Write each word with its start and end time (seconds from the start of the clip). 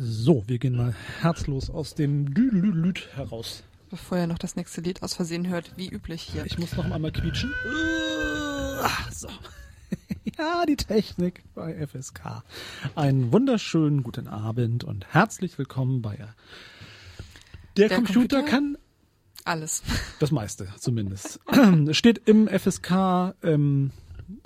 So, 0.00 0.44
wir 0.46 0.58
gehen 0.58 0.76
mal 0.76 0.94
herzlos 1.20 1.70
aus 1.70 1.96
dem 1.96 2.32
Düdelüt 2.32 3.08
heraus. 3.16 3.64
Bevor 3.90 4.16
ihr 4.18 4.28
noch 4.28 4.38
das 4.38 4.54
nächste 4.54 4.80
Lied 4.80 5.02
aus 5.02 5.14
Versehen 5.14 5.48
hört, 5.48 5.72
wie 5.76 5.88
üblich 5.88 6.22
hier. 6.22 6.46
Ich 6.46 6.56
muss 6.56 6.76
noch 6.76 6.88
einmal 6.88 7.10
quietschen. 7.10 7.52
So. 9.10 9.26
Ja, 10.38 10.64
die 10.66 10.76
Technik 10.76 11.42
bei 11.52 11.84
FSK. 11.84 12.44
Einen 12.94 13.32
wunderschönen 13.32 14.04
guten 14.04 14.28
Abend 14.28 14.84
und 14.84 15.12
herzlich 15.12 15.58
willkommen 15.58 16.00
bei 16.00 16.14
der, 16.14 16.32
Der 17.76 17.88
Computer, 17.88 18.36
Computer? 18.36 18.42
kann 18.44 18.78
Alles. 19.44 19.82
das 20.20 20.30
meiste 20.30 20.68
zumindest. 20.78 21.40
Es 21.88 21.96
steht 21.96 22.18
im 22.28 22.46
FSK 22.46 23.34
ähm, 23.42 23.90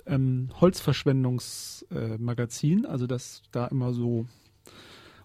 ähm, 0.07 0.49
Holzverschwendungsmagazin, 0.63 2.85
äh, 2.85 2.89
also 2.89 3.07
dass 3.07 3.43
da 3.53 3.67
immer 3.67 3.93
so 3.93 4.25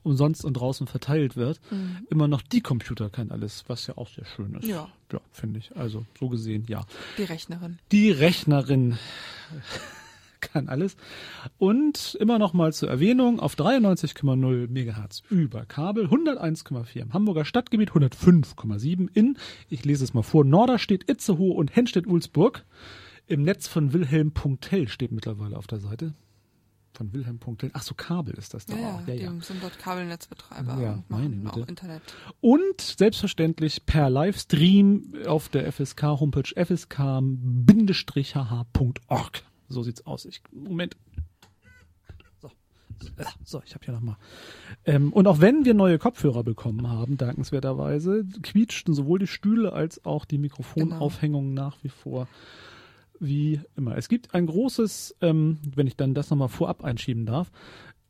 umsonst 0.04 0.45
und 0.45 0.54
draußen 0.54 0.88
verteilt 0.88 1.36
wird, 1.36 1.59
immer 2.10 2.28
noch 2.28 2.42
die 2.42 2.61
Computer 2.61 3.10
kann 3.10 3.32
alles, 3.32 3.65
was 3.68 3.88
ja 3.88 3.97
auch 3.97 4.10
sehr 4.10 4.25
schön 4.25 4.55
ist. 4.55 4.68
Ja. 4.68 4.89
Ja, 5.11 5.21
finde 5.32 5.60
ich. 5.60 5.75
Also 5.75 6.05
so 6.19 6.28
gesehen, 6.29 6.65
ja. 6.68 6.86
Die 7.18 7.24
Rechnerin. 7.24 7.79
Die 7.92 8.11
Rechnerin 8.11 8.97
kann 10.41 10.69
alles. 10.69 10.97
Und 11.57 12.18
immer 12.19 12.39
noch 12.39 12.54
mal 12.54 12.74
zur 12.74 12.89
Erwähnung, 12.89 13.39
auf 13.39 13.55
93,0 13.55 14.68
Megahertz 14.69 15.24
über 15.29 15.65
Kabel, 15.65 16.07
101,4 16.07 17.00
im 17.00 17.14
Hamburger 17.14 17.46
Stadtgebiet, 17.46 17.91
105,7 17.91 19.07
in, 19.14 19.38
ich 19.69 19.86
lese 19.86 20.04
es 20.04 20.14
mal 20.14 20.24
vor, 20.24 20.43
Norderstedt, 20.46 21.10
Itzehoe 21.10 21.54
und 21.54 21.75
Hennstedt-Ulzburg. 21.75 22.66
Im 23.27 23.43
Netz 23.43 23.68
von 23.68 23.91
Wilhelm.tel 23.93 24.88
steht 24.88 25.11
mittlerweile 25.11 25.57
auf 25.57 25.68
der 25.68 25.79
Seite. 25.79 26.14
Von 26.97 27.14
Wilhelm.tel. 27.14 27.69
Ach 27.74 27.83
so, 27.83 27.93
Kabel 27.93 28.33
ist 28.39 28.56
das 28.56 28.65
da 28.65 28.75
Ja, 28.75 28.96
auch. 28.96 29.07
ja, 29.07 29.32
die 29.32 29.46
sind 29.46 29.61
dort 29.61 29.78
Kabelnetzbetreiber 29.78 30.82
Ja, 30.82 30.93
und 30.93 31.07
meine 31.11 31.51
auch. 31.51 31.68
Internet. 31.68 32.02
Und 32.42 32.81
selbstverständlich 32.81 33.86
per 33.86 34.09
Livestream 34.09 35.13
auf 35.27 35.47
der 35.49 35.71
FSK-Homepage 35.71 36.53
fsk-hh.org. 38.16 39.44
So 39.69 39.83
sieht's 39.83 40.05
aus. 40.08 40.25
Ich, 40.25 40.41
Moment. 40.52 40.97
So, 42.39 42.49
so 43.43 43.61
ich 43.64 43.75
habe 43.75 43.86
hier 43.86 43.93
nochmal. 43.93 44.17
Ähm, 44.86 45.14
und 45.14 45.27
auch 45.27 45.39
wenn 45.39 45.66
wir 45.66 45.75
neue 45.75 45.99
Kopfhörer 45.99 46.43
bekommen 46.43 46.89
haben, 46.89 47.17
dankenswerterweise, 47.17 48.25
quietschten 48.41 48.95
sowohl 48.95 49.19
die 49.19 49.27
Stühle 49.27 49.71
als 49.73 50.03
auch 50.03 50.25
die 50.25 50.39
Mikrofonaufhängungen 50.39 51.53
nach 51.53 51.77
wie 51.83 51.89
vor 51.89 52.27
wie 53.19 53.61
immer. 53.75 53.97
Es 53.97 54.09
gibt 54.09 54.33
ein 54.33 54.45
großes, 54.45 55.15
ähm, 55.21 55.57
wenn 55.75 55.87
ich 55.87 55.95
dann 55.95 56.13
das 56.13 56.29
nochmal 56.29 56.49
vorab 56.49 56.83
einschieben 56.83 57.25
darf, 57.25 57.51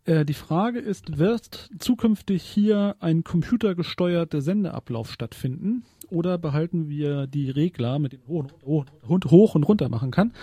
äh, 0.06 0.26
die 0.26 0.34
Frage 0.34 0.80
ist, 0.80 1.18
wird 1.18 1.70
zukünftig 1.80 2.42
hier 2.44 2.96
ein 3.00 3.24
computergesteuerter 3.24 4.42
Sendeablauf 4.42 5.12
stattfinden 5.12 5.84
oder 6.10 6.38
behalten 6.38 6.90
wir 6.90 7.28
die 7.28 7.50
Regler, 7.50 8.00
mit 8.00 8.14
denen 8.14 8.24
hoch, 8.28 8.86
hoch 9.06 9.56
und 9.56 9.68
runter 9.68 9.90
machen 9.90 10.12
kann, 10.12 10.34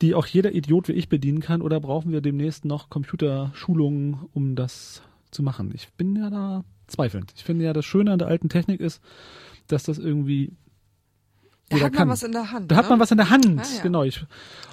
die 0.00 0.14
auch 0.14 0.26
jeder 0.26 0.54
Idiot 0.54 0.88
wie 0.88 0.92
ich 0.92 1.10
bedienen 1.10 1.40
kann 1.40 1.60
oder 1.60 1.80
brauchen 1.80 2.12
wir 2.12 2.22
demnächst 2.22 2.64
noch 2.64 2.88
Computerschulungen, 2.88 4.18
um 4.32 4.56
das 4.56 5.02
zu 5.30 5.42
machen? 5.42 5.70
Ich 5.74 5.92
bin 5.92 6.16
ja 6.16 6.30
da 6.30 6.64
zweifelnd. 6.86 7.32
Ich 7.36 7.44
finde 7.44 7.66
ja, 7.66 7.72
das 7.74 7.84
Schöne 7.84 8.12
an 8.12 8.18
der 8.18 8.28
alten 8.28 8.48
Technik 8.48 8.80
ist, 8.80 9.02
dass 9.68 9.84
das 9.84 9.98
irgendwie 9.98 10.52
Da 11.70 11.76
hat 11.76 11.82
man 11.82 11.92
kann. 11.92 12.08
was 12.08 12.22
in 12.22 12.32
der 12.32 12.50
Hand. 12.52 12.70
Da 12.70 12.76
hat 12.76 12.84
ne? 12.84 12.90
man 12.90 13.00
was 13.00 13.10
in 13.10 13.16
der 13.16 13.30
Hand, 13.30 13.46
Ah, 13.60 13.76
ja. 13.76 13.82
genau. 13.82 14.02
Ich, 14.04 14.24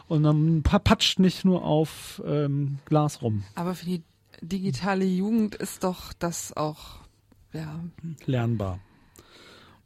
und 0.08 0.22
man 0.24 0.64
pa- 0.64 0.80
patscht 0.80 1.20
nicht 1.20 1.46
nur 1.46 1.64
auf 1.64 2.22
ähm, 2.26 2.80
Glas 2.86 3.22
rum. 3.22 3.44
Aber 3.56 3.76
für 3.76 3.86
die 3.86 4.04
digitale 4.42 5.06
Jugend 5.06 5.56
ist 5.56 5.84
doch 5.84 6.14
das 6.14 6.56
auch, 6.56 7.00
ja, 7.54 7.80
Lernbar. 8.26 8.80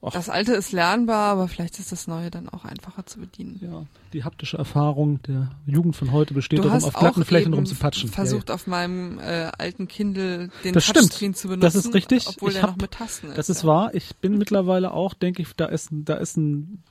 Och. 0.03 0.11
das 0.13 0.29
Alte 0.29 0.53
ist 0.53 0.71
lernbar, 0.71 1.31
aber 1.33 1.47
vielleicht 1.47 1.77
ist 1.77 1.91
das 1.91 2.07
Neue 2.07 2.31
dann 2.31 2.49
auch 2.49 2.65
einfacher 2.65 3.05
zu 3.05 3.19
bedienen. 3.19 3.59
Ja, 3.61 3.85
die 4.13 4.23
haptische 4.23 4.57
Erfahrung 4.57 5.21
der 5.21 5.51
Jugend 5.67 5.95
von 5.95 6.11
heute 6.11 6.33
besteht 6.33 6.57
Du 6.57 6.63
darum, 6.63 6.83
auf 6.83 6.93
glatten 6.95 7.23
Flächen 7.23 7.53
rumzupatschen. 7.53 8.09
versucht, 8.09 8.49
ja, 8.49 8.55
auf 8.55 8.65
meinem 8.65 9.19
äh, 9.19 9.51
alten 9.59 9.87
Kindle 9.87 10.49
den 10.63 10.73
Das 10.73 10.85
stimmt. 10.85 11.09
Touchscreen 11.09 11.35
zu 11.35 11.49
benutzen. 11.49 11.61
Das 11.61 11.75
ist 11.75 11.93
richtig. 11.93 12.25
Obwohl 12.27 12.49
Ich 12.49 12.55
der 12.55 12.63
hab- 12.63 12.69
noch 12.71 12.77
mit 12.77 12.89
Tasten 12.91 13.27
ist. 13.27 13.31
ja. 13.33 13.35
Das 13.37 13.49
ist 13.49 13.61
ja. 13.61 13.67
wahr. 13.67 13.93
Ich 13.93 14.15
bin 14.15 14.39
mittlerweile 14.39 14.91
auch, 14.91 15.13
denke 15.13 15.43
ich, 15.43 15.53
da 15.55 15.65
ist, 15.67 15.89
da 15.91 16.15
ist 16.15 16.35
ein 16.35 16.81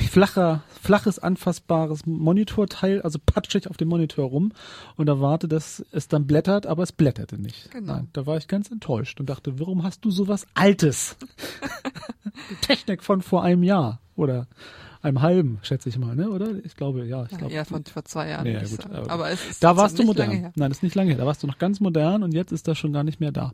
flacher, 0.00 0.62
flaches, 0.82 1.18
anfassbares 1.18 2.06
Monitorteil, 2.06 3.02
also 3.02 3.18
patsche 3.24 3.58
ich 3.58 3.68
auf 3.68 3.76
dem 3.76 3.88
Monitor 3.88 4.28
rum 4.28 4.52
und 4.96 5.08
erwarte, 5.08 5.48
dass 5.48 5.84
es 5.92 6.08
dann 6.08 6.26
blättert, 6.26 6.66
aber 6.66 6.82
es 6.82 6.92
blätterte 6.92 7.40
nicht. 7.40 7.70
Genau. 7.70 7.94
Nein, 7.94 8.08
da 8.12 8.26
war 8.26 8.36
ich 8.36 8.48
ganz 8.48 8.70
enttäuscht 8.70 9.20
und 9.20 9.28
dachte, 9.28 9.58
warum 9.58 9.82
hast 9.82 10.04
du 10.04 10.10
sowas 10.10 10.46
Altes? 10.54 11.16
Technik 12.60 13.02
von 13.02 13.22
vor 13.22 13.42
einem 13.42 13.62
Jahr 13.62 14.00
oder 14.16 14.46
einem 15.04 15.22
halben, 15.22 15.58
schätze 15.62 15.88
ich 15.88 15.98
mal, 15.98 16.16
ne? 16.16 16.30
Oder? 16.30 16.64
Ich 16.64 16.76
glaube, 16.76 17.04
ja. 17.06 17.24
Ich 17.24 17.32
Ja, 17.32 17.38
glaube, 17.38 17.52
eher 17.52 17.64
von 17.64 17.84
vor 17.84 18.04
zwei 18.04 18.28
Jahren. 18.30 18.46
Ja, 18.46 18.60
gut, 18.60 18.82
sagen. 18.82 18.94
aber- 18.94 19.10
aber 19.10 19.30
es 19.30 19.48
ist 19.50 19.62
Da 19.62 19.76
warst 19.76 19.98
du 19.98 20.04
modern. 20.04 20.30
her. 20.30 20.52
Nein, 20.56 20.70
das 20.70 20.78
ist 20.78 20.82
nicht 20.82 20.94
lange 20.94 21.10
her. 21.10 21.18
Da 21.18 21.26
warst 21.26 21.42
du 21.42 21.46
noch 21.46 21.58
ganz 21.58 21.80
modern 21.80 22.22
und 22.22 22.32
jetzt 22.34 22.52
ist 22.52 22.66
das 22.68 22.78
schon 22.78 22.92
gar 22.92 23.04
nicht 23.04 23.20
mehr 23.20 23.32
da. 23.32 23.52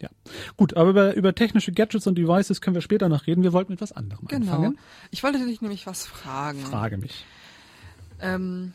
Ja. 0.00 0.08
Gut, 0.56 0.76
aber 0.76 0.90
über, 0.90 1.14
über 1.14 1.34
technische 1.34 1.72
Gadgets 1.72 2.06
und 2.06 2.16
Devices 2.16 2.60
können 2.60 2.74
wir 2.74 2.82
später 2.82 3.08
noch 3.08 3.26
reden. 3.26 3.42
Wir 3.42 3.52
wollten 3.52 3.72
mit 3.72 3.80
was 3.80 3.92
anderem 3.92 4.26
Genau. 4.28 4.52
anfangen. 4.52 4.78
Ich 5.10 5.22
wollte 5.24 5.44
dich 5.44 5.60
nämlich 5.60 5.86
was 5.86 6.06
fragen. 6.06 6.60
Frage 6.60 6.98
mich. 6.98 7.24
Ähm, 8.20 8.72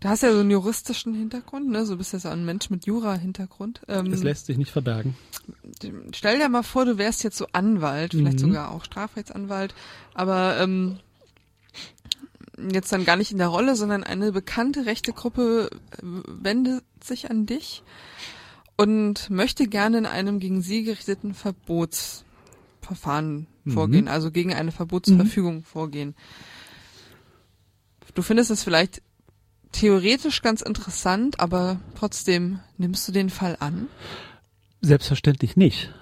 du 0.00 0.08
hast 0.08 0.22
ja 0.22 0.32
so 0.32 0.40
einen 0.40 0.50
juristischen 0.50 1.14
Hintergrund, 1.14 1.68
ne? 1.70 1.84
So 1.86 1.96
bist 1.96 2.12
ja 2.12 2.18
so 2.20 2.28
ein 2.28 2.44
Mensch 2.44 2.70
mit 2.70 2.86
Jura-Hintergrund. 2.86 3.80
Ähm, 3.88 4.12
Es 4.12 4.22
lässt 4.22 4.46
sich 4.46 4.58
nicht 4.58 4.70
verbergen. 4.70 5.16
stell 6.14 6.38
dir 6.38 6.48
mal 6.48 6.62
vor, 6.62 6.84
du 6.84 6.98
wärst 6.98 7.24
jetzt 7.24 7.36
so 7.36 7.46
Anwalt, 7.52 8.12
vielleicht 8.12 8.38
Mhm. 8.40 8.48
sogar 8.52 8.70
auch 8.70 8.84
Strafrechtsanwalt, 8.84 9.74
aber 10.14 10.58
ähm, 10.60 10.98
jetzt 12.72 12.92
dann 12.92 13.04
gar 13.04 13.16
nicht 13.16 13.32
in 13.32 13.38
der 13.38 13.48
Rolle, 13.48 13.76
sondern 13.76 14.04
eine 14.04 14.32
bekannte 14.32 14.86
rechte 14.86 15.12
Gruppe 15.12 15.70
wendet 16.02 16.84
sich 17.02 17.30
an 17.30 17.46
dich 17.46 17.82
und 18.76 19.30
möchte 19.30 19.66
gerne 19.66 19.98
in 19.98 20.06
einem 20.06 20.40
gegen 20.40 20.62
sie 20.62 20.84
gerichteten 20.84 21.34
Verbotsverfahren 21.34 23.46
Mhm. 23.64 23.72
vorgehen, 23.72 24.08
also 24.08 24.30
gegen 24.30 24.54
eine 24.54 24.72
Verbotsverfügung 24.72 25.62
vorgehen. 25.62 26.14
Du 28.14 28.22
findest 28.22 28.50
es 28.50 28.62
vielleicht 28.62 29.02
theoretisch 29.72 30.42
ganz 30.42 30.62
interessant, 30.62 31.40
aber 31.40 31.80
trotzdem 31.96 32.60
nimmst 32.78 33.06
du 33.06 33.12
den 33.12 33.30
Fall 33.30 33.56
an? 33.60 33.88
Selbstverständlich 34.80 35.56
nicht. 35.56 35.92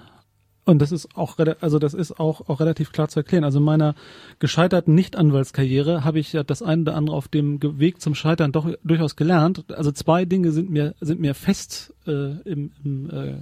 Und 0.66 0.82
das 0.82 0.90
ist 0.90 1.16
auch, 1.16 1.38
also 1.60 1.78
das 1.78 1.94
ist 1.94 2.18
auch, 2.18 2.48
auch 2.48 2.58
relativ 2.58 2.90
klar 2.90 3.08
zu 3.08 3.20
erklären. 3.20 3.44
Also 3.44 3.60
in 3.60 3.64
meiner 3.64 3.94
gescheiterten 4.40 4.96
Nicht-Anwaltskarriere 4.96 6.04
habe 6.04 6.18
ich 6.18 6.32
ja 6.32 6.42
das 6.42 6.60
eine 6.60 6.82
oder 6.82 6.96
andere 6.96 7.16
auf 7.16 7.28
dem 7.28 7.60
Weg 7.78 8.00
zum 8.02 8.16
Scheitern 8.16 8.50
doch 8.50 8.68
durchaus 8.82 9.14
gelernt. 9.14 9.64
Also 9.72 9.92
zwei 9.92 10.24
Dinge 10.24 10.50
sind 10.50 10.68
mir, 10.68 10.96
sind 11.00 11.20
mir 11.20 11.34
fest 11.34 11.94
äh, 12.08 12.40
im, 12.42 12.72
im, 12.84 13.10
äh, 13.10 13.34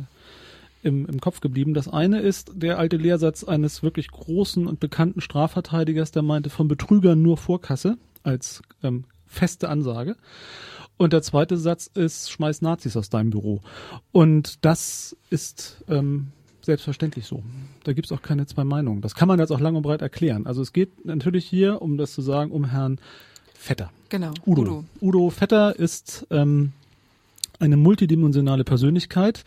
im, 0.82 1.06
im 1.06 1.18
Kopf 1.18 1.40
geblieben. 1.40 1.72
Das 1.72 1.88
eine 1.88 2.20
ist 2.20 2.52
der 2.54 2.78
alte 2.78 2.98
Lehrsatz 2.98 3.42
eines 3.42 3.82
wirklich 3.82 4.10
großen 4.10 4.66
und 4.66 4.78
bekannten 4.78 5.22
Strafverteidigers, 5.22 6.12
der 6.12 6.22
meinte, 6.22 6.50
von 6.50 6.68
Betrügern 6.68 7.22
nur 7.22 7.38
Vorkasse 7.38 7.96
als 8.22 8.60
ähm, 8.82 9.04
feste 9.26 9.70
Ansage. 9.70 10.16
Und 10.98 11.14
der 11.14 11.22
zweite 11.22 11.56
Satz 11.56 11.86
ist, 11.86 12.30
schmeiß 12.30 12.60
Nazis 12.60 12.98
aus 12.98 13.08
deinem 13.08 13.30
Büro. 13.30 13.62
Und 14.12 14.62
das 14.62 15.16
ist 15.30 15.82
ähm, 15.88 16.28
selbstverständlich 16.64 17.26
so. 17.26 17.42
Da 17.84 17.92
gibt's 17.92 18.12
auch 18.12 18.22
keine 18.22 18.46
zwei 18.46 18.64
Meinungen. 18.64 19.00
Das 19.00 19.14
kann 19.14 19.28
man 19.28 19.38
jetzt 19.38 19.50
auch 19.50 19.60
lang 19.60 19.76
und 19.76 19.82
breit 19.82 20.02
erklären. 20.02 20.46
Also 20.46 20.62
es 20.62 20.72
geht 20.72 21.04
natürlich 21.04 21.46
hier, 21.46 21.82
um 21.82 21.96
das 21.96 22.12
zu 22.12 22.22
sagen, 22.22 22.50
um 22.50 22.70
Herrn 22.70 22.98
Vetter. 23.54 23.90
Genau. 24.08 24.32
Udo. 24.46 24.84
Udo, 25.00 25.30
Vetter 25.30 25.78
ist 25.78 26.26
ähm, 26.30 26.72
eine 27.58 27.76
multidimensionale 27.76 28.64
Persönlichkeit. 28.64 29.44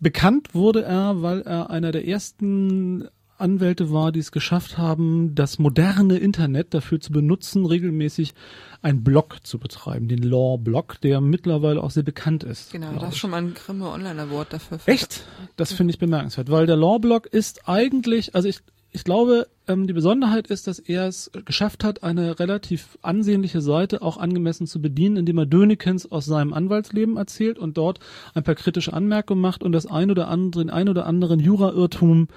Bekannt 0.00 0.54
wurde 0.54 0.82
er, 0.82 1.22
weil 1.22 1.42
er 1.42 1.70
einer 1.70 1.92
der 1.92 2.06
ersten 2.06 3.08
Anwälte 3.44 3.92
war, 3.92 4.10
die 4.10 4.20
es 4.20 4.32
geschafft 4.32 4.78
haben, 4.78 5.34
das 5.34 5.58
moderne 5.58 6.16
Internet 6.16 6.72
dafür 6.72 6.98
zu 6.98 7.12
benutzen, 7.12 7.66
regelmäßig 7.66 8.32
einen 8.80 9.04
Blog 9.04 9.36
zu 9.44 9.58
betreiben, 9.58 10.08
den 10.08 10.22
Law-Blog, 10.22 11.00
der 11.02 11.20
mittlerweile 11.20 11.82
auch 11.82 11.90
sehr 11.90 12.02
bekannt 12.02 12.42
ist. 12.42 12.72
Genau, 12.72 12.92
da 12.98 13.08
ist 13.08 13.18
schon 13.18 13.30
mal 13.30 13.42
ein 13.42 13.52
Grimme 13.52 13.90
Online 13.90 14.22
Award 14.22 14.54
dafür. 14.54 14.78
Echt? 14.86 15.24
Das 15.56 15.72
finde 15.72 15.92
ich 15.92 15.98
bemerkenswert, 15.98 16.50
weil 16.50 16.66
der 16.66 16.76
Law-Blog 16.76 17.26
ist 17.26 17.68
eigentlich, 17.68 18.34
also 18.34 18.48
ich, 18.48 18.60
ich 18.92 19.04
glaube, 19.04 19.46
ähm, 19.68 19.86
die 19.86 19.92
Besonderheit 19.92 20.46
ist, 20.46 20.66
dass 20.66 20.78
er 20.78 21.06
es 21.06 21.30
geschafft 21.44 21.84
hat, 21.84 22.02
eine 22.02 22.38
relativ 22.38 22.98
ansehnliche 23.02 23.60
Seite 23.60 24.00
auch 24.00 24.16
angemessen 24.16 24.66
zu 24.66 24.80
bedienen, 24.80 25.16
indem 25.16 25.36
er 25.36 25.46
Dönekens 25.46 26.10
aus 26.10 26.24
seinem 26.24 26.54
Anwaltsleben 26.54 27.18
erzählt 27.18 27.58
und 27.58 27.76
dort 27.76 28.00
ein 28.32 28.42
paar 28.42 28.54
kritische 28.54 28.94
Anmerkungen 28.94 29.42
macht 29.42 29.62
und 29.62 29.72
das 29.72 29.84
ein 29.84 30.10
oder 30.10 30.28
andere, 30.28 30.64
den 30.64 30.70
ein 30.70 30.88
oder 30.88 31.04
anderen 31.04 31.40
Jura-Irrtum 31.40 32.28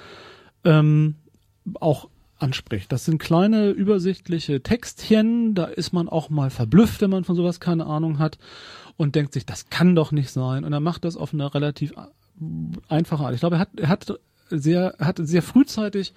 ähm, 0.68 1.16
auch 1.80 2.10
anspricht. 2.38 2.92
Das 2.92 3.06
sind 3.06 3.18
kleine 3.18 3.69
übersichtliche 3.72 4.62
Textchen, 4.62 5.56
da 5.56 5.66
ist 5.66 5.94
man 5.94 6.08
auch 6.08 6.30
mal 6.30 6.50
verblüfft, 6.50 7.02
wenn 7.02 7.10
man 7.10 7.24
von 7.24 7.36
sowas 7.36 7.60
keine 7.60 7.88
Ahnung 7.88 8.19
hat 8.19 8.38
und 8.96 9.16
denkt 9.16 9.34
sich, 9.34 9.46
das 9.46 9.69
kann 9.69 9.96
doch 9.96 10.12
nicht 10.12 10.30
sein. 10.30 10.64
Und 10.64 10.74
er 10.74 10.80
macht 10.80 11.06
das 11.06 11.18
auf 11.18 11.34
eine 11.34 11.54
relativ 11.54 11.94
einfache 12.90 13.24
Art. 13.24 13.34
Ich 13.34 13.40
glaube, 13.40 13.56
er 13.56 13.60
hat, 13.60 13.69
er 13.80 13.90
hat 13.90 14.19
sehr, 14.50 14.96
hat 15.00 15.19
sehr 15.22 15.42
frühzeitig 15.42 16.14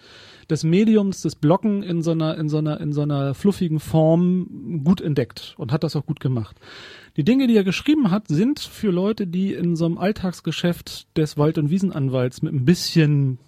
des 0.48 0.62
Mediums, 0.62 1.22
des 1.22 1.36
Blocken 1.36 1.82
in 1.82 2.02
so 2.02 2.10
einer, 2.10 2.36
in 2.36 2.48
so 2.48 2.58
einer, 2.58 2.80
in 2.80 2.92
so 2.92 3.00
einer 3.02 3.34
fluffigen 3.34 3.80
Form 3.80 4.82
gut 4.84 5.00
entdeckt 5.00 5.54
und 5.56 5.72
hat 5.72 5.84
das 5.84 5.96
auch 5.96 6.06
gut 6.06 6.20
gemacht. 6.20 6.56
Die 7.16 7.24
Dinge, 7.24 7.46
die 7.46 7.56
er 7.56 7.64
geschrieben 7.64 8.10
hat, 8.10 8.28
sind 8.28 8.60
für 8.60 8.90
Leute, 8.90 9.26
die 9.26 9.54
in 9.54 9.74
so 9.74 9.86
einem 9.86 9.98
Alltagsgeschäft 9.98 11.16
des 11.16 11.38
Wald- 11.38 11.58
und 11.58 11.70
Wiesenanwalts 11.70 12.42
mit 12.42 12.52
ein 12.52 12.64
bisschen 12.64 13.38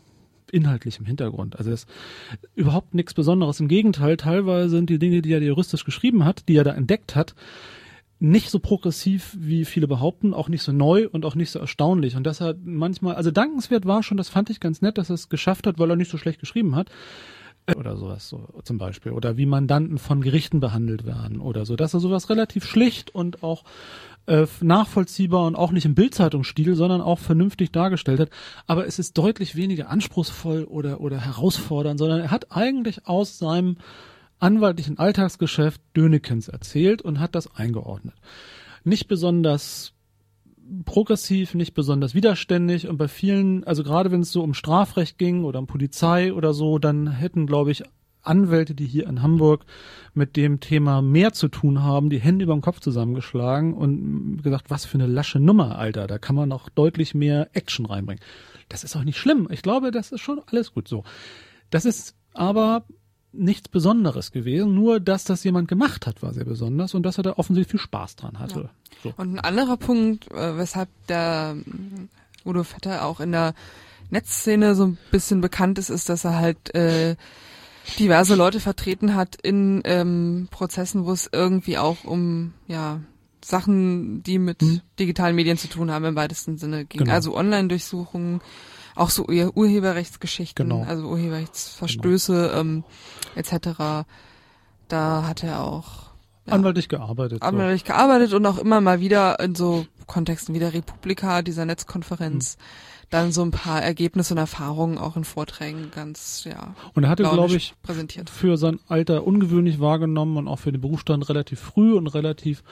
inhaltlichem 0.53 1.07
Hintergrund. 1.07 1.59
Also 1.59 1.71
es 1.73 1.85
ist 1.85 1.91
überhaupt 2.55 2.95
nichts 2.95 3.15
Besonderes. 3.15 3.59
Im 3.59 3.69
Gegenteil, 3.69 4.17
teilweise 4.17 4.69
sind 4.69 4.91
die 4.91 4.99
Dinge, 4.99 5.23
die 5.23 5.33
er 5.33 5.43
juristisch 5.43 5.85
geschrieben 5.85 6.25
hat, 6.25 6.49
die 6.49 6.57
er 6.57 6.65
da 6.65 6.73
entdeckt 6.73 7.17
hat, 7.17 7.35
nicht 8.21 8.51
so 8.51 8.61
progressiv, 8.61 9.37
wie 9.37 9.65
viele 9.65 9.89
behaupten, 9.89 10.33
auch 10.33 10.49
nicht 10.49 10.63
so 10.63 10.71
neu 10.71 11.09
und 11.09 11.25
auch 11.25 11.35
nicht 11.35 11.51
so 11.51 11.59
erstaunlich. 11.59 12.15
Und 12.15 12.25
das 12.25 12.41
hat 12.41 12.59
manchmal, 12.63 13.17
also 13.17 13.33
dankenswert 13.33 13.85
war 13.85 14.05
schon, 14.05 14.17
das 14.17 14.29
fand 14.29 14.49
ich 14.49 14.61
ganz 14.61 14.81
nett, 14.81 14.97
dass 14.97 15.11
er 15.11 15.15
es 15.15 15.29
geschafft 15.29 15.67
hat, 15.67 15.81
weil 15.81 15.91
er 15.91 15.97
nicht 15.97 16.11
so 16.11 16.19
schlecht 16.19 16.39
geschrieben 16.39 16.77
hat. 16.77 16.89
Oder 17.77 17.97
sowas, 17.97 18.29
so 18.29 18.49
zum 18.65 18.79
Beispiel. 18.79 19.13
Oder 19.13 19.37
wie 19.37 19.47
Mandanten 19.47 19.99
von 19.99 20.21
Gerichten 20.21 20.61
behandelt 20.61 21.07
werden 21.07 21.41
oder 21.41 21.65
so. 21.65 21.77
Dass 21.77 21.95
er 21.95 22.01
sowas 22.01 22.29
relativ 22.29 22.67
schlicht 22.67 23.15
und 23.15 23.45
auch 23.45 23.63
äh, 24.27 24.47
nachvollziehbar 24.61 25.47
und 25.47 25.55
auch 25.55 25.71
nicht 25.71 25.85
im 25.85 25.95
Bildzeitungsstil, 25.95 26.75
sondern 26.75 27.01
auch 27.01 27.19
vernünftig 27.19 27.71
dargestellt 27.71 28.21
hat. 28.21 28.31
Aber 28.67 28.87
es 28.87 28.99
ist 28.99 29.17
deutlich 29.17 29.55
weniger 29.55 29.91
anspruchsvoll 29.91 30.65
oder, 30.65 31.01
oder 31.01 31.21
herausfordernd, 31.21 31.99
sondern 31.99 32.21
er 32.21 32.31
hat 32.31 32.51
eigentlich 32.51 33.07
aus 33.07 33.39
seinem 33.39 33.77
anwaltlichen 34.41 34.99
Alltagsgeschäft 34.99 35.81
Dönekens 35.97 36.49
erzählt 36.49 37.01
und 37.01 37.21
hat 37.21 37.37
das 37.37 37.55
eingeordnet. 37.55 38.15
Nicht 38.83 39.07
besonders 39.07 39.93
progressiv, 40.85 41.55
nicht 41.55 41.75
besonders 41.75 42.15
widerständig 42.15 42.89
und 42.89 42.97
bei 42.97 43.09
vielen, 43.09 43.65
also 43.65 43.83
gerade 43.83 44.11
wenn 44.11 44.21
es 44.21 44.33
so 44.33 44.43
um 44.43 44.55
Strafrecht 44.55 45.19
ging 45.19 45.45
oder 45.45 45.59
um 45.59 45.67
Polizei 45.67 46.33
oder 46.33 46.55
so, 46.55 46.79
dann 46.79 47.11
hätten, 47.11 47.47
glaube 47.47 47.71
ich, 47.71 47.83
Anwälte, 48.23 48.75
die 48.75 48.87
hier 48.87 49.07
in 49.09 49.23
Hamburg 49.23 49.65
mit 50.15 50.37
dem 50.37 50.61
Thema 50.61 51.03
mehr 51.03 51.33
zu 51.33 51.49
tun 51.49 51.83
haben, 51.83 52.09
die 52.09 52.21
Hände 52.21 52.45
über 52.45 52.55
den 52.55 52.63
Kopf 52.63 52.81
zusammengeschlagen 52.81 53.75
und 53.75 54.43
gesagt, 54.43 54.71
was 54.71 54.85
für 54.85 54.99
eine 54.99 55.07
lasche 55.07 55.41
Nummer, 55.41 55.79
Alter, 55.79 56.07
da 56.07 56.19
kann 56.19 56.37
man 56.37 56.49
noch 56.49 56.69
deutlich 56.69 57.15
mehr 57.15 57.49
Action 57.53 57.87
reinbringen. 57.87 58.23
Das 58.69 58.85
ist 58.85 58.97
auch 58.97 59.05
nicht 59.05 59.19
schlimm. 59.19 59.49
Ich 59.51 59.63
glaube, 59.63 59.91
das 59.91 60.13
ist 60.13 60.21
schon 60.21 60.41
alles 60.47 60.73
gut 60.73 60.89
so. 60.89 61.05
Das 61.71 61.85
ist 61.85 62.15
aber 62.33 62.85
nichts 63.33 63.69
Besonderes 63.69 64.33
gewesen, 64.33 64.75
nur 64.75 65.01
dass 65.01 65.25
das 65.25 65.43
jemand 65.45 65.69
gemacht 65.69 66.07
hat, 66.07 66.23
war 66.23 66.35
sehr 66.35 66.45
besonders 66.45 66.95
und 66.95 67.03
dass 67.03 67.19
er 67.19 67.25
da 67.25 67.33
offensichtlich 67.35 67.73
viel 67.73 67.81
Spaß 67.81 68.17
dran 68.17 68.39
hatte. 68.39 68.61
Ja. 68.61 68.71
So. 69.03 69.15
Und 69.17 69.35
ein 69.35 69.41
anderer 69.41 69.77
Punkt, 69.77 70.31
äh, 70.31 70.57
weshalb 70.57 70.89
der 71.09 71.57
Udo 72.45 72.63
Vetter 72.63 73.05
auch 73.05 73.21
in 73.21 73.33
der 73.33 73.55
Netzszene 74.11 74.75
so 74.75 74.87
ein 74.87 74.99
bisschen 75.11 75.41
bekannt 75.41 75.79
ist, 75.79 75.89
ist, 75.89 76.09
dass 76.09 76.25
er 76.25 76.37
halt 76.37 76.75
äh, 76.75 77.17
diverse 77.99 78.35
Leute 78.35 78.61
vertreten 78.61 79.15
hat 79.15 79.37
in 79.43 79.81
ähm, 79.85 80.49
Prozessen, 80.51 81.07
wo 81.07 81.13
es 81.13 81.29
irgendwie 81.33 81.79
auch 81.79 82.05
um 82.05 82.53
ja 82.69 83.01
Sachen, 83.45 84.23
die 84.23 84.39
mit 84.39 84.61
hm. 84.63 84.81
digitalen 84.99 85.35
Medien 85.35 85.57
zu 85.57 85.69
tun 85.69 85.91
haben, 85.91 86.05
im 86.05 86.15
weitesten 86.15 86.59
Sinne 86.59 86.85
ging. 86.85 87.01
Genau. 87.01 87.13
Also 87.13 87.35
Online-Durchsuchungen, 87.35 88.41
auch 88.95 89.11
so 89.11 89.27
Ur 89.27 89.57
Urheberrechtsgeschichten, 89.57 90.69
genau. 90.69 90.85
also 90.85 91.09
Urheberrechtsverstöße 91.09 92.49
genau. 92.49 92.61
ähm, 92.61 92.85
etc. 93.35 94.07
Da 94.89 95.25
hat 95.27 95.43
er 95.43 95.63
auch 95.63 96.13
ja, 96.47 96.55
anwaltlich 96.55 96.89
gearbeitet. 96.89 97.43
Anwaltlich 97.43 97.83
so. 97.83 97.87
gearbeitet 97.89 98.33
und 98.33 98.45
auch 98.47 98.59
immer 98.59 98.81
mal 98.81 99.01
wieder 99.01 99.39
in 99.41 99.55
so 99.55 99.87
Kontexten 100.07 100.55
wie 100.55 100.59
der 100.59 100.75
Republika, 100.75 101.43
dieser 101.43 101.65
Netzkonferenz, 101.65 102.55
hm. 102.55 103.07
dann 103.11 103.33
so 103.33 103.43
ein 103.43 103.51
paar 103.51 103.83
Ergebnisse 103.83 104.35
und 104.35 104.39
Erfahrungen 104.39 104.99
auch 104.99 105.17
in 105.17 105.25
Vorträgen 105.25 105.91
ganz, 105.95 106.45
ja. 106.45 106.75
Und 106.95 107.05
er 107.05 107.11
hatte, 107.11 107.23
glaube 107.23 107.55
ich, 107.55 107.75
präsentiert. 107.83 108.29
für 108.29 108.57
sein 108.57 108.81
Alter 108.89 109.25
ungewöhnlich 109.25 109.81
wahrgenommen 109.81 110.37
und 110.37 110.49
auch 110.49 110.59
für 110.59 110.73
den 110.73 110.81
Berufsstand 110.81 111.29
relativ 111.29 111.61
früh 111.61 111.95
und 111.95 112.09
relativ 112.09 112.63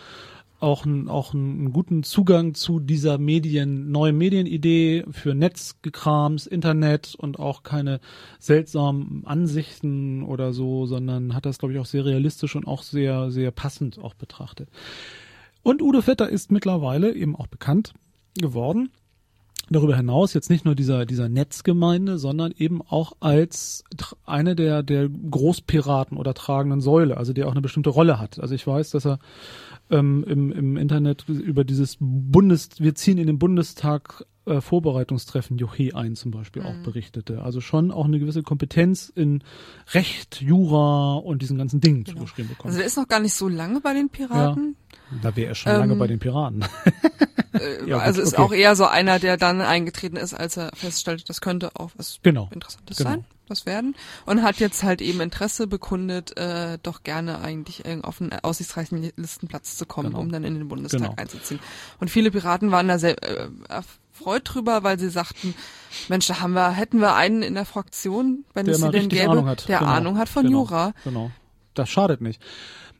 auch, 0.61 0.85
ein, 0.85 1.09
auch 1.09 1.35
einen 1.35 1.73
guten 1.73 2.03
Zugang 2.03 2.55
zu 2.55 2.81
dieser 2.81 3.19
Medien, 3.19 3.91
neuen 3.91 4.17
Medienidee 4.17 5.05
für 5.11 5.35
Netzgekrams, 5.35 6.47
Internet 6.47 7.15
und 7.17 7.39
auch 7.39 7.63
keine 7.63 8.01
seltsamen 8.39 9.23
Ansichten 9.27 10.23
oder 10.23 10.53
so, 10.53 10.87
sondern 10.87 11.35
hat 11.35 11.47
das, 11.47 11.59
glaube 11.59 11.73
ich, 11.75 11.81
auch 11.81 11.87
sehr 11.87 12.05
realistisch 12.05 12.57
und 12.57 12.67
auch 12.67 12.83
sehr, 12.83 13.31
sehr 13.31 13.51
passend 13.51 13.99
auch 13.99 14.15
betrachtet. 14.15 14.69
Und 15.63 15.83
Udo 15.83 16.03
Vetter 16.03 16.29
ist 16.29 16.51
mittlerweile 16.51 17.15
eben 17.15 17.37
auch 17.37 17.47
bekannt 17.47 17.93
geworden. 18.39 18.91
Darüber 19.73 19.97
hinaus 19.97 20.35
jetzt 20.35 20.51
nicht 20.51 20.65
nur 20.65 20.75
dieser, 20.75 21.07
dieser 21.07 21.29
Netzgemeinde, 21.29 22.19
sondern 22.19 22.53
eben 22.57 22.83
auch 22.83 23.13
als 23.21 23.85
eine 24.27 24.57
der, 24.57 24.83
der 24.83 25.09
Großpiraten 25.09 26.19
oder 26.19 26.35
tragenden 26.35 26.81
Säule, 26.81 27.17
also 27.17 27.33
der 27.33 27.47
auch 27.47 27.53
eine 27.53 27.61
bestimmte 27.61 27.91
Rolle 27.91 28.19
hat. 28.19 28.41
Also 28.41 28.55
ich 28.57 28.67
weiß, 28.67 28.91
dass 28.91 29.07
er 29.07 29.21
ähm, 29.91 30.25
im, 30.27 30.53
im 30.53 30.77
Internet 30.77 31.29
über 31.29 31.65
dieses 31.65 31.97
Bundes, 32.01 32.71
wir 32.79 32.95
ziehen 32.95 33.19
in 33.19 33.27
den 33.27 33.39
Bundestag 33.39 34.25
äh, 34.47 34.61
Vorbereitungstreffen 34.61 35.59
Joche 35.59 35.95
ein 35.95 36.17
zum 36.17 36.31
Beispiel 36.31 36.63
mhm. 36.63 36.69
auch 36.69 36.77
berichtete. 36.83 37.43
Also 37.43 37.61
schon 37.61 37.91
auch 37.91 38.07
eine 38.07 38.19
gewisse 38.19 38.43
Kompetenz 38.43 39.13
in 39.15 39.43
Recht, 39.93 40.41
Jura 40.41 41.15
und 41.15 41.43
diesen 41.43 41.59
ganzen 41.59 41.81
Dingen 41.81 42.05
genau. 42.05 42.21
zugeschrieben 42.21 42.51
bekommen. 42.51 42.71
Also 42.71 42.81
er 42.81 42.87
ist 42.87 42.97
noch 42.97 43.09
gar 43.09 43.21
nicht 43.21 43.35
so 43.35 43.49
lange 43.49 43.81
bei 43.81 43.93
den 43.93 44.09
Piraten. 44.09 44.77
Ja, 45.13 45.19
da 45.23 45.37
wäre 45.37 45.49
er 45.49 45.55
schon 45.55 45.73
ähm, 45.73 45.79
lange 45.79 45.97
bei 45.97 46.07
den 46.07 46.19
Piraten. 46.19 46.65
Äh, 47.53 47.85
ja, 47.87 47.99
also 47.99 48.21
gut, 48.21 48.29
ist 48.29 48.35
okay. 48.35 48.43
auch 48.43 48.53
eher 48.53 48.77
so 48.77 48.87
einer, 48.87 49.19
der 49.19 49.37
dann 49.37 49.61
eingetreten 49.61 50.17
ist, 50.17 50.35
als 50.35 50.57
er 50.57 50.71
feststellte, 50.75 51.25
das 51.27 51.41
könnte 51.41 51.71
auch 51.75 51.91
was 51.97 52.21
genau. 52.23 52.49
Interessantes 52.53 52.97
genau. 52.97 53.11
sein 53.11 53.25
was 53.51 53.67
werden 53.67 53.97
und 54.27 54.43
hat 54.43 54.57
jetzt 54.61 54.83
halt 54.85 55.03
eben 55.03 55.21
Interesse 55.21 55.67
bekundet, 55.67 56.37
äh, 56.39 56.79
doch 56.83 57.03
gerne 57.03 57.41
eigentlich 57.41 57.83
auf 58.03 58.21
einen 58.21 58.33
aussichtsreichen 58.33 59.11
Listenplatz 59.17 59.77
zu 59.77 59.87
kommen, 59.87 60.11
genau. 60.11 60.21
um 60.21 60.31
dann 60.31 60.45
in 60.45 60.55
den 60.55 60.69
Bundestag 60.69 61.01
genau. 61.01 61.15
einzuziehen. 61.17 61.61
Und 61.99 62.11
viele 62.11 62.31
Piraten 62.31 62.71
waren 62.71 62.89
da 62.89 62.99
sehr 62.99 63.21
äh, 63.23 63.49
erfreut 64.21 64.43
drüber, 64.45 64.83
weil 64.83 64.99
sie 64.99 65.11
sagten, 65.11 65.55
Mensch, 66.09 66.27
da 66.27 66.41
haben 66.41 66.53
wir, 66.53 66.71
hätten 66.71 67.01
wir 67.01 67.15
einen 67.15 67.43
in 67.43 67.55
der 67.55 67.65
Fraktion, 67.65 68.45
wenn 68.55 68.67
der 68.67 68.75
es 68.75 68.81
sie 68.81 68.91
denn 68.91 69.09
gäbe, 69.09 69.31
Ahnung 69.31 69.47
hat. 69.47 69.69
der 69.69 69.79
genau. 69.79 69.91
Ahnung 69.91 70.19
hat 70.19 70.29
von 70.29 70.45
genau. 70.45 70.59
Jura. 70.59 70.93
Genau. 71.05 71.31
Das 71.75 71.89
schadet 71.89 72.21
nicht. 72.21 72.43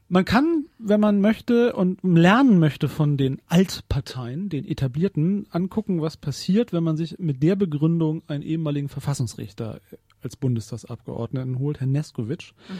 Man 0.09 0.25
kann, 0.25 0.65
wenn 0.77 0.99
man 0.99 1.21
möchte 1.21 1.73
und 1.73 1.99
lernen 2.03 2.59
möchte 2.59 2.89
von 2.89 3.15
den 3.15 3.41
Altparteien, 3.47 4.49
den 4.49 4.65
etablierten, 4.65 5.47
angucken, 5.51 6.01
was 6.01 6.17
passiert, 6.17 6.73
wenn 6.73 6.83
man 6.83 6.97
sich 6.97 7.17
mit 7.19 7.41
der 7.41 7.55
Begründung 7.55 8.21
einen 8.27 8.43
ehemaligen 8.43 8.89
Verfassungsrichter 8.89 9.79
als 10.21 10.35
Bundestagsabgeordneten 10.35 11.59
holt, 11.59 11.79
Herr 11.79 11.87
Neskowitsch. 11.87 12.51
Mhm. 12.67 12.73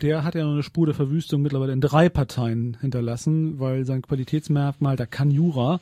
Der 0.00 0.24
hat 0.24 0.34
ja 0.34 0.44
noch 0.44 0.54
eine 0.54 0.62
Spur 0.62 0.86
der 0.86 0.94
Verwüstung 0.94 1.42
mittlerweile 1.42 1.74
in 1.74 1.82
drei 1.82 2.08
Parteien 2.08 2.78
hinterlassen, 2.80 3.60
weil 3.60 3.84
sein 3.84 4.00
Qualitätsmerkmal, 4.00 4.96
da 4.96 5.04
kann 5.04 5.30
Jura, 5.30 5.78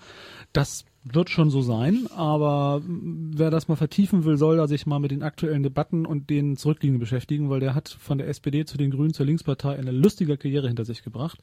das 0.53 0.85
wird 1.03 1.31
schon 1.31 1.49
so 1.49 1.63
sein, 1.63 2.07
aber 2.15 2.83
wer 2.85 3.51
das 3.51 3.69
mal 3.69 3.77
vertiefen 3.77 4.25
will, 4.25 4.37
soll 4.37 4.59
da 4.59 4.69
sich 4.69 4.87
mal 4.87 4.99
mit 4.99 5.11
den 5.11 5.23
aktuellen 5.23 5.63
Debatten 5.63 6.05
und 6.05 6.29
den 6.29 6.59
zurückliegenden 6.59 7.01
beschäftigen, 7.01 7.49
weil 7.49 7.61
der 7.61 7.75
hat 7.75 7.89
von 7.89 8.19
der 8.19 8.29
SPD 8.29 8.67
zu 8.67 8.77
den 8.77 8.91
Grünen 8.91 9.15
zur 9.15 9.25
Linkspartei 9.25 9.79
eine 9.79 9.93
lustige 9.93 10.37
Karriere 10.37 10.69
hinter 10.69 10.85
sich 10.85 11.03
gebracht. 11.03 11.39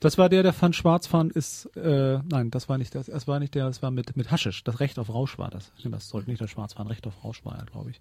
Das 0.00 0.18
war 0.18 0.28
der, 0.28 0.42
der 0.42 0.52
fand 0.52 0.76
Schwarzfahren 0.76 1.30
ist, 1.30 1.64
äh, 1.76 2.18
nein, 2.28 2.50
das 2.50 2.68
war 2.68 2.76
nicht 2.76 2.94
das, 2.94 3.08
es 3.08 3.26
war 3.26 3.40
nicht 3.40 3.54
der, 3.54 3.66
das 3.66 3.82
war 3.82 3.90
mit, 3.90 4.16
mit 4.18 4.30
Haschisch, 4.30 4.64
das 4.64 4.80
Recht 4.80 4.98
auf 4.98 5.08
Rausch 5.08 5.38
war 5.38 5.48
das. 5.48 5.72
Das 5.82 6.08
sollte 6.08 6.28
nicht 6.28 6.40
das 6.42 6.50
Schwarzfahren, 6.50 6.88
Recht 6.88 7.06
auf 7.06 7.24
Rausch 7.24 7.42
war 7.44 7.56
ja, 7.56 7.64
glaube 7.64 7.90
ich. 7.90 8.00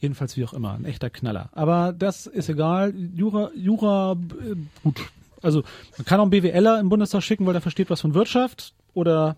Jedenfalls 0.00 0.36
wie 0.36 0.44
auch 0.44 0.54
immer, 0.54 0.72
ein 0.72 0.84
echter 0.84 1.08
Knaller. 1.08 1.50
Aber 1.52 1.92
das 1.92 2.26
ist 2.26 2.48
egal. 2.48 2.92
Jura, 3.14 3.50
Jura, 3.54 4.12
äh, 4.12 4.56
gut. 4.82 5.00
Also 5.40 5.62
man 5.98 6.04
kann 6.04 6.18
auch 6.18 6.24
einen 6.24 6.30
BWLer 6.30 6.80
im 6.80 6.88
Bundestag 6.88 7.22
schicken, 7.22 7.46
weil 7.46 7.52
der 7.52 7.62
versteht 7.62 7.90
was 7.90 8.00
von 8.00 8.14
Wirtschaft 8.14 8.74
oder 8.94 9.36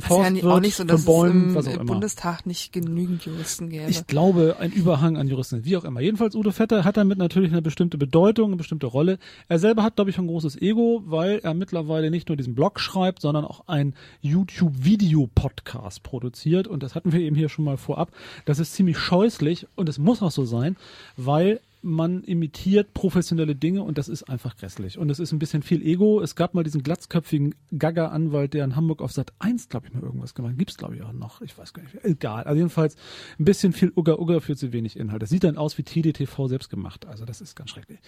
Forstwirt 0.00 0.44
ja 0.44 0.50
auch 0.50 0.60
nicht 0.60 0.76
so, 0.76 0.84
dass 0.84 1.04
Bäumen, 1.04 1.56
es 1.56 1.66
im, 1.66 1.80
im 1.80 1.86
Bundestag 1.86 2.46
nicht 2.46 2.72
genügend 2.72 3.24
Juristen 3.24 3.68
gäbe. 3.70 3.90
Ich 3.90 4.06
glaube, 4.06 4.56
ein 4.58 4.72
Überhang 4.72 5.16
an 5.16 5.28
Juristen, 5.28 5.64
wie 5.64 5.76
auch 5.76 5.84
immer. 5.84 6.00
Jedenfalls 6.00 6.34
Udo 6.34 6.50
Vetter 6.50 6.84
hat 6.84 6.96
damit 6.96 7.18
natürlich 7.18 7.52
eine 7.52 7.62
bestimmte 7.62 7.98
Bedeutung, 7.98 8.48
eine 8.48 8.56
bestimmte 8.56 8.86
Rolle. 8.86 9.18
Er 9.48 9.58
selber 9.58 9.82
hat, 9.82 9.96
glaube 9.96 10.10
ich, 10.10 10.18
ein 10.18 10.26
großes 10.26 10.60
Ego, 10.60 11.02
weil 11.06 11.38
er 11.42 11.54
mittlerweile 11.54 12.10
nicht 12.10 12.28
nur 12.28 12.36
diesen 12.36 12.54
Blog 12.54 12.80
schreibt, 12.80 13.20
sondern 13.20 13.44
auch 13.44 13.68
ein 13.68 13.94
YouTube-Video-Podcast 14.22 16.02
produziert. 16.02 16.66
Und 16.66 16.82
das 16.82 16.94
hatten 16.94 17.12
wir 17.12 17.20
eben 17.20 17.36
hier 17.36 17.48
schon 17.48 17.64
mal 17.64 17.76
vorab. 17.76 18.10
Das 18.44 18.58
ist 18.58 18.74
ziemlich 18.74 18.98
scheußlich 18.98 19.66
und 19.76 19.88
es 19.88 19.98
muss 19.98 20.22
auch 20.22 20.32
so 20.32 20.44
sein, 20.44 20.76
weil 21.16 21.60
man 21.84 22.24
imitiert 22.24 22.94
professionelle 22.94 23.54
Dinge 23.54 23.82
und 23.82 23.98
das 23.98 24.08
ist 24.08 24.24
einfach 24.24 24.56
grässlich. 24.56 24.98
Und 24.98 25.10
es 25.10 25.18
ist 25.18 25.32
ein 25.32 25.38
bisschen 25.38 25.62
viel 25.62 25.82
Ego. 25.82 26.20
Es 26.20 26.34
gab 26.34 26.54
mal 26.54 26.64
diesen 26.64 26.82
glatzköpfigen 26.82 27.54
Gaga-Anwalt, 27.76 28.54
der 28.54 28.64
in 28.64 28.74
Hamburg 28.74 29.02
auf 29.02 29.12
Sat 29.12 29.32
1, 29.38 29.68
glaube 29.68 29.86
ich, 29.86 29.94
mal 29.94 30.02
irgendwas 30.02 30.34
gemacht 30.34 30.52
hat. 30.52 30.58
Gibt's, 30.58 30.76
glaube 30.78 30.96
ich, 30.96 31.02
auch 31.02 31.12
noch. 31.12 31.42
Ich 31.42 31.56
weiß 31.56 31.74
gar 31.74 31.82
nicht. 31.82 32.02
Egal. 32.02 32.44
Also 32.44 32.56
jedenfalls 32.56 32.96
ein 33.38 33.44
bisschen 33.44 33.72
viel 33.72 33.92
Ugga-Ugga 33.94 34.40
für 34.40 34.56
zu 34.56 34.72
wenig 34.72 34.96
Inhalt. 34.96 35.22
Das 35.22 35.28
sieht 35.28 35.44
dann 35.44 35.58
aus 35.58 35.76
wie 35.76 35.82
TDTV 35.82 36.48
selbst 36.48 36.70
gemacht. 36.70 37.06
Also 37.06 37.24
das 37.24 37.40
ist 37.40 37.54
ganz 37.54 37.70
schrecklich. 37.70 38.00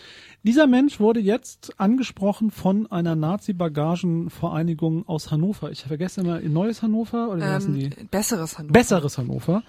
Dieser 0.43 0.67
Mensch 0.67 0.99
wurde 0.99 1.21
jetzt 1.21 1.79
angesprochen 1.79 2.51
von 2.51 2.87
einer 2.91 3.15
Nazi-Bagagen-Vereinigung 3.15 5.07
aus 5.07 5.31
Hannover. 5.31 5.71
Ich 5.71 5.83
vergesse 5.83 6.23
immer, 6.23 6.41
Neues 6.41 6.83
Hannover 6.83 7.29
oder 7.29 7.41
wie 7.41 7.45
heißen 7.45 7.75
die? 7.75 7.91
Besseres 8.11 8.57
Hannover. 8.57 8.73
Besseres 8.73 9.19
Hannover. 9.19 9.63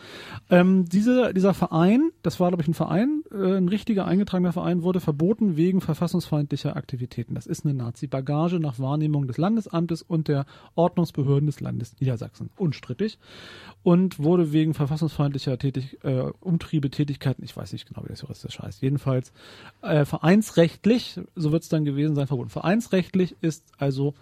Ähm, 0.50 0.86
diese, 0.86 1.34
dieser 1.34 1.54
Verein, 1.54 2.12
das 2.24 2.40
war, 2.40 2.50
glaube 2.50 2.62
ich, 2.62 2.70
ein 2.70 2.74
Verein, 2.74 3.17
äh, 3.32 3.58
ein 3.58 3.68
richtiger 3.68 4.06
eingetragener 4.06 4.54
Verein, 4.54 4.84
wurde 4.84 5.00
verboten 5.00 5.58
wegen 5.58 5.82
verfassungsfeindlicher 5.82 6.76
Aktivitäten. 6.76 7.36
Das 7.36 7.46
ist 7.46 7.66
eine 7.66 7.74
Nazi-Bagage 7.74 8.60
nach 8.60 8.80
Wahrnehmung 8.80 9.28
des 9.28 9.38
Landesamtes 9.38 10.02
und 10.02 10.28
der 10.28 10.46
Ordnungsbehörden 10.76 11.48
des 11.48 11.60
Landes 11.60 11.96
Niedersachsen. 12.00 12.50
Unstrittig. 12.58 13.18
Und 13.84 14.20
wurde 14.20 14.52
wegen 14.52 14.74
verfassungsfeindlicher 14.74 15.58
Tätig, 15.58 15.98
äh, 16.04 16.32
Umtriebe, 16.40 16.90
Tätigkeiten, 16.90 17.44
ich 17.44 17.56
weiß 17.56 17.74
nicht 17.74 17.88
genau, 17.88 18.04
wie 18.04 18.10
das 18.10 18.22
juristisch 18.22 18.60
heißt, 18.60 18.82
jedenfalls 18.82 19.32
äh, 19.82 20.06
vereinsrechtlich, 20.06 21.20
so 21.36 21.52
wird 21.52 21.64
es 21.64 21.70
dann 21.70 21.86
gewesen 21.86 22.16
sein, 22.16 22.28
verboten. 22.28 22.50
Vereinsrechtlich 22.50 23.36
ist 23.42 23.64
also 23.78 24.14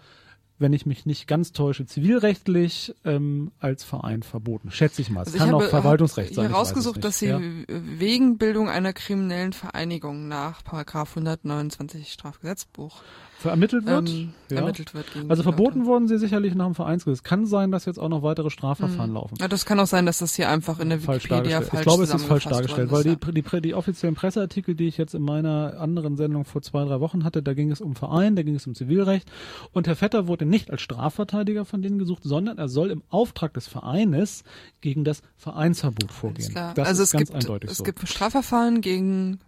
wenn 0.58 0.72
ich 0.72 0.86
mich 0.86 1.04
nicht 1.06 1.26
ganz 1.26 1.52
täusche, 1.52 1.84
zivilrechtlich 1.86 2.94
ähm, 3.04 3.52
als 3.60 3.84
Verein 3.84 4.22
verboten. 4.22 4.70
Schätze 4.70 5.02
ich 5.02 5.10
mal. 5.10 5.22
Es 5.22 5.28
Also 5.28 5.38
kann 5.38 5.48
ich 5.48 5.54
auch 5.54 5.60
habe 5.60 5.70
Verwaltungsrecht 5.70 6.34
sein. 6.34 6.44
ich 6.46 6.50
es 6.50 6.54
herausgesucht, 6.54 7.04
dass 7.04 7.18
sie 7.18 7.26
Ja. 7.26 7.40
wegen 7.68 8.38
Bildung 8.38 8.68
einer 8.68 8.92
kriminellen 8.92 9.52
Vereinigung 9.52 10.28
nach 10.28 10.64
Paragraph 10.64 11.10
129 11.10 12.12
Strafgesetzbuch 12.12 13.02
vermittelt 13.38 13.84
wird. 13.84 14.08
ähm, 14.08 14.32
ja. 14.50 14.56
ermittelt 14.58 14.94
wird. 14.94 15.06
Also 15.28 15.42
verboten 15.42 15.80
Leute. 15.80 15.90
wurden 15.90 16.08
sie 16.08 16.18
sicherlich 16.18 16.54
nach 16.54 16.64
dem 16.64 16.74
Vereinsgesetz. 16.74 17.22
Kann 17.22 17.44
sein, 17.44 17.70
dass 17.70 17.84
jetzt 17.84 17.98
auch 17.98 18.08
noch 18.08 18.22
weitere 18.22 18.48
Strafverfahren 18.48 19.12
laufen. 19.12 19.36
Ja, 19.38 19.48
das 19.48 19.66
kann 19.66 19.78
auch 19.78 19.86
sein, 19.86 20.06
dass 20.06 20.18
das 20.18 20.34
hier 20.34 20.48
einfach 20.48 20.78
in 20.80 20.88
der 20.88 21.00
falsch 21.00 21.24
Wikipedia 21.24 21.60
dargestellt. 21.60 21.68
falsch 21.70 21.80
Ich 21.80 21.86
glaube, 21.86 22.04
es 22.04 22.14
ist 22.14 22.24
falsch 22.24 22.44
dargestellt, 22.44 22.90
weil 22.90 23.02
die, 23.02 23.16
die, 23.16 23.42
die, 23.42 23.60
die 23.60 23.74
offiziellen 23.74 24.14
Presseartikel, 24.14 24.74
die 24.74 24.86
ich 24.88 24.96
jetzt 24.96 25.14
in 25.14 25.22
meiner 25.22 25.78
anderen 25.78 26.16
Sendung 26.16 26.46
vor 26.46 26.62
zwei, 26.62 26.84
drei 26.86 27.00
Wochen 27.00 27.24
hatte, 27.24 27.42
da 27.42 27.52
ging 27.52 27.70
es 27.70 27.82
um 27.82 27.94
Verein, 27.94 28.36
da 28.36 28.42
ging 28.42 28.54
es 28.54 28.66
um 28.66 28.74
Zivilrecht 28.74 29.30
und 29.72 29.86
Herr 29.86 29.96
Vetter 29.96 30.26
wurde 30.28 30.45
nicht 30.48 30.70
als 30.70 30.80
Strafverteidiger 30.82 31.64
von 31.64 31.82
denen 31.82 31.98
gesucht, 31.98 32.22
sondern 32.24 32.58
er 32.58 32.68
soll 32.68 32.90
im 32.90 33.02
Auftrag 33.08 33.54
des 33.54 33.66
Vereines 33.66 34.44
gegen 34.80 35.04
das 35.04 35.22
Vereinsverbot 35.36 36.10
ja. 36.10 36.16
Vorgehen. 36.16 36.54
Das 36.74 36.88
also 36.88 37.02
ist 37.02 37.08
es 37.08 37.12
ganz 37.12 37.28
gibt, 37.30 37.34
eindeutig 37.42 37.70
es 37.70 37.78
so. 37.78 37.84
gibt 37.84 38.08
Strafverfahren 38.08 38.80
gegen 38.80 39.40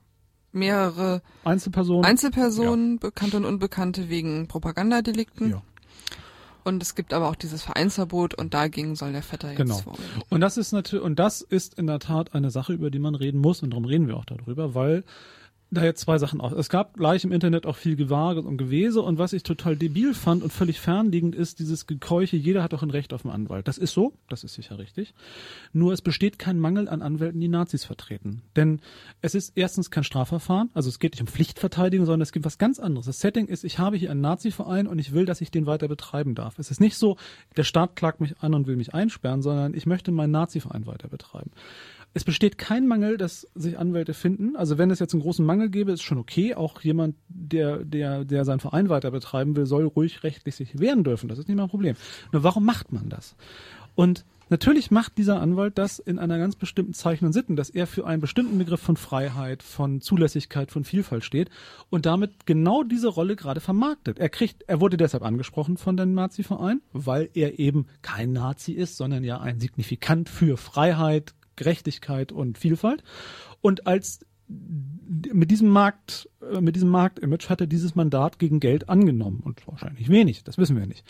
mehrere 0.52 1.22
Einzelpersonen. 1.44 2.04
Einzelpersonen, 2.04 2.98
bekannte 2.98 3.36
und 3.36 3.44
unbekannte, 3.44 4.08
wegen 4.08 4.48
Propagandadelikten. 4.48 5.50
ja. 5.50 5.62
Und 6.64 6.82
es 6.82 6.94
gibt 6.94 7.14
aber 7.14 7.30
auch 7.30 7.34
dieses 7.36 7.62
Vereinsverbot 7.62 8.34
und 8.34 8.52
dagegen 8.52 8.94
soll 8.94 9.12
der 9.12 9.22
Vetter 9.22 9.48
jetzt 9.50 9.56
Genau. 9.58 9.78
vorgehen. 9.78 10.04
Und 10.28 10.40
das 10.42 10.58
ist 10.58 10.72
natürlich, 10.72 11.02
und 11.02 11.18
das 11.18 11.40
ist 11.40 11.78
in 11.78 11.86
der 11.86 11.98
Tat 11.98 12.34
eine 12.34 12.50
Sache, 12.50 12.74
über 12.74 12.90
die 12.90 12.98
man 12.98 13.14
reden 13.14 13.40
muss, 13.40 13.62
und 13.62 13.70
darum 13.70 13.86
reden 13.86 14.06
wir 14.06 14.16
auch 14.18 14.26
darüber, 14.26 14.74
weil 14.74 15.02
da 15.70 15.84
jetzt 15.84 16.00
zwei 16.00 16.18
Sachen 16.18 16.40
aus. 16.40 16.52
Es 16.52 16.70
gab 16.70 16.94
gleich 16.94 17.24
im 17.24 17.32
Internet 17.32 17.66
auch 17.66 17.76
viel 17.76 17.94
Gewage 17.94 18.40
und 18.40 18.56
Gewese 18.56 19.02
und 19.02 19.18
was 19.18 19.34
ich 19.34 19.42
total 19.42 19.76
debil 19.76 20.14
fand 20.14 20.42
und 20.42 20.50
völlig 20.50 20.80
fernliegend 20.80 21.34
ist, 21.34 21.58
dieses 21.58 21.86
Gekeuche, 21.86 22.36
jeder 22.36 22.62
hat 22.62 22.72
doch 22.72 22.82
ein 22.82 22.90
Recht 22.90 23.12
auf 23.12 23.24
einen 23.24 23.34
Anwalt. 23.34 23.68
Das 23.68 23.76
ist 23.76 23.92
so, 23.92 24.14
das 24.28 24.44
ist 24.44 24.54
sicher 24.54 24.78
richtig. 24.78 25.14
Nur 25.72 25.92
es 25.92 26.00
besteht 26.00 26.38
kein 26.38 26.58
Mangel 26.58 26.88
an 26.88 27.02
Anwälten, 27.02 27.40
die 27.40 27.48
Nazis 27.48 27.84
vertreten. 27.84 28.42
Denn 28.56 28.80
es 29.20 29.34
ist 29.34 29.52
erstens 29.56 29.90
kein 29.90 30.04
Strafverfahren, 30.04 30.70
also 30.72 30.88
es 30.88 30.98
geht 30.98 31.12
nicht 31.12 31.20
um 31.20 31.26
Pflichtverteidigung, 31.26 32.06
sondern 32.06 32.22
es 32.22 32.32
gibt 32.32 32.46
was 32.46 32.56
ganz 32.56 32.78
anderes. 32.78 33.06
Das 33.06 33.20
Setting 33.20 33.46
ist, 33.46 33.64
ich 33.64 33.78
habe 33.78 33.96
hier 33.96 34.10
einen 34.10 34.22
Nazi-Verein 34.22 34.86
und 34.86 34.98
ich 34.98 35.12
will, 35.12 35.26
dass 35.26 35.42
ich 35.42 35.50
den 35.50 35.66
weiter 35.66 35.88
betreiben 35.88 36.34
darf. 36.34 36.58
Es 36.58 36.70
ist 36.70 36.80
nicht 36.80 36.96
so, 36.96 37.16
der 37.56 37.64
Staat 37.64 37.94
klagt 37.94 38.20
mich 38.20 38.38
an 38.40 38.54
und 38.54 38.66
will 38.66 38.76
mich 38.76 38.94
einsperren, 38.94 39.42
sondern 39.42 39.74
ich 39.74 39.84
möchte 39.84 40.12
meinen 40.12 40.30
Nazi-Verein 40.30 40.86
weiter 40.86 41.08
betreiben. 41.08 41.50
Es 42.14 42.24
besteht 42.24 42.58
kein 42.58 42.86
Mangel, 42.86 43.16
dass 43.16 43.46
sich 43.54 43.78
Anwälte 43.78 44.14
finden. 44.14 44.56
Also 44.56 44.78
wenn 44.78 44.90
es 44.90 44.98
jetzt 44.98 45.12
einen 45.12 45.22
großen 45.22 45.44
Mangel 45.44 45.68
gäbe, 45.68 45.92
ist 45.92 46.02
schon 46.02 46.18
okay. 46.18 46.54
Auch 46.54 46.80
jemand, 46.80 47.16
der, 47.28 47.84
der, 47.84 48.24
der 48.24 48.44
seinen 48.44 48.60
Verein 48.60 48.88
weiter 48.88 49.10
betreiben 49.10 49.56
will, 49.56 49.66
soll 49.66 49.84
ruhig 49.84 50.24
rechtlich 50.24 50.56
sich 50.56 50.78
wehren 50.78 51.04
dürfen. 51.04 51.28
Das 51.28 51.38
ist 51.38 51.48
nicht 51.48 51.56
mein 51.56 51.68
Problem. 51.68 51.96
Nur 52.32 52.42
warum 52.42 52.64
macht 52.64 52.92
man 52.92 53.08
das? 53.08 53.36
Und 53.94 54.24
natürlich 54.48 54.90
macht 54.90 55.18
dieser 55.18 55.40
Anwalt 55.40 55.76
das 55.76 55.98
in 55.98 56.18
einer 56.18 56.38
ganz 56.38 56.56
bestimmten 56.56 56.94
Zeichen 56.94 57.26
und 57.26 57.32
Sitten, 57.32 57.56
dass 57.56 57.68
er 57.68 57.86
für 57.86 58.06
einen 58.06 58.20
bestimmten 58.20 58.56
Begriff 58.56 58.80
von 58.80 58.96
Freiheit, 58.96 59.62
von 59.62 60.00
Zulässigkeit, 60.00 60.70
von 60.70 60.84
Vielfalt 60.84 61.24
steht 61.24 61.50
und 61.90 62.06
damit 62.06 62.46
genau 62.46 62.84
diese 62.84 63.08
Rolle 63.08 63.36
gerade 63.36 63.60
vermarktet. 63.60 64.18
Er 64.18 64.28
kriegt, 64.28 64.62
er 64.68 64.80
wurde 64.80 64.96
deshalb 64.96 65.24
angesprochen 65.24 65.76
von 65.76 65.96
dem 65.96 66.14
Nazi-Verein, 66.14 66.80
weil 66.92 67.28
er 67.34 67.58
eben 67.58 67.86
kein 68.00 68.32
Nazi 68.32 68.72
ist, 68.72 68.96
sondern 68.96 69.24
ja 69.24 69.40
ein 69.40 69.60
Signifikant 69.60 70.28
für 70.28 70.56
Freiheit, 70.56 71.34
Gerechtigkeit 71.58 72.32
und 72.32 72.56
Vielfalt. 72.56 73.02
Und 73.60 73.86
als 73.86 74.20
mit 74.48 75.50
diesem 75.50 75.68
Markt, 75.68 76.28
äh, 76.40 76.60
mit 76.60 76.74
diesem 76.74 76.88
Marktimage 76.88 77.48
hat 77.50 77.60
er 77.60 77.66
dieses 77.66 77.94
Mandat 77.94 78.38
gegen 78.38 78.60
Geld 78.60 78.88
angenommen 78.88 79.40
und 79.44 79.66
wahrscheinlich 79.66 80.08
wenig, 80.08 80.42
das 80.42 80.56
wissen 80.56 80.76
wir 80.76 80.86
nicht. 80.86 81.04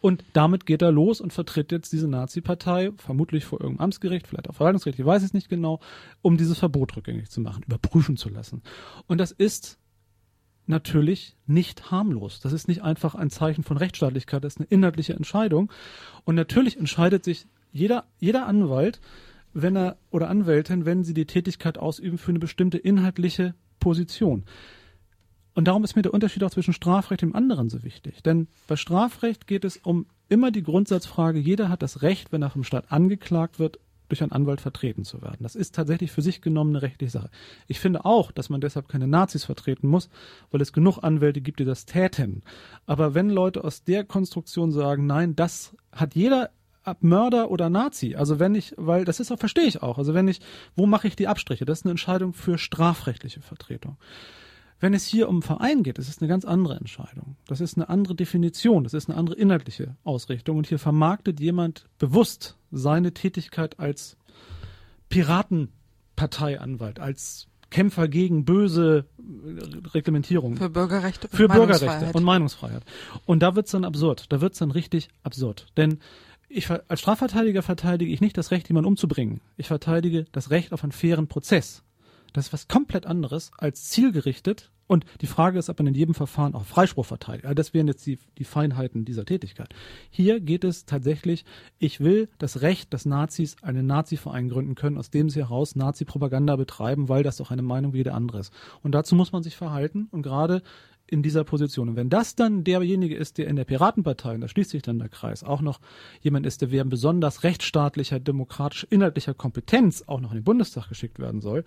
Und 0.00 0.24
damit 0.32 0.64
geht 0.64 0.80
er 0.80 0.92
los 0.92 1.20
und 1.20 1.32
vertritt 1.32 1.72
jetzt 1.72 1.92
diese 1.92 2.06
Nazi-Partei, 2.06 2.92
vermutlich 2.96 3.44
vor 3.44 3.60
irgendeinem 3.60 3.86
Amtsgericht, 3.86 4.28
vielleicht 4.28 4.48
auch 4.48 4.54
Verwaltungsgericht, 4.54 5.00
ich 5.00 5.06
weiß 5.06 5.24
es 5.24 5.34
nicht 5.34 5.48
genau, 5.48 5.80
um 6.22 6.36
dieses 6.36 6.58
Verbot 6.58 6.96
rückgängig 6.96 7.30
zu 7.30 7.40
machen, 7.40 7.64
überprüfen 7.64 8.16
zu 8.16 8.28
lassen. 8.28 8.62
Und 9.08 9.18
das 9.18 9.32
ist 9.32 9.78
natürlich 10.66 11.36
nicht 11.46 11.90
harmlos. 11.90 12.40
Das 12.40 12.52
ist 12.52 12.68
nicht 12.68 12.82
einfach 12.82 13.14
ein 13.14 13.30
Zeichen 13.30 13.64
von 13.64 13.76
Rechtsstaatlichkeit, 13.76 14.44
das 14.44 14.54
ist 14.54 14.60
eine 14.60 14.68
inhaltliche 14.68 15.14
Entscheidung. 15.14 15.70
Und 16.24 16.36
natürlich 16.36 16.78
entscheidet 16.78 17.24
sich 17.24 17.46
jeder, 17.72 18.04
jeder 18.18 18.46
Anwalt, 18.46 19.00
wenn 19.54 19.76
er 19.76 19.96
oder 20.10 20.28
Anwältin, 20.28 20.84
wenn 20.84 21.04
sie 21.04 21.14
die 21.14 21.26
Tätigkeit 21.26 21.78
ausüben 21.78 22.18
für 22.18 22.30
eine 22.30 22.38
bestimmte 22.38 22.78
inhaltliche 22.78 23.54
Position. 23.80 24.44
Und 25.54 25.68
darum 25.68 25.84
ist 25.84 25.94
mir 25.94 26.02
der 26.02 26.12
Unterschied 26.12 26.42
auch 26.42 26.50
zwischen 26.50 26.74
Strafrecht 26.74 27.22
und 27.22 27.30
dem 27.30 27.36
anderen 27.36 27.70
so 27.70 27.82
wichtig. 27.84 28.22
Denn 28.22 28.48
bei 28.66 28.76
Strafrecht 28.76 29.46
geht 29.46 29.64
es 29.64 29.76
um 29.76 30.06
immer 30.28 30.50
die 30.50 30.64
Grundsatzfrage, 30.64 31.38
jeder 31.38 31.68
hat 31.68 31.82
das 31.82 32.02
Recht, 32.02 32.32
wenn 32.32 32.42
er 32.42 32.50
vom 32.50 32.64
Staat 32.64 32.90
angeklagt 32.90 33.58
wird, 33.58 33.78
durch 34.08 34.22
einen 34.22 34.32
Anwalt 34.32 34.60
vertreten 34.60 35.04
zu 35.04 35.22
werden. 35.22 35.38
Das 35.40 35.54
ist 35.54 35.74
tatsächlich 35.74 36.12
für 36.12 36.22
sich 36.22 36.42
genommen 36.42 36.70
eine 36.70 36.82
rechtliche 36.82 37.12
Sache. 37.12 37.30
Ich 37.68 37.80
finde 37.80 38.04
auch, 38.04 38.32
dass 38.32 38.50
man 38.50 38.60
deshalb 38.60 38.88
keine 38.88 39.06
Nazis 39.06 39.44
vertreten 39.44 39.88
muss, 39.88 40.10
weil 40.50 40.60
es 40.60 40.72
genug 40.72 40.98
Anwälte 40.98 41.40
gibt, 41.40 41.60
die 41.60 41.64
das 41.64 41.86
täten. 41.86 42.42
Aber 42.86 43.14
wenn 43.14 43.30
Leute 43.30 43.64
aus 43.64 43.82
der 43.84 44.04
Konstruktion 44.04 44.72
sagen, 44.72 45.06
nein, 45.06 45.36
das 45.36 45.74
hat 45.92 46.14
jeder 46.14 46.50
ab 46.84 46.98
Mörder 47.02 47.50
oder 47.50 47.70
Nazi. 47.70 48.14
Also 48.14 48.38
wenn 48.38 48.54
ich, 48.54 48.74
weil 48.76 49.04
das 49.04 49.20
ist 49.20 49.32
auch, 49.32 49.38
verstehe 49.38 49.64
ich 49.64 49.82
auch. 49.82 49.98
Also 49.98 50.14
wenn 50.14 50.28
ich, 50.28 50.40
wo 50.76 50.86
mache 50.86 51.08
ich 51.08 51.16
die 51.16 51.28
Abstriche? 51.28 51.64
Das 51.64 51.80
ist 51.80 51.84
eine 51.84 51.92
Entscheidung 51.92 52.32
für 52.32 52.58
strafrechtliche 52.58 53.40
Vertretung. 53.40 53.96
Wenn 54.80 54.92
es 54.92 55.06
hier 55.06 55.28
um 55.28 55.40
Verein 55.40 55.82
geht, 55.82 55.98
das 55.98 56.08
ist 56.08 56.20
eine 56.20 56.28
ganz 56.28 56.44
andere 56.44 56.76
Entscheidung. 56.76 57.36
Das 57.46 57.60
ist 57.60 57.76
eine 57.76 57.88
andere 57.88 58.14
Definition, 58.14 58.84
das 58.84 58.92
ist 58.92 59.08
eine 59.08 59.16
andere 59.18 59.36
inhaltliche 59.36 59.96
Ausrichtung. 60.04 60.58
Und 60.58 60.66
hier 60.66 60.78
vermarktet 60.78 61.40
jemand 61.40 61.86
bewusst 61.98 62.56
seine 62.70 63.14
Tätigkeit 63.14 63.80
als 63.80 64.16
Piratenparteianwalt, 65.08 67.00
als 67.00 67.48
Kämpfer 67.70 68.06
gegen 68.08 68.44
böse 68.44 69.06
äh, 69.18 69.88
Reglementierungen 69.94 70.56
Für 70.56 70.70
Bürgerrechte 70.70 71.28
und 71.28 71.36
für 71.36 71.48
Bürgerrechte 71.48 71.86
Meinungsfreiheit. 71.86 72.14
und 72.14 72.22
Meinungsfreiheit. 72.24 72.82
Und 73.26 73.42
da 73.42 73.56
wird's 73.56 73.72
dann 73.72 73.84
absurd. 73.84 74.26
Da 74.28 74.40
wird's 74.40 74.58
dann 74.58 74.70
richtig 74.70 75.08
absurd. 75.22 75.66
Denn 75.76 75.98
ich, 76.54 76.70
als 76.70 77.00
Strafverteidiger 77.00 77.62
verteidige 77.62 78.12
ich 78.12 78.20
nicht 78.20 78.38
das 78.38 78.50
Recht, 78.50 78.68
jemanden 78.68 78.88
umzubringen. 78.88 79.40
Ich 79.56 79.68
verteidige 79.68 80.24
das 80.32 80.50
Recht 80.50 80.72
auf 80.72 80.82
einen 80.82 80.92
fairen 80.92 81.26
Prozess. 81.26 81.82
Das 82.32 82.46
ist 82.46 82.52
was 82.52 82.68
komplett 82.68 83.06
anderes 83.06 83.50
als 83.58 83.90
zielgerichtet. 83.90 84.70
Und 84.86 85.06
die 85.22 85.26
Frage 85.26 85.58
ist, 85.58 85.70
ob 85.70 85.78
man 85.78 85.86
in 85.86 85.94
jedem 85.94 86.14
Verfahren 86.14 86.54
auch 86.54 86.64
Freispruch 86.64 87.06
verteidigt. 87.06 87.46
Also 87.46 87.54
das 87.54 87.72
wären 87.72 87.88
jetzt 87.88 88.04
die, 88.04 88.18
die 88.36 88.44
Feinheiten 88.44 89.06
dieser 89.06 89.24
Tätigkeit. 89.24 89.74
Hier 90.10 90.40
geht 90.40 90.62
es 90.62 90.84
tatsächlich, 90.84 91.46
ich 91.78 92.00
will 92.00 92.28
das 92.38 92.60
Recht, 92.60 92.92
dass 92.92 93.06
Nazis 93.06 93.56
einen 93.62 93.86
Nazi-Verein 93.86 94.50
gründen 94.50 94.74
können, 94.74 94.98
aus 94.98 95.10
dem 95.10 95.30
sie 95.30 95.40
heraus 95.40 95.74
Nazi-Propaganda 95.74 96.56
betreiben, 96.56 97.08
weil 97.08 97.22
das 97.22 97.38
doch 97.38 97.50
eine 97.50 97.62
Meinung 97.62 97.94
wie 97.94 97.98
jede 97.98 98.12
andere 98.12 98.40
ist. 98.40 98.52
Und 98.82 98.92
dazu 98.92 99.14
muss 99.14 99.32
man 99.32 99.42
sich 99.42 99.56
verhalten. 99.56 100.08
Und 100.10 100.22
gerade 100.22 100.62
in 101.06 101.22
dieser 101.22 101.44
Position. 101.44 101.90
Und 101.90 101.96
wenn 101.96 102.10
das 102.10 102.34
dann 102.34 102.64
derjenige 102.64 103.14
ist, 103.14 103.38
der 103.38 103.46
in 103.46 103.56
der 103.56 103.64
Piratenpartei, 103.64 104.34
und 104.34 104.40
da 104.40 104.48
schließt 104.48 104.70
sich 104.70 104.82
dann 104.82 104.98
der 104.98 105.08
Kreis, 105.08 105.44
auch 105.44 105.60
noch 105.60 105.80
jemand 106.20 106.46
ist, 106.46 106.62
der 106.62 106.70
wegen 106.70 106.88
besonders 106.88 107.44
rechtsstaatlicher, 107.44 108.20
demokratisch 108.20 108.86
inhaltlicher 108.88 109.34
Kompetenz 109.34 110.04
auch 110.06 110.20
noch 110.20 110.30
in 110.30 110.38
den 110.38 110.44
Bundestag 110.44 110.88
geschickt 110.88 111.18
werden 111.18 111.40
soll, 111.40 111.64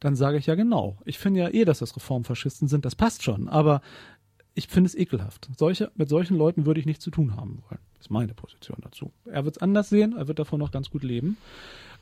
dann 0.00 0.14
sage 0.14 0.38
ich 0.38 0.46
ja 0.46 0.54
genau. 0.54 0.98
Ich 1.04 1.18
finde 1.18 1.40
ja 1.40 1.48
eh, 1.48 1.64
dass 1.64 1.80
das 1.80 1.96
Reformfaschisten 1.96 2.68
sind, 2.68 2.84
das 2.84 2.94
passt 2.94 3.24
schon. 3.24 3.48
Aber 3.48 3.80
ich 4.54 4.68
finde 4.68 4.88
es 4.88 4.94
ekelhaft. 4.94 5.48
Solche, 5.56 5.90
mit 5.96 6.08
solchen 6.08 6.36
Leuten 6.36 6.66
würde 6.66 6.80
ich 6.80 6.86
nichts 6.86 7.04
zu 7.04 7.10
tun 7.10 7.36
haben 7.36 7.62
wollen. 7.68 7.80
Das 7.94 8.06
ist 8.06 8.10
meine 8.10 8.34
Position 8.34 8.78
dazu. 8.80 9.12
Er 9.24 9.44
wird 9.44 9.56
es 9.56 9.62
anders 9.62 9.88
sehen, 9.88 10.16
er 10.16 10.28
wird 10.28 10.38
davon 10.38 10.60
noch 10.60 10.70
ganz 10.70 10.90
gut 10.90 11.02
leben. 11.02 11.36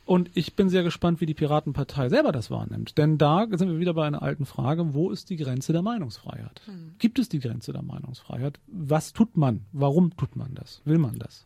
Und 0.06 0.30
ich 0.34 0.54
bin 0.54 0.68
sehr 0.68 0.84
gespannt, 0.84 1.20
wie 1.20 1.26
die 1.26 1.34
Piratenpartei 1.34 2.08
selber 2.08 2.30
das 2.30 2.48
wahrnimmt. 2.48 2.96
Denn 2.96 3.18
da 3.18 3.44
sind 3.50 3.68
wir 3.68 3.80
wieder 3.80 3.92
bei 3.92 4.06
einer 4.06 4.22
alten 4.22 4.46
Frage, 4.46 4.94
wo 4.94 5.10
ist 5.10 5.30
die 5.30 5.36
Grenze 5.36 5.72
der 5.72 5.82
Meinungsfreiheit? 5.82 6.62
Hm. 6.66 6.94
Gibt 6.98 7.18
es 7.18 7.28
die 7.28 7.40
Grenze 7.40 7.72
der 7.72 7.82
Meinungsfreiheit? 7.82 8.60
Was 8.68 9.12
tut 9.12 9.36
man? 9.36 9.66
Warum 9.72 10.16
tut 10.16 10.36
man 10.36 10.54
das? 10.54 10.80
Will 10.84 10.98
man 10.98 11.18
das? 11.18 11.44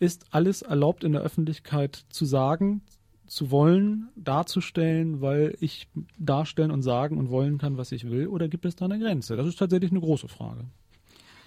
Ist 0.00 0.26
alles 0.32 0.62
erlaubt 0.62 1.04
in 1.04 1.12
der 1.12 1.22
Öffentlichkeit 1.22 2.04
zu 2.08 2.24
sagen, 2.24 2.82
zu 3.26 3.52
wollen, 3.52 4.08
darzustellen, 4.16 5.20
weil 5.20 5.56
ich 5.60 5.86
darstellen 6.18 6.72
und 6.72 6.82
sagen 6.82 7.16
und 7.16 7.30
wollen 7.30 7.58
kann, 7.58 7.76
was 7.76 7.92
ich 7.92 8.10
will? 8.10 8.26
Oder 8.26 8.48
gibt 8.48 8.64
es 8.64 8.74
da 8.74 8.86
eine 8.86 8.98
Grenze? 8.98 9.36
Das 9.36 9.46
ist 9.46 9.60
tatsächlich 9.60 9.92
eine 9.92 10.00
große 10.00 10.26
Frage. 10.26 10.64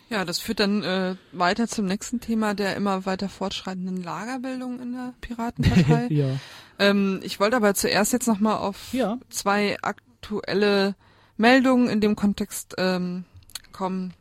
Ja, 0.09 0.23
das 0.23 0.39
führt 0.39 0.59
dann 0.59 0.83
äh, 0.83 1.15
weiter 1.31 1.67
zum 1.67 1.85
nächsten 1.85 2.19
Thema 2.19 2.53
der 2.53 2.75
immer 2.75 3.05
weiter 3.05 3.27
fortschreitenden 3.27 4.03
Lagerbildung 4.03 4.79
in 4.79 4.93
der 4.93 5.13
Piratenpartei. 5.21 6.07
ja. 6.09 6.37
Ähm, 6.77 7.19
ich 7.23 7.39
wollte 7.39 7.55
aber 7.55 7.73
zuerst 7.73 8.13
jetzt 8.13 8.27
nochmal 8.27 8.57
auf 8.57 8.93
ja. 8.93 9.17
zwei 9.29 9.77
aktuelle 9.81 10.95
Meldungen 11.37 11.89
in 11.89 12.01
dem 12.01 12.15
Kontext 12.15 12.75
ähm, 12.77 13.25
kommen, 13.71 14.13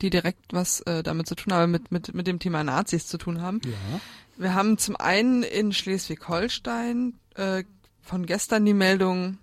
die 0.00 0.10
direkt 0.10 0.52
was 0.52 0.80
äh, 0.82 1.02
damit 1.02 1.26
zu 1.26 1.34
tun 1.34 1.52
haben, 1.52 1.72
mit, 1.72 1.90
mit, 1.90 2.14
mit 2.14 2.26
dem 2.26 2.38
Thema 2.38 2.62
Nazis 2.62 3.06
zu 3.06 3.18
tun 3.18 3.42
haben. 3.42 3.60
Ja. 3.64 4.00
Wir 4.36 4.54
haben 4.54 4.78
zum 4.78 4.96
einen 4.96 5.42
in 5.42 5.72
Schleswig-Holstein 5.72 7.14
äh, 7.34 7.64
von 8.02 8.26
gestern 8.26 8.64
die 8.64 8.74
Meldung, 8.74 9.38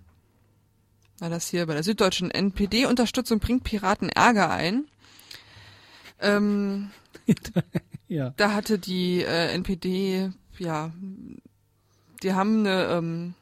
war 1.18 1.30
das 1.30 1.48
hier 1.48 1.66
bei 1.66 1.74
der 1.74 1.82
Süddeutschen 1.82 2.30
NPD-Unterstützung 2.30 3.38
bringt 3.38 3.64
Piraten 3.64 4.08
Ärger 4.08 4.50
ein. 4.50 4.86
Ähm, 6.20 6.90
ja. 8.08 8.32
Da 8.36 8.52
hatte 8.52 8.78
die 8.78 9.22
äh, 9.22 9.52
NPD, 9.52 10.30
ja, 10.58 10.92
die 12.22 12.32
haben 12.32 12.60
eine, 12.60 12.84
ähm, 12.86 13.34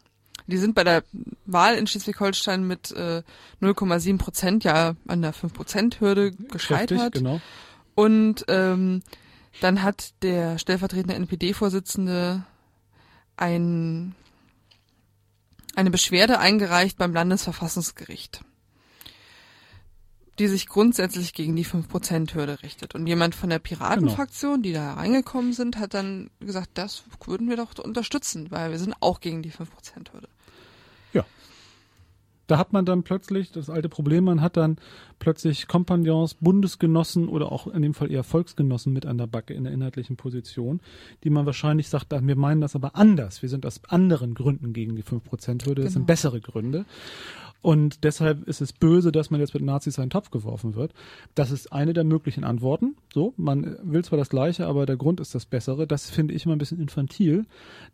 die 0.47 0.57
sind 0.57 0.75
bei 0.75 0.85
der 0.85 1.05
Wahl 1.47 1.77
in 1.77 1.87
Schleswig-Holstein 1.87 2.67
mit 2.67 2.91
äh, 2.93 3.23
0,7 3.61 4.19
Prozent 4.19 4.65
ja 4.65 4.97
an 5.07 5.23
der 5.23 5.33
5 5.33 5.53
Prozent 5.53 6.01
Hürde 6.01 6.33
gescheitert. 6.33 7.15
Genau. 7.15 7.41
Und 7.95 8.45
ähm, 8.49 9.03
dann 9.61 9.83
hat 9.83 10.13
der 10.23 10.59
stellvertretende 10.59 11.15
NPD-Vorsitzende 11.15 12.45
ein, 13.37 14.15
eine 15.77 15.91
Beschwerde 15.91 16.39
eingereicht 16.39 16.97
beim 16.99 17.13
Landesverfassungsgericht 17.13 18.43
die 20.39 20.49
sich 20.49 20.67
grundsätzlich 20.67 21.35
gegen 21.35 21.57
die 21.57 21.65
5%-Hürde 21.65 22.63
richtet. 22.63 22.95
Und 22.95 23.07
jemand 23.07 23.35
von 23.35 23.51
der 23.51 23.59
Piratenfraktion, 23.59 24.63
genau. 24.63 24.63
die 24.63 24.73
da 24.73 24.95
reingekommen 24.95 25.53
sind, 25.53 25.79
hat 25.79 25.95
dann 25.95 26.31
gesagt, 26.41 26.71
das 26.75 27.05
würden 27.27 27.49
wir 27.49 27.57
doch 27.57 27.79
unterstützen, 27.79 28.51
weil 28.51 28.71
wir 28.71 28.79
sind 28.79 28.95
auch 29.01 29.21
gegen 29.21 29.43
die 29.43 29.51
5%-Hürde. 29.53 30.29
Ja. 31.13 31.25
Da 32.47 32.57
hat 32.57 32.73
man 32.73 32.87
dann 32.87 33.03
plötzlich 33.03 33.53
das 33.53 33.69
alte 33.69 33.91
Problem, 33.91 34.25
man 34.25 34.41
hat 34.41 34.57
dann 34.57 34.79
plötzlich 35.19 35.69
Kompagnons, 35.69 36.35
Bundesgenossen 36.35 37.29
oder 37.29 37.53
auch 37.53 37.67
in 37.67 37.83
dem 37.83 37.93
Fall 37.93 38.11
eher 38.11 38.25
Volksgenossen 38.25 38.93
mit 38.93 39.05
an 39.05 39.19
der 39.19 39.27
Backe 39.27 39.53
in 39.53 39.65
der 39.65 39.73
inhaltlichen 39.73 40.17
Position, 40.17 40.81
die 41.25 41.31
man 41.31 41.45
wahrscheinlich 41.45 41.89
sagt, 41.89 42.11
wir 42.11 42.37
meinen 42.37 42.63
das 42.63 42.75
aber 42.75 42.97
anders. 42.97 43.43
Wir 43.43 43.51
sind 43.51 43.67
aus 43.67 43.83
anderen 43.85 44.33
Gründen 44.35 44.73
gegen 44.73 44.97
die 44.97 45.05
5%-Hürde. 45.05 45.83
Das 45.83 45.93
genau. 45.93 45.93
sind 45.93 46.07
bessere 46.07 46.41
Gründe. 46.41 46.87
Und 47.63 48.03
deshalb 48.03 48.47
ist 48.49 48.61
es 48.61 48.73
böse, 48.73 49.13
dass 49.13 49.31
man 49.31 49.41
jetzt 49.41 49.55
mit 49.55 49.63
Nazis 49.63 49.97
in 49.97 50.05
den 50.05 50.11
Topf 50.11 50.31
geworfen 50.31 50.75
wird. 50.75 50.93
Das 51.35 51.51
ist 51.53 51.73
eine 51.73 51.93
der 51.93 52.05
möglichen 52.05 52.45
Antworten. 52.45 52.97
So, 53.15 53.33
man 53.37 53.79
will 53.83 54.05
zwar 54.05 54.19
das 54.19 54.29
Gleiche, 54.29 54.67
aber 54.67 54.85
der 54.85 54.97
Grund 54.97 55.21
ist 55.21 55.35
das 55.35 55.47
Bessere. 55.47 55.87
Das 55.87 56.11
finde 56.11 56.35
ich 56.35 56.45
immer 56.45 56.57
ein 56.57 56.59
bisschen 56.59 56.81
infantil, 56.81 57.47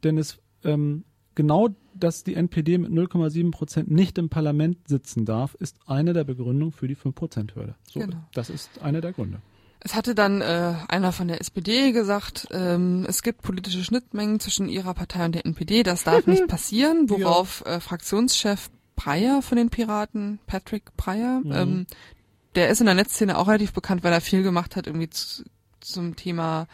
denn 0.03 0.17
es 0.17 0.39
ähm, 0.65 1.05
genau, 1.35 1.69
dass 1.95 2.25
die 2.25 2.35
NPD 2.35 2.79
mit 2.79 2.91
0,7 2.91 3.51
Prozent 3.51 3.91
nicht 3.91 4.19
im 4.19 4.29
Parlament 4.29 4.89
sitzen 4.89 5.25
darf, 5.25 5.55
ist 5.55 5.77
eine 5.87 6.13
der 6.13 6.25
Begründungen 6.25 6.73
für 6.73 6.89
die 6.89 6.97
5 6.97 7.15
Prozent 7.15 7.55
Hürde. 7.55 7.77
So, 7.89 8.01
genau. 8.01 8.17
Das 8.33 8.51
ist 8.51 8.83
einer 8.83 9.01
der 9.01 9.13
Gründe. 9.13 9.41
Es 9.81 9.95
hatte 9.95 10.17
dann 10.17 10.41
äh, 10.41 10.75
einer 10.89 11.13
von 11.13 11.29
der 11.29 11.41
SPD 11.41 11.93
gesagt, 11.93 12.49
ähm, 12.51 13.07
es 13.09 13.23
gibt 13.23 13.43
politische 13.43 13.85
Schnittmengen 13.85 14.41
zwischen 14.41 14.69
ihrer 14.69 14.93
Partei 14.95 15.25
und 15.25 15.37
der 15.37 15.47
NPD, 15.47 15.85
das 15.85 16.03
darf 16.03 16.27
nicht 16.27 16.47
passieren, 16.49 17.09
worauf 17.09 17.65
äh, 17.65 17.79
Fraktionschef 17.79 18.71
Breyer 18.99 19.43
von 19.43 19.57
den 19.57 19.71
Piraten, 19.71 20.41
Patrick 20.49 20.97
Breyer, 20.97 21.41
mhm. 21.45 21.53
ähm, 21.53 21.87
der 22.57 22.69
ist 22.69 22.81
in 22.81 22.87
der 22.87 22.97
Netzszene 22.97 23.39
auch 23.39 23.47
relativ 23.47 23.73
bekannt, 23.73 24.03
weil 24.03 24.13
er 24.13 24.21
viel 24.21 24.43
gemacht 24.43 24.75
hat 24.75 24.89
irgendwie 24.89 25.09
zu, 25.09 25.45
zum 25.79 26.17
Thema 26.17 26.67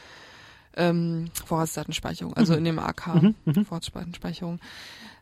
ähm, 0.75 1.27
Vorratsdatenspeicherung, 1.45 2.33
also 2.33 2.55
mhm. 2.55 2.59
in 2.59 2.65
dem 2.65 2.79
AK 2.79 3.07
mhm. 3.15 3.35
mhm. 3.45 3.67
Vorratsdatenspeicherung, 3.67 4.59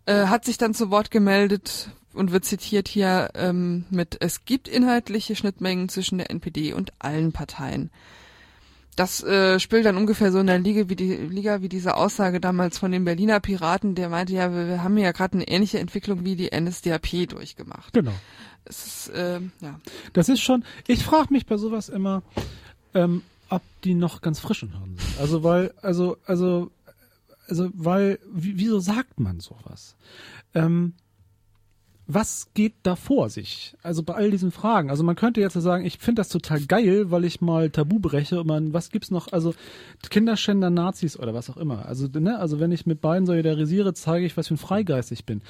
äh, 0.07 0.27
hat 0.27 0.45
sich 0.45 0.59
dann 0.59 0.75
zu 0.75 0.91
Wort 0.91 1.11
gemeldet 1.11 1.89
und 2.15 2.31
wird 2.31 2.45
zitiert 2.45 2.87
hier 2.87 3.31
ähm, 3.35 3.85
mit, 3.91 4.19
es 4.21 4.45
gibt 4.45 4.69
inhaltliche 4.69 5.35
Schnittmengen 5.35 5.89
zwischen 5.89 6.19
der 6.19 6.31
NPD 6.31 6.73
und 6.73 6.93
allen 7.01 7.33
Parteien. 7.33 7.91
Das 8.97 9.23
äh, 9.23 9.59
spielt 9.59 9.87
dann 9.87 9.97
ungefähr 9.97 10.33
so 10.33 10.39
in 10.39 10.47
der 10.47 10.59
Liga 10.59 10.89
wie 10.89 10.97
die 10.97 11.17
Liga 11.17 11.63
wie 11.63 11.69
diese 11.69 11.97
Aussage 11.97 12.41
damals 12.41 12.79
von 12.79 12.93
den 12.93 13.05
Berliner 13.05 13.41
Piraten, 13.41 13.95
der 13.95 14.11
meinte 14.11 14.35
ja, 14.35 14.53
wir, 14.53 14.69
wir 14.69 14.85
haben 14.85 14.99
ja 14.99 15.13
gerade 15.13 15.35
eine 15.35 15.49
ähnliche 15.49 15.79
Entwicklung 15.79 16.25
wie 16.25 16.37
die 16.37 16.51
NSDAP 16.55 17.29
durchgemacht. 17.29 17.93
Genau. 17.95 18.13
Es 18.65 18.87
ist, 18.87 19.09
äh, 19.15 19.41
ja. 19.61 19.81
Das 20.13 20.29
ist 20.29 20.41
schon. 20.41 20.65
Ich 20.87 21.05
frage 21.05 21.33
mich 21.33 21.47
bei 21.47 21.57
sowas 21.57 21.89
immer, 21.89 22.23
ähm, 22.95 23.23
ob 23.49 23.63
die 23.83 23.95
noch 23.95 24.21
ganz 24.21 24.41
frischen 24.41 24.71
Hirn 24.71 24.97
sind. 24.97 25.21
Also 25.21 25.43
weil, 25.43 25.73
also 25.81 26.19
also 26.27 26.71
also 27.49 27.71
weil, 27.75 28.19
wieso 28.31 28.81
sagt 28.81 29.21
man 29.21 29.41
sowas? 29.41 29.97
Ähm, 30.55 30.95
was 32.07 32.49
geht 32.55 32.75
da 32.83 32.97
vor 32.97 33.31
sich? 33.31 33.77
Also 33.83 34.03
bei 34.03 34.15
all 34.15 34.31
diesen 34.31 34.51
Fragen. 34.51 34.91
Also 34.91 35.05
man 35.05 35.15
könnte 35.15 35.41
jetzt 35.41 35.55
sagen, 35.55 35.85
ich 35.85 35.99
finde 35.99 36.21
das 36.21 36.29
total 36.29 36.61
geil, 36.61 37.11
weil 37.11 37.25
ich 37.25 37.41
mal 37.41 37.71
Tabu 37.71 38.01
breche 38.01 38.41
und 38.41 38.47
man, 38.47 38.73
was 38.73 38.91
gibt's 38.91 39.11
noch? 39.11 39.33
Also 39.33 39.55
Kinderschänder, 40.11 40.69
Nazis 40.69 41.19
oder 41.19 41.33
was 41.33 41.49
auch 41.49 41.57
immer. 41.57 41.87
Also, 41.87 42.09
ne, 42.09 42.39
also 42.39 42.59
wenn 42.59 42.73
ich 42.73 42.87
mit 42.87 43.01
beiden 43.01 43.25
solidarisiere, 43.25 43.95
zeige 43.95 44.27
ich, 44.27 44.37
was 44.37 44.49
für 44.49 44.55
ein 44.55 44.59
Freigeist 44.59 45.13
ich 45.13 45.25
bin. 45.25 45.43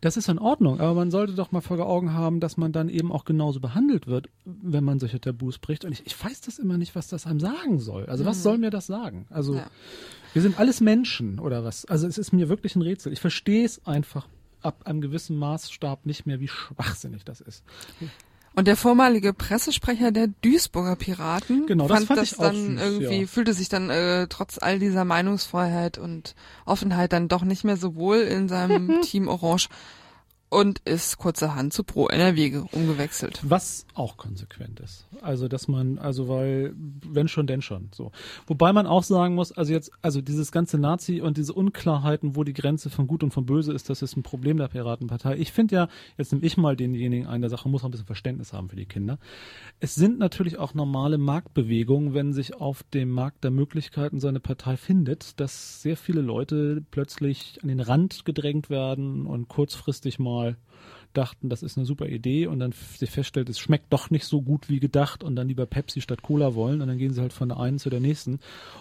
Das 0.00 0.16
ist 0.16 0.28
in 0.28 0.38
Ordnung, 0.38 0.80
aber 0.80 0.94
man 0.94 1.10
sollte 1.12 1.34
doch 1.34 1.52
mal 1.52 1.60
vor 1.60 1.80
Augen 1.80 2.12
haben, 2.12 2.40
dass 2.40 2.56
man 2.56 2.72
dann 2.72 2.88
eben 2.88 3.12
auch 3.12 3.24
genauso 3.24 3.60
behandelt 3.60 4.06
wird, 4.06 4.28
wenn 4.44 4.84
man 4.84 4.98
solche 4.98 5.20
Tabus 5.20 5.58
bricht. 5.58 5.84
Und 5.84 5.92
ich, 5.92 6.04
ich 6.04 6.24
weiß 6.24 6.40
das 6.40 6.58
immer 6.58 6.76
nicht, 6.76 6.96
was 6.96 7.08
das 7.08 7.26
einem 7.26 7.40
sagen 7.40 7.78
soll. 7.78 8.06
Also 8.06 8.24
was 8.24 8.38
mhm. 8.38 8.42
soll 8.42 8.58
mir 8.58 8.70
das 8.70 8.86
sagen? 8.86 9.26
Also 9.30 9.54
ja. 9.54 9.66
wir 10.32 10.42
sind 10.42 10.58
alles 10.58 10.80
Menschen 10.80 11.38
oder 11.38 11.64
was? 11.64 11.84
Also 11.84 12.08
es 12.08 12.18
ist 12.18 12.32
mir 12.32 12.48
wirklich 12.48 12.74
ein 12.74 12.82
Rätsel. 12.82 13.12
Ich 13.12 13.20
verstehe 13.20 13.64
es 13.64 13.86
einfach 13.86 14.26
ab 14.62 14.86
einem 14.86 15.00
gewissen 15.00 15.36
Maßstab 15.38 16.06
nicht 16.06 16.26
mehr, 16.26 16.40
wie 16.40 16.48
schwachsinnig 16.48 17.24
das 17.24 17.40
ist. 17.40 17.64
Und 18.54 18.66
der 18.66 18.76
vormalige 18.76 19.32
Pressesprecher 19.32 20.10
der 20.10 20.28
Duisburger 20.42 20.96
Piraten 20.96 21.66
genau, 21.66 21.86
das 21.86 22.04
fand, 22.04 22.20
das 22.20 22.36
dann 22.36 22.76
süß, 22.76 22.80
irgendwie, 22.80 23.20
ja. 23.20 23.26
fühlte 23.26 23.54
sich 23.54 23.68
dann 23.68 23.90
äh, 23.90 24.26
trotz 24.28 24.58
all 24.58 24.78
dieser 24.80 25.04
Meinungsfreiheit 25.04 25.98
und 25.98 26.34
Offenheit 26.66 27.12
dann 27.12 27.28
doch 27.28 27.42
nicht 27.42 27.62
mehr 27.62 27.76
so 27.76 27.94
wohl 27.94 28.18
in 28.18 28.48
seinem 28.48 29.00
Team 29.02 29.28
Orange 29.28 29.68
und 30.50 30.80
ist 30.80 31.16
kurzerhand 31.16 31.72
zu 31.72 31.84
Pro 31.84 32.08
NRW 32.08 32.62
umgewechselt. 32.72 33.40
Was 33.42 33.86
auch 33.94 34.16
konsequent 34.16 34.80
ist. 34.80 35.06
Also, 35.22 35.46
dass 35.46 35.68
man, 35.68 35.98
also 35.98 36.28
weil, 36.28 36.74
wenn 36.76 37.28
schon, 37.28 37.46
denn 37.46 37.62
schon, 37.62 37.88
so. 37.94 38.10
Wobei 38.48 38.72
man 38.72 38.86
auch 38.86 39.04
sagen 39.04 39.36
muss, 39.36 39.52
also 39.52 39.72
jetzt, 39.72 39.92
also 40.02 40.20
dieses 40.20 40.50
ganze 40.50 40.76
Nazi 40.76 41.20
und 41.20 41.36
diese 41.36 41.52
Unklarheiten, 41.52 42.34
wo 42.34 42.42
die 42.42 42.52
Grenze 42.52 42.90
von 42.90 43.06
Gut 43.06 43.22
und 43.22 43.32
von 43.32 43.46
Böse 43.46 43.72
ist, 43.72 43.88
das 43.88 44.02
ist 44.02 44.16
ein 44.16 44.24
Problem 44.24 44.56
der 44.56 44.66
Piratenpartei. 44.66 45.36
Ich 45.36 45.52
finde 45.52 45.76
ja, 45.76 45.88
jetzt 46.18 46.32
nehme 46.32 46.44
ich 46.44 46.56
mal 46.56 46.76
denjenigen 46.76 47.28
ein, 47.28 47.42
der 47.42 47.50
Sache 47.50 47.68
muss 47.68 47.82
auch 47.82 47.88
ein 47.88 47.92
bisschen 47.92 48.06
Verständnis 48.06 48.52
haben 48.52 48.68
für 48.68 48.76
die 48.76 48.86
Kinder. 48.86 49.18
Es 49.78 49.94
sind 49.94 50.18
natürlich 50.18 50.58
auch 50.58 50.74
normale 50.74 51.16
Marktbewegungen, 51.16 52.12
wenn 52.12 52.32
sich 52.32 52.56
auf 52.56 52.82
dem 52.92 53.10
Markt 53.10 53.44
der 53.44 53.52
Möglichkeiten 53.52 54.18
seine 54.18 54.40
Partei 54.40 54.76
findet, 54.76 55.38
dass 55.38 55.80
sehr 55.80 55.96
viele 55.96 56.22
Leute 56.22 56.82
plötzlich 56.90 57.60
an 57.62 57.68
den 57.68 57.80
Rand 57.80 58.24
gedrängt 58.24 58.68
werden 58.68 59.26
und 59.26 59.46
kurzfristig 59.46 60.18
mal 60.18 60.39
mal 60.40 60.56
dachten, 61.12 61.48
das 61.48 61.62
ist 61.62 61.76
eine 61.76 61.86
super 61.86 62.06
Idee 62.06 62.46
und 62.46 62.60
dann 62.60 62.72
sich 62.72 63.10
feststellt, 63.10 63.48
es 63.48 63.58
schmeckt 63.58 63.92
doch 63.92 64.10
nicht 64.10 64.26
so 64.26 64.42
gut 64.42 64.68
wie 64.68 64.80
gedacht 64.80 65.24
und 65.24 65.34
dann 65.36 65.48
lieber 65.48 65.66
Pepsi 65.66 66.00
statt 66.00 66.22
Cola 66.22 66.54
wollen 66.54 66.80
und 66.80 66.88
dann 66.88 66.98
gehen 66.98 67.12
sie 67.12 67.20
halt 67.20 67.32
von 67.32 67.48
der 67.48 67.58
einen 67.58 67.78
zu 67.78 67.90
der 67.90 68.00
nächsten, 68.00 68.38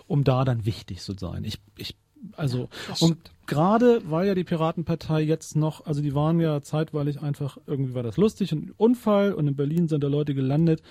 um 0.07 0.23
da 0.23 0.45
dann 0.45 0.65
wichtig 0.65 1.01
zu 1.01 1.13
sein. 1.17 1.43
Ich, 1.43 1.59
ich 1.77 1.95
also 2.35 2.69
ja, 2.87 2.95
und 2.99 3.17
gerade 3.47 4.01
weil 4.09 4.27
ja 4.27 4.35
die 4.35 4.43
Piratenpartei 4.43 5.21
jetzt 5.21 5.55
noch, 5.55 5.85
also 5.85 6.01
die 6.01 6.13
waren 6.13 6.39
ja 6.39 6.61
zeitweilig 6.61 7.21
einfach, 7.21 7.57
irgendwie 7.65 7.93
war 7.93 8.03
das 8.03 8.17
lustig, 8.17 8.51
ein 8.51 8.73
Unfall 8.77 9.33
und 9.33 9.47
in 9.47 9.55
Berlin 9.55 9.87
sind 9.87 10.03
da 10.03 10.07
Leute 10.07 10.35
gelandet, 10.35 10.81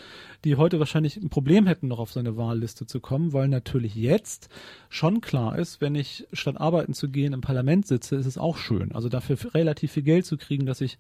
die 0.45 0.57
heute 0.57 0.79
wahrscheinlich 0.79 1.17
ein 1.17 1.31
Problem 1.31 1.67
hätten, 1.67 1.88
noch 1.88 1.99
auf 1.99 2.12
seine 2.12 2.37
Wahlliste 2.37 2.87
zu 2.87 3.01
kommen, 3.01 3.33
weil 3.33 3.49
natürlich 3.49 3.95
jetzt 3.95 4.49
schon 4.88 5.21
klar 5.21 5.59
ist, 5.59 5.81
wenn 5.81 5.95
ich 5.95 6.27
statt 6.33 6.61
arbeiten 6.61 6.95
zu 6.95 7.09
gehen 7.09 7.33
im 7.33 7.41
Parlament 7.41 7.87
sitze, 7.87 8.17
ist 8.17 8.27
es 8.27 8.38
auch 8.38 8.57
schön. 8.57 8.93
Also 8.93 9.09
dafür 9.09 9.37
relativ 9.55 9.93
viel 9.93 10.03
Geld 10.03 10.27
zu 10.27 10.37
kriegen, 10.37 10.67
dass 10.67 10.81
ich 10.81 10.99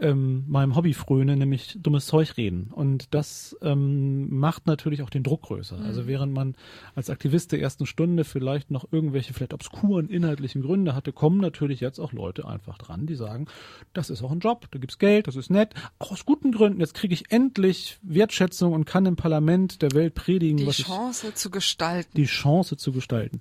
ähm, 0.00 0.44
meinem 0.48 0.74
Hobby 0.76 0.92
fröne, 0.94 1.36
nämlich 1.36 1.78
dummes 1.80 2.06
Zeug 2.06 2.36
reden. 2.36 2.70
Und 2.72 3.14
das 3.14 3.56
ähm, 3.62 4.28
macht 4.36 4.66
natürlich 4.66 5.02
auch 5.02 5.10
den 5.10 5.22
Druck 5.22 5.42
größer. 5.42 5.76
Mhm. 5.78 5.84
Also 5.84 6.06
während 6.06 6.32
man 6.32 6.56
als 6.94 7.10
Aktivist 7.10 7.52
der 7.52 7.60
ersten 7.60 7.86
Stunde 7.86 8.24
vielleicht 8.24 8.70
noch 8.70 8.86
irgendwelche 8.92 9.32
vielleicht 9.32 9.54
obskuren 9.54 10.08
inhaltlichen 10.08 10.62
Gründe 10.62 10.94
hatte, 10.94 11.12
kommen 11.12 11.38
natürlich 11.40 11.80
jetzt 11.80 11.98
auch 11.98 12.12
Leute 12.12 12.46
einfach 12.46 12.78
dran, 12.78 13.06
die 13.06 13.14
sagen, 13.14 13.46
das 13.92 14.10
ist 14.10 14.22
auch 14.22 14.32
ein 14.32 14.40
Job, 14.40 14.66
da 14.70 14.78
gibt's 14.78 14.98
Geld, 14.98 15.26
das 15.26 15.36
ist 15.36 15.50
nett, 15.50 15.74
auch 15.98 16.12
aus 16.12 16.24
guten 16.24 16.52
Gründen. 16.52 16.80
Jetzt 16.80 16.94
kriege 16.94 17.14
ich 17.14 17.30
endlich 17.30 17.98
Wertschätzung 18.02 18.72
und 18.72 18.84
kann 18.84 19.06
im 19.06 19.16
Parlament 19.16 19.82
der 19.82 19.92
Welt 19.92 20.14
predigen, 20.14 20.58
Die 20.58 20.66
was 20.66 20.78
ich 20.80 20.86
Chance 20.86 21.34
zu 21.34 21.50
gestalten. 21.50 22.10
die 22.16 22.26
Chance 22.26 22.76
zu 22.76 22.92
gestalten. 22.92 23.40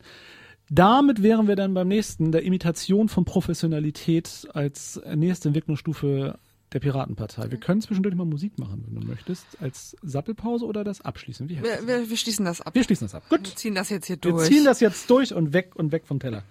Damit 0.70 1.22
wären 1.22 1.48
wir 1.48 1.56
dann 1.56 1.74
beim 1.74 1.88
nächsten, 1.88 2.32
der 2.32 2.44
Imitation 2.44 3.10
von 3.10 3.26
Professionalität 3.26 4.48
als 4.54 5.00
nächste 5.16 5.50
Entwicklungsstufe 5.50 6.40
der 6.72 6.80
Piratenpartei. 6.80 7.52
Wir 7.52 7.60
können 7.60 7.82
zwischendurch 7.82 8.16
mal 8.16 8.26
Musik 8.26 8.58
machen, 8.58 8.84
wenn 8.88 9.00
du 9.02 9.06
möchtest, 9.08 9.46
als 9.62 9.96
Sappelpause 10.02 10.66
oder 10.66 10.84
das 10.84 11.02
abschließen. 11.02 11.48
Wie 11.50 11.62
Wir, 11.62 11.86
wir, 11.88 12.10
wir 12.10 12.18
schließen 12.18 12.46
das 12.46 12.62
ab. 12.62 12.74
wir 12.74 12.84
schließen 12.84 13.06
das 13.06 13.14
ab. 13.16 13.24
Wir 13.30 13.38
Gut. 13.38 13.48
ziehen 13.48 13.76
das 13.76 13.90
jetzt 13.90 14.08
hier 14.08 14.16
Wir 14.16 14.32
durch. 14.32 14.48
ziehen 14.48 14.66
das 14.66 14.80
jetzt 14.80 15.08
durch 15.10 15.34
und 15.34 15.54
weg 15.54 15.72
und 15.76 15.92
weg 15.92 16.04
vom 16.08 16.20
Teller. 16.20 16.44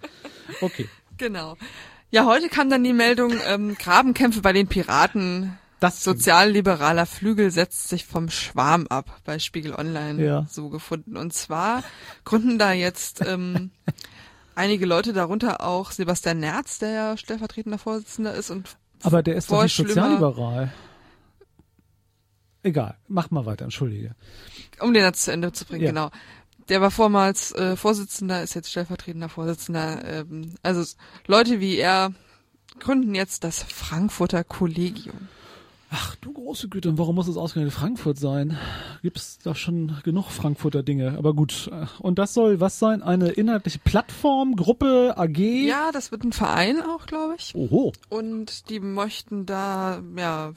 Okay. 0.61 0.87
Genau. 1.17 1.57
Ja, 2.09 2.25
heute 2.25 2.49
kam 2.49 2.71
dann 2.71 2.83
die 2.83 2.91
Meldung, 2.91 3.33
ähm, 3.47 3.75
Grabenkämpfe 3.77 4.41
bei 4.41 4.51
den 4.51 4.67
Piraten. 4.67 5.57
Das 5.83 6.01
Sozialliberaler 6.01 7.05
Flügel 7.05 7.51
setzt 7.51 7.89
sich 7.89 8.05
vom 8.05 8.29
Schwarm 8.29 8.87
ab, 8.87 9.19
bei 9.25 9.37
Spiegel 9.37 9.75
Online 9.75 10.23
Ja. 10.23 10.47
so 10.49 10.69
gefunden. 10.69 11.17
Und 11.17 11.33
zwar 11.33 11.83
gründen 12.23 12.57
da 12.57 12.71
jetzt 12.71 13.19
ähm, 13.19 13.69
einige 14.55 14.85
Leute, 14.85 15.11
darunter 15.11 15.59
auch 15.59 15.91
Sebastian 15.91 16.39
Nerz, 16.39 16.79
der 16.79 16.89
ja 16.91 17.17
stellvertretender 17.17 17.77
Vorsitzender 17.77 18.33
ist 18.33 18.49
und 18.49 18.77
aber 19.01 19.21
der 19.23 19.35
ist 19.35 19.51
doch 19.51 19.61
nicht 19.61 19.75
sozialliberal. 19.75 20.71
Egal, 22.63 22.95
mach 23.09 23.29
mal 23.29 23.45
weiter, 23.45 23.65
entschuldige. 23.65 24.15
um 24.79 24.93
den 24.93 25.03
Satz 25.03 25.23
zu 25.23 25.33
Ende 25.33 25.51
zu 25.51 25.65
bringen, 25.65 25.83
Ja. 25.83 25.89
genau. 25.89 26.11
Der 26.69 26.79
war 26.79 26.91
vormals 26.91 27.51
äh, 27.51 27.75
Vorsitzender, 27.75 28.41
ist 28.41 28.53
jetzt 28.53 28.71
stellvertretender 28.71 29.27
Vorsitzender. 29.27 30.01
Ähm, 30.05 30.55
also 30.63 30.81
Leute 31.27 31.59
wie 31.59 31.75
er 31.75 32.13
gründen 32.79 33.15
jetzt 33.15 33.43
das 33.43 33.61
Frankfurter 33.61 34.45
Kollegium. 34.45 35.27
Ach 35.95 36.15
du 36.15 36.33
große 36.33 36.69
Güte, 36.69 36.89
und 36.89 36.97
warum 36.97 37.13
muss 37.13 37.27
es 37.27 37.37
ausgerechnet 37.37 37.71
Frankfurt 37.71 38.17
sein? 38.17 38.57
Gibt's 39.03 39.37
doch 39.37 39.55
schon 39.55 39.99
genug 40.03 40.31
Frankfurter 40.31 40.81
Dinge. 40.81 41.19
Aber 41.19 41.35
gut. 41.35 41.69
Und 41.99 42.17
das 42.17 42.33
soll 42.33 42.59
was 42.59 42.79
sein? 42.79 43.03
Eine 43.03 43.29
inhaltliche 43.29 43.77
Plattform, 43.77 44.55
Gruppe, 44.55 45.13
AG? 45.17 45.37
Ja, 45.37 45.91
das 45.91 46.11
wird 46.11 46.23
ein 46.23 46.33
Verein 46.33 46.81
auch, 46.81 47.05
glaube 47.05 47.35
ich. 47.37 47.53
Oho. 47.53 47.93
Und 48.09 48.71
die 48.71 48.79
möchten 48.79 49.45
da, 49.45 50.01
ja, 50.17 50.53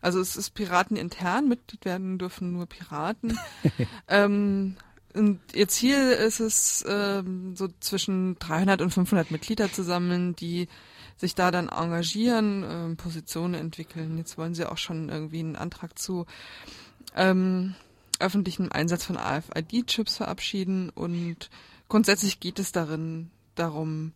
also 0.00 0.18
es 0.18 0.36
ist 0.36 0.54
Piraten 0.54 0.96
intern, 0.96 1.46
Mitglied 1.46 1.84
werden 1.84 2.18
dürfen 2.18 2.52
nur 2.52 2.66
Piraten. 2.66 3.38
ähm, 4.08 4.74
und 5.14 5.38
ihr 5.54 5.68
Ziel 5.68 5.98
ist 5.98 6.40
es, 6.40 6.84
ähm, 6.88 7.54
so 7.54 7.68
zwischen 7.78 8.40
300 8.40 8.82
und 8.82 8.90
500 8.90 9.30
Mitglieder 9.30 9.70
zu 9.72 9.84
sammeln, 9.84 10.34
die 10.34 10.66
sich 11.20 11.34
da 11.34 11.50
dann 11.50 11.68
engagieren, 11.68 12.64
ähm, 12.68 12.96
Positionen 12.96 13.54
entwickeln. 13.54 14.16
Jetzt 14.16 14.38
wollen 14.38 14.54
sie 14.54 14.64
auch 14.70 14.78
schon 14.78 15.10
irgendwie 15.10 15.40
einen 15.40 15.56
Antrag 15.56 15.98
zu 15.98 16.26
ähm, 17.14 17.74
öffentlichem 18.18 18.70
Einsatz 18.72 19.04
von 19.04 19.16
AFID-Chips 19.16 20.16
verabschieden 20.16 20.90
und 20.90 21.50
grundsätzlich 21.88 22.40
geht 22.40 22.58
es 22.58 22.72
darin 22.72 23.30
darum, 23.54 24.12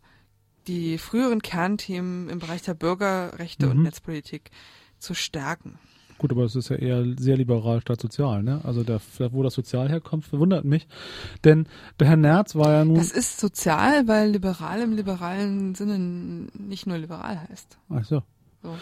die 0.67 0.99
früheren 0.99 1.43
Kernthemen 1.43 2.29
im 2.31 2.39
Bereich 2.39 2.63
der 2.63 2.75
Bürgerrechte 2.75 3.69
und 3.69 3.79
Mhm. 3.79 3.83
Netzpolitik 3.85 4.51
zu 4.99 5.15
stärken. 5.15 5.79
Gut, 6.25 6.33
aber 6.33 6.45
es 6.45 6.57
ist 6.57 6.71
ja 6.71 6.77
eher 6.77 7.05
sehr 7.19 7.37
liberal 7.37 7.83
statt 7.83 8.01
sozial, 8.01 8.43
ne? 8.43 8.63
Also 8.65 8.83
da, 8.83 8.99
wo 9.33 9.43
das 9.43 9.53
Sozial 9.53 9.91
herkommt, 9.91 10.25
verwundert 10.25 10.65
mich. 10.65 10.89
Denn 11.45 11.67
der 12.01 12.07
Herr 12.07 12.17
Nerz 12.17 12.55
war 12.55 12.73
ja 12.73 12.83
nun. 12.87 12.97
Das 12.97 13.11
ist 13.11 13.39
sozial, 13.39 14.09
weil 14.09 14.31
liberal 14.31 14.81
im 14.81 14.97
liberalen 14.97 15.75
Sinne 15.75 15.99
nicht 15.99 16.87
nur 16.87 16.97
liberal 16.97 17.47
heißt. 17.47 17.77
Ach 17.91 18.05
so. 18.07 18.23
So. 18.63 18.75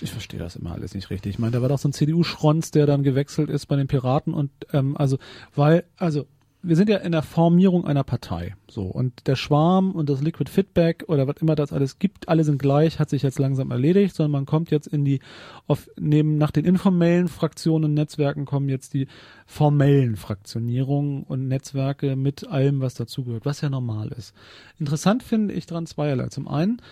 Ich 0.00 0.10
verstehe 0.10 0.40
das 0.40 0.56
immer 0.56 0.72
alles 0.72 0.94
nicht 0.94 1.10
richtig. 1.10 1.34
Ich 1.34 1.38
meine, 1.38 1.52
da 1.52 1.60
war 1.60 1.68
doch 1.68 1.78
so 1.78 1.86
ein 1.86 1.92
CDU-Schronz, 1.92 2.70
der 2.70 2.86
dann 2.86 3.02
gewechselt 3.02 3.50
ist 3.50 3.66
bei 3.66 3.76
den 3.76 3.88
Piraten 3.88 4.32
und 4.32 4.50
ähm, 4.72 4.96
also, 4.96 5.18
weil, 5.54 5.84
also 5.98 6.24
wir 6.66 6.74
sind 6.74 6.88
ja 6.88 6.96
in 6.98 7.12
der 7.12 7.22
Formierung 7.22 7.86
einer 7.86 8.02
Partei. 8.02 8.56
So, 8.68 8.82
und 8.82 9.28
der 9.28 9.36
Schwarm 9.36 9.92
und 9.92 10.10
das 10.10 10.20
Liquid 10.20 10.50
Feedback 10.50 11.04
oder 11.06 11.28
was 11.28 11.36
immer 11.40 11.54
das 11.54 11.72
alles 11.72 12.00
gibt, 12.00 12.28
alle 12.28 12.42
sind 12.42 12.58
gleich, 12.58 12.98
hat 12.98 13.08
sich 13.08 13.22
jetzt 13.22 13.38
langsam 13.38 13.70
erledigt, 13.70 14.16
sondern 14.16 14.32
man 14.32 14.46
kommt 14.46 14.72
jetzt 14.72 14.88
in 14.88 15.04
die, 15.04 15.20
auf, 15.68 15.88
neben 15.96 16.38
nach 16.38 16.50
den 16.50 16.64
informellen 16.64 17.28
Fraktionen 17.28 17.84
und 17.84 17.94
Netzwerken 17.94 18.46
kommen 18.46 18.68
jetzt 18.68 18.94
die 18.94 19.06
formellen 19.46 20.16
Fraktionierungen 20.16 21.22
und 21.22 21.46
Netzwerke 21.46 22.16
mit 22.16 22.48
allem, 22.48 22.80
was 22.80 22.94
dazugehört, 22.94 23.44
was 23.44 23.60
ja 23.60 23.70
normal 23.70 24.08
ist. 24.08 24.34
Interessant 24.78 25.22
finde 25.22 25.54
ich 25.54 25.66
dran 25.66 25.86
zweierlei. 25.86 26.28
Zum 26.28 26.48
einen, 26.48 26.82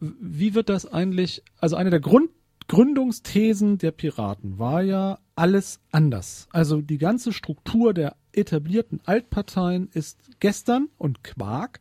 wie 0.00 0.54
wird 0.54 0.70
das 0.70 0.86
eigentlich, 0.86 1.42
also 1.60 1.76
eine 1.76 1.90
der 1.90 2.00
Grund, 2.00 2.30
Gründungsthesen 2.70 3.78
der 3.78 3.90
Piraten 3.90 4.60
war 4.60 4.80
ja 4.80 5.18
alles 5.34 5.80
anders. 5.90 6.46
Also 6.52 6.80
die 6.80 6.98
ganze 6.98 7.32
Struktur 7.32 7.92
der 7.92 8.14
etablierten 8.30 9.00
Altparteien 9.06 9.88
ist 9.92 10.20
gestern 10.38 10.88
und 10.96 11.24
Quark. 11.24 11.80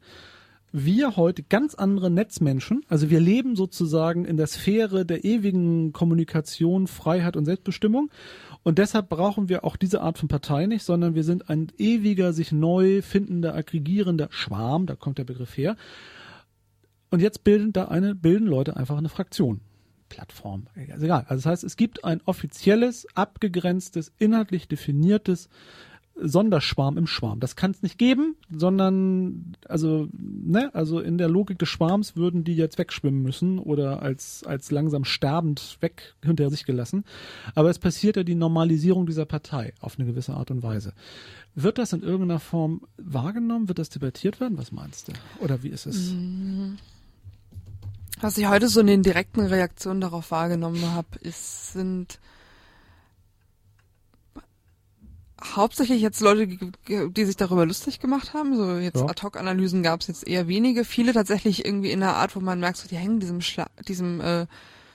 Wir 0.72 1.16
heute 1.16 1.44
ganz 1.44 1.76
andere 1.76 2.10
Netzmenschen. 2.10 2.82
Also 2.88 3.12
wir 3.12 3.20
leben 3.20 3.56
sozusagen 3.56 4.26
in 4.26 4.36
der 4.36 4.48
Sphäre 4.48 5.06
der 5.06 5.26
ewigen 5.26 5.94
Kommunikation, 5.94 6.88
Freiheit 6.88 7.38
und 7.38 7.46
Selbstbestimmung. 7.46 8.10
Und 8.64 8.80
deshalb 8.80 9.10
brauchen 9.10 9.48
wir 9.48 9.64
auch 9.66 9.76
diese 9.76 10.02
Art 10.02 10.18
von 10.18 10.28
Partei 10.28 10.66
nicht, 10.66 10.82
sondern 10.82 11.14
wir 11.14 11.24
sind 11.24 11.52
ein 11.52 11.72
ewiger, 11.78 12.34
sich 12.34 12.52
neu 12.52 13.04
findender, 13.04 13.54
aggregierender 13.54 14.30
Schwarm. 14.32 14.88
Da 14.88 14.96
kommt 14.96 15.20
der 15.20 15.26
Begriff 15.26 15.56
her. 15.56 15.76
Und 17.12 17.22
jetzt 17.22 17.44
bilden 17.44 17.74
da 17.74 17.90
eine, 17.90 18.16
bilden 18.16 18.48
Leute 18.48 18.76
einfach 18.76 18.98
eine 18.98 19.10
Fraktion. 19.10 19.62
Plattform. 20.10 20.68
Also 20.92 21.06
egal. 21.06 21.26
Also 21.28 21.36
das 21.36 21.46
heißt, 21.46 21.64
es 21.64 21.78
gibt 21.78 22.04
ein 22.04 22.22
offizielles, 22.26 23.08
abgegrenztes, 23.16 24.12
inhaltlich 24.18 24.68
definiertes 24.68 25.50
Sonderschwarm 26.22 26.98
im 26.98 27.08
Schwarm. 27.08 27.40
Das 27.40 27.56
kann 27.56 27.72
es 27.72 27.82
nicht 27.82 27.98
geben, 27.98 28.36
sondern 28.52 29.56
also 29.68 30.10
ne, 30.12 30.70
also 30.74 31.00
in 31.00 31.18
der 31.18 31.30
Logik 31.30 31.60
des 31.60 31.70
Schwarms 31.70 32.16
würden 32.16 32.44
die 32.44 32.56
jetzt 32.56 32.78
wegschwimmen 32.78 33.22
müssen 33.22 33.60
oder 33.60 34.02
als 34.02 34.44
als 34.44 34.72
langsam 34.72 35.06
sterbend 35.06 35.78
weg 35.82 36.16
hinter 36.24 36.50
sich 36.50 36.66
gelassen. 36.66 37.06
Aber 37.56 37.70
es 37.70 37.80
passiert 37.80 38.18
ja 38.18 38.24
die 38.24 38.36
Normalisierung 38.36 39.06
dieser 39.06 39.26
Partei 39.26 39.74
auf 39.80 39.98
eine 39.98 40.08
gewisse 40.08 40.34
Art 40.34 40.52
und 40.52 40.64
Weise. 40.64 40.94
Wird 41.56 41.78
das 41.78 41.94
in 41.94 42.04
irgendeiner 42.04 42.40
Form 42.40 42.82
wahrgenommen? 42.98 43.68
Wird 43.68 43.80
das 43.80 43.90
debattiert 43.90 44.40
werden? 44.40 44.58
Was 44.58 44.72
meinst 44.72 45.08
du? 45.08 45.14
Oder 45.40 45.64
wie 45.64 45.70
ist 45.70 45.86
es? 45.86 46.14
Was 48.22 48.38
ich 48.38 48.48
heute 48.48 48.68
so 48.68 48.82
in 48.82 48.88
den 48.88 49.04
direkten 49.04 49.42
Reaktionen 49.42 50.02
darauf 50.02 50.32
wahrgenommen 50.32 50.94
habe, 50.94 51.08
ist, 51.22 51.74
sind 51.74 52.20
hauptsächlich 55.56 56.02
jetzt 56.02 56.20
Leute, 56.20 56.48
die 56.48 57.26
sich 57.26 57.38
darüber 57.38 57.66
lustig 57.66 58.00
gemacht 58.00 58.34
haben. 58.34 58.58
So 58.58 58.78
jetzt 58.78 58.98
Ja. 59.00 59.06
Ad-Hoc-Analysen 59.06 59.84
gab 59.84 60.02
es 60.02 60.08
jetzt 60.08 60.28
eher 60.28 60.48
wenige. 60.48 60.84
Viele 60.84 61.14
tatsächlich 61.14 61.64
irgendwie 61.66 61.92
in 61.92 62.04
einer 62.04 62.16
Art, 62.16 62.36
wo 62.36 62.42
man 62.42 62.60
merkt, 62.60 62.78
so, 62.78 62.90
die 62.90 62.98
hängen 62.98 63.20
diesem, 63.22 63.40
Schla 63.42 63.68
diesem 63.88 64.20
äh, 64.20 64.48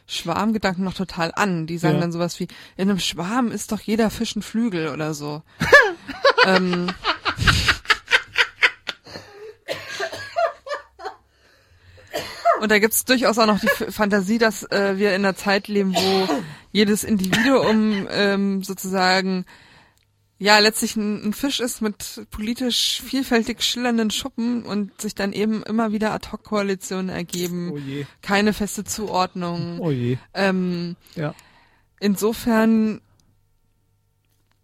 Schwarmgedanken 0.07 0.85
noch 0.85 0.93
total 0.93 1.33
an. 1.35 1.67
Die 1.67 1.79
sagen 1.79 1.95
Ja. 1.95 2.01
dann 2.03 2.13
sowas 2.13 2.39
wie, 2.41 2.49
in 2.77 2.91
einem 2.91 2.99
Schwarm 2.99 3.51
ist 3.51 3.73
doch 3.73 3.81
jeder 3.81 4.11
Fisch 4.11 4.37
ein 4.37 4.43
Flügel 4.43 4.89
oder 4.89 5.15
so. 5.15 5.43
ähm, 6.47 6.89
Und 12.61 12.71
da 12.71 12.79
gibt's 12.79 13.05
durchaus 13.05 13.39
auch 13.39 13.47
noch 13.47 13.61
die 13.61 13.69
Fantasie, 13.93 14.39
dass 14.39 14.63
äh, 14.71 14.95
wir 14.97 15.11
in 15.11 15.25
einer 15.25 15.37
Zeit 15.37 15.69
leben, 15.69 15.95
wo 15.95 16.29
jedes 16.73 17.05
Individuum 17.05 18.07
ähm, 18.11 18.63
sozusagen 18.63 19.45
ja 20.39 20.59
letztlich 20.59 20.97
ein, 20.97 21.29
ein 21.29 21.33
Fisch 21.33 21.61
ist 21.61 21.81
mit 21.81 22.27
politisch 22.31 23.01
vielfältig 23.05 23.63
schillernden 23.63 24.11
Schuppen 24.11 24.65
und 24.65 25.01
sich 25.01 25.15
dann 25.15 25.33
eben 25.33 25.63
immer 25.63 25.93
wieder 25.93 26.13
Ad-Hoc-Koalitionen 26.13 27.09
ergeben, 27.09 27.71
Oh 27.73 27.79
je. 27.79 28.05
keine 28.23 28.53
feste 28.53 28.85
Zuordnung. 28.85 29.79
Oh 29.81 29.91
je. 29.91 30.19
Ähm, 30.35 30.97
Ja. 31.15 31.35
insofern, 32.01 33.01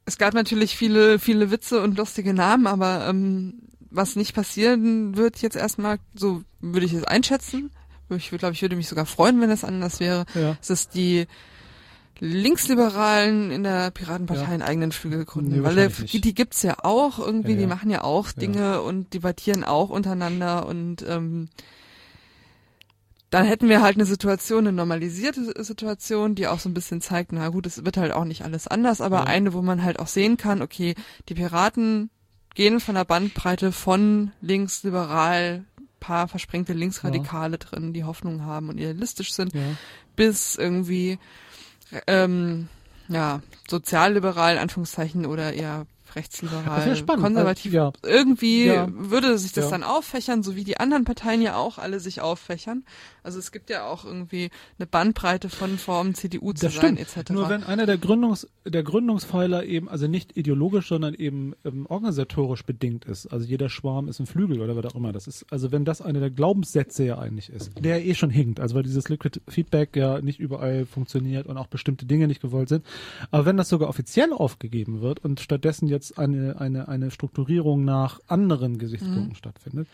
es 0.05 0.19
gab 0.19 0.35
natürlich 0.35 0.77
viele, 0.77 1.19
viele 1.19 1.51
Witze 1.51 1.81
und 1.83 1.97
lustige 1.97 2.35
Namen, 2.35 2.67
aber 2.67 3.07
ähm, 3.09 3.63
was 3.91 4.17
nicht 4.17 4.35
passieren 4.35 5.17
wird 5.17 5.41
jetzt 5.43 5.57
erstmal, 5.57 5.99
so 6.15 6.43
würde 6.61 6.87
ich 6.87 6.93
es 6.93 7.05
einschätzen. 7.05 7.71
Ich 8.17 8.31
glaube, 8.31 8.53
ich 8.55 8.63
würde 8.63 8.77
mich 8.77 8.89
sogar 8.89 9.07
freuen, 9.07 9.41
wenn 9.41 9.51
es 9.51 9.65
anders 9.65 10.01
wäre. 10.01 10.25
Ja. 10.35 10.57
Es 10.61 10.71
ist 10.71 10.95
die 10.95 11.27
Linksliberalen 12.19 13.51
in 13.51 13.63
der 13.63 13.91
Piratenpartei 13.91 14.43
Ja. 14.43 14.49
einen 14.49 14.63
eigenen 14.63 14.93
Flügel 14.93 15.25
gründen. 15.25 15.53
Nee, 15.57 15.63
weil 15.63 15.89
die, 15.89 16.21
die 16.21 16.35
gibt's 16.35 16.63
ja 16.63 16.77
auch 16.83 17.19
irgendwie, 17.19 17.53
Ja, 17.53 17.59
die 17.61 17.67
machen 17.67 17.91
ja 17.91 18.05
auch. 18.05 18.31
Dinge 18.33 18.83
und 18.83 19.15
debattieren 19.15 19.65
auch 19.65 19.89
untereinander 19.91 20.67
und 20.67 21.03
ähm, 21.09 21.49
dann 23.31 23.47
hätten 23.47 23.69
wir 23.69 23.81
halt 23.81 23.97
eine 23.97 24.07
Situation, 24.07 24.67
eine 24.67 24.73
normalisierte 24.73 25.63
Situation, 25.65 26.35
die 26.35 26.47
auch 26.49 26.59
so 26.59 26.69
ein 26.69 26.75
bisschen 26.75 27.01
zeigt, 27.01 27.33
na 27.33 27.49
gut, 27.49 27.65
es 27.65 27.85
wird 27.85 27.97
halt 27.97 28.13
auch 28.13 28.25
nicht 28.25 28.43
alles 28.43 28.67
anders, 28.67 29.01
aber 29.01 29.27
eine, 29.29 29.53
wo 29.55 29.63
man 29.63 29.85
halt 29.85 29.99
auch 30.01 30.09
sehen 30.09 30.37
kann, 30.37 30.63
okay, 30.63 30.97
die 31.29 31.35
Piraten 31.35 32.11
gehen 32.57 32.81
von 32.81 32.97
der 32.97 33.05
Bandbreite 33.05 33.71
von 33.71 34.33
linksliberal, 34.41 35.65
paar 36.01 36.27
versprengte 36.29 36.73
Linksradikale 36.73 37.59
drin, 37.59 37.93
die 37.93 38.05
Hoffnung 38.05 38.45
haben 38.45 38.69
und 38.69 38.79
idealistisch 38.79 39.33
sind, 39.33 39.55
Ja. 39.55 39.75
bis 40.17 40.57
irgendwie 40.57 41.19
ähm, 42.07 42.69
ja, 43.09 43.41
sozialliberal, 43.69 44.55
in 44.55 44.59
Anführungszeichen, 44.61 45.27
oder 45.27 45.53
eher 45.53 45.87
rechtsliberal, 46.15 46.97
spannend. 46.97 47.23
konservativ. 47.25 47.75
Also, 47.75 47.93
Irgendwie 48.05 48.67
Ja. 48.67 48.87
würde 48.91 49.39
sich 49.39 49.53
das 49.53 49.67
Ja. 49.67 49.71
dann 49.71 49.83
auffächern, 49.85 50.43
so 50.43 50.57
wie 50.57 50.65
die 50.65 50.79
anderen 50.79 51.05
Parteien 51.05 51.41
ja 51.43 51.57
auch 51.57 51.79
alle 51.79 52.01
sich 52.01 52.21
auffächern. 52.21 52.85
Also 53.23 53.39
es 53.39 53.53
gibt 53.53 53.71
ja 53.71 53.87
auch 53.87 54.05
irgendwie 54.05 54.51
eine 54.79 54.87
Bandbreite 54.87 55.49
von 55.49 55.79
Formen, 55.79 56.15
CDU 56.15 56.53
zu 56.53 56.67
Das 56.67 56.75
sein, 56.75 56.97
stimmt. 56.99 57.17
etc. 57.19 57.31
Nur 57.33 57.49
wenn 57.49 57.65
einer 57.65 57.87
der 57.87 57.99
Gründungs 57.99 58.47
der 58.65 58.83
Gründungspfeiler 58.83 59.65
eben 59.65 59.89
also 59.89 60.07
nicht 60.07 60.37
ideologisch, 60.37 60.89
sondern 60.89 61.15
eben 61.15 61.55
ähm, 61.65 61.87
organisatorisch 61.87 62.65
bedingt 62.65 63.05
ist. 63.05 63.27
Also 63.27 63.47
jeder 63.47 63.69
Schwarm 63.69 64.09
ist 64.09 64.21
ein 64.21 64.27
Flügel 64.27 64.61
oder 64.61 64.77
was 64.77 64.85
auch 64.87 64.95
immer. 64.95 65.13
Das 65.13 65.27
ist 65.27 65.47
also 65.51 65.73
wenn 65.73 65.85
das 65.85 66.01
einer 66.01 66.21
der 66.21 66.31
Glaubenssätze 66.31 67.05
ja 67.05 67.19
eigentlich 67.19 67.51
ist, 67.51 67.73
der 67.79 68.05
eh 68.05 68.15
schon 68.15 68.31
hinkt. 68.31 68.61
Also 68.61 68.75
weil 68.75 68.83
dieses 68.83 69.09
Liquid 69.09 69.41
Feedback 69.49 69.97
ja 69.97 70.21
nicht 70.21 70.41
überall 70.41 70.87
funktioniert 70.87 71.47
und 71.47 71.57
auch 71.57 71.67
bestimmte 71.67 72.07
Dinge 72.07 72.27
nicht 72.27 72.41
gewollt 72.43 72.69
sind. 72.69 72.85
Aber 73.31 73.47
wenn 73.47 73.57
das 73.57 73.69
sogar 73.69 73.89
offiziell 73.89 74.33
aufgegeben 74.33 75.01
wird 75.01 75.25
und 75.25 75.41
stattdessen 75.41 75.89
jetzt 75.89 76.19
eine 76.19 76.61
eine 76.61 76.89
eine 76.89 77.11
Strukturierung 77.11 77.85
nach 77.85 78.21
anderen 78.27 78.79
Gesichtspunkten 78.79 79.35
stattfindet, 79.35 79.89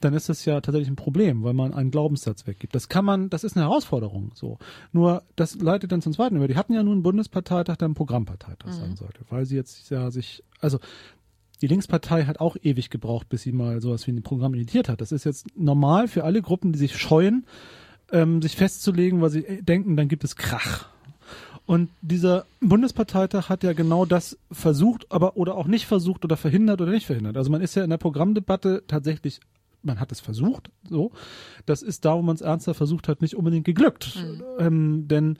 dann 0.00 0.14
ist 0.14 0.28
das 0.28 0.44
ja 0.44 0.60
tatsächlich 0.60 0.90
ein 0.90 0.96
Problem, 0.96 1.42
weil 1.42 1.54
man 1.54 1.72
einen 1.72 1.90
Glaubenssatz 1.90 2.46
weggibt. 2.46 2.74
Das 2.74 2.88
kann 2.88 3.04
man, 3.04 3.30
das 3.30 3.44
ist 3.44 3.56
eine 3.56 3.66
Herausforderung, 3.66 4.32
so. 4.34 4.58
Nur, 4.92 5.22
das 5.36 5.54
leitet 5.56 5.92
dann 5.92 6.02
zum 6.02 6.12
zweiten 6.12 6.36
über. 6.36 6.48
Die 6.48 6.56
hatten 6.56 6.74
ja 6.74 6.82
nun 6.82 6.94
einen 6.94 7.02
Bundesparteitag, 7.02 7.76
der 7.76 7.88
ein 7.88 7.94
Programmparteitag 7.94 8.72
sein 8.72 8.96
sollte, 8.96 9.20
weil 9.30 9.46
sie 9.46 9.56
jetzt 9.56 9.90
ja 9.90 10.10
sich, 10.10 10.44
also, 10.60 10.78
die 11.62 11.68
Linkspartei 11.68 12.24
hat 12.24 12.40
auch 12.40 12.56
ewig 12.62 12.90
gebraucht, 12.90 13.28
bis 13.28 13.42
sie 13.42 13.52
mal 13.52 13.80
sowas 13.80 14.06
wie 14.06 14.12
ein 14.12 14.22
Programm 14.22 14.52
initiiert 14.54 14.88
hat. 14.88 15.00
Das 15.00 15.12
ist 15.12 15.24
jetzt 15.24 15.46
normal 15.56 16.08
für 16.08 16.24
alle 16.24 16.42
Gruppen, 16.42 16.72
die 16.72 16.78
sich 16.78 16.96
scheuen, 16.98 17.46
ähm, 18.12 18.42
sich 18.42 18.56
festzulegen, 18.56 19.22
weil 19.22 19.30
sie 19.30 19.44
äh, 19.44 19.62
denken, 19.62 19.96
dann 19.96 20.08
gibt 20.08 20.24
es 20.24 20.36
Krach. 20.36 20.88
Und 21.64 21.90
dieser 22.00 22.46
Bundesparteitag 22.60 23.48
hat 23.48 23.64
ja 23.64 23.72
genau 23.72 24.04
das 24.04 24.38
versucht, 24.52 25.10
aber 25.10 25.36
oder 25.36 25.56
auch 25.56 25.66
nicht 25.66 25.86
versucht 25.86 26.24
oder 26.24 26.36
verhindert 26.36 26.80
oder 26.80 26.92
nicht 26.92 27.06
verhindert. 27.06 27.36
Also 27.36 27.50
man 27.50 27.60
ist 27.60 27.74
ja 27.74 27.82
in 27.82 27.90
der 27.90 27.96
Programmdebatte 27.96 28.84
tatsächlich, 28.86 29.40
man 29.86 30.00
hat 30.00 30.12
es 30.12 30.20
versucht, 30.20 30.70
so. 30.88 31.12
Das 31.64 31.82
ist 31.82 32.04
da, 32.04 32.16
wo 32.16 32.22
man 32.22 32.36
es 32.36 32.42
ernsthaft 32.42 32.76
versucht 32.76 33.08
hat, 33.08 33.22
nicht 33.22 33.36
unbedingt 33.36 33.64
geglückt. 33.64 34.18
Ähm, 34.58 35.08
denn, 35.08 35.38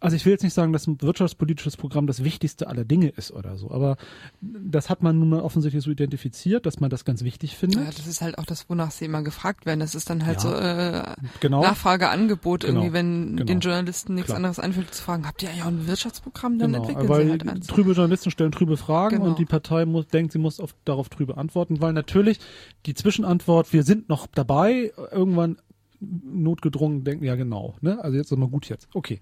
also 0.00 0.14
ich 0.14 0.24
will 0.24 0.32
jetzt 0.32 0.44
nicht 0.44 0.54
sagen, 0.54 0.72
dass 0.72 0.86
ein 0.86 1.00
wirtschaftspolitisches 1.02 1.76
Programm 1.76 2.06
das 2.06 2.22
wichtigste 2.22 2.68
aller 2.68 2.84
Dinge 2.84 3.08
ist 3.08 3.32
oder 3.32 3.56
so, 3.56 3.70
aber 3.70 3.96
das 4.40 4.90
hat 4.90 5.02
man 5.02 5.18
nun 5.18 5.28
mal 5.30 5.40
offensichtlich 5.40 5.82
so 5.82 5.90
identifiziert, 5.90 6.66
dass 6.66 6.78
man 6.78 6.88
das 6.90 7.04
ganz 7.04 7.24
wichtig 7.24 7.56
findet. 7.56 7.80
ja, 7.84 7.90
das 7.90 8.06
ist 8.06 8.20
halt 8.20 8.38
auch 8.38 8.46
das, 8.46 8.68
wonach 8.70 8.90
sie 8.92 9.06
immer 9.06 9.22
gefragt 9.22 9.66
werden. 9.66 9.80
Das 9.80 9.94
ist 9.94 10.08
dann 10.10 10.24
halt 10.24 10.42
Ja. 10.44 10.50
so 10.50 10.54
äh, 10.54 11.14
genau. 11.40 11.62
Nachfrage, 11.62 12.08
Angebot 12.10 12.60
Genau. 12.60 12.80
irgendwie, 12.80 12.92
wenn 12.92 13.36
Genau. 13.36 13.44
den 13.46 13.60
Journalisten 13.60 14.14
nichts 14.14 14.26
Klar. 14.26 14.36
anderes 14.36 14.58
einfällt, 14.58 14.94
zu 14.94 15.02
fragen, 15.02 15.26
habt 15.26 15.42
ihr 15.42 15.50
ja 15.52 15.64
auch 15.64 15.68
ein 15.68 15.86
Wirtschaftsprogramm, 15.88 16.58
dann 16.58 16.72
Genau, 16.72 16.84
entwickeln 16.84 17.08
weil 17.08 17.24
sie 17.24 17.30
halt 17.32 17.48
eins. 17.48 17.66
trübe 17.66 17.92
Journalisten 17.92 18.30
stellen 18.30 18.52
trübe 18.52 18.76
Fragen 18.76 19.16
Genau. 19.16 19.30
und 19.30 19.38
die 19.38 19.46
Partei 19.46 19.84
muss, 19.84 20.06
denkt, 20.06 20.32
sie 20.32 20.38
muss 20.38 20.60
auf, 20.60 20.74
darauf 20.84 21.08
trübe 21.08 21.36
antworten, 21.36 21.80
weil 21.80 21.92
natürlich 21.92 22.38
die 22.86 22.94
Zwischenantwort, 22.94 23.72
wir 23.72 23.82
sind 23.82 24.08
noch 24.08 24.26
dabei, 24.28 24.92
irgendwann 25.10 25.58
notgedrungen 26.00 27.04
denken, 27.04 27.24
ja 27.24 27.34
genau, 27.34 27.74
ne? 27.80 27.98
Also 28.02 28.16
jetzt 28.16 28.30
ist 28.30 28.38
mal 28.38 28.48
gut 28.48 28.68
jetzt. 28.68 28.88
Okay. 28.94 29.20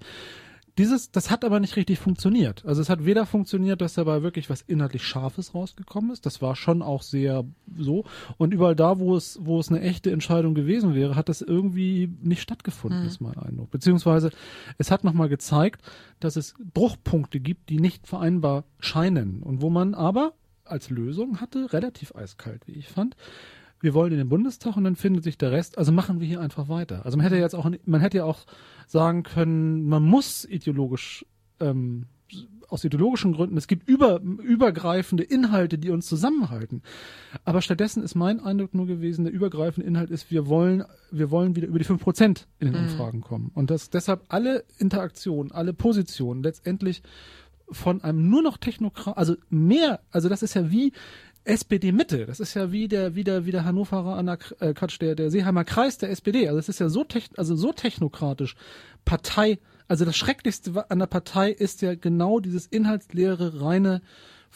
Dieses, 0.79 1.11
das 1.11 1.31
hat 1.31 1.45
aber 1.45 1.59
nicht 1.59 1.77
richtig 1.77 1.99
funktioniert. 1.99 2.65
Also 2.67 2.83
es 2.83 2.91
hat 2.91 3.07
weder 3.07 3.25
funktioniert, 3.25 3.81
dass 3.81 3.95
dabei 3.95 4.23
wirklich 4.23 4.51
was 4.51 4.61
inhaltlich 4.61 5.05
Scharfes 5.05 5.55
rausgekommen 5.55 6.11
ist. 6.11 6.27
Das 6.27 6.43
war 6.43 6.55
schon 6.55 6.83
auch 6.83 7.03
sehr 7.03 7.45
so. 7.79 8.05
Und 8.37 8.53
überall 8.53 8.77
da, 8.77 8.99
wo 8.99 9.17
es, 9.17 9.39
wo 9.43 9.59
es 9.59 9.71
eine 9.71 9.81
echte 9.81 10.11
Entscheidung 10.11 10.55
gewesen 10.55 10.95
wäre, 10.95 11.17
hat 11.17 11.31
das 11.31 11.41
irgendwie 11.41 12.13
nicht 12.21 12.43
stattgefunden, 12.43 13.07
ist 13.07 13.21
mein 13.21 13.39
Eindruck. 13.39 13.71
Beziehungsweise 13.71 14.31
es 14.77 14.91
hat 14.91 15.03
nochmal 15.03 15.31
gezeigt, 15.31 15.81
dass 16.21 16.37
es 16.37 16.55
Bruchpunkte 16.75 17.41
gibt, 17.41 17.71
die 17.71 17.81
nicht 17.81 18.07
vereinbar 18.07 18.65
scheinen. 18.79 19.43
Und 19.43 19.63
wo 19.63 19.71
man 19.71 19.95
aber 19.95 20.35
als 20.65 20.91
Lösung 20.91 21.41
hatte, 21.41 21.73
relativ 21.73 22.15
eiskalt, 22.15 22.67
wie 22.67 22.73
ich 22.73 22.89
fand, 22.89 23.17
wir 23.81 23.95
wollen 23.95 24.13
in 24.13 24.19
den 24.19 24.29
Bundestag 24.29 24.77
und 24.77 24.85
dann 24.85 24.97
findet 24.97 25.25
sich 25.25 25.39
der 25.39 25.53
Rest, 25.53 25.79
also 25.79 25.93
machen 25.93 26.21
wir 26.21 26.27
hier 26.27 26.41
einfach 26.41 26.69
weiter. 26.69 27.05
Also 27.05 27.17
man 27.17 27.25
hätte 27.25 27.37
jetzt 27.37 27.55
auch, 27.55 27.71
man 27.85 28.01
hätte 28.01 28.19
ja 28.19 28.25
auch 28.25 28.47
sagen 28.87 29.23
können, 29.23 29.89
man 29.89 30.03
muss 30.03 30.45
ideologisch, 30.45 31.27
ähm, 31.61 32.07
aus 32.69 32.83
ideologischen 32.85 33.33
Gründen, 33.33 33.57
es 33.57 33.69
gibt 33.69 33.89
über, 33.89 34.21
übergreifende 34.21 35.23
Inhalte, 35.23 35.79
die 35.79 35.91
uns 35.91 36.07
zusammenhalten. 36.07 36.83
Aber 37.45 37.63
stattdessen 37.63 38.03
ist 38.03 38.17
mein 38.17 38.41
Eindruck 38.41 38.75
nur 38.75 38.87
gewesen, 38.87 39.25
der 39.25 39.33
übergreifende 39.33 39.87
Inhalt 39.87 40.11
ist, 40.11 40.31
wir 40.31 40.49
wollen, 40.49 40.85
wir 41.13 41.31
wollen 41.31 41.55
wieder 41.55 41.69
über 41.69 41.79
die 41.79 41.85
5% 41.85 42.47
in 42.59 42.73
den 42.73 42.75
Umfragen 42.75 43.21
kommen. 43.21 43.53
Und 43.55 43.71
dass 43.71 43.91
deshalb 43.91 44.25
alle 44.29 44.65
Interaktionen, 44.79 45.53
alle 45.53 45.73
Positionen 45.73 46.43
letztendlich 46.43 47.03
von 47.71 48.03
einem 48.03 48.29
nur 48.29 48.43
noch 48.43 48.59
Technokrat, 48.59 49.17
also 49.17 49.37
mehr, 49.51 50.01
also 50.11 50.29
das 50.29 50.43
ist 50.43 50.55
ja 50.55 50.71
wie 50.71 50.93
SPD 51.47 51.93
Mitte, 51.93 52.27
das 52.27 52.41
ist 52.41 52.55
ja 52.55 52.73
wie 52.73 52.89
der 52.89 53.15
wie 53.15 53.25
der 53.25 53.47
wie 53.47 53.53
der 53.53 53.65
Hannoverer 53.65 54.17
an 54.17 54.27
der, 54.27 54.39
äh, 54.61 54.75
Quatsch, 54.75 55.01
der 55.01 55.15
der 55.15 55.31
Seeheimer 55.31 55.65
Kreis 55.65 55.99
der 55.99 56.11
SPD, 56.11 56.49
also 56.49 56.59
das 56.59 56.69
ist 56.69 56.81
ja 56.81 56.89
so 56.89 57.05
tech, 57.05 57.31
also 57.37 57.55
so 57.55 57.73
technokratisch. 57.73 58.57
Partei, 59.05 59.59
also 59.87 60.05
das 60.05 60.17
schrecklichste 60.17 60.91
an 60.91 60.99
der 60.99 61.07
Partei 61.07 61.51
ist 61.51 61.83
ja 61.83 61.95
genau 61.95 62.41
dieses 62.41 62.67
inhaltsleere 62.67 63.61
reine 63.61 64.03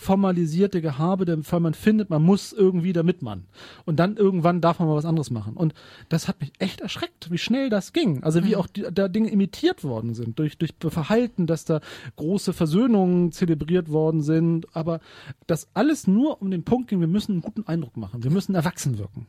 formalisierte 0.01 0.81
Gehabe, 0.81 1.27
weil 1.27 1.61
man 1.61 1.75
findet, 1.75 2.09
man 2.09 2.23
muss 2.23 2.55
irgendwie, 2.55 2.95
damit 2.95 3.21
man. 3.21 3.45
Und 3.85 4.01
dann 4.01 4.17
irgendwann 4.17 4.63
darf 4.63 4.79
man 4.79 4.89
mal 4.89 4.97
was 4.97 5.05
anderes 5.05 5.31
machen. 5.31 5.59
Und 5.59 5.75
das 6.09 6.27
hat 6.27 6.41
mich 6.41 6.53
echt 6.59 6.81
erschreckt, 6.81 7.31
wie 7.31 7.37
schnell 7.37 7.69
das 7.69 7.93
ging. 7.93 8.23
Also 8.23 8.43
wie 8.43 8.57
auch 8.57 8.67
die, 8.67 8.87
da 8.91 9.09
Dinge 9.09 9.29
imitiert 9.29 9.85
worden 9.85 10.15
sind, 10.15 10.39
durch, 10.39 10.57
durch 10.57 10.73
Verhalten, 10.89 11.47
dass 11.47 11.67
da 11.67 11.81
große 12.17 12.55
Versöhnungen 12.55 13.31
zelebriert 13.31 13.91
worden 13.91 14.23
sind. 14.23 14.75
Aber 14.75 15.01
das 15.47 15.69
alles 15.75 16.07
nur 16.07 16.41
um 16.41 16.51
den 16.51 16.65
Punkt 16.65 16.89
ging, 16.89 17.01
wir 17.01 17.07
müssen 17.07 17.33
einen 17.33 17.43
guten 17.43 17.67
Eindruck 17.67 17.99
machen. 17.99 18.25
Wir 18.25 18.31
müssen 18.31 18.55
erwachsen 18.55 18.97
wirken. 18.97 19.27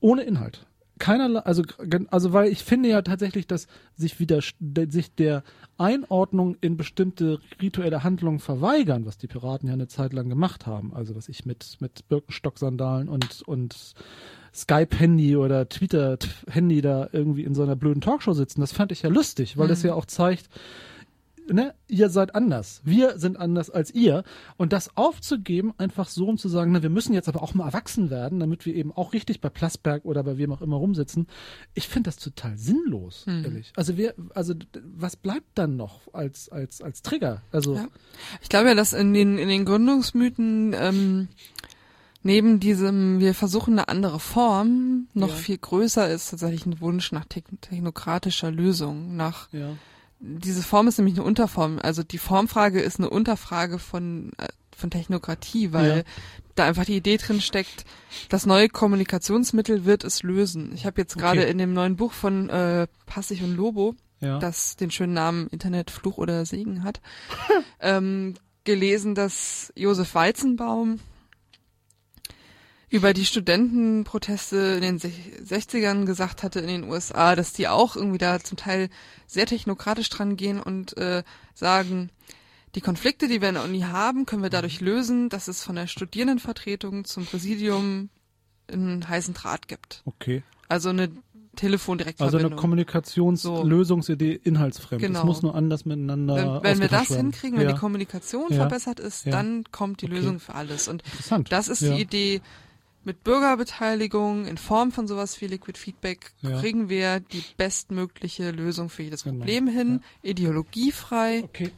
Ohne 0.00 0.22
Inhalt 0.24 0.66
keinerlei, 1.00 1.40
also, 1.40 1.64
also 2.10 2.32
weil 2.32 2.52
ich 2.52 2.62
finde 2.62 2.88
ja 2.88 3.02
tatsächlich, 3.02 3.48
dass 3.48 3.66
sich 3.96 4.20
wieder, 4.20 4.40
sich 4.88 5.14
der 5.16 5.42
Einordnung 5.78 6.56
in 6.60 6.76
bestimmte 6.76 7.40
rituelle 7.60 8.04
Handlungen 8.04 8.38
verweigern, 8.38 9.06
was 9.06 9.18
die 9.18 9.26
Piraten 9.26 9.66
ja 9.66 9.74
eine 9.74 9.88
Zeit 9.88 10.12
lang 10.12 10.28
gemacht 10.28 10.66
haben. 10.66 10.94
Also 10.94 11.16
was 11.16 11.28
ich 11.28 11.44
mit, 11.44 11.78
mit 11.80 12.08
Birkenstock-Sandalen 12.08 13.08
und, 13.08 13.42
und 13.42 13.94
Skype-Handy 14.54 15.36
oder 15.36 15.68
Twitter-Handy 15.68 16.82
da 16.82 17.08
irgendwie 17.10 17.44
in 17.44 17.54
so 17.54 17.62
einer 17.62 17.76
blöden 17.76 18.00
Talkshow 18.00 18.34
sitzen, 18.34 18.60
das 18.60 18.72
fand 18.72 18.92
ich 18.92 19.02
ja 19.02 19.10
lustig, 19.10 19.56
weil 19.56 19.68
das 19.68 19.82
ja 19.82 19.94
auch 19.94 20.06
zeigt, 20.06 20.48
Ne, 21.52 21.74
ihr 21.88 22.10
seid 22.10 22.34
anders. 22.36 22.80
Wir 22.84 23.18
sind 23.18 23.36
anders 23.38 23.70
als 23.70 23.90
ihr. 23.92 24.22
Und 24.56 24.72
das 24.72 24.96
aufzugeben, 24.96 25.72
einfach 25.78 26.08
so, 26.08 26.28
um 26.28 26.38
zu 26.38 26.48
sagen, 26.48 26.70
na, 26.70 26.82
wir 26.82 26.90
müssen 26.90 27.12
jetzt 27.12 27.28
aber 27.28 27.42
auch 27.42 27.54
mal 27.54 27.66
erwachsen 27.66 28.08
werden, 28.08 28.38
damit 28.38 28.66
wir 28.66 28.74
eben 28.74 28.92
auch 28.92 29.12
richtig 29.12 29.40
bei 29.40 29.48
Plasberg 29.48 30.04
oder 30.04 30.22
bei 30.22 30.38
wem 30.38 30.52
auch 30.52 30.62
immer 30.62 30.76
rumsitzen. 30.76 31.26
Ich 31.74 31.88
finde 31.88 32.08
das 32.08 32.16
total 32.18 32.56
sinnlos, 32.56 33.26
Mhm. 33.26 33.44
ehrlich. 33.44 33.72
Also 33.74 33.96
wir, 33.96 34.14
also 34.34 34.54
was 34.96 35.16
bleibt 35.16 35.46
dann 35.56 35.76
noch 35.76 36.02
als, 36.12 36.48
als, 36.50 36.80
als 36.82 37.02
Trigger? 37.02 37.42
Also, 37.50 37.74
Ja. 37.74 37.88
Ich 38.42 38.48
glaube 38.48 38.68
ja, 38.68 38.74
dass 38.74 38.92
in 38.92 39.12
den, 39.12 39.36
in 39.38 39.48
den 39.48 39.64
Gründungsmythen 39.64 40.72
ähm, 40.78 41.28
neben 42.22 42.60
diesem, 42.60 43.18
wir 43.18 43.34
versuchen 43.34 43.72
eine 43.78 43.88
andere 43.88 44.20
Form, 44.20 45.08
noch 45.14 45.28
Ja. 45.30 45.34
viel 45.34 45.58
größer 45.58 46.08
ist 46.10 46.30
tatsächlich 46.30 46.66
ein 46.66 46.80
Wunsch 46.80 47.12
nach 47.12 47.24
te 47.24 47.42
technokratischer 47.60 48.50
Lösung, 48.50 49.16
nach 49.16 49.52
ja. 49.52 49.70
Diese 50.20 50.62
Form 50.62 50.86
ist 50.88 50.98
nämlich 50.98 51.16
eine 51.16 51.24
Unterform. 51.24 51.78
Also 51.82 52.02
die 52.02 52.18
Formfrage 52.18 52.80
ist 52.80 52.98
eine 52.98 53.08
Unterfrage 53.10 53.78
von, 53.78 54.32
äh, 54.38 54.48
von 54.76 54.90
Technokratie, 54.90 55.72
weil 55.72 55.98
Ja. 55.98 56.02
da 56.56 56.64
einfach 56.66 56.84
die 56.84 56.96
Idee 56.96 57.16
drin 57.16 57.40
steckt, 57.40 57.84
das 58.28 58.44
neue 58.46 58.68
Kommunikationsmittel 58.68 59.84
wird 59.84 60.04
es 60.04 60.22
lösen. 60.22 60.72
Ich 60.74 60.84
habe 60.86 61.00
jetzt 61.00 61.16
gerade 61.16 61.40
Okay. 61.42 61.50
in 61.50 61.58
dem 61.58 61.72
neuen 61.72 61.96
Buch 61.96 62.12
von 62.12 62.48
äh, 62.50 62.86
Passig 63.06 63.42
und 63.42 63.56
Lobo, 63.56 63.94
Ja. 64.20 64.38
das 64.38 64.76
den 64.76 64.90
schönen 64.90 65.14
Namen 65.14 65.46
Internet 65.48 65.90
Fluch 65.90 66.18
oder 66.18 66.44
Segen 66.44 66.84
hat, 66.84 67.00
ähm, 67.80 68.34
gelesen, 68.64 69.14
dass 69.14 69.72
Josef 69.74 70.14
Weizenbaum 70.14 71.00
über 72.90 73.14
die 73.14 73.24
Studentenproteste 73.24 74.56
in 74.56 74.82
den 74.82 74.98
Sech- 74.98 75.40
60ern 75.44 76.04
gesagt 76.06 76.42
hatte 76.42 76.58
in 76.60 76.66
den 76.66 76.84
USA, 76.84 77.36
dass 77.36 77.52
die 77.52 77.68
auch 77.68 77.94
irgendwie 77.96 78.18
da 78.18 78.40
zum 78.40 78.56
Teil 78.58 78.88
sehr 79.26 79.46
technokratisch 79.46 80.08
dran 80.10 80.36
gehen 80.36 80.60
und 80.60 80.96
äh, 80.96 81.22
sagen, 81.54 82.10
die 82.74 82.80
Konflikte, 82.80 83.28
die 83.28 83.40
wir 83.40 83.48
in 83.48 83.54
der 83.54 83.64
Uni 83.64 83.80
haben, 83.80 84.26
können 84.26 84.42
wir 84.42 84.50
dadurch 84.50 84.80
lösen, 84.80 85.28
dass 85.28 85.48
es 85.48 85.62
von 85.62 85.76
der 85.76 85.86
Studierendenvertretung 85.86 87.04
zum 87.04 87.26
Präsidium 87.26 88.10
einen 88.70 89.08
heißen 89.08 89.34
Draht 89.34 89.66
gibt. 89.68 90.02
Okay. 90.04 90.42
Also 90.68 90.88
eine 90.90 91.10
Telefon 91.56 91.98
direkt 91.98 92.20
Also 92.20 92.38
eine 92.38 92.50
Kommunikationslösungsidee 92.50 94.40
inhaltsfremd. 94.44 95.02
Genau. 95.02 95.18
Es 95.20 95.24
muss 95.24 95.42
nur 95.42 95.54
anders 95.54 95.84
miteinander 95.84 96.60
Wenn, 96.62 96.72
wenn 96.74 96.80
wir 96.80 96.88
das 96.88 97.10
werden. 97.10 97.32
hinkriegen, 97.32 97.58
wenn 97.58 97.66
ja. 97.68 97.72
die 97.74 97.78
Kommunikation 97.78 98.46
Ja. 98.50 98.56
verbessert 98.56 99.00
ist, 99.00 99.26
Ja. 99.26 99.32
dann 99.32 99.64
kommt 99.72 100.02
die 100.02 100.06
Okay. 100.06 100.14
Lösung 100.16 100.38
für 100.40 100.54
alles. 100.54 100.86
Und 100.88 101.02
Interessant. 101.02 101.50
das 101.52 101.68
ist 101.68 101.82
die 101.82 102.00
Idee. 102.00 102.40
Mit 103.02 103.24
Bürgerbeteiligung 103.24 104.46
in 104.46 104.58
Form 104.58 104.92
von 104.92 105.08
sowas 105.08 105.40
wie 105.40 105.46
Liquid 105.46 105.78
Feedback 105.78 106.32
Ja. 106.42 106.60
kriegen 106.60 106.88
wir 106.90 107.20
die 107.20 107.42
bestmögliche 107.56 108.50
Lösung 108.50 108.90
für 108.90 109.02
jedes 109.02 109.24
Genau. 109.24 109.38
Problem 109.38 109.66
hin, 109.68 110.00
ideologiefrei, 110.22 111.42
Okay. 111.44 111.70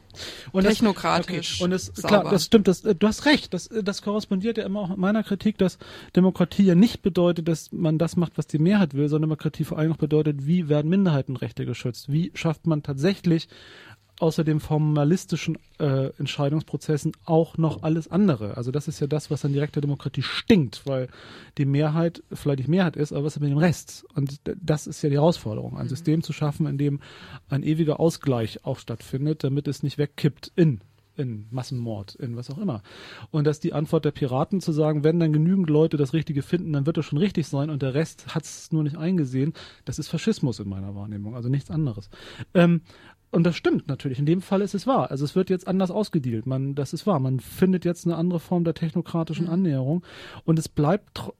Und 0.52 0.64
das, 0.64 0.74
technokratisch. 0.74 1.62
Okay. 1.62 1.72
Und 1.72 1.78
sauber. 1.80 2.08
klar, 2.08 2.30
das 2.30 2.44
stimmt, 2.44 2.68
das, 2.68 2.84
äh, 2.84 2.94
du 2.94 3.06
hast 3.06 3.24
recht, 3.24 3.54
das, 3.54 3.68
äh, 3.68 3.82
das 3.82 4.02
korrespondiert 4.02 4.58
ja 4.58 4.64
immer 4.66 4.80
auch 4.80 4.88
mit 4.90 4.98
meiner 4.98 5.22
Kritik, 5.22 5.56
dass 5.58 5.78
Demokratie 6.14 6.64
ja 6.64 6.74
nicht 6.74 7.00
bedeutet, 7.02 7.48
dass 7.48 7.72
man 7.72 7.96
das 7.98 8.16
macht, 8.16 8.36
was 8.36 8.46
die 8.46 8.58
Mehrheit 8.58 8.92
will, 8.94 9.08
sondern 9.08 9.30
Demokratie 9.30 9.64
vor 9.64 9.78
allem 9.78 9.92
auch 9.92 9.96
bedeutet, 9.96 10.46
wie 10.46 10.68
werden 10.68 10.90
Minderheitenrechte 10.90 11.64
geschützt? 11.64 12.12
Wie 12.12 12.30
schafft 12.34 12.66
man 12.66 12.82
tatsächlich 12.82 13.48
außer 14.22 14.44
dem 14.44 14.60
formalistischen 14.60 15.58
äh, 15.80 16.10
Entscheidungsprozessen 16.16 17.12
auch 17.24 17.58
noch 17.58 17.82
alles 17.82 18.08
andere. 18.08 18.56
Also 18.56 18.70
das 18.70 18.86
ist 18.86 19.00
ja 19.00 19.08
das, 19.08 19.32
was 19.32 19.44
an 19.44 19.52
direkter 19.52 19.80
Demokratie 19.80 20.22
stinkt, 20.22 20.86
weil 20.86 21.08
die 21.58 21.64
Mehrheit 21.64 22.22
vielleicht 22.32 22.60
nicht 22.60 22.68
Mehrheit 22.68 22.96
ist, 22.96 23.12
aber 23.12 23.24
was 23.24 23.34
ist 23.36 23.42
mit 23.42 23.50
dem 23.50 23.58
Rest? 23.58 24.06
Und 24.14 24.40
das 24.44 24.86
ist 24.86 25.02
ja 25.02 25.10
die 25.10 25.16
Herausforderung, 25.16 25.76
ein 25.76 25.88
System 25.88 26.22
zu 26.22 26.32
schaffen, 26.32 26.66
in 26.66 26.78
dem 26.78 27.00
ein 27.48 27.64
ewiger 27.64 27.98
Ausgleich 27.98 28.64
auch 28.64 28.78
stattfindet, 28.78 29.42
damit 29.42 29.66
es 29.66 29.82
nicht 29.82 29.98
wegkippt 29.98 30.52
in 30.54 30.80
in 31.14 31.46
Massenmord, 31.50 32.14
in 32.14 32.36
was 32.36 32.50
auch 32.50 32.56
immer. 32.56 32.82
Und 33.30 33.46
dass 33.46 33.60
die 33.60 33.74
Antwort 33.74 34.06
der 34.06 34.12
Piraten 34.12 34.62
zu 34.62 34.72
sagen, 34.72 35.04
wenn 35.04 35.20
dann 35.20 35.32
genügend 35.32 35.68
Leute 35.68 35.98
das 35.98 36.14
Richtige 36.14 36.40
finden, 36.40 36.72
dann 36.72 36.86
wird 36.86 36.96
es 36.96 37.04
schon 37.04 37.18
richtig 37.18 37.48
sein 37.48 37.68
und 37.68 37.82
der 37.82 37.92
Rest 37.92 38.34
hat 38.34 38.44
es 38.44 38.72
nur 38.72 38.82
nicht 38.82 38.96
eingesehen, 38.96 39.52
das 39.84 39.98
ist 39.98 40.08
Faschismus 40.08 40.58
in 40.58 40.70
meiner 40.70 40.94
Wahrnehmung, 40.94 41.36
also 41.36 41.50
nichts 41.50 41.70
anderes. 41.70 42.08
Ähm, 42.54 42.80
und 43.32 43.44
das 43.44 43.56
stimmt 43.56 43.88
natürlich. 43.88 44.18
In 44.18 44.26
dem 44.26 44.42
Fall 44.42 44.60
ist 44.60 44.74
es 44.74 44.86
wahr. 44.86 45.10
Also 45.10 45.24
es 45.24 45.34
wird 45.34 45.48
jetzt 45.50 45.66
anders 45.66 45.90
ausgedealt. 45.90 46.46
Man, 46.46 46.74
das 46.74 46.92
ist 46.92 47.06
wahr. 47.06 47.18
Man 47.18 47.40
findet 47.40 47.84
jetzt 47.84 48.06
eine 48.06 48.16
andere 48.16 48.40
Form 48.40 48.62
der 48.62 48.74
technokratischen 48.74 49.48
Annäherung 49.48 50.04
und 50.44 50.58
es 50.58 50.68
bleibt 50.68 51.32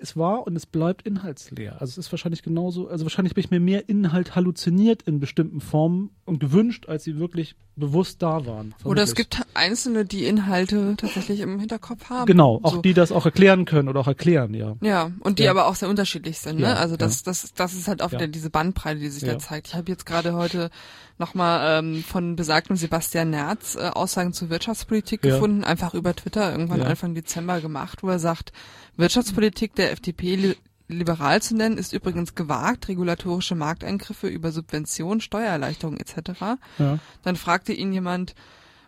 es 0.00 0.16
war 0.16 0.46
und 0.46 0.56
es 0.56 0.66
bleibt 0.66 1.02
inhaltsleer. 1.06 1.72
Also 1.80 1.92
es 1.92 1.98
ist 2.06 2.12
wahrscheinlich 2.12 2.42
genauso, 2.42 2.88
also 2.88 3.04
wahrscheinlich 3.04 3.34
bin 3.34 3.44
ich 3.44 3.50
mir 3.50 3.60
mehr 3.60 3.88
Inhalt 3.88 4.34
halluziniert 4.34 5.02
in 5.02 5.20
bestimmten 5.20 5.60
Formen 5.60 6.10
und 6.24 6.40
gewünscht, 6.40 6.86
als 6.88 7.04
sie 7.04 7.18
wirklich 7.18 7.56
bewusst 7.76 8.22
da 8.22 8.44
waren. 8.44 8.74
Oder 8.84 9.02
es 9.02 9.14
gibt 9.14 9.40
Einzelne, 9.54 10.04
die 10.04 10.24
Inhalte 10.24 10.94
tatsächlich 10.96 11.40
im 11.40 11.60
Hinterkopf 11.60 12.10
haben. 12.10 12.26
Genau, 12.26 12.58
auch 12.62 12.74
So. 12.74 12.82
die 12.82 12.92
das 12.92 13.12
auch 13.12 13.24
erklären 13.24 13.66
können 13.66 13.88
oder 13.88 14.00
auch 14.00 14.08
erklären, 14.08 14.52
ja. 14.54 14.76
Ja, 14.80 15.12
und 15.20 15.38
die 15.38 15.44
Ja. 15.44 15.52
aber 15.52 15.66
auch 15.66 15.76
sehr 15.76 15.88
unterschiedlich 15.88 16.38
sind. 16.38 16.56
Ne? 16.56 16.66
Ja, 16.66 16.74
also 16.74 16.96
das, 16.96 17.20
ja. 17.20 17.22
das, 17.26 17.52
das 17.54 17.74
ist 17.74 17.86
halt 17.86 18.02
auch 18.02 18.10
wieder 18.10 18.26
diese 18.26 18.50
Bandbreite, 18.50 18.98
die 18.98 19.08
sich 19.08 19.22
da 19.22 19.38
zeigt. 19.38 19.68
Ich 19.68 19.74
habe 19.74 19.90
jetzt 19.90 20.06
gerade 20.06 20.34
heute 20.34 20.70
nochmal 21.18 21.78
ähm, 21.80 22.02
von 22.02 22.36
besagtem 22.36 22.76
Sebastian 22.76 23.30
Nerz 23.30 23.76
äh, 23.76 23.88
Aussagen 23.88 24.32
zur 24.32 24.50
Wirtschaftspolitik 24.50 25.22
gefunden, 25.22 25.64
einfach 25.64 25.94
über 25.94 26.14
Twitter 26.14 26.50
irgendwann. 26.50 26.82
Anfang 26.82 27.14
Dezember 27.14 27.60
gemacht, 27.60 28.02
wo 28.02 28.08
er 28.08 28.18
sagt, 28.18 28.52
Wirtschaftspolitik 28.98 29.74
der 29.74 29.92
FDP 29.92 30.34
li 30.36 30.56
liberal 30.90 31.42
zu 31.42 31.54
nennen, 31.54 31.76
ist 31.76 31.92
übrigens 31.92 32.34
gewagt, 32.34 32.88
regulatorische 32.88 33.54
Markteingriffe 33.54 34.26
über 34.26 34.52
Subventionen, 34.52 35.20
Steuererleichterungen 35.20 36.00
etc. 36.00 36.58
ja. 36.78 36.98
Dann 37.22 37.36
fragte 37.36 37.74
ihn 37.74 37.92
jemand, 37.92 38.34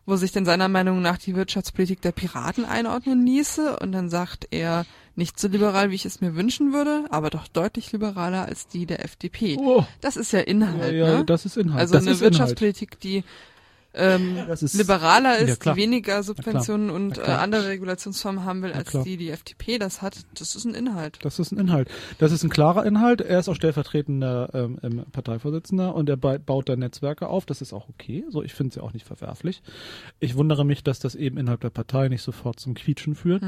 wo 0.07 0.17
sich 0.17 0.33
denn 0.33 0.47
seiner 0.47 0.69
Meinung 0.69 1.03
nach 1.03 1.19
die 1.19 1.37
Wirtschaftspolitik 1.37 2.01
der 2.01 2.13
Piraten 2.13 2.65
einordnen 2.65 3.25
ließe. 3.27 3.79
Und 3.79 3.93
dann 3.93 4.09
sagt 4.09 4.49
er, 4.51 4.87
nicht 5.15 5.39
so 5.39 5.49
liberal, 5.49 5.91
wie 5.91 5.95
ich 5.95 6.07
es 6.07 6.21
mir 6.23 6.35
wünschen 6.35 6.73
würde, 6.73 7.05
aber 7.11 7.29
doch 7.31 7.47
deutlich 7.49 7.93
liberaler 7.93 8.47
als 8.47 8.67
die 8.67 8.87
der 8.87 9.05
FDP. 9.05 9.59
Oh, 9.61 9.85
Das 10.01 10.17
ist 10.17 10.33
ja 10.33 10.41
Inhalt, 10.41 10.95
ja, 10.95 11.19
ne? 11.19 11.25
das 11.25 11.45
ist 11.45 11.57
Inhalt. 11.59 11.81
also 11.81 11.95
das 11.95 12.05
eine 12.05 12.13
ist 12.13 12.21
Inhalt. 12.21 12.33
Wirtschaftspolitik, 12.33 12.99
die 13.01 13.25
ähm, 13.95 14.37
Das 14.49 14.63
ist- 14.63 14.75
liberaler 14.75 15.41
Ja, 15.41 15.47
ist, 15.47 15.61
klar. 15.61 15.75
die 15.75 15.81
weniger 15.83 16.23
Subventionen 16.23 16.91
und 16.91 17.19
äh, 17.19 17.23
andere 17.23 17.69
Regulationsformen 17.69 18.45
haben 18.45 18.63
will, 18.63 18.73
als 18.73 18.91
die 19.05 19.17
die 19.17 19.31
FDP 19.31 19.79
das 19.79 20.01
hat. 20.03 20.19
Das 20.39 20.55
ist 20.55 20.65
ein 20.65 20.75
Inhalt. 20.75 21.19
Das 21.23 21.39
ist 21.39 21.53
ein 21.53 21.59
Inhalt. 21.59 21.89
Das 22.19 22.31
ist 22.33 22.43
ein 22.45 22.51
klarer 22.51 22.85
Inhalt. 22.87 23.21
Er 23.21 23.39
ist 23.41 23.49
auch 23.49 23.55
stellvertretender 23.57 24.51
ähm, 24.83 25.05
Parteivorsitzender 25.13 25.95
und 25.95 26.09
er 26.09 26.17
ba 26.17 26.39
baut 26.39 26.69
da 26.69 26.77
Netzwerke 26.77 27.29
auf. 27.29 27.47
Das 27.47 27.61
ist 27.61 27.73
auch 27.73 27.89
okay. 27.89 28.25
So, 28.31 28.43
ich 28.43 28.55
finde 28.55 28.71
es 28.71 28.75
ja 28.77 28.83
auch 28.83 28.93
nicht 28.93 29.07
verwerflich. 29.07 29.63
Ich 30.21 30.37
wundere 30.37 30.65
mich, 30.65 30.85
dass 30.85 30.99
das 31.01 31.15
eben 31.15 31.37
innerhalb 31.37 31.61
der 31.61 31.71
Partei 31.71 32.09
nicht 32.09 32.23
sofort 32.23 32.61
zum 32.61 32.75
Quietschen 32.75 33.15
führt. 33.15 33.43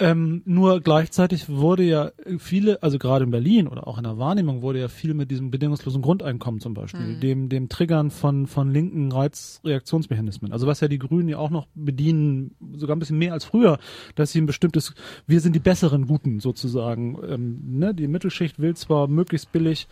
Ähm, 0.00 0.42
nur 0.46 0.80
gleichzeitig 0.80 1.48
wurde 1.48 1.82
ja 1.82 2.10
viele, 2.38 2.82
also 2.82 2.98
gerade 2.98 3.24
in 3.24 3.30
Berlin 3.30 3.68
oder 3.68 3.86
auch 3.86 3.98
in 3.98 4.04
der 4.04 4.18
Wahrnehmung 4.18 4.62
wurde 4.62 4.80
ja 4.80 4.88
viel 4.88 5.12
mit 5.12 5.30
diesem 5.30 5.50
bedingungslosen 5.50 6.00
Grundeinkommen 6.00 6.60
zum 6.60 6.72
Beispiel, 6.72 7.20
dem, 7.20 7.48
dem 7.50 7.68
Triggern 7.68 8.10
von, 8.10 8.46
von 8.46 8.70
linken 8.70 9.12
Reizreaktionsmechanismen. 9.12 10.52
Also 10.52 10.66
was 10.66 10.80
ja 10.80 10.88
die 10.88 10.98
Grünen 10.98 11.28
ja 11.28 11.38
auch 11.38 11.50
noch 11.50 11.66
bedienen, 11.74 12.56
sogar 12.76 12.96
ein 12.96 12.98
bisschen 12.98 13.18
mehr 13.18 13.34
als 13.34 13.44
früher, 13.44 13.78
dass 14.14 14.32
sie 14.32 14.40
ein 14.40 14.46
bestimmtes, 14.46 14.94
wir 15.26 15.40
sind 15.40 15.54
die 15.54 15.60
besseren 15.60 16.06
Guten 16.06 16.40
sozusagen. 16.40 17.18
Ähm, 17.28 17.60
ne? 17.78 17.94
Die 17.94 18.08
Mittelschicht 18.08 18.58
will 18.58 18.74
zwar 18.76 19.06
möglichst 19.06 19.52
billig 19.52 19.86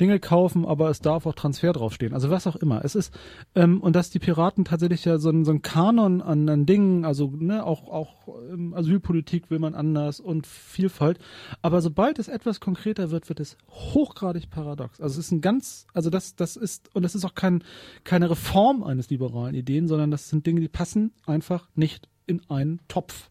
Dinge 0.00 0.20
kaufen, 0.20 0.66
aber 0.66 0.90
es 0.90 1.00
darf 1.00 1.26
auch 1.26 1.34
Transfer 1.34 1.72
draufstehen. 1.72 2.12
Also 2.12 2.30
was 2.30 2.46
auch 2.46 2.56
immer. 2.56 2.84
Es 2.84 2.94
ist, 2.94 3.18
ähm, 3.54 3.80
und 3.80 3.96
dass 3.96 4.10
die 4.10 4.18
Piraten 4.18 4.64
tatsächlich 4.64 5.04
ja 5.04 5.18
so 5.18 5.30
ein, 5.30 5.44
so 5.44 5.52
ein 5.52 5.62
Kanon 5.62 6.20
an, 6.20 6.48
an 6.48 6.66
Dingen, 6.66 7.04
also 7.04 7.32
ne, 7.34 7.64
auch, 7.64 7.88
auch 7.88 8.28
ähm, 8.52 8.74
Asylpolitik 8.74 9.50
will 9.54 9.60
man 9.60 9.76
anders 9.76 10.18
und 10.18 10.46
Vielfalt. 10.46 11.18
Aber 11.62 11.80
sobald 11.80 12.18
es 12.18 12.26
etwas 12.26 12.58
konkreter 12.58 13.12
wird, 13.12 13.28
wird 13.28 13.38
es 13.38 13.56
hochgradig 13.70 14.50
paradox. 14.50 15.00
Also 15.00 15.20
es 15.20 15.26
ist 15.26 15.32
ein 15.32 15.40
ganz, 15.40 15.86
also 15.94 16.10
das, 16.10 16.34
das 16.34 16.56
ist, 16.56 16.92
und 16.94 17.04
das 17.04 17.14
ist 17.14 17.24
auch 17.24 17.36
kein, 17.36 17.62
keine 18.02 18.28
Reform 18.28 18.82
eines 18.82 19.08
liberalen 19.10 19.54
Ideen, 19.54 19.86
sondern 19.86 20.10
das 20.10 20.28
sind 20.28 20.44
Dinge, 20.44 20.60
die 20.60 20.68
passen 20.68 21.12
einfach 21.24 21.68
nicht 21.76 22.08
in 22.26 22.42
einen 22.50 22.80
Topf. 22.88 23.30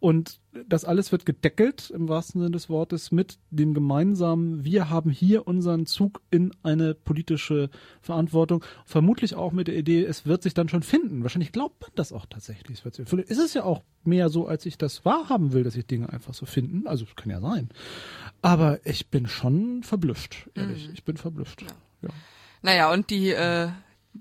Und 0.00 0.40
das 0.68 0.84
alles 0.84 1.10
wird 1.10 1.26
gedeckelt, 1.26 1.90
im 1.90 2.08
wahrsten 2.08 2.40
Sinne 2.40 2.52
des 2.52 2.68
Wortes, 2.68 3.10
mit 3.10 3.38
dem 3.50 3.74
gemeinsamen, 3.74 4.64
wir 4.64 4.90
haben 4.90 5.10
hier 5.10 5.46
unseren 5.48 5.86
Zug 5.86 6.20
in 6.30 6.52
eine 6.62 6.94
politische 6.94 7.68
Verantwortung. 8.00 8.64
Vermutlich 8.84 9.34
auch 9.34 9.52
mit 9.52 9.66
der 9.66 9.76
Idee, 9.76 10.04
es 10.04 10.24
wird 10.24 10.42
sich 10.42 10.54
dann 10.54 10.68
schon 10.68 10.82
finden. 10.82 11.22
Wahrscheinlich 11.22 11.52
glaubt 11.52 11.80
man 11.80 11.90
das 11.96 12.12
auch 12.12 12.26
tatsächlich. 12.26 12.78
Es 12.78 12.84
wird 12.84 12.94
sich, 12.94 13.08
vielleicht 13.08 13.30
ist 13.30 13.38
es 13.38 13.54
ja 13.54 13.64
auch 13.64 13.82
mehr 14.04 14.28
so, 14.28 14.46
als 14.46 14.66
ich 14.66 14.78
das 14.78 15.04
wahrhaben 15.04 15.52
will, 15.52 15.64
dass 15.64 15.74
sich 15.74 15.86
Dinge 15.86 16.12
einfach 16.12 16.34
so 16.34 16.46
finden. 16.46 16.86
Also, 16.86 17.04
es 17.04 17.16
kann 17.16 17.30
ja 17.30 17.40
sein. 17.40 17.68
Aber 18.40 18.84
ich 18.86 19.08
bin 19.08 19.26
schon 19.26 19.82
verblüfft, 19.82 20.48
ehrlich. 20.54 20.90
Ich 20.92 21.04
bin 21.04 21.16
verblüfft. 21.16 21.62
Ja. 22.02 22.08
Naja, 22.62 22.92
und 22.92 23.10
die 23.10 23.30
äh, 23.30 23.68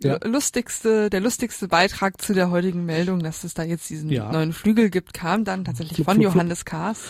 Ja. 0.03 0.19
lustigste, 0.23 1.09
der 1.09 1.19
lustigste 1.21 1.67
Beitrag 1.67 2.21
zu 2.21 2.33
der 2.33 2.51
heutigen 2.51 2.85
Meldung, 2.85 3.19
dass 3.21 3.43
es 3.43 3.53
da 3.53 3.63
jetzt 3.63 3.89
diesen 3.89 4.09
Ja. 4.09 4.31
neuen 4.31 4.53
Flügel 4.53 4.89
gibt, 4.89 5.13
kam 5.13 5.43
dann 5.43 5.65
tatsächlich 5.65 6.05
von. 6.05 6.21
Johannes 6.21 6.65
Kahrs. 6.65 7.05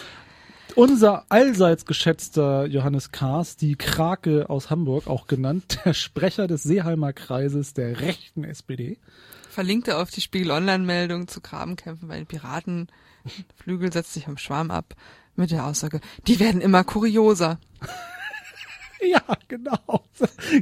Unser 0.75 1.25
allseits 1.29 1.85
geschätzter 1.85 2.65
Johannes 2.65 3.11
Kahrs, 3.11 3.55
die 3.55 3.75
Krake 3.77 4.49
aus 4.49 4.69
Hamburg, 4.69 5.07
auch 5.07 5.25
genannt, 5.27 5.79
der 5.85 5.93
Sprecher 5.93 6.47
des 6.47 6.63
Seeheimer 6.63 7.13
Kreises 7.13 7.73
der 7.73 7.99
rechten 7.99 8.43
SPD. 8.43 8.97
verlinkte 9.49 9.97
auf 9.97 10.11
die 10.11 10.21
Spiegel 10.21 10.51
Online-Meldung 10.51 11.27
zu 11.27 11.41
Grabenkämpfen 11.41 12.07
bei 12.07 12.17
den 12.17 12.27
Piraten. 12.27 12.87
Flügel 13.55 13.91
setzt 13.91 14.13
sich 14.13 14.27
am 14.27 14.37
Schwarm 14.37 14.69
ab 14.71 14.93
mit 15.35 15.51
der 15.51 15.65
Aussage, 15.65 15.99
die 16.27 16.39
werden 16.39 16.61
immer 16.61 16.83
kurioser. 16.83 17.59
Ja, 19.11 19.21
genau. 19.47 19.77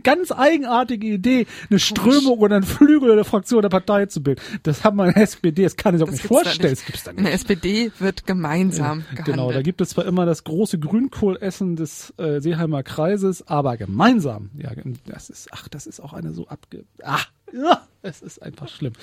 Ganz 0.03 0.31
eigenartige 0.31 1.07
Idee, 1.07 1.47
eine 1.69 1.79
Strömung 1.79 2.39
oder 2.39 2.57
ein 2.57 2.63
Flügel 2.63 3.09
oder 3.11 3.23
Fraktion 3.23 3.61
der 3.61 3.69
Partei 3.69 4.07
zu 4.07 4.21
bilden. 4.21 4.41
Das 4.63 4.83
hat 4.83 4.93
man 4.93 5.07
in 5.09 5.13
der 5.13 5.23
SPD, 5.23 5.63
das 5.63 5.77
kann 5.77 5.95
ich 5.95 6.01
auch 6.03 6.07
Das 6.07 6.15
nicht 6.15 6.25
vorstellen. 6.27 6.69
nicht. 6.69 6.81
Das 6.81 6.85
gibt's 6.85 7.03
da 7.03 7.11
In 7.11 7.17
der 7.17 7.25
nicht. 7.25 7.33
SPD 7.35 7.91
wird 7.99 8.27
gemeinsam 8.27 8.99
gehandelt. 9.11 9.25
Genau, 9.25 9.51
da 9.51 9.61
gibt 9.61 9.79
es 9.81 9.89
zwar 9.89 10.05
immer 10.05 10.25
das 10.25 10.43
große 10.43 10.79
Grünkohlessen 10.79 11.75
des 11.77 12.13
äh, 12.17 12.41
Seeheimer 12.41 12.83
Kreises, 12.83 13.47
aber 13.47 13.77
gemeinsam. 13.77 14.49
Ja, 14.57 14.71
das 15.05 15.29
ist, 15.29 15.47
ach, 15.51 15.67
das 15.69 15.87
ist 15.87 15.99
auch 16.01 16.13
eine 16.13 16.33
so 16.33 16.47
abge... 16.47 16.83
Ach, 17.03 17.31
ja, 17.53 17.87
es 18.01 18.21
ist 18.21 18.41
einfach 18.43 18.67
schlimm. 18.67 18.93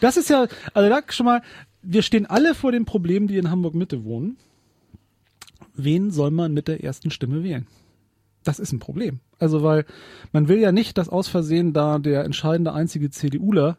Das 0.00 0.16
ist 0.16 0.30
ja, 0.30 0.46
also 0.74 0.88
da 0.88 1.00
schon 1.10 1.26
mal, 1.26 1.42
wir 1.82 2.02
stehen 2.02 2.26
alle 2.26 2.54
vor 2.56 2.72
dem 2.72 2.86
Problem, 2.86 3.28
die 3.28 3.36
in 3.36 3.50
Hamburg 3.50 3.74
Mitte 3.74 4.04
wohnen. 4.04 4.36
Wen 5.74 6.10
soll 6.10 6.30
man 6.32 6.52
mit 6.52 6.66
der 6.68 6.82
ersten 6.82 7.10
Stimme 7.10 7.44
wählen? 7.44 7.66
Das 8.44 8.58
ist 8.58 8.72
ein 8.72 8.78
Problem. 8.78 9.20
Also, 9.38 9.62
weil 9.62 9.84
man 10.32 10.48
will 10.48 10.58
ja 10.58 10.72
nicht, 10.72 10.98
dass 10.98 11.08
aus 11.08 11.28
Versehen 11.28 11.72
da 11.72 11.98
der 11.98 12.24
entscheidende 12.24 12.72
einzige 12.72 13.10
CDUler 13.10 13.78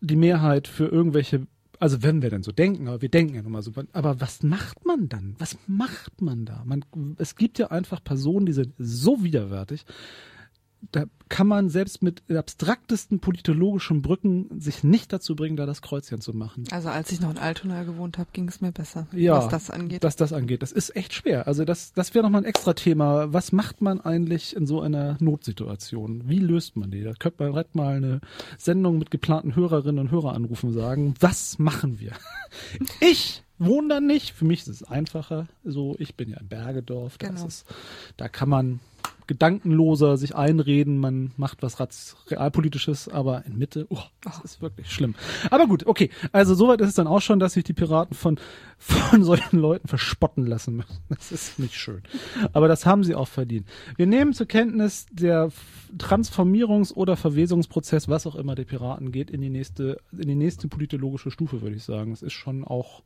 die 0.00 0.16
Mehrheit 0.16 0.68
für 0.68 0.86
irgendwelche, 0.86 1.46
also 1.78 2.02
wenn 2.02 2.22
wir 2.22 2.30
denn 2.30 2.42
so 2.42 2.52
denken, 2.52 2.88
aber 2.88 3.00
wir 3.00 3.08
denken 3.08 3.34
ja 3.34 3.42
nun 3.42 3.52
mal 3.52 3.62
so, 3.62 3.72
aber 3.92 4.20
was 4.20 4.42
macht 4.42 4.84
man 4.84 5.08
dann? 5.08 5.36
Was 5.38 5.56
macht 5.66 6.20
man 6.20 6.44
da? 6.44 6.62
Man, 6.66 6.84
es 7.18 7.36
gibt 7.36 7.58
ja 7.58 7.68
einfach 7.68 8.02
Personen, 8.02 8.46
die 8.46 8.52
sind 8.52 8.74
so 8.78 9.22
widerwärtig, 9.22 9.84
da 10.90 11.04
kann 11.28 11.46
man 11.46 11.70
selbst 11.70 12.02
mit 12.02 12.22
abstraktesten 12.30 13.20
politologischen 13.20 14.02
Brücken 14.02 14.48
sich 14.60 14.84
nicht 14.84 15.12
dazu 15.12 15.34
bringen, 15.34 15.56
da 15.56 15.64
das 15.64 15.80
Kreuzchen 15.80 16.20
zu 16.20 16.34
machen. 16.34 16.64
Also 16.70 16.88
als 16.88 17.10
ich 17.12 17.20
noch 17.20 17.30
in 17.30 17.38
Altona 17.38 17.84
gewohnt 17.84 18.18
habe, 18.18 18.28
ging 18.32 18.48
es 18.48 18.60
mir 18.60 18.72
besser, 18.72 19.06
Ja, 19.12 19.36
was 19.36 19.48
das 19.48 19.70
angeht. 19.70 20.02
Was 20.02 20.16
das 20.16 20.32
angeht. 20.32 20.62
Das 20.62 20.72
ist 20.72 20.94
echt 20.94 21.14
schwer. 21.14 21.46
Also 21.46 21.64
das, 21.64 21.92
das 21.94 22.14
wäre 22.14 22.24
nochmal 22.24 22.42
ein 22.42 22.46
extra 22.46 22.74
Thema. 22.74 23.32
Was 23.32 23.52
macht 23.52 23.80
man 23.80 24.00
eigentlich 24.00 24.54
in 24.56 24.66
so 24.66 24.82
einer 24.82 25.16
Notsituation? 25.20 26.28
Wie 26.28 26.38
löst 26.38 26.76
man 26.76 26.90
die? 26.90 27.02
Da 27.02 27.12
könnte 27.14 27.42
man 27.44 27.52
direkt 27.52 27.74
mal 27.76 27.96
eine 27.96 28.20
Sendung 28.58 28.98
mit 28.98 29.10
geplanten 29.10 29.56
Hörerinnen 29.56 30.00
und 30.00 30.10
Hörer 30.10 30.34
anrufen 30.34 30.70
und 30.70 30.74
sagen, 30.74 31.14
was 31.20 31.58
machen 31.58 32.00
wir? 32.00 32.12
Ich 33.00 33.42
wohne 33.58 33.88
da 33.88 34.00
nicht. 34.00 34.32
Für 34.32 34.44
mich 34.44 34.60
ist 34.60 34.68
es 34.68 34.82
einfacher. 34.82 35.46
So, 35.64 35.96
ich 35.98 36.14
bin 36.16 36.28
ja 36.28 36.38
in 36.38 36.48
Bergedorf. 36.48 37.18
Genau. 37.18 37.46
ist, 37.46 37.66
da 38.16 38.28
kann 38.28 38.48
man 38.48 38.80
gedankenloser 39.32 40.18
sich 40.18 40.36
einreden, 40.36 40.98
man 40.98 41.32
macht 41.38 41.62
was 41.62 41.78
realpolitisches, 42.30 43.08
aber 43.08 43.46
in 43.46 43.56
Mitte, 43.56 43.86
oh, 43.88 44.02
das 44.20 44.40
ist 44.40 44.60
wirklich 44.60 44.92
schlimm. 44.92 45.14
Aber 45.50 45.66
gut, 45.66 45.86
okay. 45.86 46.10
Also 46.32 46.54
soweit 46.54 46.82
ist 46.82 46.90
es 46.90 46.94
dann 46.96 47.06
auch 47.06 47.22
schon, 47.22 47.38
dass 47.38 47.54
sich 47.54 47.64
die 47.64 47.72
Piraten 47.72 48.14
von, 48.14 48.38
von 48.78 49.24
solchen 49.24 49.58
Leuten 49.58 49.88
verspotten 49.88 50.44
lassen 50.44 50.76
müssen. 50.76 50.98
Das 51.08 51.32
ist 51.32 51.58
nicht 51.58 51.74
schön. 51.74 52.02
Aber 52.52 52.68
das 52.68 52.84
haben 52.84 53.04
sie 53.04 53.14
auch 53.14 53.28
verdient. 53.28 53.66
Wir 53.96 54.06
nehmen 54.06 54.34
zur 54.34 54.46
Kenntnis, 54.46 55.06
der 55.10 55.50
Transformierungs- 55.96 56.92
oder 56.92 57.16
Verwesungsprozess, 57.16 58.08
was 58.08 58.26
auch 58.26 58.34
immer 58.34 58.54
der 58.54 58.64
Piraten 58.64 59.12
geht, 59.12 59.30
in 59.30 59.40
die 59.40 59.48
nächste, 59.48 59.98
in 60.12 60.28
die 60.28 60.34
nächste 60.34 60.68
politologische 60.68 61.30
Stufe, 61.30 61.62
würde 61.62 61.76
ich 61.76 61.84
sagen. 61.84 62.12
Es 62.12 62.20
ist 62.20 62.34
schon 62.34 62.64
auch 62.64 63.02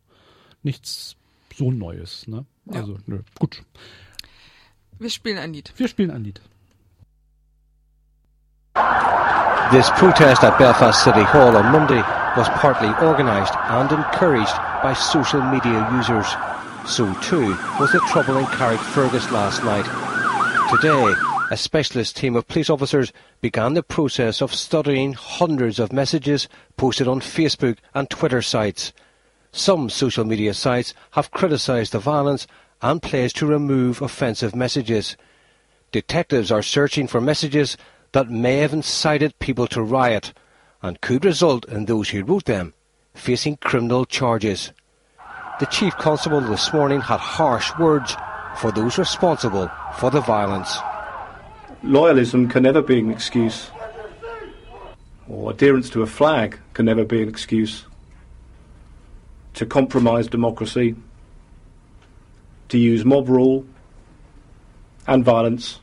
nichts 0.65 1.17
so 1.55 1.71
Neues, 1.71 2.27
ne? 2.27 2.47
Ja. 2.67 2.81
Also, 2.81 2.99
nö, 3.07 3.21
gut. 3.39 3.63
Wir 4.99 5.11
spielen 5.11 5.39
ein 5.39 5.53
Lied. 5.53 5.73
Wir 5.77 5.89
spielen 5.89 6.11
ein 6.11 6.25
Lied. 6.25 6.41
This 9.71 9.91
protest 9.91 10.43
at 10.43 10.57
Belfast 10.59 11.05
City 11.05 11.23
Hall 11.23 11.57
on 11.57 11.71
Monday 11.73 12.03
was 12.37 12.49
partly 12.61 12.89
organised 13.07 13.55
and 13.55 13.91
encouraged 13.93 14.55
by 14.83 14.95
social 14.95 15.43
media 15.43 15.87
users. 15.93 16.27
So 16.87 17.13
too 17.21 17.57
was 17.79 17.93
the 17.93 18.01
trouble 18.09 18.39
in 18.39 18.47
Carrickfergus 18.47 19.31
last 19.33 19.65
night. 19.65 19.85
Today, 20.71 21.15
a 21.51 21.57
specialist 21.57 22.17
team 22.17 22.35
of 22.35 22.49
police 22.49 22.71
officers 22.71 23.13
began 23.41 23.75
the 23.75 23.83
process 23.83 24.41
of 24.41 24.55
studying 24.55 25.13
hundreds 25.13 25.79
of 25.79 25.93
messages 25.93 26.49
posted 26.77 27.07
on 27.07 27.21
Facebook 27.21 27.79
and 27.93 28.09
Twitter 28.09 28.41
sites. 28.41 28.93
Some 29.53 29.91
social 29.91 30.25
media 30.25 30.55
sites 30.55 30.95
have 31.13 31.33
criticised 31.33 31.93
the 31.93 31.99
violence 31.99 32.47
and 32.83 33.03
pledged 33.03 33.37
to 33.37 33.47
remove 33.47 34.03
offensive 34.03 34.55
messages. 34.55 35.17
Detectives 35.93 36.51
are 36.51 36.63
searching 36.63 37.07
for 37.07 37.21
messages 37.21 37.77
that 38.13 38.31
may 38.31 38.59
have 38.59 38.73
incited 38.73 39.39
people 39.39 39.67
to 39.69 39.83
riot 39.83 40.33
and 40.83 41.01
could 41.01 41.25
result 41.25 41.67
in 41.69 41.87
those 41.87 42.11
who 42.11 42.25
wrote 42.25 42.45
them 42.45 42.75
facing 43.15 43.57
criminal 43.57 44.05
charges. 44.05 44.73
The 45.59 45.67
Chief 45.67 45.97
Constable 45.97 46.41
this 46.43 46.73
morning 46.73 47.01
had 47.01 47.19
harsh 47.19 47.73
words 47.79 48.15
for 48.59 48.71
those 48.71 48.99
responsible 48.99 49.71
for 49.99 50.11
the 50.11 50.21
violence. 50.21 50.77
loyalism 51.83 52.51
can 52.51 52.63
never 52.63 52.83
be 52.83 52.99
an 52.99 53.11
excuse, 53.11 53.71
or 55.29 55.51
adherence 55.51 55.89
to 55.91 56.03
a 56.03 56.07
flag 56.07 56.59
can 56.75 56.87
never 56.87 57.05
be 57.05 57.23
an 57.23 57.29
excuse 57.29 57.85
to 59.55 59.65
compromise 59.65 60.27
democracy, 60.27 60.95
to 62.69 62.79
use 62.79 63.05
mob 63.05 63.29
rule 63.29 63.65
and 65.07 65.25
violence. 65.25 65.81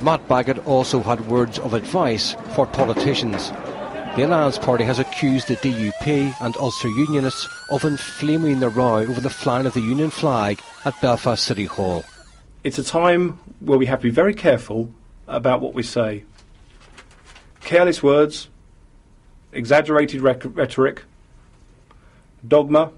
Matt 0.00 0.26
Baggett 0.28 0.64
also 0.66 1.00
had 1.00 1.26
words 1.28 1.58
of 1.58 1.74
advice 1.74 2.34
for 2.54 2.66
politicians. 2.66 3.50
The 4.16 4.24
Alliance 4.24 4.58
Party 4.58 4.84
has 4.84 4.98
accused 4.98 5.48
the 5.48 5.56
DUP 5.56 6.34
and 6.40 6.56
Ulster 6.56 6.88
Unionists 6.88 7.48
of 7.70 7.84
inflaming 7.84 8.60
the 8.60 8.68
row 8.68 8.98
over 8.98 9.20
the 9.20 9.30
flying 9.30 9.66
of 9.66 9.74
the 9.74 9.80
Union 9.80 10.10
flag 10.10 10.60
at 10.84 11.00
Belfast 11.00 11.44
City 11.44 11.66
Hall. 11.66 12.04
It's 12.64 12.78
a 12.78 12.84
time 12.84 13.38
where 13.60 13.78
we 13.78 13.86
have 13.86 14.00
to 14.00 14.04
be 14.04 14.10
very 14.10 14.34
careful 14.34 14.92
about 15.28 15.60
what 15.60 15.74
we 15.74 15.82
say. 15.82 16.24
Careless 17.60 18.02
words, 18.02 18.48
exaggerated 19.52 20.20
rec- 20.20 20.56
rhetoric, 20.56 21.04
dogma 22.46 22.90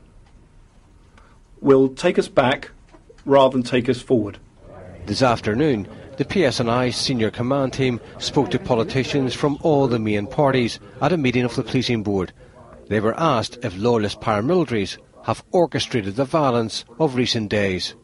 will 1.60 1.88
take 1.88 2.18
us 2.18 2.28
back 2.28 2.70
rather 3.24 3.52
than 3.52 3.62
take 3.62 3.88
us 3.88 4.00
forward. 4.00 4.38
This 5.06 5.22
afternoon, 5.22 5.88
the 6.16 6.24
PSNI 6.24 6.92
senior 6.92 7.30
command 7.30 7.72
team 7.72 8.00
spoke 8.18 8.50
to 8.50 8.58
politicians 8.58 9.34
from 9.34 9.58
all 9.62 9.88
the 9.88 9.98
main 9.98 10.26
parties 10.26 10.78
at 11.00 11.12
a 11.12 11.16
meeting 11.16 11.44
of 11.44 11.56
the 11.56 11.62
policing 11.62 12.02
board. 12.02 12.32
They 12.88 13.00
were 13.00 13.18
asked 13.18 13.58
if 13.62 13.76
lawless 13.76 14.14
paramilitaries 14.14 14.98
have 15.24 15.44
orchestrated 15.50 16.16
the 16.16 16.24
violence 16.24 16.84
of 16.98 17.14
recent 17.14 17.48
days. 17.48 17.94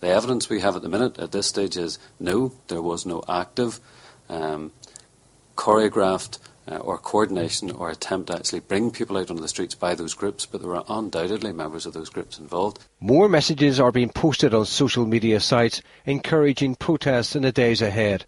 The 0.00 0.08
evidence 0.08 0.48
we 0.48 0.60
have 0.60 0.76
at 0.76 0.82
the 0.82 0.88
minute 0.88 1.18
at 1.18 1.32
this 1.32 1.46
stage 1.46 1.76
is 1.76 1.98
no, 2.18 2.52
there 2.68 2.82
was 2.82 3.04
no 3.04 3.22
active, 3.28 3.80
um, 4.28 4.72
choreographed, 5.56 6.38
uh, 6.70 6.76
or 6.76 6.98
coordination 6.98 7.70
or 7.70 7.90
attempt 7.90 8.28
to 8.28 8.36
actually 8.36 8.60
bring 8.60 8.90
people 8.90 9.16
out 9.18 9.30
onto 9.30 9.42
the 9.42 9.48
streets 9.48 9.74
by 9.74 9.94
those 9.94 10.14
groups, 10.14 10.46
but 10.46 10.60
there 10.60 10.70
were 10.70 10.84
undoubtedly 10.88 11.52
members 11.52 11.86
of 11.86 11.92
those 11.92 12.08
groups 12.08 12.38
involved. 12.38 12.78
More 13.00 13.28
messages 13.28 13.80
are 13.80 13.92
being 13.92 14.10
posted 14.10 14.54
on 14.54 14.66
social 14.66 15.06
media 15.06 15.40
sites 15.40 15.82
encouraging 16.06 16.76
protests 16.76 17.34
in 17.34 17.42
the 17.42 17.52
days 17.52 17.82
ahead. 17.82 18.24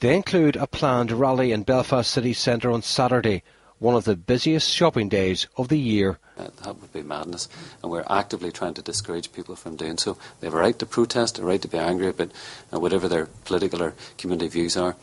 They 0.00 0.14
include 0.14 0.56
a 0.56 0.66
planned 0.66 1.10
rally 1.10 1.50
in 1.50 1.62
Belfast 1.64 2.10
city 2.10 2.32
centre 2.32 2.70
on 2.70 2.82
Saturday, 2.82 3.42
one 3.78 3.94
of 3.94 4.04
the 4.04 4.16
busiest 4.16 4.70
shopping 4.70 5.08
days 5.08 5.46
of 5.56 5.68
the 5.68 5.78
year. 5.78 6.18
Uh, 6.36 6.48
that 6.62 6.80
would 6.80 6.92
be 6.92 7.02
madness, 7.02 7.48
and 7.82 7.90
we're 7.90 8.04
actively 8.08 8.52
trying 8.52 8.74
to 8.74 8.82
discourage 8.82 9.32
people 9.32 9.56
from 9.56 9.74
doing 9.74 9.98
so. 9.98 10.16
They 10.38 10.46
have 10.46 10.54
a 10.54 10.58
right 10.58 10.78
to 10.78 10.86
protest, 10.86 11.38
a 11.38 11.44
right 11.44 11.60
to 11.60 11.68
be 11.68 11.78
angry 11.78 12.08
about 12.08 12.30
uh, 12.72 12.78
whatever 12.78 13.08
their 13.08 13.26
political 13.44 13.82
or 13.82 13.94
community 14.18 14.48
views 14.48 14.76
are, 14.76 14.94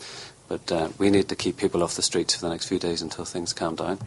but 0.48 0.72
uh, 0.72 0.90
we 0.98 1.10
need 1.10 1.30
to 1.30 1.36
keep 1.36 1.58
people 1.58 1.84
off 1.84 1.96
the 1.96 2.02
streets 2.02 2.36
for 2.36 2.42
the 2.42 2.50
next 2.50 2.68
few 2.68 2.80
days 2.80 3.02
until 3.02 3.26
things 3.26 3.54
calm 3.54 3.76
down. 3.76 4.00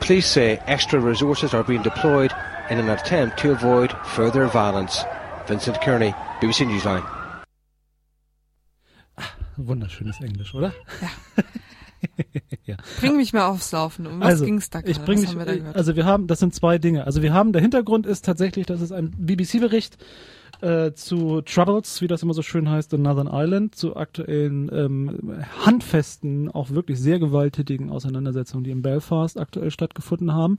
Police 0.00 0.26
say 0.26 0.60
extra 0.66 1.00
resources 1.00 1.54
are 1.54 1.64
being 1.64 1.82
deployed 1.82 2.32
in 2.70 2.78
an 2.78 2.88
attempt 2.88 3.38
to 3.40 3.50
avoid 3.50 3.92
further 4.06 4.46
violence. 4.46 5.02
Vincent 5.46 5.80
Kearney, 5.80 6.12
BBC 6.40 6.66
Newsline. 6.66 7.04
Wunderschönes 9.56 10.20
Englisch, 10.20 10.54
oder? 10.54 10.72
Bring 13.00 13.16
mich 13.16 13.32
mal 13.32 13.46
aufs 13.46 13.72
Laufen. 13.72 14.06
Um 14.06 14.20
was 14.20 14.28
also, 14.28 14.44
ging's 14.44 14.70
da 14.70 14.80
gerade? 14.80 14.90
ich 14.90 15.00
bring 15.00 15.20
mich, 15.20 15.30
haben 15.30 15.38
wir 15.38 15.46
da 15.46 15.56
gehört? 15.56 15.76
also 15.76 15.96
wir 15.96 16.04
haben, 16.04 16.26
das 16.26 16.40
sind 16.40 16.54
zwei 16.54 16.78
Dinge. 16.78 17.04
Also 17.04 17.22
wir 17.22 17.32
haben, 17.32 17.52
der 17.52 17.62
Hintergrund 17.62 18.06
ist 18.06 18.24
tatsächlich, 18.24 18.66
das 18.66 18.80
ist 18.80 18.92
ein 18.92 19.10
BBC-Bericht 19.16 19.98
äh, 20.60 20.92
zu 20.92 21.40
Troubles, 21.42 22.00
wie 22.00 22.08
das 22.08 22.22
immer 22.22 22.34
so 22.34 22.42
schön 22.42 22.68
heißt, 22.68 22.92
in 22.92 23.02
Northern 23.02 23.26
Ireland, 23.28 23.74
zu 23.74 23.96
aktuellen 23.96 24.70
ähm, 24.72 25.44
handfesten, 25.64 26.50
auch 26.50 26.70
wirklich 26.70 26.98
sehr 26.98 27.18
gewalttätigen 27.18 27.90
Auseinandersetzungen, 27.90 28.64
die 28.64 28.70
in 28.70 28.82
Belfast 28.82 29.38
aktuell 29.38 29.70
stattgefunden 29.70 30.32
haben, 30.32 30.56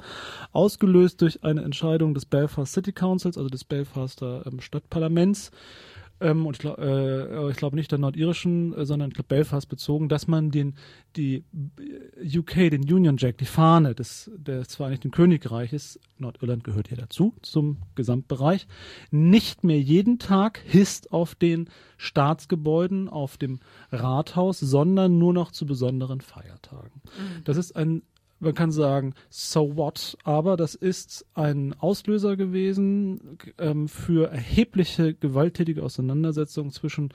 ausgelöst 0.52 1.22
durch 1.22 1.44
eine 1.44 1.64
Entscheidung 1.64 2.14
des 2.14 2.26
Belfast 2.26 2.74
City 2.74 2.92
Councils, 2.94 3.38
also 3.38 3.50
des 3.50 3.64
Belfaster 3.64 4.44
ähm, 4.46 4.62
Stadtparlaments, 4.62 5.52
ähm, 6.22 6.46
und 6.46 6.56
ich 6.56 6.60
glaube 6.60 6.82
äh, 6.82 7.52
ich 7.52 7.58
glaube 7.58 7.76
nicht 7.76 7.92
der 7.92 8.00
nordirischen, 8.00 8.74
äh, 8.74 8.86
sondern 8.86 9.10
ich 9.10 9.16
glaube 9.16 9.28
Belfast 9.28 9.68
bezogen, 9.70 10.10
dass 10.10 10.28
man 10.28 10.52
den 10.52 10.76
die 11.16 11.44
äh, 11.80 12.38
UK, 12.38 12.70
den 12.70 12.82
Union 12.92 13.18
Jack, 13.18 13.38
die 13.38 13.46
Fahne 13.46 13.96
des 13.96 14.32
des 14.36 14.76
Vereinigten 14.76 15.12
Königreiches, 15.12 16.00
Nordirland 16.18 16.64
gehört 16.64 16.90
hier 16.90 16.98
dazu 16.98 17.34
zum 17.42 17.78
Gesamtbereich, 17.96 18.68
nicht 19.12 19.64
mehr 19.64 19.80
jeden 19.80 20.20
Tag 20.20 20.62
hisst 20.66 21.12
auf 21.12 21.36
den 21.36 21.70
Staatsgebäuden, 21.98 23.10
auf 23.10 23.38
dem 23.38 23.60
Rathaus, 23.92 24.60
sondern 24.60 25.18
nur 25.18 25.34
noch 25.34 25.52
zu 25.52 25.66
besonderen 25.66 26.22
Feiertagen. 26.22 27.02
Das 27.44 27.58
ist 27.58 27.76
ein 27.76 28.04
man 28.40 28.54
kann 28.54 28.72
sagen, 28.72 29.14
so 29.30 29.76
what, 29.76 30.18
aber 30.24 30.58
das 30.58 30.76
ist 30.76 31.26
ein 31.34 31.74
Auslöser 31.74 32.38
gewesen 32.38 33.38
ähm, 33.58 33.88
für 33.88 34.30
erhebliche 34.32 35.14
gewalttätige 35.14 35.84
Auseinandersetzungen 35.84 36.72
zwischen 36.72 37.14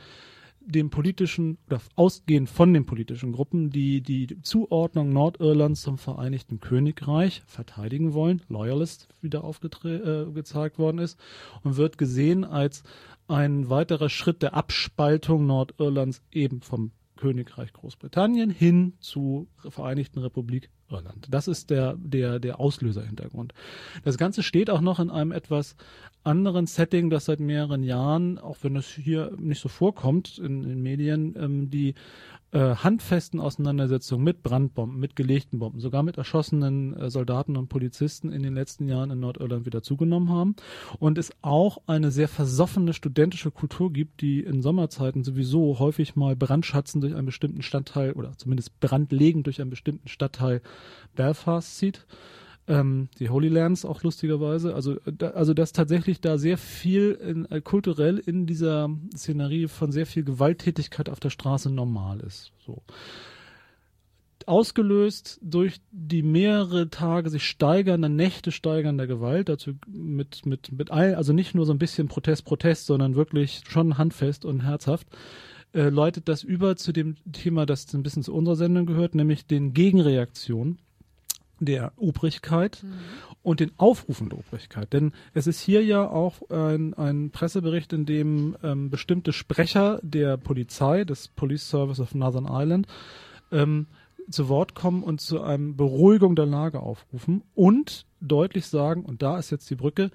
den 0.67 0.91
politischen 0.91 1.59
oder 1.67 1.81
ausgehend 1.95 2.49
von 2.49 2.73
den 2.73 2.87
politischen 2.87 3.33
Gruppen, 3.33 3.71
die 3.71 4.01
die 4.01 4.41
Zuordnung 4.43 5.13
Nordirlands 5.13 5.83
zum 5.83 5.99
Vereinigten 5.99 6.61
Königreich 6.61 7.43
verteidigen 7.47 8.15
wollen, 8.15 8.43
Loyalist 8.49 9.09
wieder 9.21 9.45
aufgezeigt 9.45 10.77
äh, 10.77 10.79
worden 10.79 10.99
ist 10.99 11.19
und 11.63 11.77
wird 11.77 11.99
gesehen 11.99 12.45
als 12.45 12.83
ein 13.29 13.69
weiterer 13.69 14.09
Schritt 14.09 14.43
der 14.43 14.55
Abspaltung 14.55 15.47
Nordirlands 15.47 16.23
eben 16.33 16.63
vom 16.63 16.93
Königreich 17.17 17.73
Großbritannien 17.73 18.51
hin 18.51 18.95
zu 19.01 19.49
Vereinigten 19.69 20.19
Republik 20.21 20.71
Irland. 20.91 21.27
Das 21.31 21.49
ist 21.49 21.71
der, 21.71 21.95
der, 21.99 22.39
der 22.39 22.61
Auslöserhintergrund. 22.61 23.55
Das 24.05 24.19
Ganze 24.19 24.43
steht 24.43 24.71
auch 24.71 24.81
noch 24.81 25.01
in 25.01 25.11
einem 25.11 25.33
etwas 25.33 25.77
anderen 26.25 26.67
Setting, 26.67 27.11
das 27.11 27.27
seit 27.27 27.41
mehreren 27.41 27.83
Jahren, 27.83 28.39
auch 28.39 28.59
wenn 28.63 28.77
es 28.77 28.87
hier 28.87 29.33
nicht 29.39 29.61
so 29.61 29.69
vorkommt 29.69 30.39
in 30.39 30.63
den 30.63 30.83
Medien, 30.83 31.35
ähm, 31.39 31.71
die 31.71 31.95
äh, 32.55 32.77
handfesten 32.77 33.41
Auseinandersetzungen 33.41 34.23
mit 34.23 34.43
Brandbomben, 34.45 34.99
mit 34.99 35.17
gelegten 35.17 35.59
Bomben, 35.59 35.81
sogar 35.81 36.05
mit 36.05 36.19
erschossenen 36.19 36.97
äh, 36.97 37.11
Soldaten 37.11 37.57
und 37.57 37.69
Polizisten 37.69 38.33
in 38.33 38.45
den 38.45 38.55
letzten 38.55 38.87
Jahren 38.87 39.11
in 39.11 39.19
Nordirland 39.19 39.67
wieder 39.67 39.83
zugenommen 39.83 40.31
haben. 40.31 40.55
Und 41.01 41.19
es 41.19 41.33
auch 41.43 41.79
eine 41.89 42.13
sehr 42.13 42.29
versoffene 42.29 42.95
studentische 42.95 43.51
Kultur 43.51 43.93
gibt, 43.93 44.21
die 44.21 44.41
in 44.41 44.63
Sommerzeiten 44.63 45.25
sowieso 45.25 45.81
häufig 45.81 46.15
mal 46.15 46.37
Brandschatzen 46.37 47.01
durch 47.01 47.17
einen 47.17 47.27
bestimmten 47.27 47.63
Stadtteil 47.63 48.13
oder 48.13 48.39
zumindest 48.39 48.79
Brandlegen 48.79 49.43
durch 49.43 49.61
einen 49.61 49.71
bestimmten 49.71 50.07
Stadtteil 50.07 50.63
Belfast 51.15 51.77
zieht 51.77 52.07
ähm, 52.67 53.09
die 53.19 53.29
Holy 53.29 53.49
Lands 53.49 53.85
auch 53.85 54.03
lustigerweise. 54.03 54.75
Also, 54.75 54.97
da, 55.05 55.31
also 55.31 55.55
dass 55.55 55.73
tatsächlich 55.73 56.21
da 56.21 56.39
sehr 56.39 56.59
viel 56.59 57.13
in, 57.13 57.51
äh, 57.51 57.61
kulturell 57.61 58.19
in 58.19 58.47
dieser 58.47 58.91
Szenerie 59.15 59.69
von 59.69 59.93
sehr 59.93 60.07
viel 60.07 60.25
Gewalttätigkeit 60.25 61.09
auf 61.09 61.21
der 61.21 61.31
Straße 61.31 61.71
normal 61.71 62.21
ist. 62.21 62.53
So. 62.65 62.83
Ausgelöst 64.47 65.39
durch 65.43 65.81
die 65.91 66.23
mehrere 66.23 66.91
Tage 66.91 67.31
sich 67.31 67.45
steigernde 67.45 68.09
Nächte 68.09 68.53
steigernde 68.53 69.07
Gewalt, 69.07 69.49
dazu 69.49 69.73
mit, 69.87 70.45
mit, 70.45 70.73
mit 70.73 70.91
all, 70.91 71.15
also 71.15 71.33
nicht 71.33 71.55
nur 71.55 71.65
so 71.67 71.73
ein 71.73 71.79
bisschen 71.79 72.09
Protest, 72.09 72.45
Protest, 72.45 72.87
sondern 72.87 73.15
wirklich 73.15 73.63
schon 73.69 73.97
handfest 73.97 74.45
und 74.45 74.61
herzhaft, 74.61 75.07
äh, 75.75 75.89
läutet 75.89 76.29
das 76.29 76.43
über 76.43 76.77
zu 76.77 76.93
dem 76.93 77.17
Thema, 77.33 77.67
das 77.67 77.93
ein 77.95 78.03
bisschen 78.03 78.23
zu 78.23 78.33
unserer 78.33 78.57
Sendung 78.57 78.87
gehört, 78.87 79.15
nämlich 79.15 79.47
den 79.47 79.75
Gegenreaktionen 79.75 80.79
der 81.61 81.93
Obrigkeit 81.97 82.83
mhm. 82.83 82.93
und 83.43 83.61
den 83.61 83.73
Aufrufen 83.77 84.29
der 84.29 84.39
Obrigkeit. 84.39 84.93
Denn 84.93 85.13
es 85.35 85.47
ist 85.47 85.61
hier 85.61 85.85
ja 85.85 86.09
auch 86.09 86.49
ein, 86.51 86.95
ein 86.95 87.31
Pressebericht, 87.31 87.93
in 87.93 88.07
dem 88.07 88.57
ähm, 88.63 88.91
bestimmte 88.91 89.33
Sprecher 89.33 90.01
der 90.03 90.37
Polizei, 90.37 91.05
des 91.05 91.29
Police 91.29 91.69
Service 91.69 92.01
of 92.01 92.15
Northern 92.15 92.47
Ireland, 92.47 92.87
ähm, 93.53 93.87
zu 94.31 94.49
Wort 94.49 94.75
kommen 94.75 95.03
und 95.03 95.21
zu 95.21 95.43
einem 95.43 95.77
Beruhigung 95.77 96.35
der 96.35 96.47
Lage 96.47 96.81
aufrufen 96.81 97.43
und 97.55 98.07
deutlich 98.21 98.67
sagen, 98.67 99.05
und 99.05 99.23
da 99.23 99.39
ist 99.39 99.51
jetzt 99.51 99.69
die 99.69 99.75
Brücke, 99.75 100.11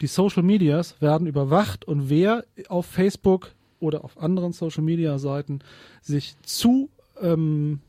die 0.00 0.06
Social 0.06 0.42
Medias 0.42 1.00
werden 1.00 1.26
überwacht 1.26 1.84
und 1.86 2.10
wer 2.10 2.44
auf 2.68 2.84
Facebook 2.86 3.52
oder 3.84 4.04
auf 4.04 4.20
anderen 4.20 4.52
Social 4.52 4.82
Media 4.82 5.18
Seiten 5.18 5.60
sich 6.00 6.34
zu 6.42 6.88
ähm, 7.20 7.80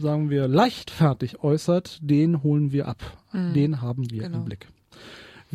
sagen 0.00 0.30
wir, 0.30 0.48
leichtfertig 0.48 1.42
äußert, 1.42 1.98
den 2.02 2.42
holen 2.42 2.72
wir 2.72 2.88
ab. 2.88 3.02
Mhm. 3.32 3.54
Den 3.54 3.80
haben 3.80 4.10
wir 4.10 4.22
genau. 4.22 4.38
im 4.38 4.44
Blick. 4.44 4.68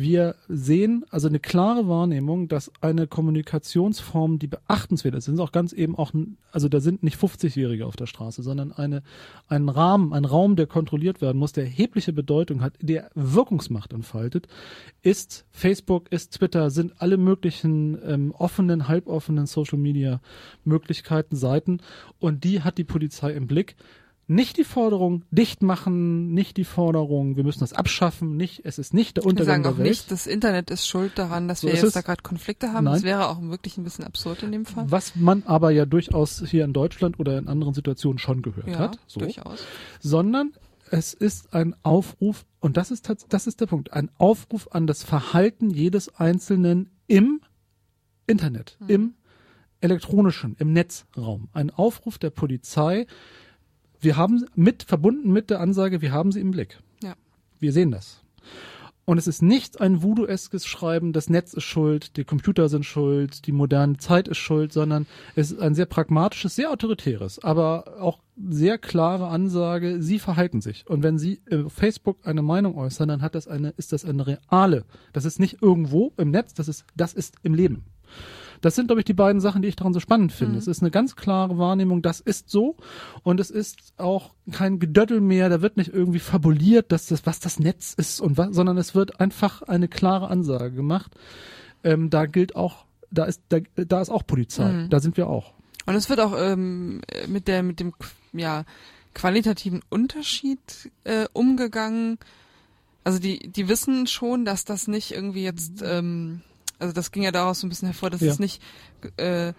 Wir 0.00 0.34
sehen 0.48 1.04
also 1.10 1.28
eine 1.28 1.40
klare 1.40 1.86
Wahrnehmung, 1.86 2.48
dass 2.48 2.72
eine 2.80 3.06
Kommunikationsform, 3.06 4.38
die 4.38 4.46
beachtenswert 4.46 5.14
ist, 5.14 5.26
sind 5.26 5.38
auch 5.40 5.52
ganz 5.52 5.74
eben 5.74 5.94
auch, 5.94 6.12
also 6.52 6.70
da 6.70 6.80
sind 6.80 7.02
nicht 7.02 7.18
50-Jährige 7.18 7.84
auf 7.84 7.96
der 7.96 8.06
Straße, 8.06 8.42
sondern 8.42 8.72
eine, 8.72 9.02
ein 9.46 9.68
Rahmen, 9.68 10.14
ein 10.14 10.24
Raum, 10.24 10.56
der 10.56 10.66
kontrolliert 10.66 11.20
werden 11.20 11.36
muss, 11.36 11.52
der 11.52 11.64
erhebliche 11.64 12.14
Bedeutung 12.14 12.62
hat, 12.62 12.78
der 12.80 13.10
Wirkungsmacht 13.14 13.92
entfaltet, 13.92 14.48
ist 15.02 15.44
Facebook, 15.50 16.10
ist 16.10 16.32
Twitter, 16.32 16.70
sind 16.70 17.02
alle 17.02 17.18
möglichen 17.18 17.98
ähm, 18.02 18.32
offenen, 18.32 18.88
halboffenen 18.88 19.44
Social 19.44 19.78
Media 19.78 20.22
Möglichkeiten, 20.64 21.36
Seiten. 21.36 21.80
Und 22.18 22.44
die 22.44 22.62
hat 22.62 22.78
die 22.78 22.84
Polizei 22.84 23.32
im 23.32 23.46
Blick 23.46 23.76
nicht 24.30 24.56
die 24.58 24.64
Forderung 24.64 25.24
dicht 25.32 25.62
machen, 25.62 26.32
nicht 26.32 26.56
die 26.56 26.64
Forderung, 26.64 27.36
wir 27.36 27.42
müssen 27.42 27.60
das 27.60 27.72
abschaffen, 27.72 28.36
nicht, 28.36 28.62
es 28.64 28.78
ist 28.78 28.94
nicht 28.94 29.16
der 29.16 29.26
Untergang 29.26 29.38
wir 29.38 29.44
sagen 29.52 29.62
der 29.64 29.72
auch 29.72 29.78
Welt. 29.78 29.88
nicht, 29.88 30.10
das 30.12 30.26
Internet 30.28 30.70
ist 30.70 30.86
schuld 30.86 31.12
daran, 31.16 31.48
dass 31.48 31.62
So 31.62 31.66
wir 31.66 31.74
jetzt 31.74 31.96
da 31.96 32.00
gerade 32.00 32.22
Konflikte 32.22 32.72
haben. 32.72 32.84
Nein. 32.84 32.94
Das 32.94 33.02
wäre 33.02 33.28
auch 33.28 33.42
wirklich 33.42 33.76
ein 33.76 33.82
bisschen 33.84 34.04
absurd 34.04 34.42
in 34.44 34.52
dem 34.52 34.66
Fall. 34.66 34.84
Was 34.88 35.16
man 35.16 35.42
aber 35.46 35.72
ja 35.72 35.84
durchaus 35.84 36.42
hier 36.46 36.64
in 36.64 36.72
Deutschland 36.72 37.18
oder 37.18 37.38
in 37.38 37.48
anderen 37.48 37.74
Situationen 37.74 38.18
schon 38.18 38.40
gehört 38.42 38.68
ja, 38.68 38.78
hat, 38.78 38.98
so, 39.08 39.18
durchaus. 39.20 39.64
sondern 39.98 40.52
es 40.92 41.12
ist 41.12 41.52
ein 41.52 41.74
Aufruf 41.82 42.46
und 42.60 42.76
das 42.76 42.90
ist 42.92 43.12
das 43.28 43.46
ist 43.48 43.60
der 43.60 43.66
Punkt, 43.66 43.92
ein 43.92 44.10
Aufruf 44.18 44.68
an 44.70 44.86
das 44.86 45.02
Verhalten 45.02 45.70
jedes 45.70 46.14
Einzelnen 46.16 46.90
im 47.08 47.40
Internet, 48.28 48.76
Mhm. 48.80 48.88
im 48.88 49.14
elektronischen, 49.80 50.54
im 50.58 50.72
Netzraum, 50.72 51.48
ein 51.52 51.70
Aufruf 51.70 52.18
der 52.18 52.30
Polizei. 52.30 53.06
Wir 54.00 54.16
haben 54.16 54.46
mit 54.54 54.82
verbunden 54.82 55.32
mit 55.32 55.50
der 55.50 55.60
Ansage, 55.60 56.00
wir 56.00 56.12
haben 56.12 56.32
sie 56.32 56.40
im 56.40 56.50
Blick. 56.50 56.80
Ja. 57.02 57.14
Wir 57.58 57.72
sehen 57.72 57.90
das. 57.90 58.22
Und 59.10 59.18
es 59.18 59.26
ist 59.26 59.42
nicht 59.42 59.80
ein 59.80 60.04
voodoo-eskes 60.04 60.66
Schreiben, 60.66 61.12
das 61.12 61.28
Netz 61.28 61.52
ist 61.52 61.64
schuld, 61.64 62.16
die 62.16 62.24
Computer 62.24 62.68
sind 62.68 62.84
schuld, 62.84 63.46
die 63.46 63.50
moderne 63.50 63.96
Zeit 63.96 64.28
ist 64.28 64.38
schuld, 64.38 64.72
sondern 64.72 65.06
es 65.34 65.50
ist 65.50 65.58
ein 65.58 65.74
sehr 65.74 65.86
pragmatisches, 65.86 66.54
sehr 66.54 66.70
autoritäres, 66.70 67.42
aber 67.42 68.00
auch 68.00 68.20
sehr 68.36 68.78
klare 68.78 69.26
Ansage, 69.26 70.00
sie 70.00 70.20
verhalten 70.20 70.60
sich. 70.60 70.86
Und 70.86 71.02
wenn 71.02 71.18
sie 71.18 71.40
auf 71.52 71.72
Facebook 71.72 72.18
eine 72.24 72.42
Meinung 72.42 72.76
äußern, 72.76 73.08
dann 73.08 73.20
hat 73.20 73.34
das 73.34 73.48
eine, 73.48 73.70
ist 73.70 73.92
das 73.92 74.04
eine 74.04 74.26
reale. 74.26 74.84
Das 75.12 75.24
ist 75.24 75.40
nicht 75.40 75.60
irgendwo 75.60 76.12
im 76.16 76.30
Netz, 76.30 76.54
das 76.54 76.68
ist, 76.68 76.84
das 76.94 77.12
ist 77.12 77.34
im 77.42 77.54
Leben. 77.54 77.84
Das 78.60 78.74
sind, 78.74 78.86
glaube 78.86 79.00
ich, 79.00 79.04
die 79.04 79.14
beiden 79.14 79.40
Sachen, 79.40 79.62
die 79.62 79.68
ich 79.68 79.76
daran 79.76 79.92
so 79.92 80.00
spannend 80.00 80.32
finde. 80.32 80.58
Es 80.58 80.66
ist 80.66 80.82
eine 80.82 80.90
ganz 80.90 81.16
klare 81.16 81.56
Wahrnehmung, 81.58 82.02
das 82.02 82.20
ist 82.20 82.50
so. 82.50 82.76
Und 83.22 83.40
es 83.40 83.50
ist 83.50 83.94
auch 83.96 84.34
kein 84.52 84.78
Gedöttel 84.78 85.20
mehr, 85.20 85.48
da 85.48 85.62
wird 85.62 85.76
nicht 85.76 85.92
irgendwie 85.92 86.18
fabuliert, 86.18 86.92
dass 86.92 87.06
das, 87.06 87.24
was 87.24 87.40
das 87.40 87.58
Netz 87.58 87.94
ist 87.94 88.20
und 88.20 88.36
was, 88.36 88.54
sondern 88.54 88.76
es 88.76 88.94
wird 88.94 89.20
einfach 89.20 89.62
eine 89.62 89.88
klare 89.88 90.28
Ansage 90.28 90.72
gemacht. 90.72 91.12
Ähm, 91.84 92.10
da 92.10 92.26
gilt 92.26 92.54
auch, 92.56 92.84
da 93.10 93.24
ist, 93.24 93.42
da, 93.48 93.58
da 93.76 94.00
ist 94.00 94.10
auch 94.10 94.26
Polizei. 94.26 94.70
Mhm. 94.70 94.90
Da 94.90 95.00
sind 95.00 95.16
wir 95.16 95.28
auch. 95.28 95.54
Und 95.86 95.94
es 95.94 96.10
wird 96.10 96.20
auch 96.20 96.34
ähm, 96.38 97.00
mit 97.26 97.48
der 97.48 97.62
mit 97.62 97.80
dem 97.80 97.94
ja 98.32 98.64
qualitativen 99.14 99.80
Unterschied 99.88 100.90
äh, 101.04 101.26
umgegangen. 101.32 102.18
Also 103.02 103.18
die 103.18 103.50
die 103.50 103.68
wissen 103.68 104.06
schon, 104.06 104.44
dass 104.44 104.64
das 104.64 104.86
nicht 104.86 105.12
irgendwie 105.12 105.42
jetzt 105.42 105.82
ähm, 105.82 106.42
also 106.80 106.92
das 106.92 107.12
ging 107.12 107.22
ja 107.22 107.30
daraus 107.32 107.60
so 107.60 107.66
ein 107.66 107.70
bisschen 107.70 107.88
hervor, 107.88 108.10
dass 108.10 108.20
Ja. 108.20 108.32
es 108.32 108.38
nicht 108.38 108.62
äh, 109.16 109.52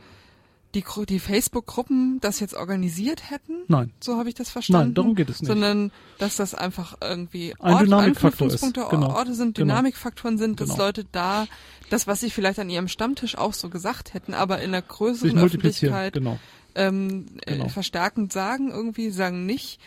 die 0.74 0.84
die 1.08 1.20
Facebook-Gruppen 1.20 2.20
das 2.22 2.40
jetzt 2.40 2.54
organisiert 2.54 3.30
hätten. 3.30 3.64
Nein. 3.68 3.92
So 4.00 4.18
habe 4.18 4.30
ich 4.30 4.36
das 4.36 4.50
verstanden. 4.50 4.88
Nein, 4.90 4.94
darum 4.94 5.16
geht 5.16 5.30
es 5.30 5.42
nicht. 5.42 5.48
Sondern 5.50 5.92
dass 6.18 6.38
das 6.38 6.56
einfach 6.56 6.96
irgendwie 7.02 7.54
Ein 7.60 7.84
Dynamikfaktor 7.86 8.48
ist, 8.48 8.62
genau. 8.74 9.10
Orte 9.14 9.34
sind, 9.34 9.58
Genau. 9.58 9.74
Dynamikfaktoren 9.74 10.38
sind, 10.38 10.62
dass 10.62 10.70
Genau. 10.70 10.84
Leute 10.86 11.06
da 11.12 11.46
das, 11.90 12.08
was 12.08 12.22
sie 12.22 12.30
vielleicht 12.30 12.58
an 12.60 12.70
ihrem 12.70 12.88
Stammtisch 12.88 13.38
auch 13.38 13.54
so 13.54 13.70
gesagt 13.70 14.14
hätten, 14.14 14.34
aber 14.34 14.60
in 14.62 14.70
einer 14.70 14.82
größeren 14.82 15.38
Öffentlichkeit 15.40 16.14
genau. 16.14 16.40
ähm, 16.76 17.26
Genau. 17.46 17.66
äh, 17.66 17.70
verstärkend 17.70 18.32
sagen, 18.32 18.72
irgendwie 18.72 19.10
sagen 19.10 19.46
nicht, 19.46 19.82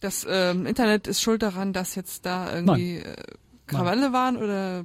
das 0.00 0.26
ähm, 0.28 0.66
Internet 0.66 1.06
ist 1.06 1.22
schuld 1.22 1.42
daran, 1.42 1.72
dass 1.72 1.94
jetzt 1.94 2.26
da 2.26 2.52
irgendwie 2.52 2.96
äh, 2.96 3.14
Krawalle 3.68 4.12
waren 4.12 4.36
oder 4.36 4.84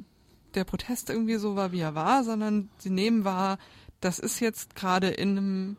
der 0.55 0.63
Protest 0.63 1.09
irgendwie 1.09 1.35
so 1.35 1.55
war, 1.55 1.71
wie 1.71 1.79
er 1.79 1.95
war, 1.95 2.23
sondern 2.23 2.69
sie 2.77 2.89
nehmen 2.89 3.23
wahr, 3.25 3.57
das 4.01 4.19
ist 4.19 4.39
jetzt 4.39 4.75
gerade 4.75 5.07
in 5.07 5.37
einem 5.37 5.77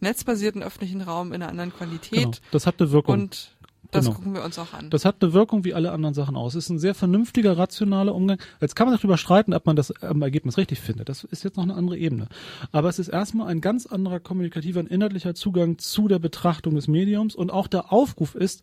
netzbasierten 0.00 0.62
öffentlichen 0.62 1.02
Raum 1.02 1.32
in 1.32 1.42
einer 1.42 1.50
anderen 1.50 1.72
Qualität 1.72 2.12
genau. 2.22 2.36
Das 2.52 2.66
hat 2.66 2.80
eine 2.80 2.90
Wirkung. 2.90 3.14
und 3.20 3.56
das 3.90 4.04
Genau. 4.04 4.16
gucken 4.16 4.34
wir 4.34 4.44
uns 4.44 4.56
auch 4.58 4.72
an. 4.72 4.88
Das 4.90 5.04
hat 5.04 5.16
eine 5.20 5.32
Wirkung 5.32 5.64
wie 5.64 5.74
alle 5.74 5.90
anderen 5.90 6.14
Sachen 6.14 6.36
aus. 6.36 6.54
Es 6.54 6.64
ist 6.66 6.70
ein 6.70 6.78
sehr 6.78 6.94
vernünftiger, 6.94 7.58
rationaler 7.58 8.14
Umgang. 8.14 8.38
Jetzt 8.60 8.76
kann 8.76 8.86
man 8.88 8.96
darüber 8.96 9.18
streiten, 9.18 9.52
ob 9.52 9.66
man 9.66 9.74
das 9.74 9.90
am 10.02 10.22
Ergebnis 10.22 10.56
richtig 10.58 10.78
findet. 10.78 11.08
Das 11.08 11.24
ist 11.24 11.42
jetzt 11.42 11.56
noch 11.56 11.64
eine 11.64 11.74
andere 11.74 11.98
Ebene. 11.98 12.28
Aber 12.70 12.88
es 12.88 13.00
ist 13.00 13.08
erstmal 13.08 13.48
ein 13.48 13.60
ganz 13.60 13.86
anderer 13.86 14.20
kommunikativer 14.20 14.78
und 14.78 14.86
inhaltlicher 14.88 15.34
Zugang 15.34 15.78
zu 15.78 16.06
der 16.06 16.20
Betrachtung 16.20 16.76
des 16.76 16.86
Mediums 16.86 17.34
und 17.34 17.50
auch 17.50 17.66
der 17.66 17.92
Aufruf 17.92 18.36
ist, 18.36 18.62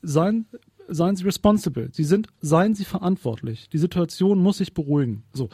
seien, 0.00 0.46
seien 0.88 1.16
Sie 1.16 1.24
responsible. 1.24 1.90
Sie 1.92 2.04
sind, 2.04 2.28
seien 2.40 2.74
Sie 2.74 2.84
verantwortlich. 2.84 3.68
Die 3.70 3.78
Situation 3.78 4.38
muss 4.38 4.58
sich 4.58 4.74
beruhigen. 4.74 5.24
So. 5.32 5.48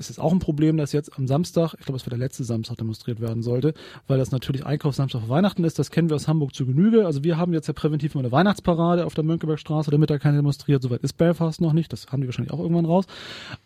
Es 0.00 0.10
ist 0.10 0.20
auch 0.20 0.32
ein 0.32 0.38
Problem, 0.38 0.76
dass 0.76 0.92
jetzt 0.92 1.18
am 1.18 1.26
Samstag, 1.26 1.74
ich 1.76 1.84
glaube, 1.84 1.96
es 1.96 2.06
war 2.06 2.10
der 2.10 2.20
letzte 2.20 2.44
Samstag 2.44 2.76
demonstriert 2.76 3.20
werden 3.20 3.42
sollte, 3.42 3.74
weil 4.06 4.16
das 4.16 4.30
natürlich 4.30 4.64
Einkaufssamstag 4.64 5.22
vor 5.22 5.28
Weihnachten 5.28 5.64
ist. 5.64 5.76
Das 5.76 5.90
kennen 5.90 6.08
wir 6.08 6.14
aus 6.14 6.28
Hamburg 6.28 6.54
zu 6.54 6.66
Genüge. 6.66 7.04
Also 7.04 7.24
wir 7.24 7.36
haben 7.36 7.52
jetzt 7.52 7.66
ja 7.66 7.72
präventiv 7.72 8.14
mal 8.14 8.20
eine 8.20 8.30
Weihnachtsparade 8.30 9.04
auf 9.04 9.14
der 9.14 9.24
Mönckebergstraße, 9.24 9.90
damit 9.90 10.10
da 10.10 10.18
keiner 10.18 10.36
demonstriert. 10.36 10.82
Soweit 10.82 11.02
ist 11.02 11.14
Belfast 11.14 11.60
noch 11.60 11.72
nicht. 11.72 11.92
Das 11.92 12.06
haben 12.12 12.20
die 12.20 12.28
wahrscheinlich 12.28 12.52
auch 12.52 12.60
irgendwann 12.60 12.84
raus. 12.84 13.06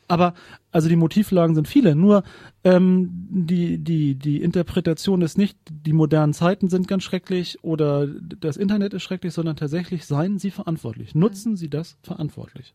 Aber 0.08 0.32
also 0.72 0.88
die 0.88 0.96
Motivlagen 0.96 1.54
sind 1.54 1.68
viele. 1.68 1.94
Nur 1.94 2.24
ähm, 2.64 3.10
die, 3.30 3.76
die, 3.78 4.14
die 4.14 4.42
Interpretation 4.42 5.20
ist 5.20 5.36
nicht, 5.36 5.58
die 5.70 5.92
modernen 5.92 6.32
Zeiten 6.32 6.70
sind 6.70 6.88
ganz 6.88 7.02
schrecklich 7.02 7.62
oder 7.62 8.06
das 8.06 8.56
Internet 8.56 8.94
ist 8.94 9.02
schrecklich, 9.02 9.34
sondern 9.34 9.56
tatsächlich 9.56 10.06
seien 10.06 10.38
sie 10.38 10.50
verantwortlich. 10.50 11.14
Nutzen 11.14 11.56
sie 11.56 11.68
das 11.68 11.98
verantwortlich. 12.02 12.74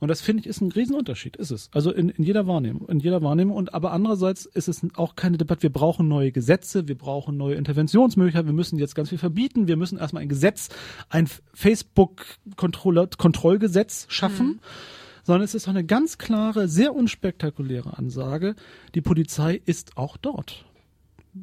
Und 0.00 0.08
das 0.08 0.20
finde 0.20 0.40
ich 0.40 0.48
ist 0.48 0.60
ein 0.60 0.72
Riesenunterschied, 0.72 1.36
ist 1.36 1.52
es. 1.52 1.70
Also 1.72 1.92
in, 1.92 2.08
in 2.08 2.24
jeder 2.24 2.48
Wahrnehmung, 2.48 2.88
in 2.88 2.98
jeder 2.98 3.22
Wahrnehmung. 3.22 3.56
Und 3.56 3.74
aber 3.74 3.92
andererseits 3.92 4.46
ist 4.46 4.66
es 4.66 4.84
auch 4.96 5.14
keine 5.14 5.38
Debatte. 5.38 5.62
Wir 5.62 5.70
brauchen 5.70 6.08
neue 6.08 6.32
Gesetze, 6.32 6.88
wir 6.88 6.98
brauchen 6.98 7.36
neue 7.36 7.54
Interventionsmöglichkeiten, 7.54 8.48
wir 8.48 8.54
müssen 8.54 8.80
jetzt 8.80 8.96
ganz 8.96 9.10
viel 9.10 9.18
verbieten, 9.18 9.68
wir 9.68 9.76
müssen 9.76 9.98
erstmal 9.98 10.22
ein 10.22 10.28
Gesetz, 10.28 10.68
ein 11.10 11.28
Facebook-Kontrollgesetz 11.54 14.06
schaffen. 14.08 14.46
Mhm 14.46 14.58
sondern 15.26 15.42
es 15.42 15.56
ist 15.56 15.66
eine 15.66 15.82
ganz 15.82 16.18
klare, 16.18 16.68
sehr 16.68 16.94
unspektakuläre 16.94 17.98
Ansage. 17.98 18.54
Die 18.94 19.00
Polizei 19.00 19.60
ist 19.66 19.96
auch 19.96 20.16
dort. 20.16 20.65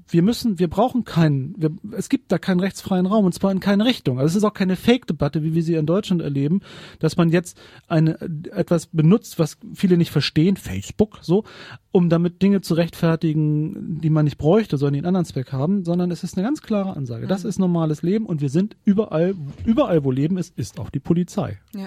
Wir 0.09 0.21
müssen, 0.21 0.59
wir 0.59 0.69
brauchen 0.69 1.03
keinen, 1.03 1.55
wir, 1.57 1.71
es 1.97 2.09
gibt 2.09 2.31
da 2.31 2.37
keinen 2.37 2.59
rechtsfreien 2.59 3.05
Raum 3.05 3.25
und 3.25 3.33
zwar 3.33 3.51
in 3.51 3.59
keine 3.59 3.85
Richtung. 3.85 4.19
Also 4.19 4.31
es 4.31 4.35
ist 4.37 4.43
auch 4.43 4.53
keine 4.53 4.75
Fake-Debatte, 4.75 5.43
wie 5.43 5.53
wir 5.53 5.63
sie 5.63 5.75
in 5.75 5.85
Deutschland 5.85 6.21
erleben, 6.21 6.61
dass 6.99 7.17
man 7.17 7.29
jetzt 7.29 7.59
eine, 7.87 8.19
etwas 8.51 8.87
benutzt, 8.87 9.39
was 9.39 9.57
viele 9.73 9.97
nicht 9.97 10.11
verstehen, 10.11 10.57
Facebook, 10.57 11.19
so, 11.21 11.43
um 11.91 12.09
damit 12.09 12.41
Dinge 12.41 12.61
zu 12.61 12.73
rechtfertigen, 12.73 13.99
die 14.01 14.09
man 14.09 14.25
nicht 14.25 14.37
bräuchte, 14.37 14.77
sondern 14.77 14.93
die 14.93 14.99
einen 14.99 15.07
anderen 15.07 15.25
Zweck 15.25 15.51
haben, 15.51 15.85
sondern 15.85 16.11
es 16.11 16.23
ist 16.23 16.37
eine 16.37 16.45
ganz 16.45 16.61
klare 16.61 16.95
Ansage. 16.95 17.27
Das 17.27 17.43
mhm. 17.43 17.49
ist 17.49 17.59
normales 17.59 18.01
Leben 18.01 18.25
und 18.25 18.41
wir 18.41 18.49
sind 18.49 18.75
überall, 18.85 19.35
überall, 19.65 20.03
wo 20.03 20.11
Leben 20.11 20.37
ist, 20.37 20.57
ist 20.57 20.79
auch 20.79 20.89
die 20.89 20.99
Polizei. 20.99 21.59
Ja. 21.75 21.85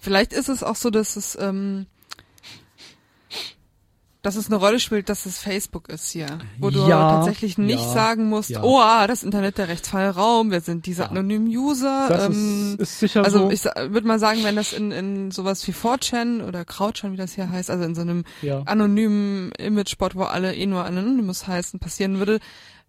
Vielleicht 0.00 0.32
ist 0.32 0.48
es 0.48 0.62
auch 0.62 0.76
so, 0.76 0.90
dass 0.90 1.16
es, 1.16 1.36
ähm, 1.40 1.86
dass 4.24 4.36
es 4.36 4.46
eine 4.46 4.56
Rolle 4.56 4.80
spielt, 4.80 5.10
dass 5.10 5.26
es 5.26 5.38
Facebook 5.38 5.90
ist 5.90 6.10
hier, 6.10 6.38
wo 6.58 6.70
du 6.70 6.88
ja, 6.88 7.16
tatsächlich 7.16 7.58
nicht 7.58 7.84
ja, 7.84 7.92
sagen 7.92 8.30
musst, 8.30 8.48
ja. 8.48 8.62
oh, 8.62 8.78
ah, 8.78 9.06
das 9.06 9.22
Internet 9.22 9.58
der 9.58 9.68
rechtsfreie 9.68 10.08
Raum, 10.10 10.50
wir 10.50 10.62
sind 10.62 10.86
diese 10.86 11.10
anonymen 11.10 11.46
User. 11.46 12.06
Das 12.08 12.26
ähm, 12.26 12.76
ist, 12.78 12.80
ist 12.80 13.00
sicher 13.00 13.22
also 13.22 13.40
so. 13.40 13.50
ich 13.50 13.64
würde 13.64 14.06
mal 14.06 14.18
sagen, 14.18 14.40
wenn 14.42 14.56
das 14.56 14.72
in, 14.72 14.92
in 14.92 15.30
sowas 15.30 15.66
wie 15.68 15.72
4chan 15.72 16.42
oder 16.42 16.64
Krautchan, 16.64 17.12
wie 17.12 17.18
das 17.18 17.34
hier 17.34 17.50
heißt, 17.50 17.70
also 17.70 17.84
in 17.84 17.94
so 17.94 18.00
einem 18.00 18.24
anonymen 18.64 19.52
Image-Spot, 19.58 20.08
wo 20.14 20.22
alle 20.22 20.54
eh 20.54 20.64
nur 20.64 20.86
Anonymous 20.86 21.46
heißen, 21.46 21.78
passieren 21.78 22.18
würde, 22.18 22.40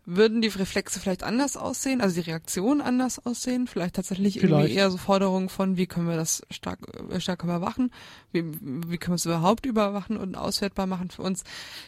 würden 0.05 0.41
die 0.41 0.49
Reflexe 0.49 0.99
vielleicht 0.99 1.23
anders 1.23 1.57
aussehen, 1.57 1.99
also 1.99 2.21
die 2.21 2.29
Reaktion 2.29 2.79
anders 2.81 3.25
aussehen, 3.25 3.65
vielleicht 3.67 3.95
tatsächlich 3.95 4.39
vielleicht. 4.39 4.53
irgendwie 4.53 4.73
eher 4.75 4.91
so 4.91 4.97
Forderungen 4.97 5.49
von, 5.49 5.77
wie 5.77 5.87
können 5.87 6.07
wir 6.07 6.15
das 6.15 6.43
stark, 6.51 6.79
äh, 7.09 7.19
stärker 7.19 7.45
überwachen, 7.45 7.91
wie, 8.31 8.43
wie 8.45 8.97
können 8.97 9.13
wir 9.13 9.15
es 9.15 9.25
überhaupt 9.25 9.65
überwachen 9.65 10.17
und 10.17 10.35
auswertbar 10.35 10.85
machen 10.85 11.09
für 11.09 11.23
uns. 11.23 11.43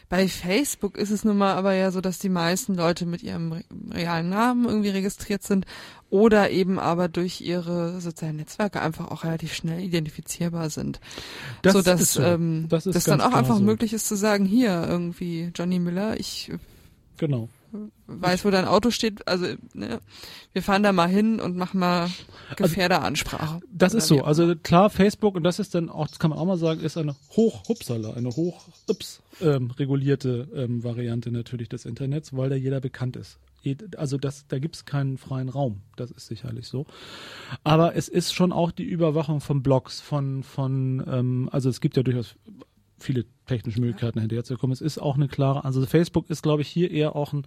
Bei 0.10 0.28
Facebook 0.28 0.98
ist 0.98 1.12
es 1.12 1.24
nun 1.24 1.38
mal 1.38 1.54
aber 1.54 1.74
ja 1.74 1.92
so, 1.92 2.02
dass 2.02 2.18
die 2.18 2.30
meisten 2.30 2.74
Leute 2.74 3.06
mit 3.06 3.22
ihrem 3.22 3.64
realen 3.92 4.30
Namen 4.30 4.66
irgendwie 4.66 4.90
registriert 4.90 5.44
sind 5.44 5.68
oder 6.10 6.50
eben 6.50 6.80
aber 6.80 7.10
durch 7.10 7.42
ihre 7.42 8.02
sozialen 8.02 8.38
Netzwerke 8.38 8.82
einfach 8.82 9.12
auch 9.12 9.26
relativ 9.26 9.54
schnell 9.54 9.82
identifizierbar 9.82 10.72
sind. 10.72 11.00
Das 11.62 11.74
so 11.74 11.82
dass 11.84 12.14
so. 12.14 12.24
ähm, 12.24 12.66
das, 12.70 12.86
das 12.86 13.04
dann 13.04 13.22
auch 13.22 13.34
einfach 13.34 13.58
so. 13.58 13.64
möglich 13.64 13.94
ist 13.94 14.08
zu 14.08 14.16
sagen, 14.16 14.46
hier 14.46 14.86
irgendwie 14.88 15.52
Johnny 15.54 15.80
Miller, 15.80 16.20
ich 16.20 16.52
Genau 17.18 17.50
weiß, 18.08 18.46
wo 18.46 18.50
dein 18.50 18.66
Auto 18.66 18.92
steht. 18.92 19.28
Also 19.28 19.46
ne, 19.74 20.00
wir 20.54 20.64
fahren 20.64 20.84
da 20.84 20.92
mal 20.92 21.08
hin 21.08 21.40
und 21.40 21.58
machen 21.58 21.80
mal 21.80 22.04
also, 22.04 22.64
Gefährderansprache. 22.64 23.56
Also, 23.56 23.66
das 23.72 23.94
ist 23.94 24.08
so. 24.08 24.24
Also 24.24 24.56
klar, 24.56 24.90
Facebook 24.90 25.36
und 25.36 25.44
das 25.44 25.60
ist 25.60 25.76
dann 25.76 25.90
auch, 25.90 26.08
das 26.08 26.20
kann 26.20 26.30
man 26.30 26.40
auch 26.40 26.46
mal 26.46 26.58
sagen, 26.58 26.82
ist 26.82 26.98
eine 26.98 27.16
hoch 27.32 27.68
Hupsala, 27.68 28.14
eine 28.14 28.30
hoch 28.30 28.68
ups, 28.88 29.22
ähm, 29.42 29.72
regulierte 29.72 30.48
ähm, 30.54 30.84
Variante 30.84 31.32
natürlich 31.32 31.70
des 31.70 31.86
Internets, 31.86 32.36
weil 32.36 32.50
da 32.50 32.56
jeder 32.56 32.82
bekannt 32.82 33.16
ist. 33.16 33.40
Also 33.98 34.18
das, 34.18 34.48
da 34.48 34.60
gibt's 34.60 34.86
keinen 34.86 35.18
freien 35.18 35.50
Raum. 35.50 35.82
Das 35.98 36.10
ist 36.10 36.28
sicherlich 36.28 36.68
so. 36.68 36.86
Aber 37.66 37.96
es 37.96 38.08
ist 38.08 38.34
schon 38.34 38.54
auch 38.54 38.72
die 38.72 38.86
Überwachung 38.86 39.42
von 39.42 39.62
Blogs, 39.62 40.00
von 40.00 40.44
von 40.44 41.04
ähm, 41.06 41.50
also 41.52 41.70
es 41.70 41.82
gibt 41.82 41.98
ja 41.98 42.04
durchaus 42.04 42.36
viele 42.98 43.26
technische 43.48 43.80
Möglichkeiten 43.80 44.20
hinterherzukommen. 44.20 44.74
Es 44.74 44.82
ist 44.82 45.00
auch 45.00 45.16
eine 45.16 45.28
klare, 45.28 45.66
also 45.66 45.86
Facebook 45.86 46.30
ist, 46.30 46.44
glaube 46.44 46.62
ich, 46.62 46.68
hier 46.68 46.92
eher 46.92 47.16
auch 47.16 47.34
ein 47.34 47.46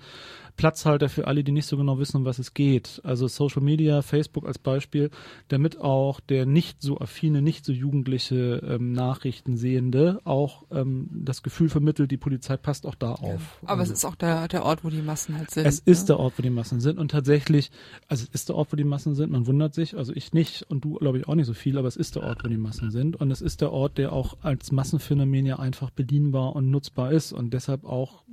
Platzhalter 0.56 1.08
für 1.08 1.26
alle, 1.26 1.44
die 1.44 1.52
nicht 1.52 1.66
so 1.66 1.76
genau 1.76 1.98
wissen, 1.98 2.18
um 2.18 2.24
was 2.24 2.38
es 2.38 2.54
geht. 2.54 3.00
Also 3.04 3.28
Social 3.28 3.62
Media, 3.62 4.02
Facebook 4.02 4.46
als 4.46 4.58
Beispiel, 4.58 5.10
damit 5.48 5.78
auch 5.78 6.20
der 6.20 6.46
nicht 6.46 6.82
so 6.82 6.98
affine, 6.98 7.42
nicht 7.42 7.64
so 7.64 7.72
jugendliche 7.72 8.60
ähm, 8.66 8.92
Nachrichtensehende 8.92 10.20
auch 10.24 10.64
ähm, 10.70 11.08
das 11.12 11.42
Gefühl 11.42 11.68
vermittelt, 11.68 12.10
die 12.10 12.16
Polizei 12.16 12.56
passt 12.56 12.86
auch 12.86 12.94
da 12.94 13.12
auf. 13.12 13.58
Ja, 13.62 13.68
aber 13.68 13.80
also, 13.80 13.92
es 13.92 13.98
ist 14.00 14.04
auch 14.04 14.16
der, 14.16 14.48
der 14.48 14.64
Ort, 14.64 14.84
wo 14.84 14.90
die 14.90 15.02
Massen 15.02 15.36
halt 15.36 15.50
sind. 15.50 15.66
Es 15.66 15.84
ne? 15.86 15.92
ist 15.92 16.08
der 16.08 16.18
Ort, 16.18 16.34
wo 16.36 16.42
die 16.42 16.50
Massen 16.50 16.80
sind 16.80 16.98
und 16.98 17.10
tatsächlich, 17.10 17.70
also 18.08 18.24
es 18.24 18.34
ist 18.34 18.48
der 18.48 18.56
Ort, 18.56 18.72
wo 18.72 18.76
die 18.76 18.84
Massen 18.84 19.14
sind, 19.14 19.30
man 19.30 19.46
wundert 19.46 19.74
sich, 19.74 19.96
also 19.96 20.12
ich 20.14 20.32
nicht 20.32 20.62
und 20.68 20.84
du 20.84 20.94
glaube 20.94 21.18
ich 21.18 21.28
auch 21.28 21.34
nicht 21.34 21.46
so 21.46 21.54
viel, 21.54 21.78
aber 21.78 21.88
es 21.88 21.96
ist 21.96 22.16
der 22.16 22.22
Ort, 22.22 22.44
wo 22.44 22.48
die 22.48 22.56
Massen 22.56 22.90
sind 22.90 23.16
und 23.16 23.30
es 23.30 23.40
ist 23.40 23.60
der 23.60 23.72
Ort, 23.72 23.98
der 23.98 24.12
auch 24.12 24.36
als 24.42 24.72
Massenphänomen 24.72 25.46
ja 25.46 25.58
einfach 25.58 25.89
bedienbar 25.94 26.56
und 26.56 26.70
nutzbar 26.70 27.12
ist 27.12 27.32
und 27.32 27.52
deshalb 27.52 27.84
auch 27.84 28.24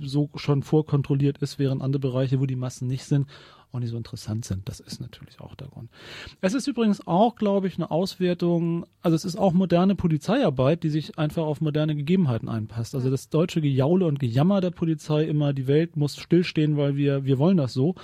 so 0.00 0.30
schon 0.34 0.62
vorkontrolliert 0.62 1.38
ist, 1.38 1.58
während 1.58 1.82
andere 1.82 2.00
Bereiche, 2.00 2.40
wo 2.40 2.46
die 2.46 2.56
Massen 2.56 2.88
nicht 2.88 3.04
sind, 3.04 3.26
auch 3.72 3.80
nicht 3.80 3.90
so 3.90 3.96
interessant 3.96 4.44
sind. 4.44 4.68
Das 4.68 4.80
ist 4.80 5.00
natürlich 5.00 5.40
auch 5.40 5.54
der 5.54 5.68
Grund. 5.68 5.90
Es 6.40 6.54
ist 6.54 6.66
übrigens 6.66 7.06
auch, 7.06 7.36
glaube 7.36 7.66
ich, 7.66 7.76
eine 7.76 7.90
Auswertung, 7.90 8.86
also 9.02 9.14
es 9.14 9.24
ist 9.24 9.36
auch 9.36 9.52
moderne 9.52 9.94
Polizeiarbeit, 9.94 10.82
die 10.82 10.88
sich 10.88 11.18
einfach 11.18 11.44
auf 11.44 11.60
moderne 11.60 11.94
Gegebenheiten 11.94 12.48
einpasst. 12.48 12.94
Also 12.94 13.10
das 13.10 13.28
deutsche 13.28 13.60
Gejaule 13.60 14.06
und 14.06 14.18
Gejammer 14.18 14.60
der 14.60 14.70
Polizei 14.70 15.24
immer, 15.24 15.52
die 15.52 15.66
Welt 15.66 15.96
muss 15.96 16.16
stillstehen, 16.16 16.76
weil 16.76 16.96
wir, 16.96 17.24
wir 17.24 17.38
wollen 17.38 17.56
das 17.56 17.72
so. 17.72 17.94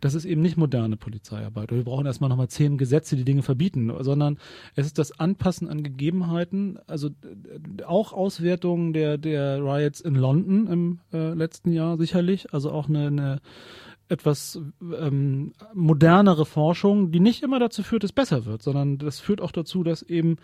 Das 0.00 0.14
ist 0.14 0.24
eben 0.24 0.42
nicht 0.42 0.56
moderne 0.56 0.96
Polizeiarbeit. 0.96 1.72
Wir 1.72 1.84
brauchen 1.84 2.06
erstmal 2.06 2.30
nochmal 2.30 2.48
zehn 2.48 2.78
Gesetze, 2.78 3.16
die 3.16 3.24
Dinge 3.24 3.42
verbieten, 3.42 3.92
sondern 4.00 4.38
es 4.74 4.86
ist 4.86 4.98
das 4.98 5.18
Anpassen 5.18 5.68
an 5.68 5.82
Gegebenheiten, 5.82 6.78
also 6.86 7.10
auch 7.86 8.12
Auswertungen 8.12 8.92
der, 8.92 9.18
der 9.18 9.58
Riots 9.58 10.00
in 10.00 10.14
London 10.14 10.66
im 10.66 11.00
äh, 11.12 11.34
letzten 11.34 11.72
Jahr 11.72 11.96
sicherlich, 11.96 12.52
also 12.52 12.70
auch 12.70 12.88
eine, 12.88 13.06
eine 13.06 13.40
etwas 14.08 14.60
ähm, 14.80 15.52
modernere 15.74 16.46
Forschung, 16.46 17.10
die 17.10 17.20
nicht 17.20 17.42
immer 17.42 17.58
dazu 17.58 17.82
führt, 17.82 18.02
dass 18.02 18.10
es 18.10 18.14
besser 18.14 18.44
wird, 18.44 18.62
sondern 18.62 18.98
das 18.98 19.20
führt 19.20 19.40
auch 19.40 19.52
dazu, 19.52 19.82
dass 19.82 20.02
eben 20.02 20.36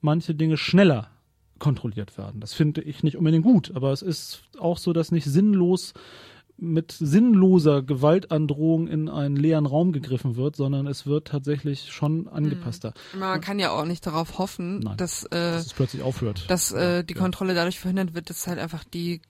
manche 0.00 0.34
Dinge 0.34 0.56
schneller 0.56 1.10
kontrolliert 1.58 2.18
werden. 2.18 2.40
Das 2.40 2.52
finde 2.52 2.82
ich 2.82 3.02
nicht 3.02 3.16
unbedingt 3.16 3.44
gut, 3.44 3.72
aber 3.74 3.92
es 3.92 4.02
ist 4.02 4.42
auch 4.58 4.78
so, 4.78 4.92
dass 4.92 5.12
nicht 5.12 5.24
sinnlos 5.24 5.94
mit 6.56 6.92
sinnloser 6.92 7.82
Gewaltandrohung 7.82 8.86
in 8.86 9.08
einen 9.08 9.36
leeren 9.36 9.66
Raum 9.66 9.92
gegriffen 9.92 10.36
wird, 10.36 10.54
sondern 10.54 10.86
es 10.86 11.04
wird 11.04 11.28
tatsächlich 11.28 11.90
schon 11.90 12.28
angepasster. 12.28 12.94
Mhm. 13.12 13.20
Man 13.20 13.40
kann 13.40 13.58
ja 13.58 13.70
auch 13.70 13.84
nicht 13.84 14.06
darauf 14.06 14.38
hoffen, 14.38 14.78
Nein, 14.78 14.96
dass, 14.96 15.24
äh, 15.24 15.30
dass 15.30 15.66
es 15.66 15.72
plötzlich 15.72 16.02
aufhört. 16.02 16.44
Dass 16.48 16.70
äh, 16.70 17.02
die 17.02 17.14
ja. 17.14 17.20
Kontrolle 17.20 17.54
dadurch 17.54 17.80
verhindert 17.80 18.14
wird, 18.14 18.30
dass 18.30 18.46
halt 18.46 18.60
einfach 18.60 18.84
die 18.84 19.20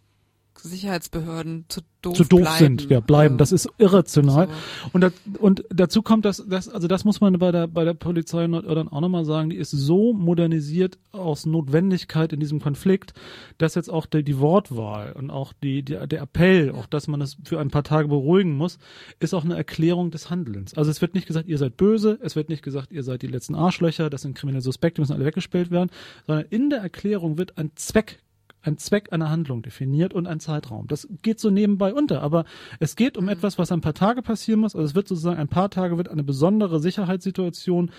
Sicherheitsbehörden 0.59 1.67
zu 1.69 1.81
doof, 2.03 2.17
zu 2.17 2.25
doof 2.25 2.41
bleiben. 2.41 2.59
sind, 2.79 2.91
ja, 2.91 3.01
bleiben. 3.01 3.39
Das 3.39 3.53
ist 3.53 3.69
irrational. 3.79 4.49
So. 4.49 4.91
Und, 4.93 5.01
da, 5.03 5.11
und 5.39 5.65
dazu 5.71 6.03
kommt 6.03 6.25
das, 6.25 6.45
das, 6.49 6.69
also 6.69 6.89
das 6.89 7.05
muss 7.05 7.21
man 7.21 7.39
bei 7.39 7.53
der, 7.53 7.67
bei 7.67 7.85
der 7.85 7.95
Polizei 7.95 8.47
dann 8.47 8.89
auch 8.89 9.01
nochmal 9.01 9.25
sagen, 9.25 9.51
die 9.51 9.57
ist 9.57 9.71
so 9.71 10.13
modernisiert 10.13 10.99
aus 11.13 11.47
Notwendigkeit 11.47 12.33
in 12.33 12.41
diesem 12.41 12.61
Konflikt, 12.61 13.15
dass 13.59 13.75
jetzt 13.75 13.91
auch 13.91 14.07
die, 14.07 14.23
die 14.23 14.39
Wortwahl 14.39 15.13
und 15.13 15.31
auch 15.31 15.53
die, 15.53 15.83
die, 15.83 15.99
der 16.07 16.23
Appell, 16.23 16.73
auch 16.73 16.87
dass 16.87 17.09
man 17.09 17.21
es 17.21 17.37
für 17.45 17.61
ein 17.61 17.71
paar 17.71 17.85
Tage 17.85 18.09
beruhigen 18.09 18.57
muss, 18.57 18.79
ist 19.21 19.35
auch 19.35 19.45
eine 19.45 19.57
Erklärung 19.57 20.11
des 20.11 20.31
Handelns. 20.31 20.75
Also 20.75 20.91
es 20.91 21.01
wird 21.01 21.15
nicht 21.15 21.27
gesagt, 21.27 21.49
ihr 21.49 21.59
seid 21.59 21.77
böse, 21.77 22.19
es 22.23 22.37
wird 22.37 22.49
nicht 22.49 22.63
gesagt, 22.63 22.93
ihr 22.93 23.03
seid 23.03 23.23
die 23.23 23.27
letzten 23.27 23.55
Arschlöcher, 23.55 24.11
das 24.11 24.23
sind 24.23 24.35
kriminelle 24.35 24.63
Suspekte, 24.63 25.01
müssen 25.01 25.15
alle 25.15 25.25
weggespielt 25.25 25.71
werden, 25.71 25.91
sondern 26.27 26.47
in 26.51 26.71
der 26.71 26.81
Erklärung 26.81 27.39
wird 27.39 27.59
ein 27.59 27.73
Zweck 27.75 28.19
ein 28.65 28.79
Zweck 28.79 29.13
einer 29.13 29.31
Handlung 29.31 29.63
definiert 29.63 30.15
und 30.15 30.27
ein 30.27 30.41
Zeitraum. 30.41 30.87
Das 30.87 31.09
geht 31.23 31.41
so 31.41 31.51
nebenbei 31.51 31.95
unter, 31.95 32.23
aber 32.23 32.45
es 32.81 32.97
geht 32.97 33.17
um 33.17 33.25
mhm. 33.25 33.31
etwas, 33.31 33.59
was 33.59 33.73
ein 33.73 33.81
paar 33.81 33.95
Tage 33.95 34.23
passieren 34.23 34.61
muss. 34.61 34.75
Also 34.75 34.87
es 34.87 34.95
wird 34.95 35.09
sozusagen 35.09 35.39
ein 35.39 35.49
paar 35.49 35.71
Tage 35.71 35.97
wird 35.97 36.09
eine 36.09 36.25
besondere 36.25 36.81
Sicherheitssituation 36.81 37.91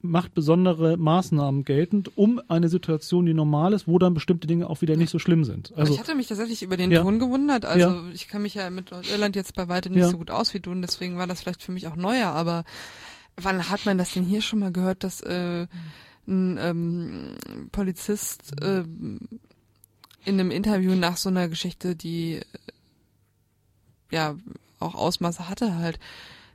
macht 0.00 0.32
besondere 0.32 0.96
Maßnahmen 0.96 1.64
geltend, 1.64 2.16
um 2.16 2.40
eine 2.48 2.68
Situation, 2.68 3.26
die 3.26 3.34
normal 3.34 3.72
ist, 3.72 3.88
wo 3.88 3.98
dann 3.98 4.14
bestimmte 4.14 4.46
Dinge 4.46 4.70
auch 4.70 4.80
wieder 4.80 4.96
nicht 4.96 5.10
so 5.10 5.18
schlimm 5.18 5.44
sind. 5.44 5.72
Also 5.76 5.92
ich 5.92 5.98
hatte 5.98 6.14
mich 6.14 6.28
tatsächlich 6.28 6.62
über 6.62 6.76
den 6.76 6.92
ja. 6.92 7.02
Ton 7.02 7.18
gewundert. 7.18 7.64
Also 7.64 7.88
ja. 7.88 8.02
ich 8.14 8.28
kann 8.28 8.42
mich 8.42 8.54
ja 8.54 8.70
mit 8.70 8.92
Irland 8.92 9.34
jetzt 9.34 9.56
bei 9.56 9.68
weitem 9.68 9.92
nicht 9.92 10.02
ja. 10.02 10.08
so 10.08 10.18
gut 10.18 10.30
aus 10.30 10.54
wie 10.54 10.60
du 10.60 10.70
und 10.70 10.82
deswegen 10.82 11.18
war 11.18 11.26
das 11.26 11.40
vielleicht 11.40 11.62
für 11.62 11.72
mich 11.72 11.88
auch 11.88 11.96
neuer. 11.96 12.28
Aber 12.28 12.64
wann 13.36 13.68
hat 13.68 13.86
man 13.86 13.98
das 13.98 14.12
denn 14.12 14.24
hier 14.24 14.40
schon 14.40 14.60
mal 14.60 14.70
gehört, 14.70 15.02
dass 15.02 15.20
äh, 15.20 15.66
ein 16.28 16.58
ähm, 16.60 17.34
Polizist 17.72 18.62
äh, 18.62 18.84
in 20.28 20.38
einem 20.38 20.50
Interview 20.50 20.94
nach 20.94 21.16
so 21.16 21.30
einer 21.30 21.48
Geschichte, 21.48 21.96
die 21.96 22.34
äh, 22.34 22.42
ja 24.10 24.36
auch 24.78 24.94
Ausmaße 24.94 25.48
hatte 25.48 25.76
halt, 25.76 25.98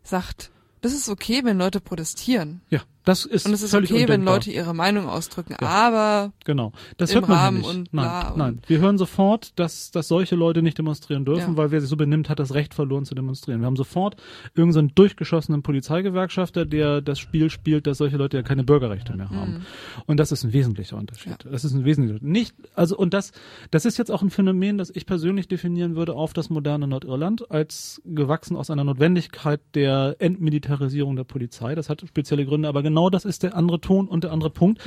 sagt, 0.03 0.51
das 0.81 0.93
ist 0.93 1.09
okay, 1.09 1.43
wenn 1.43 1.57
Leute 1.57 1.81
protestieren. 1.81 2.61
Ja. 2.69 2.81
Das 3.05 3.25
ist 3.25 3.45
Und 3.45 3.53
es 3.53 3.61
ist 3.61 3.71
völlig 3.71 3.91
okay, 3.91 4.01
wenn 4.03 4.21
undenkbar. 4.21 4.35
Leute 4.35 4.51
ihre 4.51 4.73
Meinung 4.73 5.07
ausdrücken, 5.09 5.55
Ja. 5.59 5.67
aber 5.67 6.31
Genau. 6.45 6.71
Das 6.97 7.11
im 7.11 7.15
hört 7.15 7.27
man 7.29 7.37
Rahmen 7.37 7.57
hier 7.61 7.67
nicht. 7.67 7.77
und 7.79 7.93
nein, 7.93 8.33
nein. 8.37 8.61
Wir 8.67 8.79
hören 8.79 8.97
sofort, 8.97 9.59
dass, 9.59 9.91
dass 9.91 10.07
solche 10.07 10.35
Leute 10.35 10.61
nicht 10.61 10.77
demonstrieren 10.77 11.25
dürfen, 11.25 11.51
Ja. 11.51 11.57
weil 11.57 11.71
wer 11.71 11.81
sich 11.81 11.89
so 11.89 11.97
benimmt, 11.97 12.29
hat 12.29 12.39
das 12.39 12.53
Recht 12.53 12.73
verloren 12.73 13.03
zu 13.03 13.13
demonstrieren. 13.13 13.59
Wir 13.59 13.65
haben 13.65 13.75
sofort 13.75 14.15
irgendeinen 14.55 14.87
so 14.89 14.93
durchgeschossenen 14.95 15.63
Polizeigewerkschafter, 15.63 16.65
der 16.65 17.01
das 17.01 17.19
Spiel 17.19 17.49
spielt, 17.49 17.87
dass 17.87 17.97
solche 17.97 18.15
Leute 18.15 18.37
ja 18.37 18.43
keine 18.43 18.63
Bürgerrechte 18.63 19.17
mehr 19.17 19.29
haben. 19.29 19.65
Und 20.05 20.17
das 20.17 20.31
ist 20.31 20.43
ein 20.45 20.53
wesentlicher 20.53 20.95
Unterschied. 20.95 21.43
Ja. 21.43 21.51
Das 21.51 21.65
ist 21.65 21.73
ein 21.73 21.83
wesentlicher 21.83 22.19
Nicht, 22.23 22.55
also, 22.73 22.97
und 22.97 23.13
das, 23.13 23.33
das 23.71 23.83
ist 23.85 23.97
jetzt 23.97 24.11
auch 24.11 24.21
ein 24.21 24.29
Phänomen, 24.29 24.77
das 24.77 24.89
ich 24.95 25.05
persönlich 25.05 25.49
definieren 25.49 25.95
würde 25.97 26.13
auf 26.13 26.31
das 26.33 26.49
moderne 26.49 26.87
Nordirland 26.87 27.51
als 27.51 28.01
gewachsen 28.05 28.55
aus 28.55 28.69
einer 28.69 28.85
Notwendigkeit 28.85 29.59
der 29.75 30.15
Entmilitarisierung 30.19 31.17
der 31.17 31.25
Polizei. 31.25 31.75
Das 31.75 31.89
hat 31.89 32.01
spezielle 32.07 32.45
Gründe, 32.45 32.69
aber 32.69 32.81
genau 32.81 32.92
das 33.09 33.25
ist 33.25 33.43
der 33.43 33.55
andere 33.55 33.81
Ton 33.81 34.07
und 34.07 34.23
der 34.23 34.31
andere 34.31 34.49
Punkt. 34.49 34.81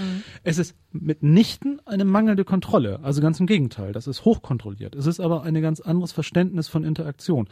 Es 0.45 0.59
ist 0.59 0.75
mitnichten 0.93 1.81
eine 1.85 2.05
mangelnde 2.05 2.45
Kontrolle. 2.45 3.01
Also 3.03 3.21
ganz 3.21 3.41
im 3.41 3.47
Gegenteil. 3.47 3.93
Das 3.93 4.07
ist 4.07 4.25
hochkontrolliert. 4.25 4.95
Es 4.95 5.07
ist 5.07 5.21
aber 5.21 5.43
ein 5.43 5.61
ganz 5.61 5.81
anderes 5.81 6.13
Verständnis 6.13 6.69
von 6.69 6.85
Interaktion. 6.85 7.49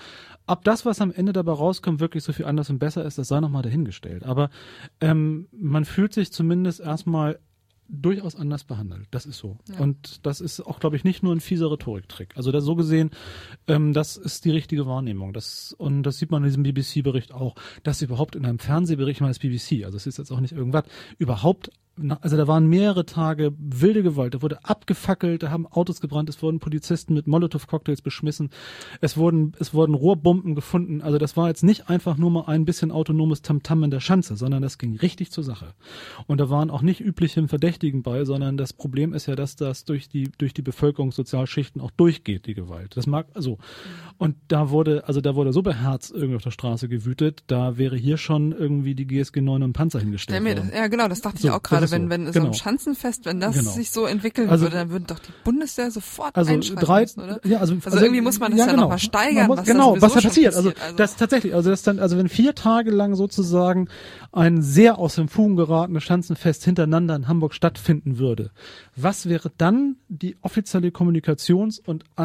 Ob 0.47 0.65
das, 0.65 0.87
was 0.87 1.01
am 1.01 1.13
Ende 1.13 1.33
dabei 1.33 1.53
rauskommt, 1.53 2.01
wirklich 2.01 2.25
so 2.25 2.33
viel 2.33 2.47
anders 2.47 2.71
und 2.71 2.79
besser 2.79 3.05
ist, 3.05 3.19
das 3.19 3.29
sei 3.29 3.41
nochmal 3.41 3.63
dahingestellt. 3.63 4.25
Aber 4.25 4.51
ähm, 5.01 5.49
man 5.53 5.85
fühlt 5.85 6.15
sich 6.15 6.33
zumindest 6.33 6.81
erstmal 6.81 7.39
durchaus 7.89 8.35
anders 8.35 8.65
behandelt. 8.65 9.07
Das 9.11 9.27
ist 9.27 9.39
so. 9.39 9.59
Und 9.79 10.25
das 10.27 10.41
ist 10.41 10.61
auch, 10.61 10.81
glaube 10.81 10.97
ich, 10.97 11.05
nicht 11.05 11.23
nur 11.23 11.35
ein 11.35 11.41
fieser 11.41 11.71
Rhetoriktrick. 11.71 12.37
Also 12.37 12.59
so 12.61 12.75
gesehen, 12.75 13.11
ähm, 13.67 13.93
das 13.93 14.17
ist 14.17 14.45
die 14.45 14.51
richtige 14.51 14.87
Wahrnehmung. 14.87 15.33
Das, 15.33 15.75
und 15.77 16.03
das 16.03 16.19
sieht 16.19 16.31
man 16.31 16.43
in 16.43 16.49
diesem 16.49 16.63
BBC-Bericht 16.63 17.33
auch, 17.33 17.57
dass 17.83 18.03
überhaupt 18.03 18.37
in 18.37 18.47
einem 18.47 18.59
Fernsehbericht 18.59 19.21
mal 19.21 19.29
das 19.29 19.39
BBC, 19.39 19.85
also 19.85 19.97
es 19.97 20.07
ist 20.07 20.19
jetzt 20.19 20.31
auch 20.31 20.41
nicht 20.41 20.53
irgendwas, 20.53 20.85
überhaupt 21.19 21.71
also 22.21 22.37
da 22.37 22.47
waren 22.47 22.67
mehrere 22.67 23.07
Tage 23.07 23.53
wilde 23.57 24.03
Gewalt. 24.03 24.35
Da 24.35 24.43
wurde 24.43 24.65
abgefackelt, 24.65 25.43
da 25.43 25.51
haben 25.51 25.67
Autos 25.67 26.01
gebrannt, 26.01 26.29
es 26.29 26.43
wurden 26.43 26.61
Polizisten 26.61 27.15
mit 27.15 27.27
Molotow-Cocktails 27.27 28.03
beschmissen, 28.03 28.51
es 29.01 29.17
wurden, 29.17 29.53
es 29.59 29.73
wurden 29.75 29.95
Rohrbomben 29.95 30.55
gefunden. 30.55 31.01
Also 31.03 31.19
das 31.19 31.37
war 31.37 31.49
jetzt 31.49 31.63
nicht 31.63 31.89
einfach 31.89 32.17
nur 32.17 32.31
mal 32.31 32.45
ein 32.47 32.65
bisschen 32.65 32.91
autonomes 32.91 33.43
Tamtam 33.43 33.85
in 33.85 33.91
der 33.91 34.01
Schanze, 34.01 34.37
sondern 34.37 34.63
das 34.63 34.79
ging 34.79 34.97
richtig 34.97 35.31
zur 35.31 35.45
Sache. 35.45 35.75
Und 36.27 36.39
da 36.39 36.51
waren 36.51 36.71
auch 36.71 36.83
nicht 36.83 37.01
übliche 37.01 37.47
Verdächtigen 37.49 38.03
bei, 38.03 38.25
sondern 38.25 38.57
das 38.57 38.73
Problem 38.73 39.15
ist 39.15 39.27
ja, 39.27 39.35
dass 39.35 39.57
das 39.57 39.85
durch 39.85 40.09
die, 40.09 40.31
durch 40.39 40.53
die 40.53 40.63
Bevölkerungssozialschichten 40.63 41.81
auch 41.81 41.91
durchgeht, 41.93 42.47
die 42.47 42.55
Gewalt. 42.55 42.97
Das 42.97 43.07
mag, 43.07 43.29
also, 43.35 43.59
und 44.19 44.37
da 44.49 44.71
wurde, 44.71 45.07
also 45.07 45.21
da 45.21 45.35
wurde 45.35 45.53
so 45.53 45.63
beherzt 45.63 46.13
irgendwie 46.13 46.37
auf 46.37 46.43
der 46.43 46.51
Straße 46.51 46.89
gewütet, 46.89 47.45
da 47.47 47.79
wäre 47.79 47.97
hier 47.97 48.17
schon 48.17 48.53
irgendwie 48.53 48.95
die 48.95 49.07
GSG 49.07 49.41
9 49.41 49.63
und 49.63 49.73
Panzer 49.73 50.01
hingestellt 50.01 50.25
stell 50.25 50.41
mir 50.41 50.71
ja 50.75 50.87
genau, 50.89 51.09
das 51.09 51.21
dachte 51.21 51.39
So, 51.39 51.49
ich 51.49 51.55
auch 51.55 51.63
das 51.63 51.84
gerade, 51.91 52.03
ist 52.05 52.09
so. 52.09 52.11
wenn, 52.11 52.11
wenn 52.11 52.27
so 52.27 52.33
Genau. 52.33 52.47
ein 52.47 52.55
Schanzenfest, 52.55 53.25
wenn 53.27 53.41
das 53.41 53.57
Genau. 53.57 53.71
sich 53.71 53.91
so 53.91 54.07
entwickeln 54.07 54.49
Also- 54.51 54.65
würde, 54.67 54.77
dann 54.77 54.91
würden 54.91 55.07
doch 55.07 55.19
die 55.19 55.33
Bundeswehr 55.45 55.91
sofort 55.91 56.37
also 56.37 56.53
einschreiten 56.53 56.85
drei, 56.85 57.01
müssen, 57.03 57.21
oder? 57.21 57.41
ja, 57.45 57.59
also, 57.59 57.75
Also 57.85 57.99
irgendwie 57.99 58.21
muss 58.21 58.39
man 58.41 58.57
das 58.57 58.67
ja 58.67 58.73
noch 58.75 58.89
mal 58.89 58.99
steigern, 58.99 59.35
Man 59.37 59.47
muss, 59.49 59.59
was 59.59 59.67
genau, 59.67 59.93
was 60.01 60.13
da 60.15 60.21
passiert. 60.21 60.55
Also, 60.55 60.71
passiert, 60.71 60.83
also- 60.85 60.97
das 60.97 61.17
tatsächlich, 61.17 61.55
also 61.55 61.71
das 61.71 61.83
dann, 61.83 61.99
also 61.99 62.17
wenn 62.19 62.29
vier 62.29 62.55
Tage 62.55 62.91
lang 62.91 63.15
sozusagen 63.15 63.89
ein 64.33 64.63
sehr 64.63 64.99
aus 64.99 65.15
dem 65.17 65.29
Fugen 65.29 65.57
geratenes 65.57 66.03
Schanzenfest 66.05 66.65
hintereinander 66.65 67.15
in 67.17 67.29
Hamburg 67.29 67.55
stattfinden 67.55 68.19
würde, 68.19 68.51
was 68.97 69.29
wäre 69.29 69.51
dann 69.59 69.97
die 70.09 70.37
offizielle 70.43 70.89
Kommunikations- 70.91 71.81
und 71.85 72.05
äh, 72.19 72.23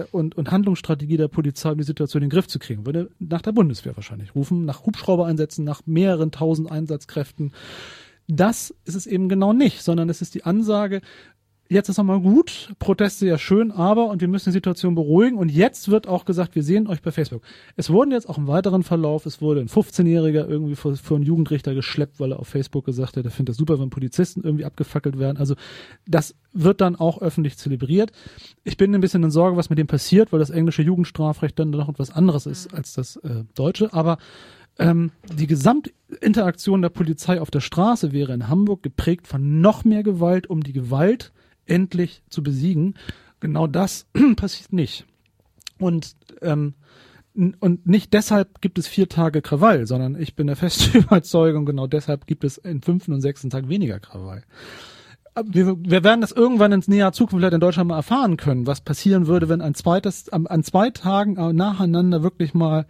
äh, 0.00 0.04
und 0.12 0.36
und 0.36 0.50
Handlungsstrategie 0.50 1.16
der 1.16 1.28
Polizei, 1.28 1.70
um 1.72 1.78
die 1.78 1.84
Situation 1.84 2.22
in 2.22 2.28
den 2.28 2.34
Griff 2.34 2.46
zu 2.48 2.58
kriegen? 2.58 2.84
Würde 2.86 3.10
nach 3.18 3.42
der 3.42 3.52
Bundeswehr 3.52 3.96
wahrscheinlich 3.96 4.34
rufen, 4.34 4.64
nach 4.64 4.84
Hubschrauber 4.86 5.26
einsetzen, 5.26 5.64
nach 5.64 5.82
mehreren 5.86 6.30
tausend 6.30 6.70
Einsatzkräften. 6.70 7.52
Das 8.34 8.74
ist 8.86 8.94
es 8.94 9.06
eben 9.06 9.28
genau 9.28 9.52
nicht, 9.52 9.82
sondern 9.82 10.08
es 10.08 10.22
ist 10.22 10.34
die 10.34 10.44
Ansage, 10.44 11.02
jetzt 11.68 11.90
ist 11.90 11.98
nochmal 11.98 12.20
gut, 12.20 12.72
Proteste 12.78 13.26
ja 13.26 13.36
schön, 13.36 13.70
aber 13.70 14.06
und 14.06 14.22
wir 14.22 14.28
müssen 14.28 14.48
die 14.48 14.54
Situation 14.54 14.94
beruhigen 14.94 15.36
und 15.36 15.50
jetzt 15.50 15.90
wird 15.90 16.08
auch 16.08 16.24
gesagt, 16.24 16.54
wir 16.54 16.62
sehen 16.62 16.86
euch 16.86 17.02
bei 17.02 17.10
Facebook. 17.10 17.42
Es 17.76 17.90
wurden 17.90 18.10
jetzt 18.10 18.30
auch 18.30 18.38
im 18.38 18.46
weiteren 18.46 18.84
Verlauf, 18.84 19.26
es 19.26 19.42
wurde 19.42 19.60
ein 19.60 19.68
15-Jähriger 19.68 20.48
irgendwie 20.48 20.76
vor, 20.76 20.96
vor 20.96 21.18
einen 21.18 21.26
Jugendrichter 21.26 21.74
geschleppt, 21.74 22.20
weil 22.20 22.32
er 22.32 22.40
auf 22.40 22.48
Facebook 22.48 22.86
gesagt 22.86 23.18
hat, 23.18 23.24
er 23.26 23.30
findet 23.30 23.50
das 23.50 23.56
super, 23.58 23.78
wenn 23.78 23.90
Polizisten 23.90 24.42
irgendwie 24.44 24.64
abgefackelt 24.64 25.18
werden. 25.18 25.36
Also 25.36 25.54
das 26.06 26.34
wird 26.54 26.80
dann 26.80 26.96
auch 26.96 27.20
öffentlich 27.20 27.58
zelebriert. 27.58 28.12
Ich 28.64 28.78
bin 28.78 28.94
ein 28.94 29.02
bisschen 29.02 29.22
in 29.24 29.30
Sorge, 29.30 29.58
was 29.58 29.68
mit 29.68 29.78
dem 29.78 29.88
passiert, 29.88 30.32
weil 30.32 30.40
das 30.40 30.50
englische 30.50 30.82
Jugendstrafrecht 30.82 31.58
dann 31.58 31.68
noch 31.68 31.90
etwas 31.90 32.10
anderes 32.10 32.46
ist 32.46 32.72
als 32.72 32.94
das 32.94 33.16
äh, 33.16 33.44
deutsche, 33.54 33.92
aber 33.92 34.16
ähm, 34.82 35.12
die 35.32 35.46
Gesamtinteraktion 35.46 36.82
der 36.82 36.88
Polizei 36.88 37.40
auf 37.40 37.50
der 37.50 37.60
Straße 37.60 38.12
wäre 38.12 38.32
in 38.34 38.48
Hamburg 38.48 38.82
geprägt 38.82 39.26
von 39.26 39.60
noch 39.60 39.84
mehr 39.84 40.02
Gewalt, 40.02 40.48
um 40.48 40.62
die 40.62 40.72
Gewalt 40.72 41.32
endlich 41.66 42.22
zu 42.28 42.42
besiegen. 42.42 42.94
Genau 43.40 43.66
das 43.66 44.06
passiert 44.36 44.72
nicht. 44.72 45.06
Und 45.78 46.16
ähm, 46.42 46.74
und 47.34 47.86
nicht 47.86 48.12
deshalb 48.12 48.60
gibt 48.60 48.78
es 48.78 48.86
vier 48.86 49.08
Tage 49.08 49.40
Krawall, 49.40 49.86
sondern 49.86 50.20
ich 50.20 50.36
bin 50.36 50.48
der 50.48 50.56
festen 50.56 50.98
Überzeugung, 51.02 51.64
genau 51.64 51.86
deshalb 51.86 52.26
gibt 52.26 52.44
es 52.44 52.58
in 52.58 52.82
fünften 52.82 53.14
und 53.14 53.22
sechsten 53.22 53.48
Tag 53.48 53.68
weniger 53.68 54.00
Krawall. 54.00 54.42
Wir, 55.42 55.78
wir 55.78 56.04
werden 56.04 56.20
das 56.20 56.32
irgendwann 56.32 56.72
ins 56.72 56.88
näher 56.88 57.12
Zukunft 57.12 57.40
vielleicht 57.40 57.54
in 57.54 57.60
Deutschland 57.60 57.88
mal 57.88 57.96
erfahren 57.96 58.36
können, 58.36 58.66
was 58.66 58.82
passieren 58.82 59.26
würde, 59.28 59.48
wenn 59.48 59.62
ein 59.62 59.74
zweites, 59.74 60.28
an, 60.28 60.46
an 60.46 60.62
zwei 60.62 60.90
Tagen 60.90 61.38
äh, 61.38 61.54
nacheinander 61.54 62.22
wirklich 62.22 62.52
mal 62.52 62.84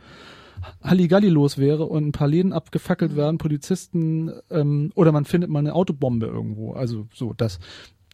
Halligalli 0.82 1.28
los 1.28 1.58
wäre 1.58 1.84
und 1.84 2.06
ein 2.06 2.12
paar 2.12 2.28
Läden 2.28 2.52
abgefackelt 2.52 3.16
werden, 3.16 3.38
Polizisten 3.38 4.32
ähm, 4.50 4.92
oder 4.94 5.12
man 5.12 5.24
findet 5.24 5.50
mal 5.50 5.60
eine 5.60 5.74
Autobombe 5.74 6.26
irgendwo. 6.26 6.72
Also 6.72 7.06
so, 7.12 7.32
das, 7.32 7.58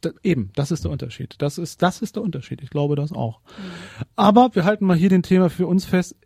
das 0.01 0.15
eben, 0.23 0.51
das 0.55 0.71
ist 0.71 0.85
der 0.85 0.91
Unterschied. 0.91 1.37
Das 1.39 1.59
ist, 1.59 1.83
das 1.83 2.03
ist 2.03 2.17
der 2.17 2.23
Unterschied. 2.23 2.63
Ich 2.63 2.71
glaube 2.71 2.97
das 2.97 3.13
auch. 3.13 3.41
Aber 4.17 4.51
wir 4.55 4.65
halten 4.65 4.87
mal 4.87 4.97
hier 4.97 5.09
den 5.09 5.23
Thema 5.23 5.51
für 5.51 5.67
uns 5.67 5.85
fest. 5.85 6.17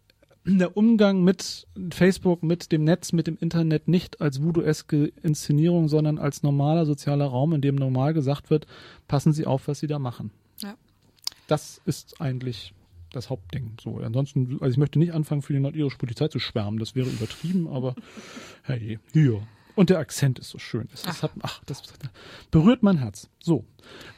Der 0.45 0.77
Umgang 0.77 1.23
mit 1.23 1.69
Facebook, 1.93 2.43
mit 2.43 2.73
dem 2.73 2.83
Netz, 2.83 3.13
mit 3.13 3.29
dem 3.29 3.37
Internet 3.39 3.87
nicht 3.87 4.21
als 4.21 4.43
voodoo-eske 4.43 5.13
Inszenierung, 5.23 5.89
sondern 5.89 6.19
als 6.19 6.43
normaler 6.43 6.85
sozialer 6.85 7.27
Raum, 7.27 7.53
in 7.53 7.61
dem 7.61 7.77
normal 7.77 8.13
gesagt 8.13 8.51
wird, 8.51 8.67
passen 9.07 9.33
Sie 9.33 9.47
auf, 9.47 9.69
was 9.69 9.79
Sie 9.79 9.87
da 9.87 10.01
machen. 10.01 10.33
Ja. 10.59 10.75
Das 11.47 11.81
ist 11.85 12.21
eigentlich 12.21 12.75
das 13.13 13.31
Hauptding. 13.31 13.77
So, 13.81 13.99
ansonsten, 13.99 14.59
also 14.61 14.73
ich 14.73 14.77
möchte 14.79 14.99
nicht 14.99 15.13
anfangen, 15.13 15.43
für 15.43 15.53
die 15.53 15.61
nordirische 15.61 15.99
Polizei 15.99 16.29
zu 16.29 16.39
schwärmen. 16.39 16.79
Das 16.79 16.95
wäre 16.95 17.09
übertrieben, 17.09 17.69
aber 17.69 17.95
hey, 18.63 18.99
hier. 19.13 19.47
Und 19.75 19.89
der 19.89 20.01
Akzent 20.01 20.39
ist 20.39 20.51
so 20.51 20.59
schön. 20.59 20.87
Das, 20.91 21.03
das, 21.03 21.23
hat, 21.23 21.31
ach, 21.41 21.63
das 21.65 21.83
berührt 22.51 22.83
mein 22.83 22.99
Herz. 22.99 23.31
So, 23.43 23.65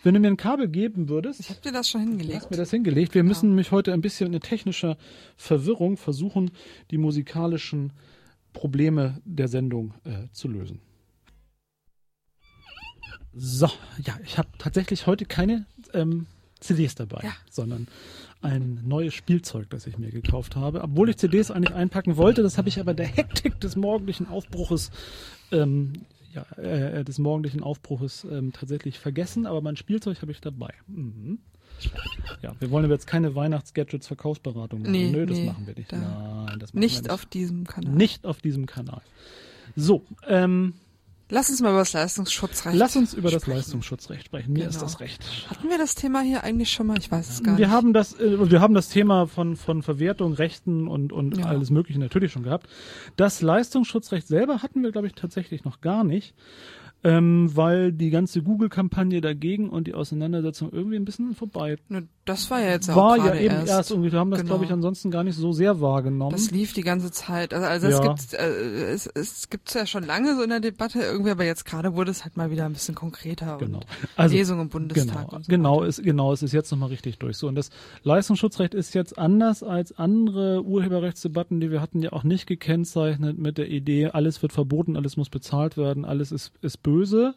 wenn 0.03 0.15
du 0.15 0.19
mir 0.21 0.27
ein 0.27 0.37
Kabel 0.37 0.67
geben 0.69 1.09
würdest, 1.09 1.39
Ich 1.39 1.49
habe 1.51 1.61
dir 1.61 1.71
das 1.71 1.89
schon 1.89 2.01
hast 2.01 2.09
hingelegt. 2.09 2.51
mir 2.51 2.57
das 2.57 2.71
hingelegt. 2.71 3.15
Wir 3.15 3.23
müssen 3.23 3.51
nämlich 3.51 3.71
heute 3.71 3.93
ein 3.93 4.01
bisschen 4.01 4.33
in 4.35 4.41
technischer 4.41 4.97
Verwirrung 5.37 5.97
versuchen, 5.97 6.51
die 6.91 6.99
musikalischen 6.99 7.93
Probleme 8.53 9.21
der 9.25 9.47
Sendung 9.47 9.95
äh, 10.05 10.27
zu 10.33 10.49
lösen. 10.49 10.81
So, 13.33 13.69
ja, 14.05 14.19
ich 14.25 14.39
habe 14.39 14.49
tatsächlich 14.59 15.07
heute 15.07 15.25
keine 15.25 15.67
ähm, 15.93 16.27
CDs 16.61 16.95
dabei, 16.95 17.21
Ja. 17.25 17.33
sondern 17.51 17.89
ein 18.45 18.81
neues 18.85 19.15
Spielzeug, 19.15 19.69
das 19.71 19.87
ich 19.87 19.99
mir 19.99 20.11
gekauft 20.11 20.55
habe. 20.57 20.83
Obwohl 20.83 21.09
ich 21.09 21.17
CDs 21.17 21.51
eigentlich 21.51 21.75
einpacken 21.75 22.17
wollte, 22.17 22.43
das 22.43 22.59
habe 22.59 22.69
ich 22.69 22.79
aber 22.79 22.95
der 22.95 23.07
Hektik 23.07 23.59
des 23.61 23.75
morgendlichen 23.77 24.29
Aufbruches, 24.29 24.91
ähm, 25.51 25.93
ja, 26.33 26.43
äh, 26.63 27.05
des 27.05 27.19
morgendlichen 27.19 27.63
Aufbruches 27.63 28.25
ähm, 28.31 28.53
tatsächlich 28.53 28.99
vergessen. 28.99 29.47
Aber 29.47 29.61
mein 29.61 29.77
Spielzeug 29.77 30.21
habe 30.23 30.33
ich 30.33 30.41
dabei. 30.41 30.73
Mhm. 30.87 31.39
Ja, 32.43 32.55
wir 32.61 32.71
wollen 32.71 32.85
aber 32.85 32.95
jetzt 32.95 33.07
keine 33.07 33.35
Weihnachts-Gadgets-Verkaufsberatung 33.35 34.83
machen. 34.83 34.93
Nee, 34.93 35.11
Nö, 35.11 35.27
das 35.27 35.39
nee, 35.39 35.47
machen 35.47 35.67
wir 35.67 35.75
nicht. 35.75 35.93
da- 35.93 35.97
Nein, 36.47 36.59
das 36.61 36.73
machen 36.73 36.75
wir 36.75 36.81
Nicht 36.81 37.03
nicht. 37.03 37.11
auf 37.11 37.27
diesem 37.27 37.67
Kanal. 37.67 37.93
nicht 37.93 38.25
auf 38.27 38.41
diesem 38.41 38.67
Kanal. 38.67 39.03
So, 39.77 40.05
ähm, 40.29 40.75
Lass 41.35 41.51
uns 41.51 41.61
mal 41.61 41.71
über 41.71 41.81
das 41.81 41.93
Leistungsschutzrecht 41.93 42.77
lass 42.77 42.95
uns 42.95 43.13
über 43.13 43.29
das 43.31 43.43
sprechen. 43.43 43.57
Leistungsschutzrecht 43.57 44.27
sprechen. 44.27 44.53
Mir 44.53 44.69
ist 44.69 44.75
Genau. 44.75 44.85
das 44.85 45.01
recht. 45.01 45.23
Hatten 45.51 45.69
wir 45.69 45.79
das 45.79 45.97
Thema 45.97 46.21
hier 46.21 46.45
eigentlich 46.45 46.71
schon 46.71 46.87
mal? 46.87 46.97
Ich 46.99 47.11
weiß 47.11 47.29
es 47.29 47.43
gar 47.43 47.59
Wir 47.59 47.67
nicht. 47.67 47.75
haben 47.75 47.93
das, 47.93 48.13
äh, 48.21 48.51
wir 48.51 48.61
haben 48.61 48.73
das 48.75 48.89
Thema 48.89 49.27
von, 49.27 49.57
von 49.57 49.83
Verwertung, 49.83 50.35
Rechten 50.35 50.87
und, 50.87 51.13
und 51.13 51.37
Ja. 51.39 51.47
alles 51.47 51.71
Mögliche 51.71 51.99
natürlich 51.99 52.31
schon 52.31 52.45
gehabt. 52.45 52.69
Das 53.17 53.43
Leistungsschutzrecht 53.43 54.29
selber 54.29 54.63
hatten 54.63 54.83
wir, 54.85 54.93
glaube 54.93 55.09
ich, 55.09 55.15
tatsächlich 55.15 55.65
noch 55.65 55.81
gar 55.81 56.05
nicht, 56.05 56.35
ähm, 57.05 57.51
weil 57.55 57.93
die 57.93 58.11
ganze 58.11 58.43
Google-Kampagne 58.43 59.21
dagegen 59.21 59.69
und 59.69 59.87
die 59.87 59.95
Auseinandersetzung 59.95 60.71
irgendwie 60.73 60.97
ein 60.97 61.05
bisschen 61.05 61.35
vorbei 61.35 61.77
Das 62.25 62.51
war 62.51 62.61
ja 62.63 62.71
jetzt 62.71 62.89
auch 62.91 62.97
war 62.97 63.17
ja 63.19 63.35
eben 63.35 63.55
erst. 63.55 63.69
erst 63.69 63.91
irgendwie, 63.91 64.11
wir 64.11 64.19
haben 64.19 64.31
das, 64.31 64.41
Genau. 64.41 64.53
glaube 64.55 64.65
ich, 64.65 64.73
ansonsten 64.73 65.11
gar 65.11 65.23
nicht 65.23 65.37
so 65.37 65.53
sehr 65.53 65.81
wahrgenommen. 65.83 66.33
Das 66.33 66.51
lief 66.51 66.73
die 66.73 66.83
ganze 66.83 67.11
Zeit. 67.13 67.53
Also, 67.53 67.67
also 67.67 67.87
es 67.89 67.95
Ja. 67.95 68.01
gibt 68.01 68.33
äh, 68.33 68.85
es, 68.93 69.07
es 69.07 69.51
gibt's 69.51 69.75
ja 69.75 69.85
schon 69.87 70.05
lange 70.05 70.35
so 70.35 70.43
in 70.43 70.49
der 70.49 70.61
Debatte 70.61 71.01
irgendwie, 71.01 71.31
aber 71.33 71.45
jetzt 71.45 71.67
gerade 71.67 71.95
wurde 71.95 72.11
es 72.11 72.25
halt 72.25 72.39
mal 72.39 72.51
wieder 72.51 72.65
ein 72.65 72.73
bisschen 72.73 72.95
konkreter 72.95 73.59
Genau. 73.59 73.79
und 73.79 73.87
Also, 74.17 74.35
Lesung 74.35 74.61
im 74.61 74.69
Bundestag 74.71 75.07
Genau, 75.07 75.37
und 75.37 75.45
so 75.45 75.51
genau, 75.51 75.83
ist, 75.83 76.03
genau, 76.03 76.33
es 76.33 76.43
ist 76.43 76.53
jetzt 76.53 76.71
nochmal 76.71 76.89
richtig 76.89 77.19
durch. 77.19 77.37
So, 77.37 77.49
und 77.49 77.55
das 77.55 77.69
Leistungsschutzrecht 78.03 78.73
ist 78.73 78.95
jetzt 78.95 79.19
anders 79.19 79.63
als 79.63 79.99
andere 79.99 80.63
Urheberrechtsdebatten, 80.65 81.61
die 81.61 81.71
wir 81.71 81.83
hatten, 81.83 82.01
ja 82.01 82.13
auch 82.15 82.25
nicht 82.25 82.47
gekennzeichnet 82.47 83.39
mit 83.39 83.59
der 83.59 83.69
Idee, 83.69 84.07
alles 84.07 84.41
wird 84.41 84.53
verboten, 84.53 84.97
alles 84.97 85.17
muss 85.19 85.29
bezahlt 85.29 85.77
werden, 85.77 86.05
alles 86.07 86.33
ist, 86.33 86.53
ist 86.63 86.83
böse, 86.83 86.94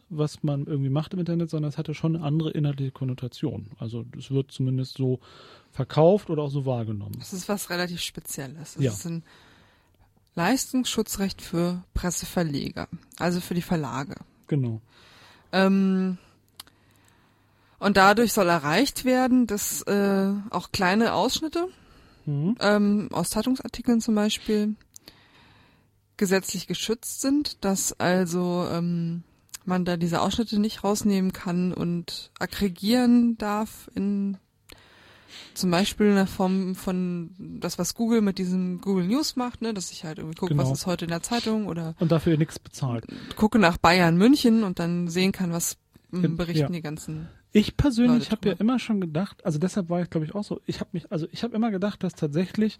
was 0.08 0.42
man 0.42 0.66
irgendwie 0.66 0.90
macht 0.90 1.12
im 1.14 1.20
Internet, 1.20 1.50
sondern 1.50 1.68
es 1.70 1.78
hatte 1.78 1.94
schon 1.94 2.16
eine 2.16 2.24
andere 2.24 2.50
inhaltliche 2.50 2.92
Konnotation. 2.92 3.70
Also 3.78 4.04
es 4.18 4.30
wird 4.30 4.50
zumindest 4.52 4.96
so 4.96 5.20
verkauft 5.72 6.30
oder 6.30 6.42
auch 6.42 6.50
so 6.50 6.64
wahrgenommen. 6.66 7.16
Das 7.18 7.32
ist 7.32 7.48
was 7.48 7.70
relativ 7.70 8.00
Spezielles. 8.00 8.74
Das 8.74 8.82
Ja. 8.84 8.90
ist 8.92 9.04
ein 9.06 9.22
Leistungsschutzrecht 10.34 11.42
für 11.42 11.82
Presseverleger, 11.94 12.88
also 13.18 13.40
für 13.40 13.54
die 13.54 13.62
Verlage. 13.62 14.14
Genau. 14.46 14.80
Ähm, 15.52 16.18
und 17.80 17.96
dadurch 17.96 18.32
soll 18.32 18.48
erreicht 18.48 19.04
werden, 19.04 19.46
dass 19.46 19.82
äh, 19.82 20.32
auch 20.50 20.72
kleine 20.72 21.12
Ausschnitte 21.14 21.68
Mhm. 22.26 22.56
ähm, 22.60 23.08
aus 23.12 23.30
Zeitungsartikeln 23.30 24.00
zum 24.02 24.14
Beispiel 24.14 24.74
gesetzlich 26.18 26.66
geschützt 26.66 27.20
sind, 27.22 27.64
dass 27.64 27.98
also 27.98 28.66
ähm, 28.70 29.22
man 29.68 29.84
da 29.84 29.96
diese 29.96 30.20
Ausschnitte 30.20 30.58
nicht 30.58 30.82
rausnehmen 30.82 31.32
kann 31.32 31.72
und 31.72 32.30
aggregieren 32.38 33.38
darf 33.38 33.90
in 33.94 34.36
zum 35.54 35.70
Beispiel 35.70 36.06
in 36.06 36.14
der 36.14 36.26
Form 36.26 36.74
von 36.74 37.30
das, 37.38 37.78
was 37.78 37.94
Google 37.94 38.20
mit 38.22 38.38
diesem 38.38 38.80
Google 38.80 39.06
News 39.06 39.36
macht, 39.36 39.60
ne, 39.60 39.74
dass 39.74 39.90
ich 39.90 40.04
halt 40.04 40.18
irgendwie 40.18 40.36
gucke, 40.36 40.54
Genau. 40.54 40.64
was 40.70 40.78
ist 40.78 40.86
heute 40.86 41.04
in 41.04 41.10
der 41.10 41.22
Zeitung 41.22 41.66
oder 41.66 41.94
Und 41.98 42.12
dafür 42.12 42.36
nichts 42.36 42.58
bezahlt. 42.58 43.04
gucke 43.36 43.58
nach 43.58 43.76
Bayern 43.76 44.16
München 44.16 44.62
und 44.62 44.78
dann 44.78 45.08
sehen 45.08 45.32
kann, 45.32 45.52
was 45.52 45.76
ähm, 46.12 46.36
berichten 46.36 46.72
ja. 46.72 46.78
die 46.78 46.80
ganzen. 46.82 47.28
Ich 47.52 47.76
persönlich 47.76 48.30
habe 48.30 48.48
ja 48.48 48.54
immer 48.58 48.78
schon 48.78 49.00
gedacht, 49.00 49.44
also 49.44 49.58
deshalb 49.58 49.90
war 49.90 50.00
ich 50.02 50.10
glaube 50.10 50.26
ich 50.26 50.34
auch 50.34 50.44
so, 50.44 50.60
ich 50.66 50.80
habe 50.80 50.90
mich, 50.92 51.10
also 51.10 51.26
ich 51.32 51.42
habe 51.42 51.54
immer 51.54 51.70
gedacht, 51.70 52.02
dass 52.02 52.14
tatsächlich 52.14 52.78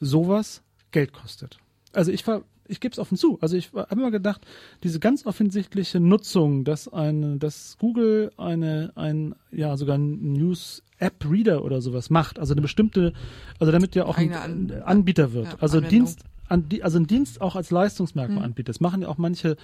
sowas 0.00 0.62
Geld 0.90 1.12
kostet. 1.12 1.58
Also 1.92 2.10
ich 2.12 2.26
war, 2.26 2.42
ich 2.68 2.80
gebe 2.80 2.92
es 2.92 2.98
offen 2.98 3.16
zu, 3.16 3.38
also 3.40 3.56
ich 3.56 3.72
habe 3.72 3.86
immer 3.94 4.10
gedacht, 4.10 4.40
diese 4.82 5.00
ganz 5.00 5.26
offensichtliche 5.26 6.00
Nutzung, 6.00 6.64
dass 6.64 6.86
eine, 6.92 7.36
dass 7.38 7.76
Google 7.78 8.30
eine, 8.36 8.92
ein, 8.94 9.34
ja 9.50 9.76
sogar 9.76 9.96
ein 9.98 10.32
News 10.34 10.82
App 10.98 11.24
Reader 11.28 11.64
oder 11.64 11.80
sowas 11.80 12.10
macht, 12.10 12.38
also 12.38 12.54
eine 12.54 12.60
bestimmte, 12.62 13.12
also 13.58 13.72
damit 13.72 13.94
ja 13.94 14.04
auch 14.06 14.16
ein 14.18 14.32
Eigene 14.34 14.40
An- 14.40 14.82
Anbieter 14.82 15.32
wird, 15.32 15.46
ja, 15.46 15.56
also 15.60 15.78
Anwendung. 15.78 16.06
Dienst, 16.06 16.20
an, 16.48 16.64
also 16.82 16.98
ein 16.98 17.06
Dienst 17.06 17.40
auch 17.40 17.56
als 17.56 17.70
Leistungsmerkmal 17.70 18.38
Mhm. 18.38 18.44
anbietet. 18.44 18.68
Das 18.70 18.80
machen 18.80 19.02
ja 19.02 19.08
auch 19.08 19.18
manche 19.18 19.56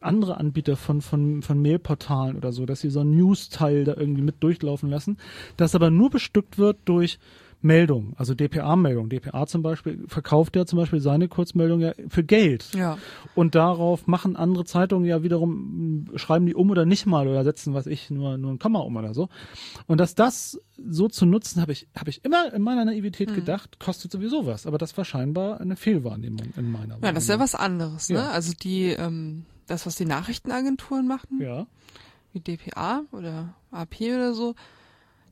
andere 0.00 0.36
Anbieter 0.36 0.76
von, 0.76 1.00
von, 1.00 1.42
von 1.42 1.60
Mailportalen 1.60 2.36
oder 2.36 2.52
so, 2.52 2.66
dass 2.66 2.80
sie 2.80 2.90
so 2.90 3.00
einen 3.00 3.16
News-Teil 3.16 3.84
da 3.84 3.94
irgendwie 3.96 4.22
mit 4.22 4.36
durchlaufen 4.42 4.90
lassen, 4.90 5.16
das 5.56 5.74
aber 5.74 5.90
nur 5.90 6.10
bestückt 6.10 6.58
wird 6.58 6.76
durch 6.84 7.18
Meldungen, 7.62 8.12
also 8.16 8.34
DPA-Meldungen. 8.34 9.08
DPA 9.10 9.46
zum 9.46 9.62
Beispiel 9.62 10.04
verkauft 10.08 10.54
ja 10.56 10.66
zum 10.66 10.78
Beispiel 10.78 11.00
seine 11.00 11.26
Kurzmeldung 11.28 11.80
ja 11.80 11.92
für 12.08 12.22
Geld. 12.22 12.72
Ja. 12.74 12.98
Und 13.34 13.54
darauf 13.54 14.06
machen 14.06 14.36
andere 14.36 14.64
Zeitungen 14.64 15.04
ja 15.06 15.22
wiederum, 15.22 16.06
schreiben 16.16 16.46
die 16.46 16.54
um 16.54 16.70
oder 16.70 16.84
nicht 16.86 17.06
mal 17.06 17.26
oder 17.26 17.42
setzen, 17.44 17.74
was 17.74 17.86
ich, 17.86 18.10
nur, 18.10 18.36
nur 18.38 18.52
ein 18.52 18.58
Komma 18.58 18.80
um 18.80 18.96
oder 18.96 19.14
so. 19.14 19.28
Und 19.86 19.98
dass 19.98 20.14
das 20.14 20.60
so 20.76 21.08
zu 21.08 21.26
nutzen, 21.26 21.60
habe 21.60 21.72
ich, 21.72 21.88
habe 21.96 22.10
ich 22.10 22.24
immer 22.24 22.52
in 22.52 22.62
meiner 22.62 22.84
Naivität 22.84 23.30
Mhm. 23.30 23.34
gedacht, 23.34 23.78
kostet 23.80 24.12
sowieso 24.12 24.46
was. 24.46 24.66
Aber 24.66 24.78
das 24.78 24.96
war 24.96 25.04
scheinbar 25.04 25.60
eine 25.60 25.76
Fehlwahrnehmung 25.76 26.52
in 26.56 26.70
meiner 26.70 26.98
Ja, 27.02 27.12
das 27.12 27.24
ist 27.24 27.28
ja 27.28 27.34
Wahrnehmung. 27.34 27.40
was 27.40 27.54
anderes, 27.54 28.08
ne? 28.10 28.16
Ja. 28.16 28.30
Also 28.30 28.52
die, 28.62 28.88
ähm, 28.90 29.44
das, 29.66 29.86
was 29.86 29.96
die 29.96 30.04
Nachrichtenagenturen 30.04 31.08
machen, 31.08 31.40
Ja, 31.40 31.66
wie 32.32 32.40
DPA 32.40 33.02
oder 33.12 33.54
AP 33.72 34.00
oder 34.14 34.34
so, 34.34 34.54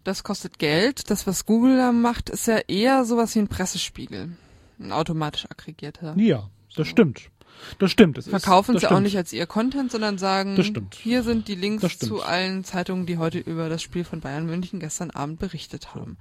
das 0.05 0.23
kostet 0.23 0.59
Geld. 0.59 1.11
Das, 1.11 1.27
was 1.27 1.47
Google 1.47 1.77
da 1.77 1.93
macht, 1.93 2.31
ist 2.31 2.47
ja 2.47 2.59
eher 2.69 3.05
sowas 3.05 3.35
wie 3.35 3.41
ein 3.41 3.49
Pressespiegel. 3.49 4.37
Ein 4.79 4.93
automatisch 4.93 5.47
aggregierter. 5.51 6.15
ja, 6.17 6.49
das 6.77 6.89
stimmt. 6.89 7.31
Das 7.79 7.91
stimmt. 7.91 8.19
Es 8.19 8.29
Verkaufen 8.29 8.75
ist, 8.75 8.81
sie 8.81 8.85
das 8.85 8.91
auch 8.91 8.97
stimmt. 8.97 9.05
nicht 9.05 9.17
als 9.17 9.33
ihr 9.33 9.47
Content, 9.47 9.93
sondern 9.93 10.19
sagen, 10.19 10.63
stimmt. 10.63 10.95
hier 10.97 11.23
sind 11.23 11.49
die 11.49 11.55
Links 11.55 11.89
stimmt. 11.91 12.09
zu 12.09 12.23
allen 12.23 12.65
Zeitungen, 12.65 13.07
die 13.07 13.19
heute 13.19 13.39
über 13.39 13.69
das 13.69 13.83
Spiel 13.83 14.05
von 14.05 14.21
Bayern 14.21 14.47
München 14.47 14.81
gestern 14.81 15.11
Abend 15.11 15.39
berichtet 15.39 15.95
haben. 15.95 16.17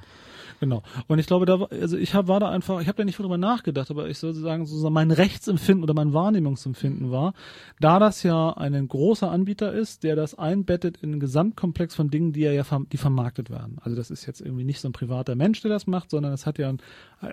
Genau. 0.63 0.81
Und 1.07 1.19
ich 1.19 1.27
glaube, 1.27 1.45
da 1.45 1.59
war, 1.59 1.69
also 1.73 1.97
ich 1.97 2.13
hab, 2.13 2.29
war 2.29 2.39
da 2.39 2.49
einfach, 2.49 2.79
ich 2.79 2.87
habe 2.87 2.95
da 2.95 3.03
nicht 3.03 3.17
viel 3.17 3.25
drüber 3.25 3.37
nachgedacht, 3.37 3.91
aber 3.91 4.07
ich 4.07 4.17
sozusagen 4.17 4.65
sozusagen 4.65 4.93
mein 4.93 5.11
Rechtsempfinden 5.11 5.83
oder 5.83 5.93
mein 5.93 6.13
Wahrnehmungsempfinden 6.13 7.11
war, 7.11 7.33
da 7.81 7.99
das 7.99 8.23
ja 8.23 8.51
ein 8.51 8.87
großer 8.87 9.29
Anbieter 9.29 9.73
ist, 9.73 10.03
der 10.03 10.15
das 10.15 10.39
einbettet 10.39 10.99
in 11.01 11.11
einen 11.11 11.19
Gesamtkomplex 11.19 11.95
von 11.95 12.09
Dingen, 12.09 12.31
die 12.31 12.43
ja 12.43 12.61
verm- 12.61 12.87
die 12.87 12.95
vermarktet 12.95 13.49
werden. 13.49 13.77
Also 13.81 13.97
das 13.97 14.09
ist 14.09 14.25
jetzt 14.25 14.39
irgendwie 14.39 14.63
nicht 14.63 14.79
so 14.79 14.87
ein 14.87 14.93
privater 14.93 15.35
Mensch, 15.35 15.59
der 15.59 15.69
das 15.69 15.85
macht, 15.85 16.11
sondern 16.11 16.31
es 16.31 16.45
hat 16.45 16.57
ja 16.59 16.69
ein, 16.69 16.77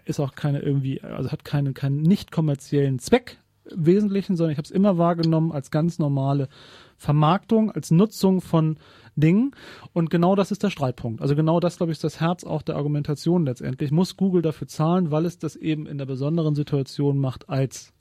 ist 0.06 0.18
auch 0.18 0.34
keine 0.34 0.58
irgendwie, 0.58 1.00
also 1.00 1.30
hat 1.30 1.44
keine 1.44 1.72
keinen 1.72 2.02
nicht 2.02 2.32
kommerziellen 2.32 2.98
Zweck 2.98 3.38
im 3.70 3.86
Wesentlichen, 3.86 4.34
sondern 4.34 4.50
ich 4.50 4.58
habe 4.58 4.66
es 4.66 4.72
immer 4.72 4.98
wahrgenommen 4.98 5.52
als 5.52 5.70
ganz 5.70 6.00
normale 6.00 6.48
Vermarktung, 6.96 7.70
als 7.70 7.92
Nutzung 7.92 8.40
von 8.40 8.76
Dingen. 9.16 9.52
Und 9.92 10.10
genau 10.10 10.34
das 10.34 10.50
ist 10.50 10.62
der 10.62 10.70
Streitpunkt. 10.70 11.22
Also 11.22 11.34
genau 11.34 11.60
das, 11.60 11.76
glaube 11.76 11.92
ich, 11.92 11.96
ist 11.96 12.04
das 12.04 12.20
Herz 12.20 12.44
auch 12.44 12.62
der 12.62 12.76
Argumentation 12.76 13.44
letztendlich. 13.44 13.90
Muss 13.90 14.16
Google 14.16 14.42
dafür 14.42 14.68
zahlen, 14.68 15.10
weil 15.10 15.26
es 15.26 15.38
das 15.38 15.56
eben 15.56 15.86
in 15.86 15.98
der 15.98 16.06
besonderen 16.06 16.54
Situation 16.54 17.18
macht 17.18 17.48
als 17.48 17.92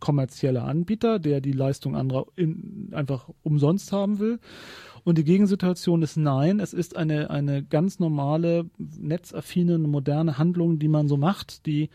kommerzieller 0.00 0.64
Anbieter, 0.64 1.18
der 1.18 1.40
die 1.40 1.52
Leistung 1.52 1.96
anderer 1.96 2.26
in, 2.36 2.90
einfach 2.92 3.28
umsonst 3.42 3.92
haben 3.92 4.18
will. 4.18 4.38
Und 5.04 5.18
die 5.18 5.24
Gegensituation 5.24 6.02
ist 6.02 6.16
nein, 6.16 6.58
es 6.58 6.72
ist 6.72 6.96
eine, 6.96 7.30
eine 7.30 7.62
ganz 7.62 8.00
normale, 8.00 8.68
netzaffine, 8.78 9.78
moderne 9.78 10.38
Handlung, 10.38 10.78
die 10.78 10.88
man 10.88 11.06
so 11.06 11.16
macht, 11.16 11.66
die 11.66 11.90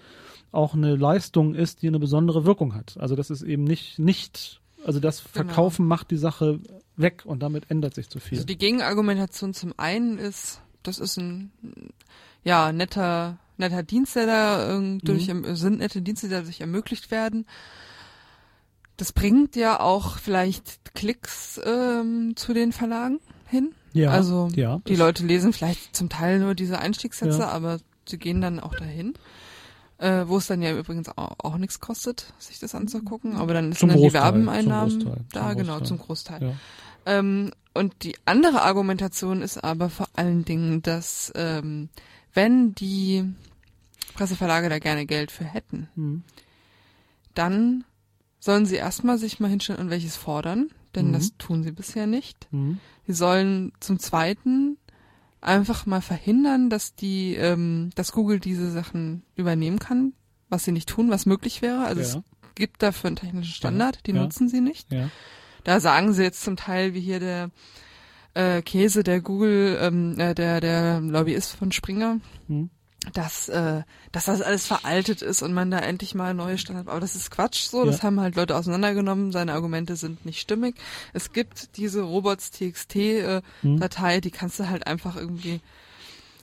auch 0.52 0.76
eine 0.76 0.96
Leistung 0.96 1.54
ist, 1.54 1.82
die 1.82 1.88
eine 1.88 2.00
besondere 2.00 2.46
Wirkung 2.46 2.74
hat. 2.74 2.96
Also 3.00 3.16
das 3.16 3.30
ist 3.30 3.42
eben 3.42 3.64
nicht, 3.64 4.00
nicht, 4.00 4.62
also 4.86 5.00
das 5.00 5.22
Genau. 5.24 5.46
Verkaufen 5.46 5.86
macht 5.88 6.12
die 6.12 6.18
Sache 6.18 6.60
weg 6.98 7.24
und 7.26 7.42
damit 7.42 7.70
ändert 7.72 7.96
sich 7.96 8.10
zu 8.10 8.20
viel. 8.20 8.38
Also 8.38 8.46
die 8.46 8.58
Gegenargumentation 8.58 9.54
zum 9.54 9.74
einen 9.78 10.18
ist, 10.18 10.62
das 10.84 11.00
ist 11.00 11.18
ein 11.18 11.52
ja 12.44 12.72
netter 12.72 13.38
netter 13.58 13.84
Dienst, 13.84 14.16
der 14.16 14.26
da 14.26 14.76
ähm, 14.76 15.00
durch 15.04 15.28
Mhm. 15.32 15.56
sind 15.56 15.80
nette 15.80 16.02
Dienste, 16.02 16.28
die 16.28 16.34
dadurch 16.34 16.62
ermöglicht 16.62 17.12
werden. 17.12 17.46
Das 18.98 19.14
bringt 19.14 19.56
ja 19.56 19.80
auch 19.80 20.18
vielleicht 20.18 20.94
Klicks 20.94 21.60
ähm, 21.64 22.34
zu 22.36 22.54
den 22.54 22.72
Verlagen 22.72 23.20
hin. 23.48 23.74
ja, 23.94 24.10
also 24.12 24.48
ja, 24.56 24.80
die 24.88 24.96
Leute 24.96 25.26
lesen 25.26 25.54
vielleicht 25.54 25.96
zum 25.96 26.10
Teil 26.10 26.40
nur 26.40 26.56
diese 26.56 26.80
Einstiegssätze, 26.80 27.40
Ja. 27.40 27.50
aber 27.50 27.80
sie 28.08 28.18
gehen 28.18 28.42
dann 28.42 28.60
auch 28.60 28.76
dahin. 28.76 29.14
Äh, 30.02 30.28
wo 30.28 30.38
es 30.38 30.48
dann 30.48 30.64
ja 30.64 30.76
übrigens 30.76 31.10
auch, 31.10 31.36
auch 31.38 31.58
nichts 31.58 31.80
kostet, 31.80 32.34
sich 32.40 32.58
das 32.60 32.74
anzugucken. 32.74 33.36
Aber 33.36 33.54
dann 33.54 33.72
sind 33.72 33.90
dann 33.90 33.98
die 33.98 34.02
Großteil, 34.04 34.22
zum 34.34 34.46
Werbeneinnahmen 34.46 35.00
Großteil, 35.00 35.26
da, 35.32 35.50
zum 35.50 35.58
genau, 35.58 35.72
Großteil. 35.78 35.88
zum 35.88 35.98
Großteil. 36.00 36.42
Ja. 36.42 36.54
Ähm, 37.06 37.52
und 37.76 38.04
die 38.04 38.16
andere 38.26 38.64
Argumentation 38.64 39.42
ist 39.44 39.64
aber 39.64 39.90
vor 39.92 40.08
allen 40.16 40.44
Dingen, 40.44 40.82
dass 40.82 41.32
ähm, 41.36 41.90
wenn 42.34 42.74
die 42.74 43.32
Presseverlage 44.16 44.70
da 44.70 44.80
gerne 44.80 45.06
Geld 45.06 45.30
für 45.32 45.46
hätten, 45.46 45.88
Mhm. 45.96 46.24
dann 47.34 47.84
sollen 48.40 48.66
sie 48.66 48.76
erstmal 48.78 49.18
sich 49.18 49.40
mal 49.40 49.50
hinstellen 49.50 49.80
und 49.82 49.90
welches 49.90 50.16
fordern, 50.16 50.70
denn 50.96 51.10
Mhm. 51.10 51.14
das 51.14 51.38
tun 51.38 51.64
sie 51.64 51.72
bisher 51.72 52.08
nicht. 52.08 52.48
Mhm. 52.52 52.80
Sie 53.08 53.14
sollen 53.14 53.72
zum 53.80 54.00
Zweiten 54.00 54.78
einfach 55.42 55.86
mal 55.86 56.02
verhindern, 56.02 56.70
dass 56.70 56.96
die, 56.96 57.36
ähm, 57.36 57.90
dass 57.96 58.12
Google 58.12 58.40
diese 58.40 58.72
Sachen 58.72 59.24
übernehmen 59.36 59.80
kann, 59.80 60.14
was 60.50 60.64
sie 60.64 60.72
nicht 60.72 60.88
tun, 60.90 61.10
was 61.10 61.26
möglich 61.26 61.62
wäre. 61.62 61.84
Also 61.86 62.02
Ja. 62.02 62.08
es 62.08 62.56
gibt 62.56 62.82
dafür 62.84 63.08
einen 63.10 63.16
technischen 63.18 63.54
Standard, 63.54 64.06
die 64.06 64.12
ja. 64.12 64.22
nutzen 64.22 64.50
sie 64.50 64.62
nicht. 64.62 64.92
Ja. 64.92 65.10
Da 65.64 65.80
sagen 65.80 66.14
sie 66.14 66.24
jetzt 66.24 66.42
zum 66.44 66.56
Teil, 66.58 66.94
wie 66.94 67.02
hier 67.02 67.20
der 67.20 67.50
äh, 68.34 68.62
Käse, 68.62 69.04
der 69.04 69.20
Google, 69.22 69.78
ähm, 69.82 70.18
äh, 70.20 70.34
der 70.34 70.62
der 70.62 71.02
Lobbyist 71.02 71.54
von 71.56 71.72
Springer, 71.72 72.20
Mhm. 72.48 72.70
Dass 73.14 73.50
äh, 73.50 73.82
dass 74.12 74.26
das 74.26 74.42
alles 74.42 74.68
veraltet 74.68 75.22
ist 75.24 75.42
und 75.42 75.54
man 75.54 75.72
da 75.72 75.80
endlich 75.80 76.14
mal 76.14 76.34
neue 76.34 76.58
Standards. 76.58 76.88
Aber 76.90 77.00
das 77.00 77.16
ist 77.16 77.32
Quatsch. 77.32 77.64
So, 77.70 77.84
das 77.86 77.98
Ja. 77.98 78.04
haben 78.04 78.20
halt 78.20 78.36
Leute 78.36 78.56
auseinandergenommen. 78.56 79.32
Seine 79.32 79.54
Argumente 79.54 79.96
sind 79.96 80.24
nicht 80.26 80.40
stimmig. 80.40 80.76
Es 81.14 81.34
gibt 81.34 81.78
diese 81.78 82.02
Robots.txt 82.02 82.96
äh. 82.96 83.42
Datei, 83.64 84.22
die 84.22 84.30
kannst 84.32 84.60
du 84.60 84.70
halt 84.70 84.86
einfach 84.86 85.16
irgendwie 85.16 85.62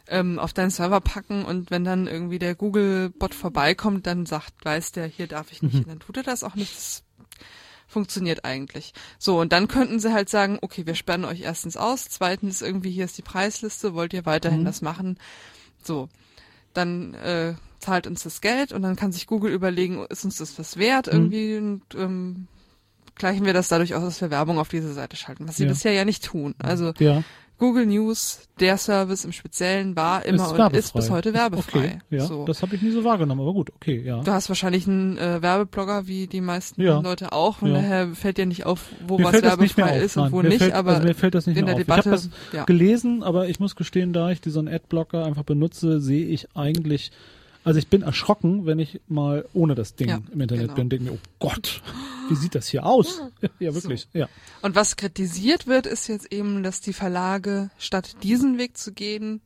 ähm, 0.08 0.38
auf 0.38 0.52
deinen 0.52 0.70
Server 0.70 1.00
packen 1.00 1.44
und 1.44 1.70
wenn 1.70 1.84
dann 1.84 2.06
irgendwie 2.06 2.38
der 2.38 2.54
Google-Bot 2.54 3.34
vorbeikommt, 3.34 4.06
dann 4.06 4.24
sagt, 4.26 4.52
weiß 4.64 4.92
der, 4.92 5.06
hier 5.06 5.26
darf 5.26 5.52
ich 5.52 5.62
nicht. 5.62 5.74
Mhm. 5.74 5.80
Und 5.80 5.88
dann 5.88 6.00
tut 6.00 6.16
er 6.16 6.22
das 6.22 6.42
auch 6.42 6.54
nicht. 6.54 6.74
Das 6.76 7.02
funktioniert 7.86 8.44
eigentlich. 8.44 8.94
So, 9.18 9.40
und 9.40 9.52
dann 9.52 9.68
könnten 9.68 10.00
sie 10.00 10.12
halt 10.12 10.28
sagen, 10.28 10.58
okay, 10.62 10.86
wir 10.86 10.94
sperren 10.94 11.24
euch 11.24 11.40
erstens 11.42 11.76
aus, 11.76 12.06
zweitens 12.08 12.62
irgendwie 12.62 12.90
hier 12.90 13.04
ist 13.04 13.16
die 13.18 13.22
Preisliste, 13.22 13.94
wollt 13.94 14.12
ihr 14.12 14.26
weiterhin 14.26 14.60
Mhm. 14.60 14.64
das 14.66 14.82
machen? 14.82 15.18
So, 15.82 16.08
dann 16.78 17.12
äh, 17.14 17.54
zahlt 17.80 18.06
uns 18.06 18.22
das 18.22 18.40
Geld 18.40 18.72
und 18.72 18.82
dann 18.82 18.96
kann 18.96 19.12
sich 19.12 19.26
Google 19.26 19.52
überlegen, 19.52 20.04
ist 20.08 20.24
uns 20.24 20.36
das 20.38 20.58
was 20.58 20.76
wert 20.78 21.06
Mhm. 21.08 21.12
irgendwie 21.12 21.56
und 21.58 21.82
ähm, 21.94 22.46
gleichen 23.14 23.44
wir 23.44 23.52
das 23.52 23.68
dadurch 23.68 23.94
aus, 23.94 24.02
dass 24.04 24.20
wir 24.20 24.30
Werbung 24.30 24.58
auf 24.58 24.68
diese 24.68 24.92
Seite 24.94 25.16
schalten, 25.16 25.46
was 25.48 25.56
sie 25.56 25.64
Ja. 25.64 25.68
bisher 25.68 25.92
ja 25.92 26.04
nicht 26.04 26.24
tun. 26.24 26.54
Also 26.58 26.92
Ja. 26.98 27.22
Google 27.58 27.86
News, 27.86 28.48
der 28.60 28.76
Service 28.76 29.24
im 29.24 29.32
Speziellen 29.32 29.96
war 29.96 30.24
immer 30.24 30.44
ist 30.44 30.52
und 30.58 30.74
ist 30.74 30.94
bis 30.94 31.10
heute 31.10 31.34
werbefrei. 31.34 31.78
Okay, 31.78 31.98
ja, 32.10 32.24
so. 32.24 32.44
das 32.44 32.62
habe 32.62 32.76
ich 32.76 32.82
nie 32.82 32.92
so 32.92 33.02
wahrgenommen, 33.02 33.40
aber 33.40 33.52
gut, 33.52 33.70
okay, 33.74 34.00
ja. 34.04 34.20
Du 34.22 34.30
hast 34.30 34.48
wahrscheinlich 34.48 34.86
einen 34.86 35.18
äh, 35.18 35.42
Werbeblogger, 35.42 36.06
wie 36.06 36.28
die 36.28 36.40
meisten 36.40 36.80
Ja. 36.80 37.00
Leute 37.00 37.32
auch. 37.32 37.56
Von 37.56 37.68
Ja. 37.70 37.74
daher 37.74 38.08
fällt 38.14 38.38
dir 38.38 38.46
nicht 38.46 38.64
auf, 38.64 38.86
wo 39.06 39.18
mir 39.18 39.24
was 39.24 39.42
werbefrei 39.42 39.96
auf. 39.98 40.02
ist 40.04 40.16
und 40.16 40.22
Nein, 40.24 40.32
wo 40.32 40.42
mir 40.42 40.48
nicht, 40.50 40.58
fällt, 40.58 40.74
aber 40.74 40.90
also 40.94 41.02
mir 41.08 41.14
fällt 41.14 41.34
das 41.34 41.46
nicht 41.48 41.56
in 41.58 41.64
mehr 41.64 41.74
der 41.74 41.82
auf. 41.82 41.88
Ich 41.88 42.06
habe 42.08 42.16
Debatte, 42.16 42.28
das 42.54 42.66
gelesen, 42.66 43.22
aber 43.24 43.48
ich 43.48 43.58
muss 43.58 43.74
gestehen, 43.74 44.12
da 44.12 44.30
ich 44.30 44.40
diesen 44.40 44.68
Adblocker 44.68 45.24
einfach 45.24 45.42
benutze, 45.42 46.00
sehe 46.00 46.26
ich 46.26 46.46
eigentlich, 46.54 47.10
also 47.68 47.78
ich 47.78 47.88
bin 47.88 48.00
erschrocken, 48.00 48.64
wenn 48.64 48.78
ich 48.78 49.00
mal 49.08 49.46
ohne 49.52 49.74
das 49.74 49.94
Ding 49.94 50.08
Ja, 50.08 50.20
im 50.32 50.40
Internet 50.40 50.62
genau. 50.64 50.74
bin, 50.74 50.88
denke 50.88 51.04
mir, 51.04 51.12
oh 51.12 51.18
Gott, 51.38 51.82
wie 52.30 52.34
sieht 52.34 52.54
das 52.54 52.66
hier 52.68 52.86
aus? 52.86 53.20
ja, 53.58 53.74
wirklich, 53.74 54.08
ja. 54.14 54.26
Und 54.62 54.74
was 54.74 54.96
kritisiert 54.96 55.66
wird, 55.66 55.86
ist 55.86 56.08
jetzt 56.08 56.32
eben, 56.32 56.62
dass 56.62 56.80
die 56.80 56.94
Verlage 56.94 57.68
statt 57.78 58.16
diesen 58.22 58.56
Weg 58.56 58.78
zu 58.78 58.92
gehen, 58.92 59.42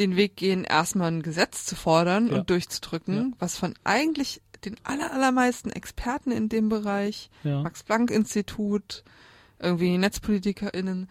den 0.00 0.16
Weg 0.16 0.34
gehen, 0.34 0.64
erstmal 0.64 1.12
ein 1.12 1.22
Gesetz 1.22 1.64
zu 1.64 1.76
fordern 1.76 2.26
Ja. 2.28 2.38
und 2.38 2.50
durchzudrücken, 2.50 3.36
was 3.38 3.56
von 3.56 3.74
eigentlich 3.84 4.42
den 4.64 4.74
aller, 4.82 5.12
allermeisten 5.12 5.70
Experten 5.70 6.32
in 6.32 6.48
dem 6.48 6.68
Bereich, 6.68 7.30
Ja. 7.44 7.62
Max-Planck-Institut, 7.62 9.04
irgendwie 9.60 9.96
NetzpolitikerInnen, 9.96 11.08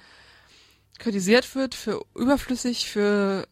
kritisiert 1.00 1.56
wird, 1.56 1.76
für 1.76 2.02
überflüssig, 2.14 2.90
für 2.90 3.48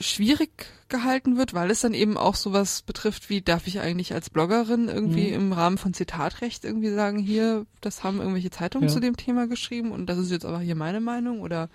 schwierig 0.00 0.50
gehalten 0.88 1.36
wird, 1.36 1.54
weil 1.54 1.70
es 1.70 1.80
dann 1.80 1.94
eben 1.94 2.16
auch 2.16 2.34
sowas 2.34 2.82
betrifft, 2.82 3.30
wie 3.30 3.42
darf 3.42 3.66
ich 3.66 3.80
eigentlich 3.80 4.12
als 4.12 4.28
Bloggerin 4.30 4.88
irgendwie 4.88 5.28
Mhm. 5.28 5.34
im 5.34 5.52
Rahmen 5.52 5.78
von 5.78 5.94
Zitatrecht 5.94 6.64
irgendwie 6.64 6.90
sagen, 6.92 7.18
hier, 7.18 7.64
das 7.80 8.02
haben 8.04 8.18
irgendwelche 8.18 8.50
Zeitungen 8.50 8.88
Ja. 8.88 8.92
zu 8.94 9.00
dem 9.00 9.16
Thema 9.16 9.46
geschrieben 9.46 9.92
und 9.92 10.06
das 10.06 10.18
ist 10.18 10.30
jetzt 10.30 10.44
aber 10.44 10.58
hier 10.60 10.74
meine 10.74 11.00
Meinung 11.00 11.40
oder 11.40 11.68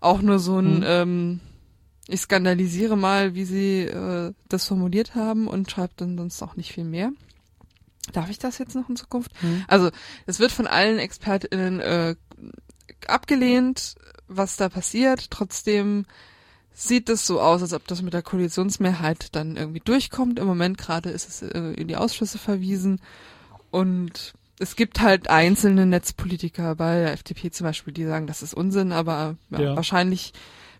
auch 0.00 0.20
nur 0.22 0.38
so 0.38 0.58
ein, 0.58 0.78
Mhm. 0.78 0.84
ähm, 0.86 1.40
ich 2.08 2.20
skandalisiere 2.20 2.96
mal, 2.96 3.34
wie 3.34 3.44
sie 3.44 3.82
äh, 3.82 4.32
das 4.48 4.66
formuliert 4.66 5.14
haben 5.14 5.46
und 5.48 5.70
schreibt 5.70 6.00
dann 6.00 6.18
sonst 6.18 6.42
auch 6.42 6.56
nicht 6.56 6.72
viel 6.72 6.84
mehr. 6.84 7.10
Darf 8.12 8.28
ich 8.28 8.38
das 8.38 8.58
jetzt 8.58 8.74
noch 8.74 8.90
in 8.90 8.96
Zukunft? 8.96 9.30
Mhm. 9.42 9.64
Also, 9.66 9.90
es 10.26 10.38
wird 10.40 10.52
von 10.52 10.66
allen 10.66 10.98
ExpertInnen 10.98 11.80
äh, 11.80 12.16
abgelehnt, 13.06 13.94
was 14.28 14.56
da 14.56 14.68
passiert. 14.68 15.30
Trotzdem 15.30 16.04
sieht 16.74 17.08
es 17.08 17.26
so 17.26 17.40
aus, 17.40 17.62
als 17.62 17.72
ob 17.72 17.86
das 17.86 18.02
mit 18.02 18.12
der 18.14 18.22
Koalitionsmehrheit 18.22 19.28
dann 19.34 19.56
irgendwie 19.56 19.80
durchkommt. 19.80 20.38
Im 20.38 20.46
Moment 20.46 20.76
gerade 20.76 21.10
ist 21.10 21.28
es 21.28 21.42
äh, 21.42 21.58
in 21.74 21.88
die 21.88 21.96
Ausschüsse 21.96 22.36
verwiesen. 22.38 23.00
Und 23.70 24.34
es 24.58 24.76
gibt 24.76 25.00
halt 25.00 25.28
einzelne 25.30 25.86
Netzpolitiker 25.86 26.74
bei 26.76 27.00
der 27.00 27.12
FDP 27.12 27.50
zum 27.50 27.64
Beispiel, 27.66 27.92
die 27.94 28.04
sagen, 28.04 28.26
das 28.26 28.42
ist 28.42 28.54
Unsinn, 28.54 28.92
aber 28.92 29.36
ja, 29.50 29.60
Ja. 29.60 29.76
wahrscheinlich 29.76 30.32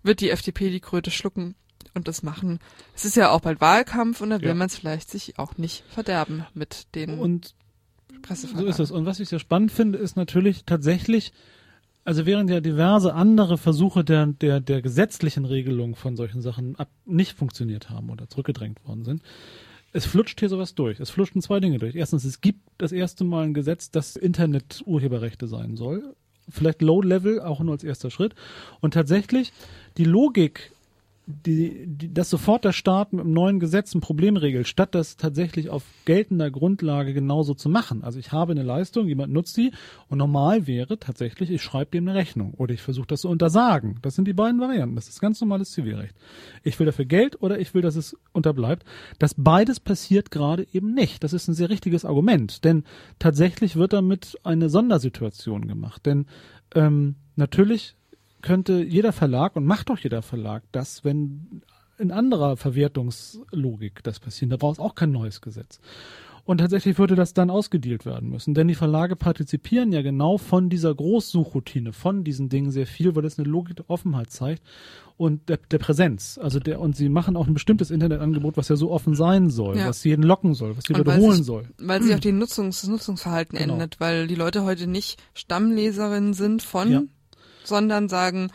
wird 0.03 0.21
die 0.21 0.31
FDP 0.31 0.71
die 0.71 0.81
Kröte 0.81 1.11
schlucken 1.11 1.55
und 1.95 2.09
das 2.09 2.23
machen. 2.23 2.59
Es 2.95 3.05
ist 3.05 3.17
ja 3.17 3.31
auch 3.31 3.41
bald 3.41 3.61
Wahlkampf 3.61 4.21
und 4.21 4.31
da 4.31 4.41
will 4.41 4.49
Ja. 4.49 4.55
man 4.55 4.67
es 4.67 4.77
vielleicht 4.77 5.11
sich 5.11 5.39
auch 5.39 5.57
nicht 5.59 5.85
verderben 5.89 6.45
mit 6.55 6.87
den 6.95 7.19
Und. 7.19 7.55
So 8.29 8.65
ist 8.65 8.79
es. 8.79 8.91
Und 8.91 9.05
was 9.07 9.21
ich 9.21 9.29
sehr 9.29 9.39
spannend 9.39 9.71
finde, 9.71 9.99
ist 9.99 10.17
natürlich 10.17 10.65
tatsächlich, 10.65 11.33
also 12.05 12.27
während 12.27 12.51
ja 12.51 12.61
diverse 12.61 13.15
andere 13.15 13.59
Versuche 13.59 14.05
der, 14.05 14.27
der, 14.27 14.61
der 14.61 14.83
gesetzlichen 14.83 15.45
Regelung 15.45 15.97
von 15.97 16.17
solchen 16.17 16.43
Sachen 16.43 16.77
ab, 16.77 16.89
nicht 17.07 17.37
funktioniert 17.37 17.91
haben 17.91 18.11
oder 18.11 18.29
zurückgedrängt 18.29 18.85
worden 18.87 19.05
sind, 19.05 19.23
es 19.93 20.07
flutscht 20.07 20.41
hier 20.41 20.49
sowas 20.49 20.75
durch. 20.75 20.99
Es 20.99 21.11
flutschten 21.11 21.41
zwei 21.41 21.61
Dinge 21.61 21.79
durch. 21.79 21.95
Erstens, 21.95 22.25
es 22.25 22.41
gibt 22.41 22.61
das 22.79 22.91
erste 22.91 23.23
Mal 23.23 23.45
ein 23.45 23.55
Gesetz, 23.55 23.93
das 23.93 24.17
Internet-Urheberrechte 24.17 25.47
sein 25.47 25.77
soll. 25.77 26.17
Vielleicht 26.49 26.83
Low-Level, 26.83 27.41
auch 27.41 27.61
nur 27.61 27.75
als 27.75 27.85
erster 27.85 28.11
Schritt. 28.11 28.35
Und 28.81 28.93
tatsächlich, 28.93 29.53
die 29.97 30.05
Logik 30.05 30.73
die, 31.27 31.87
die, 31.87 32.13
dass 32.13 32.29
sofort 32.29 32.65
der 32.65 32.73
Staat 32.73 33.13
mit 33.13 33.23
einem 33.23 33.33
neuen 33.33 33.59
Gesetz 33.59 33.95
ein 33.95 34.03
Problem 34.03 34.37
regelt, 34.37 34.69
statt 34.69 34.95
das 34.95 35.17
tatsächlich 35.17 35.71
auf 35.71 35.83
geltender 36.05 36.51
Grundlage 36.51 37.15
genauso 37.15 37.55
zu 37.55 37.71
machen. 37.71 38.05
Also 38.05 38.19
ich 38.19 38.33
habe 38.33 38.53
eine 38.53 38.63
Leistung, 38.63 39.09
jemand 39.09 39.33
nutzt 39.33 39.57
die 39.57 39.73
und 40.09 40.19
normal 40.19 40.67
wäre 40.67 40.99
tatsächlich, 40.99 41.51
ich 41.51 41.63
schreibe 41.63 41.93
dem 41.93 42.07
eine 42.07 42.19
Rechnung 42.19 42.53
oder 42.55 42.75
ich 42.75 42.83
versuche 42.83 43.07
das 43.07 43.23
zu 43.23 43.29
untersagen. 43.29 43.99
Das 44.03 44.15
sind 44.17 44.29
die 44.29 44.35
beiden 44.35 44.61
Varianten. 44.61 44.97
Das 44.97 45.09
ist 45.09 45.21
ganz 45.21 45.41
normales 45.41 45.71
Zivilrecht. 45.71 46.15
Ich 46.63 46.79
will 46.79 46.87
dafür 46.87 47.07
Geld 47.07 47.41
oder 47.41 47.59
ich 47.59 47.73
will, 47.73 47.83
dass 47.83 47.97
es 47.97 48.17
unterbleibt. 48.33 48.85
Das 49.19 49.35
beides 49.37 49.81
passiert 49.81 50.31
gerade 50.31 50.67
eben 50.73 50.93
nicht. 50.93 51.25
Das 51.25 51.33
ist 51.33 51.49
ein 51.49 51.55
sehr 51.55 51.71
richtiges 51.71 52.05
Argument, 52.05 52.65
denn 52.65 52.85
tatsächlich 53.19 53.77
wird 53.77 53.95
damit 53.95 54.39
eine 54.43 54.69
Sondersituation 54.69 55.67
gemacht. 55.69 56.05
Denn 56.05 56.27
ähm, 56.75 57.17
natürlich 57.37 57.97
könnte 58.45 58.83
jeder 58.85 59.13
Verlag 59.13 59.57
und 59.57 59.65
macht 59.67 59.89
doch 59.91 59.99
jeder 59.99 60.23
Verlag 60.23 60.63
das, 60.71 61.05
wenn 61.05 61.63
in 61.99 62.11
anderer 62.13 62.57
Verwertungslogik 62.57 64.03
das 64.03 64.21
passiert. 64.21 64.53
Da 64.53 64.57
braucht 64.57 64.75
es 64.75 64.79
auch 64.85 64.95
kein 64.95 65.11
neues 65.13 65.41
Gesetz. 65.41 65.81
Und 66.47 66.59
tatsächlich 66.59 66.99
würde 66.99 67.15
das 67.15 67.33
dann 67.33 67.49
ausgedealt 67.49 68.05
werden 68.05 68.29
müssen. 68.29 68.53
Denn 68.53 68.69
die 68.69 68.75
Verlage 68.75 69.17
partizipieren 69.17 69.93
ja 69.93 70.03
genau 70.03 70.37
von 70.37 70.69
dieser 70.69 70.95
Großsuchroutine, 70.95 71.95
von 71.95 72.23
diesen 72.23 72.51
Dingen 72.51 72.71
sehr 72.71 72.87
viel, 72.87 73.17
weil 73.17 73.25
es 73.25 73.39
eine 73.39 73.49
Logik 73.49 73.77
der 73.77 73.89
Offenheit 73.89 74.31
zeigt 74.31 74.63
und 75.17 75.49
der, 75.49 75.57
der 75.71 75.79
Präsenz. 75.79 76.39
Also 76.43 76.61
der, 76.61 76.81
und 76.81 76.97
sie 76.97 77.09
machen 77.09 77.37
auch 77.39 77.47
ein 77.47 77.55
bestimmtes 77.55 77.91
Internetangebot, 77.91 78.59
was 78.59 78.69
ja 78.69 78.77
so 78.77 78.91
offen 78.91 79.15
sein 79.15 79.49
soll, 79.49 79.79
Ja. 79.79 79.87
was 79.89 80.05
jeden 80.05 80.23
locken 80.23 80.53
soll, 80.53 80.77
was 80.77 80.85
die 80.85 80.93
Leute 80.93 81.07
weil 81.07 81.21
holen 81.21 81.37
sich- 81.39 81.47
soll. 81.47 81.69
Weil 81.79 82.03
sich 82.03 82.15
auch 82.15 82.21
die 82.21 82.33
Nutzungs 82.33 82.83
das 82.83 82.91
Nutzungsverhalten 82.91 83.57
Genau. 83.59 83.73
ändert, 83.75 83.99
weil 84.01 84.27
die 84.27 84.35
Leute 84.35 84.65
heute 84.65 84.87
nicht 84.87 85.23
Stammleserinnen 85.33 86.35
sind 86.35 86.63
von, 86.63 86.91
Ja. 86.93 87.03
Sondern 87.67 88.09
sagen, 88.09 88.51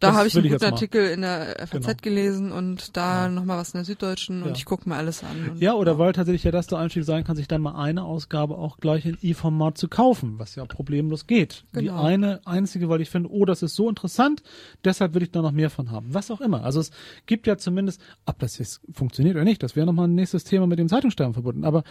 da 0.00 0.12
habe 0.14 0.28
ich 0.28 0.36
einen 0.36 0.44
ich 0.46 0.52
guten. 0.52 0.64
Artikel 0.64 1.08
in 1.10 1.22
der 1.22 1.56
FAZ 1.66 1.70
Genau. 1.86 1.92
gelesen 2.02 2.52
und 2.52 2.96
da 2.96 3.24
Ja. 3.24 3.28
nochmal 3.28 3.58
was 3.58 3.70
in 3.74 3.78
der 3.78 3.84
Süddeutschen 3.84 4.42
Ja. 4.42 4.46
und 4.46 4.56
ich 4.56 4.64
gucke 4.64 4.88
mir 4.88 4.94
alles 4.94 5.24
an. 5.24 5.56
Ja, 5.58 5.74
oder 5.74 5.98
weil 5.98 6.12
tatsächlich 6.12 6.44
ja 6.44 6.52
das 6.52 6.68
der 6.68 6.78
Einstieg 6.78 7.02
sein 7.02 7.24
kann, 7.24 7.34
sich 7.34 7.48
dann 7.48 7.60
mal 7.62 7.74
eine 7.74 8.04
Ausgabe 8.04 8.56
auch 8.58 8.76
gleich 8.78 9.06
in 9.06 9.18
E-Format 9.22 9.76
zu 9.76 9.88
kaufen, 9.88 10.38
was 10.38 10.54
ja 10.54 10.64
problemlos 10.66 11.26
geht. 11.26 11.64
Die 11.74 11.86
Genau. 11.86 12.00
eine 12.00 12.40
einzige, 12.46 12.88
weil 12.88 13.00
ich 13.00 13.10
finde, 13.10 13.28
oh, 13.32 13.44
das 13.44 13.64
ist 13.64 13.74
so 13.74 13.88
interessant, 13.88 14.44
deshalb 14.84 15.14
will 15.14 15.24
ich 15.24 15.32
da 15.32 15.42
noch 15.42 15.50
mehr 15.50 15.68
von 15.68 15.90
haben. 15.90 16.14
Was 16.14 16.30
auch 16.30 16.40
immer. 16.40 16.62
Also 16.62 16.78
es 16.78 16.92
gibt 17.26 17.48
ja 17.48 17.58
zumindest, 17.58 18.00
ob 18.24 18.38
das 18.38 18.56
jetzt 18.58 18.80
funktioniert 18.92 19.34
oder 19.34 19.44
nicht, 19.44 19.64
das 19.64 19.74
wäre 19.74 19.84
nochmal 19.86 20.06
ein 20.06 20.14
nächstes 20.14 20.44
Thema 20.44 20.68
mit 20.68 20.78
dem 20.78 20.86
Zeitungssterben 20.88 21.34
verbunden. 21.34 21.64
Aber 21.64 21.82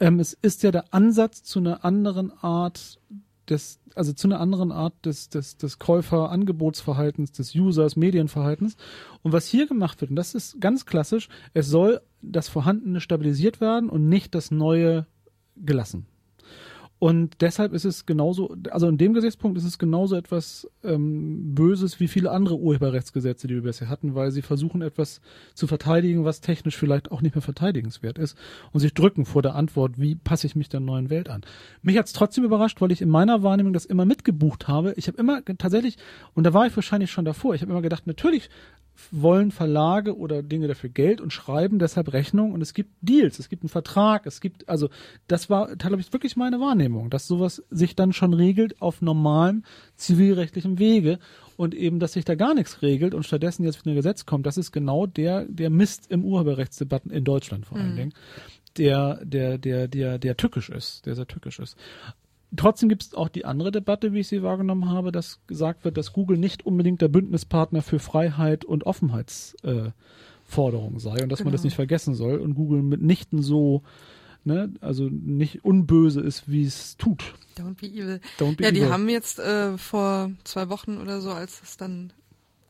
ähm, 0.00 0.20
es 0.20 0.34
ist 0.34 0.62
ja 0.64 0.70
der 0.70 0.92
Ansatz 0.92 1.42
zu 1.44 1.60
einer 1.60 1.82
anderen 1.82 2.30
Art 2.42 2.98
des, 3.50 3.80
also 3.94 4.12
zu 4.12 4.28
einer 4.28 4.40
anderen 4.40 4.72
Art 4.72 4.94
des, 5.04 5.28
des, 5.28 5.56
des 5.56 5.78
Käufer-Angebotsverhaltens, 5.78 7.32
des 7.32 7.54
Users, 7.54 7.96
Medienverhaltens. 7.96 8.76
Und 9.22 9.32
was 9.32 9.46
hier 9.46 9.66
gemacht 9.66 10.00
wird, 10.00 10.10
und 10.10 10.16
das 10.16 10.34
ist 10.34 10.60
ganz 10.60 10.86
klassisch, 10.86 11.28
es 11.52 11.68
soll 11.68 12.00
das 12.22 12.48
Vorhandene 12.48 13.00
stabilisiert 13.00 13.60
werden 13.60 13.90
und 13.90 14.08
nicht 14.08 14.34
das 14.34 14.50
Neue 14.50 15.06
gelassen. 15.56 16.06
Und 17.04 17.42
deshalb 17.42 17.74
ist 17.74 17.84
es 17.84 18.06
genauso, 18.06 18.56
also 18.70 18.88
in 18.88 18.96
dem 18.96 19.12
Gesichtspunkt 19.12 19.58
ist 19.58 19.64
es 19.64 19.78
genauso 19.78 20.16
etwas 20.16 20.66
ähm, 20.82 21.54
Böses 21.54 22.00
wie 22.00 22.08
viele 22.08 22.30
andere 22.30 22.56
Urheberrechtsgesetze, 22.56 23.46
die 23.46 23.56
wir 23.56 23.62
bisher 23.62 23.90
hatten, 23.90 24.14
weil 24.14 24.30
sie 24.30 24.40
versuchen 24.40 24.80
etwas 24.80 25.20
zu 25.52 25.66
verteidigen, 25.66 26.24
was 26.24 26.40
technisch 26.40 26.78
vielleicht 26.78 27.12
auch 27.12 27.20
nicht 27.20 27.34
mehr 27.34 27.42
verteidigenswert 27.42 28.16
ist 28.16 28.38
und 28.72 28.80
sich 28.80 28.94
drücken 28.94 29.26
vor 29.26 29.42
der 29.42 29.54
Antwort, 29.54 30.00
wie 30.00 30.14
passe 30.14 30.46
ich 30.46 30.56
mich 30.56 30.70
der 30.70 30.80
neuen 30.80 31.10
Welt 31.10 31.28
an. 31.28 31.42
Mich 31.82 31.98
hat 31.98 32.06
es 32.06 32.14
trotzdem 32.14 32.42
überrascht, 32.42 32.80
weil 32.80 32.90
ich 32.90 33.02
in 33.02 33.10
meiner 33.10 33.42
Wahrnehmung 33.42 33.74
das 33.74 33.84
immer 33.84 34.06
mitgebucht 34.06 34.66
habe. 34.66 34.94
Ich 34.96 35.06
habe 35.06 35.18
immer 35.18 35.44
tatsächlich, 35.44 35.98
und 36.32 36.44
da 36.44 36.54
war 36.54 36.66
ich 36.66 36.74
wahrscheinlich 36.74 37.10
schon 37.10 37.26
davor, 37.26 37.54
ich 37.54 37.60
habe 37.60 37.70
immer 37.70 37.82
gedacht, 37.82 38.06
natürlich 38.06 38.48
wollen 39.10 39.50
Verlage 39.50 40.16
oder 40.16 40.42
Dinge 40.42 40.68
dafür 40.68 40.90
Geld 40.90 41.20
und 41.20 41.32
schreiben 41.32 41.78
deshalb 41.78 42.12
Rechnung 42.12 42.52
und 42.52 42.60
es 42.60 42.74
gibt 42.74 42.90
Deals, 43.00 43.38
es 43.38 43.48
gibt 43.48 43.62
einen 43.62 43.68
Vertrag, 43.68 44.26
es 44.26 44.40
gibt, 44.40 44.68
also 44.68 44.88
das 45.26 45.50
war, 45.50 45.74
glaube 45.76 46.00
ich, 46.00 46.12
wirklich 46.12 46.36
meine 46.36 46.60
Wahrnehmung, 46.60 47.10
dass 47.10 47.26
sowas 47.26 47.62
sich 47.70 47.96
dann 47.96 48.12
schon 48.12 48.34
regelt 48.34 48.80
auf 48.80 49.02
normalem 49.02 49.64
zivilrechtlichem 49.96 50.78
Wege 50.78 51.18
und 51.56 51.74
eben, 51.74 51.98
dass 51.98 52.12
sich 52.12 52.24
da 52.24 52.34
gar 52.34 52.54
nichts 52.54 52.82
regelt 52.82 53.14
und 53.14 53.24
stattdessen 53.24 53.64
jetzt 53.64 53.86
ein 53.86 53.94
Gesetz 53.94 54.26
kommt, 54.26 54.46
das 54.46 54.56
ist 54.56 54.72
genau 54.72 55.06
der, 55.06 55.44
der 55.46 55.70
Mist 55.70 56.10
im 56.10 56.24
Urheberrechtsdebatten 56.24 57.10
in 57.10 57.24
Deutschland 57.24 57.66
vor 57.66 57.78
allen 57.78 57.96
Dingen, 57.96 58.14
der, 58.76 59.24
der, 59.24 59.58
der, 59.58 59.88
der, 59.88 60.18
der 60.18 60.36
tückisch 60.36 60.70
ist, 60.70 61.06
der 61.06 61.14
sehr 61.14 61.26
tückisch 61.26 61.58
ist. 61.58 61.76
Trotzdem 62.56 62.88
gibt 62.88 63.02
es 63.02 63.14
auch 63.14 63.28
die 63.28 63.44
andere 63.44 63.72
Debatte, 63.72 64.12
wie 64.12 64.20
ich 64.20 64.28
sie 64.28 64.42
wahrgenommen 64.42 64.88
habe, 64.90 65.12
dass 65.12 65.40
gesagt 65.46 65.84
wird, 65.84 65.96
dass 65.96 66.12
Google 66.12 66.38
nicht 66.38 66.66
unbedingt 66.66 67.00
der 67.00 67.08
Bündnispartner 67.08 67.82
für 67.82 67.98
Freiheit 67.98 68.64
und 68.64 68.84
Offenheitsforderungen 68.86 70.96
äh, 70.96 71.00
sei 71.00 71.22
und 71.22 71.28
dass 71.30 71.44
man 71.44 71.52
das 71.52 71.62
Genau. 71.62 71.66
nicht 71.68 71.76
vergessen 71.76 72.14
soll 72.14 72.38
und 72.38 72.54
Google 72.54 72.82
mitnichten 72.82 73.42
so 73.42 73.82
ne, 74.44 74.72
also 74.80 75.08
nicht 75.10 75.64
unböse 75.64 76.20
ist, 76.20 76.50
wie 76.50 76.64
es 76.64 76.96
tut. 76.96 77.34
Don't 77.56 77.80
be 77.80 77.86
evil. 77.86 78.20
Don't 78.38 78.56
be 78.56 78.64
ja, 78.64 78.70
die 78.70 78.80
evil. 78.80 78.90
haben 78.90 79.08
jetzt 79.08 79.38
äh, 79.38 79.76
vor 79.78 80.30
zwei 80.44 80.68
Wochen 80.68 80.98
oder 80.98 81.20
so, 81.20 81.30
als 81.30 81.60
es 81.62 81.76
dann 81.76 82.12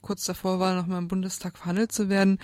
kurz 0.03 0.25
davor 0.25 0.61
war, 0.61 0.75
nochmal 0.75 0.99
im 0.99 1.09
Bundestag 1.09 1.57
verhandelt 1.57 1.93
zu 1.93 2.09
werden, 2.09 2.39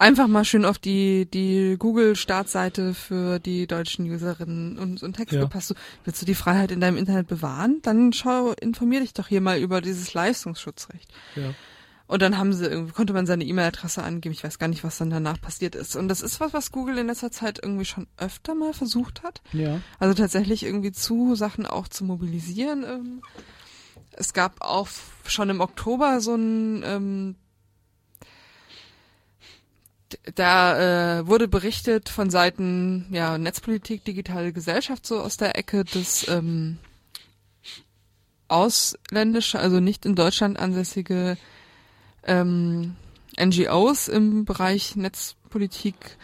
einfach 0.00 0.26
mal 0.26 0.44
schön 0.44 0.64
auf 0.64 0.78
die 0.78 1.26
die 1.30 1.76
Google-Startseite 1.78 2.94
für 2.94 3.38
die 3.38 3.66
deutschen 3.66 4.10
Userinnen 4.10 4.78
und 4.78 4.98
so 4.98 5.06
einen 5.06 5.12
Text 5.12 5.34
Ja. 5.34 5.42
gepasst. 5.42 5.70
Du, 5.70 5.74
willst 6.04 6.20
du 6.20 6.26
die 6.26 6.34
Freiheit 6.34 6.72
in 6.72 6.80
deinem 6.80 6.96
Internet 6.96 7.28
bewahren? 7.28 7.80
Dann 7.82 8.12
schau, 8.12 8.52
informier 8.60 9.00
dich 9.00 9.14
doch 9.14 9.28
hier 9.28 9.40
mal 9.40 9.58
über 9.58 9.80
dieses 9.80 10.12
Leistungsschutzrecht. 10.14 11.12
Ja. 11.36 11.54
Und 12.06 12.22
dann 12.22 12.38
haben 12.38 12.52
sie 12.52 12.86
konnte 12.92 13.12
man 13.12 13.26
seine 13.26 13.44
E-Mail-Adresse 13.44 14.02
angeben. 14.02 14.32
Ich 14.32 14.42
weiß 14.42 14.58
gar 14.58 14.66
nicht, 14.66 14.82
was 14.82 14.98
dann 14.98 15.10
danach 15.10 15.40
passiert 15.40 15.76
ist. 15.76 15.94
Und 15.94 16.08
das 16.08 16.22
ist 16.22 16.40
was, 16.40 16.52
was 16.52 16.72
Google 16.72 16.98
in 16.98 17.06
letzter 17.06 17.30
Zeit 17.30 17.60
irgendwie 17.62 17.84
schon 17.84 18.08
öfter 18.16 18.56
mal 18.56 18.72
versucht 18.72 19.22
hat. 19.22 19.42
Ja. 19.52 19.80
Also 20.00 20.14
tatsächlich 20.14 20.64
irgendwie 20.64 20.90
zu 20.90 21.36
Sachen 21.36 21.66
auch 21.66 21.86
zu 21.86 22.04
mobilisieren. 22.04 22.82
Ähm. 22.84 23.22
Es 24.12 24.32
gab 24.32 24.60
auch 24.60 24.88
schon 25.26 25.50
im 25.50 25.60
Oktober 25.60 26.20
so 26.20 26.34
ein, 26.34 26.82
ähm, 26.84 27.36
da 30.34 31.18
äh, 31.20 31.26
wurde 31.26 31.48
berichtet 31.48 32.08
von 32.08 32.30
Seiten 32.30 33.06
ja 33.10 33.38
Netzpolitik, 33.38 34.04
digitale 34.04 34.52
Gesellschaft 34.52 35.06
so 35.06 35.20
aus 35.20 35.36
der 35.36 35.56
Ecke, 35.58 35.84
dass 35.84 36.26
ähm, 36.28 36.78
ausländische, 38.48 39.58
also 39.58 39.80
nicht 39.80 40.04
in 40.04 40.14
Deutschland 40.14 40.58
ansässige 40.58 41.36
ähm, 42.24 42.96
NGOs 43.40 44.08
im 44.08 44.44
Bereich 44.44 44.96
Netzpolitik 44.96 46.16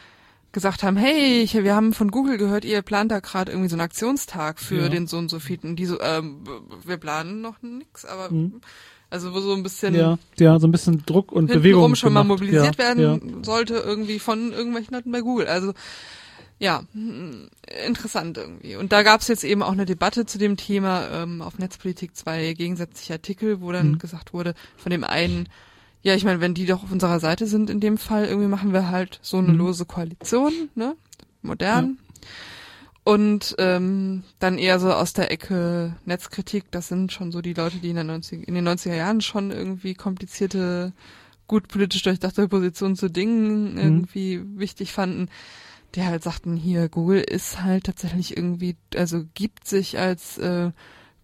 gesagt 0.53 0.82
haben, 0.82 0.97
hey, 0.97 1.43
ich, 1.43 1.55
wir 1.55 1.74
haben 1.74 1.93
von 1.93 2.11
Google 2.11 2.39
gehört, 2.39 2.64
ihr 2.64 2.80
plant 2.82 3.12
da 3.12 3.20
gerade 3.20 3.53
irgendwie 3.53 3.68
so 3.68 3.74
einen 3.74 3.82
Aktionstag 3.82 4.59
für 4.59 4.84
Ja. 4.84 4.89
den 4.89 5.07
so 5.07 5.18
und 5.18 5.28
so 5.28 5.39
vielen. 5.39 5.76
Die 5.76 5.87
so, 5.87 6.01
ähm, 6.01 6.45
wir 6.84 6.97
planen 6.97 7.43
noch 7.43 7.61
nix, 7.62 8.05
aber 8.05 8.30
Mhm. 8.30 8.61
Also 9.11 9.32
wo 9.34 9.40
so 9.40 9.54
ein 9.54 9.62
bisschen 9.62 9.94
Ja, 9.94 10.18
ja, 10.38 10.59
so 10.59 10.66
ein 10.66 10.72
bisschen 10.72 11.04
Druck 11.07 11.32
und 11.32 11.46
Bewegung 11.46 11.94
schon 11.94 12.12
mal 12.12 12.22
gemacht. 12.22 12.40
mobilisiert 12.40 12.76
ja, 12.76 12.84
werden 12.84 13.02
Ja. 13.38 13.44
sollte 13.44 13.74
irgendwie 13.74 14.18
von 14.18 14.52
irgendwelchen 14.52 14.94
Leuten 14.94 15.12
bei 15.12 15.20
Google. 15.20 15.46
Also 15.46 15.72
ja, 16.59 16.82
hm, 16.92 17.48
interessant 17.86 18.38
irgendwie. 18.38 18.76
Und 18.76 18.90
da 18.92 19.02
gab 19.02 19.20
es 19.20 19.28
jetzt 19.28 19.44
eben 19.44 19.62
auch 19.62 19.72
eine 19.72 19.84
Debatte 19.84 20.24
zu 20.24 20.38
dem 20.38 20.57
Thema 20.57 21.07
ähm, 21.11 21.42
auf 21.42 21.59
Netzpolitik 21.59 22.16
zwei 22.16 22.54
gegensätzliche 22.54 23.12
Artikel, 23.14 23.61
wo 23.61 23.72
dann 23.72 23.92
Mhm. 23.92 23.98
gesagt 23.98 24.32
wurde, 24.32 24.54
von 24.76 24.90
dem 24.90 25.04
einen, 25.04 25.48
ja, 26.02 26.14
ich 26.14 26.24
meine, 26.24 26.40
wenn 26.40 26.54
die 26.54 26.64
doch 26.66 26.82
auf 26.82 26.90
unserer 26.92 27.20
Seite 27.20 27.46
sind 27.46 27.68
in 27.68 27.80
dem 27.80 27.98
Fall, 27.98 28.24
irgendwie 28.24 28.48
machen 28.48 28.72
wir 28.72 28.88
halt 28.90 29.18
so 29.22 29.36
eine 29.36 29.52
Mhm. 29.52 29.59
lose 29.59 29.84
Koalition, 29.84 30.70
ne? 30.74 30.96
Modern. 31.42 31.98
Und 33.07 33.54
ähm, 33.59 34.24
dann 34.40 34.59
eher 34.59 34.80
so 34.80 34.92
aus 34.92 35.12
der 35.12 35.30
Ecke 35.30 35.94
Netzkritik, 36.07 36.64
das 36.72 36.88
sind 36.88 37.12
schon 37.12 37.30
so 37.30 37.40
die 37.40 37.52
Leute, 37.52 37.76
die 37.76 37.90
in, 37.90 37.94
der 37.94 38.02
90, 38.02 38.48
in 38.48 38.54
den 38.54 38.66
90er 38.66 38.96
Jahren 38.96 39.20
schon 39.20 39.52
irgendwie 39.52 39.94
komplizierte, 39.94 40.92
gut 41.46 41.68
politisch 41.68 42.02
durchdachte 42.02 42.48
Positionen 42.48 42.96
zu 42.96 43.09
Dingen 43.09 43.74
Mhm. 43.74 43.78
irgendwie 43.78 44.42
wichtig 44.59 44.90
fanden, 44.90 45.28
die 45.94 46.02
halt 46.02 46.24
sagten, 46.24 46.57
hier, 46.57 46.88
Google 46.88 47.20
ist 47.20 47.62
halt 47.62 47.84
tatsächlich 47.84 48.36
irgendwie, 48.36 48.74
also 48.96 49.22
gibt 49.34 49.68
sich 49.68 50.00
als 50.00 50.38
äh, 50.38 50.72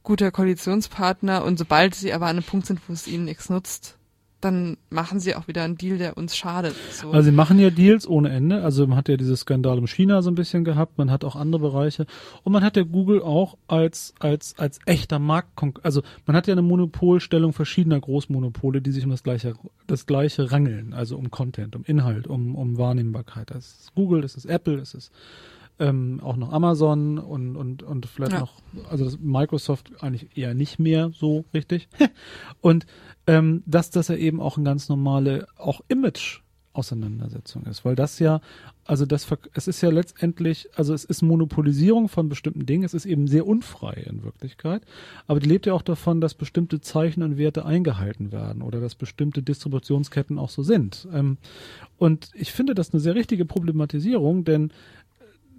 guter 0.05 0.31
Koalitionspartner 0.31 1.45
und 1.45 1.59
sobald 1.59 1.97
sie 1.97 2.13
aber 2.13 2.27
an 2.27 2.37
einem 2.37 2.45
Punkt 2.45 2.67
sind, 2.67 2.81
wo 2.87 2.93
es 2.93 3.09
ihnen 3.09 3.25
nichts 3.25 3.51
nutzt, 3.51 3.99
dann 4.45 4.77
machen 4.91 5.21
sie 5.21 5.35
auch 5.35 5.49
wieder 5.49 5.63
einen 5.63 5.77
Deal, 5.77 5.99
der 5.99 6.17
uns 6.17 6.37
schadet. 6.37 6.75
So. 6.91 7.11
Also 7.11 7.23
sie 7.31 7.33
machen 7.35 7.59
ja 7.59 7.71
Deals 7.71 8.07
ohne 8.07 8.31
Ende. 8.31 8.63
Also 8.63 8.87
man 8.87 8.97
hat 8.99 9.09
ja 9.09 9.17
dieses 9.17 9.41
Skandal 9.41 9.79
um 9.79 9.87
China 9.87 10.21
so 10.23 10.31
ein 10.31 10.35
bisschen 10.35 10.65
gehabt, 10.65 10.99
man 10.99 11.11
hat 11.11 11.25
auch 11.25 11.37
andere 11.37 11.61
Bereiche 11.63 12.07
und 12.43 12.53
man 12.53 12.63
hat 12.63 12.77
ja 12.77 12.83
Google 12.83 13.23
auch 13.23 13.57
als 13.69 14.15
als 14.19 14.55
als 14.59 14.79
echter 14.87 15.19
Markt, 15.19 15.51
also 15.83 16.03
man 16.27 16.37
hat 16.37 16.47
ja 16.47 16.53
eine 16.53 16.63
Monopolstellung 16.63 17.53
verschiedener 17.53 18.01
Großmonopole, 18.01 18.83
die 18.83 18.91
sich 18.93 19.05
um 19.05 19.11
das 19.11 19.23
gleiche 19.23 19.55
das 19.87 20.07
gleiche 20.07 20.51
rangeln, 20.53 20.93
also 20.93 21.17
um 21.17 21.31
Content, 21.31 21.77
um 21.77 21.85
Inhalt, 21.85 22.27
um 22.27 22.55
um 22.55 22.79
Wahrnehmbarkeit. 22.79 23.51
Das 23.51 23.67
ist 23.67 23.95
Google, 23.95 24.21
das 24.23 24.35
ist 24.35 24.47
Apple, 24.47 24.77
das 24.77 24.95
ist 24.95 25.13
ähm, 25.79 26.21
auch 26.23 26.37
noch 26.37 26.53
Amazon 26.53 27.19
und 27.19 27.57
und 27.57 27.83
und 27.83 28.07
vielleicht 28.07 28.33
Ja. 28.33 28.41
noch 28.41 28.61
also 28.91 29.05
das 29.05 29.19
Microsoft 29.19 29.91
eigentlich 30.03 30.37
eher 30.37 30.55
nicht 30.55 30.79
mehr 30.79 31.11
so 31.15 31.45
richtig 31.55 31.89
und 32.61 32.87
ähm, 33.27 33.63
dass 33.67 33.91
das 33.91 34.09
ja 34.09 34.17
eben 34.17 34.41
auch 34.41 34.57
eine 34.57 34.65
ganz 34.65 34.89
normale 34.89 35.47
auch 35.57 35.81
Image 35.89 36.41
Auseinandersetzung 36.75 37.67
ist, 37.67 37.85
weil 37.85 37.95
das 37.95 38.19
ja, 38.19 38.41
also 38.87 39.05
das, 39.05 39.27
es 39.53 39.69
ist 39.69 39.83
ja 39.83 39.91
letztendlich, 39.91 40.71
also 40.75 40.95
es 40.95 41.05
ist 41.05 41.21
Monopolisierung 41.21 42.09
von 42.09 42.31
bestimmten 42.31 42.65
Dingen, 42.65 42.85
es 42.85 42.95
ist 42.95 43.05
eben 43.05 43.29
sehr 43.29 43.47
unfrei 43.47 43.93
in 44.09 44.23
Wirklichkeit, 44.23 44.83
aber 45.27 45.39
die 45.39 45.49
lebt 45.49 45.67
ja 45.67 45.75
auch 45.75 45.83
davon, 45.83 46.23
dass 46.23 46.35
bestimmte 46.35 46.81
Zeichen 46.81 47.23
und 47.23 47.37
Werte 47.37 47.67
eingehalten 47.67 48.33
werden 48.33 48.63
oder 48.63 48.81
dass 48.81 48.95
bestimmte 48.95 49.43
Distributionsketten 49.43 50.39
auch 50.39 50.49
so 50.49 50.63
sind. 50.63 51.07
Ähm, 51.13 51.37
und 51.99 52.31
ich 52.35 52.53
finde 52.53 52.75
das 52.75 52.93
eine 52.93 53.01
sehr 53.01 53.15
richtige 53.15 53.45
Problematisierung, 53.45 54.45
denn 54.45 54.73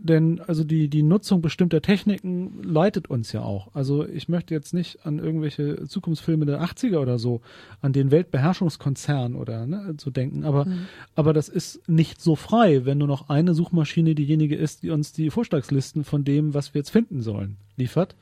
denn 0.04 0.42
also 0.42 0.66
die, 0.66 0.90
die 0.90 1.02
Nutzung 1.02 1.42
bestimmter 1.42 1.82
Techniken 1.82 2.62
leitet 2.62 3.10
uns 3.10 3.32
ja 3.32 3.42
auch. 3.42 3.74
Also 3.74 4.06
ich 4.06 4.28
möchte 4.28 4.54
jetzt 4.54 4.74
nicht 4.74 5.06
an 5.06 5.18
irgendwelche 5.18 5.88
Zukunftsfilme 5.88 6.46
der 6.46 6.62
80er 6.62 6.98
oder 6.98 7.18
so, 7.18 7.40
an 7.82 7.94
den 7.94 8.12
Weltbeherrschungskonzern 8.12 9.34
oder 9.36 9.66
ne, 9.66 9.96
so 10.00 10.12
denken, 10.12 10.44
aber, 10.44 10.68
aber 11.16 11.32
das 11.32 11.48
ist 11.48 11.88
nicht 11.88 12.22
so 12.22 12.36
frei, 12.36 12.84
wenn 12.86 12.98
nur 12.98 13.08
noch 13.08 13.30
eine 13.30 13.54
Suchmaschine 13.54 14.14
diejenige 14.14 14.58
ist, 14.58 14.84
die 14.84 14.90
uns 14.90 15.14
die 15.14 15.30
Vorschlagslisten 15.30 16.04
von 16.04 16.26
dem, 16.26 16.54
was 16.54 16.74
wir 16.74 16.80
jetzt 16.80 16.90
finden 16.92 17.22
sollen, 17.22 17.56
liefert 17.78 18.16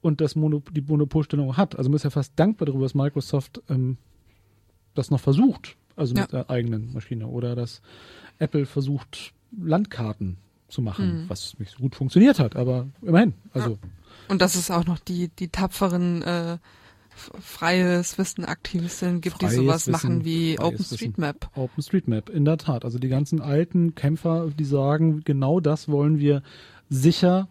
und 0.00 0.22
das 0.22 0.34
Mono, 0.34 0.62
die 0.72 0.80
Monopolstellung 0.80 1.58
hat. 1.58 1.76
Also 1.76 1.90
man 1.90 1.96
ist 1.96 2.04
ja 2.04 2.10
fast 2.10 2.32
dankbar 2.36 2.66
darüber, 2.66 2.84
dass 2.86 2.94
Microsoft 2.94 3.62
ähm, 3.68 3.98
das 4.94 5.10
noch 5.10 5.20
versucht, 5.20 5.76
also 5.94 6.14
Ja. 6.14 6.22
mit 6.22 6.32
der 6.32 6.48
eigenen 6.48 6.94
Maschine 6.94 7.26
oder 7.26 7.54
dass 7.54 7.82
Apple 8.38 8.64
versucht, 8.64 9.34
Landkarten 9.60 10.38
zu 10.68 10.82
machen, 10.82 11.22
Mhm. 11.22 11.28
was 11.30 11.58
nicht 11.58 11.72
so 11.72 11.78
gut 11.78 11.94
funktioniert 11.94 12.38
hat, 12.38 12.56
aber 12.56 12.86
immerhin. 13.02 13.34
Also 13.52 13.78
Und 14.28 14.42
dass 14.42 14.54
es 14.54 14.70
auch 14.70 14.84
noch 14.84 14.98
die, 14.98 15.28
die 15.28 15.48
tapferen 15.48 16.22
äh, 16.22 16.58
freies 17.40 18.18
Wissen-Aktivistinnen 18.18 19.20
gibt, 19.20 19.36
Freies 19.40 19.50
die 19.52 19.56
sowas 19.56 19.80
Wissen, 19.86 19.92
machen 19.92 20.24
wie 20.24 20.58
OpenStreetMap. 20.58 21.50
OpenStreetMap, 21.56 22.28
in 22.30 22.44
der 22.44 22.58
Tat. 22.58 22.84
Also 22.84 22.98
die 22.98 23.08
ganzen 23.08 23.40
alten 23.40 23.94
Kämpfer, 23.94 24.48
die 24.56 24.64
sagen, 24.64 25.22
genau 25.24 25.60
das 25.60 25.88
wollen 25.88 26.18
wir 26.18 26.42
sicher 26.88 27.48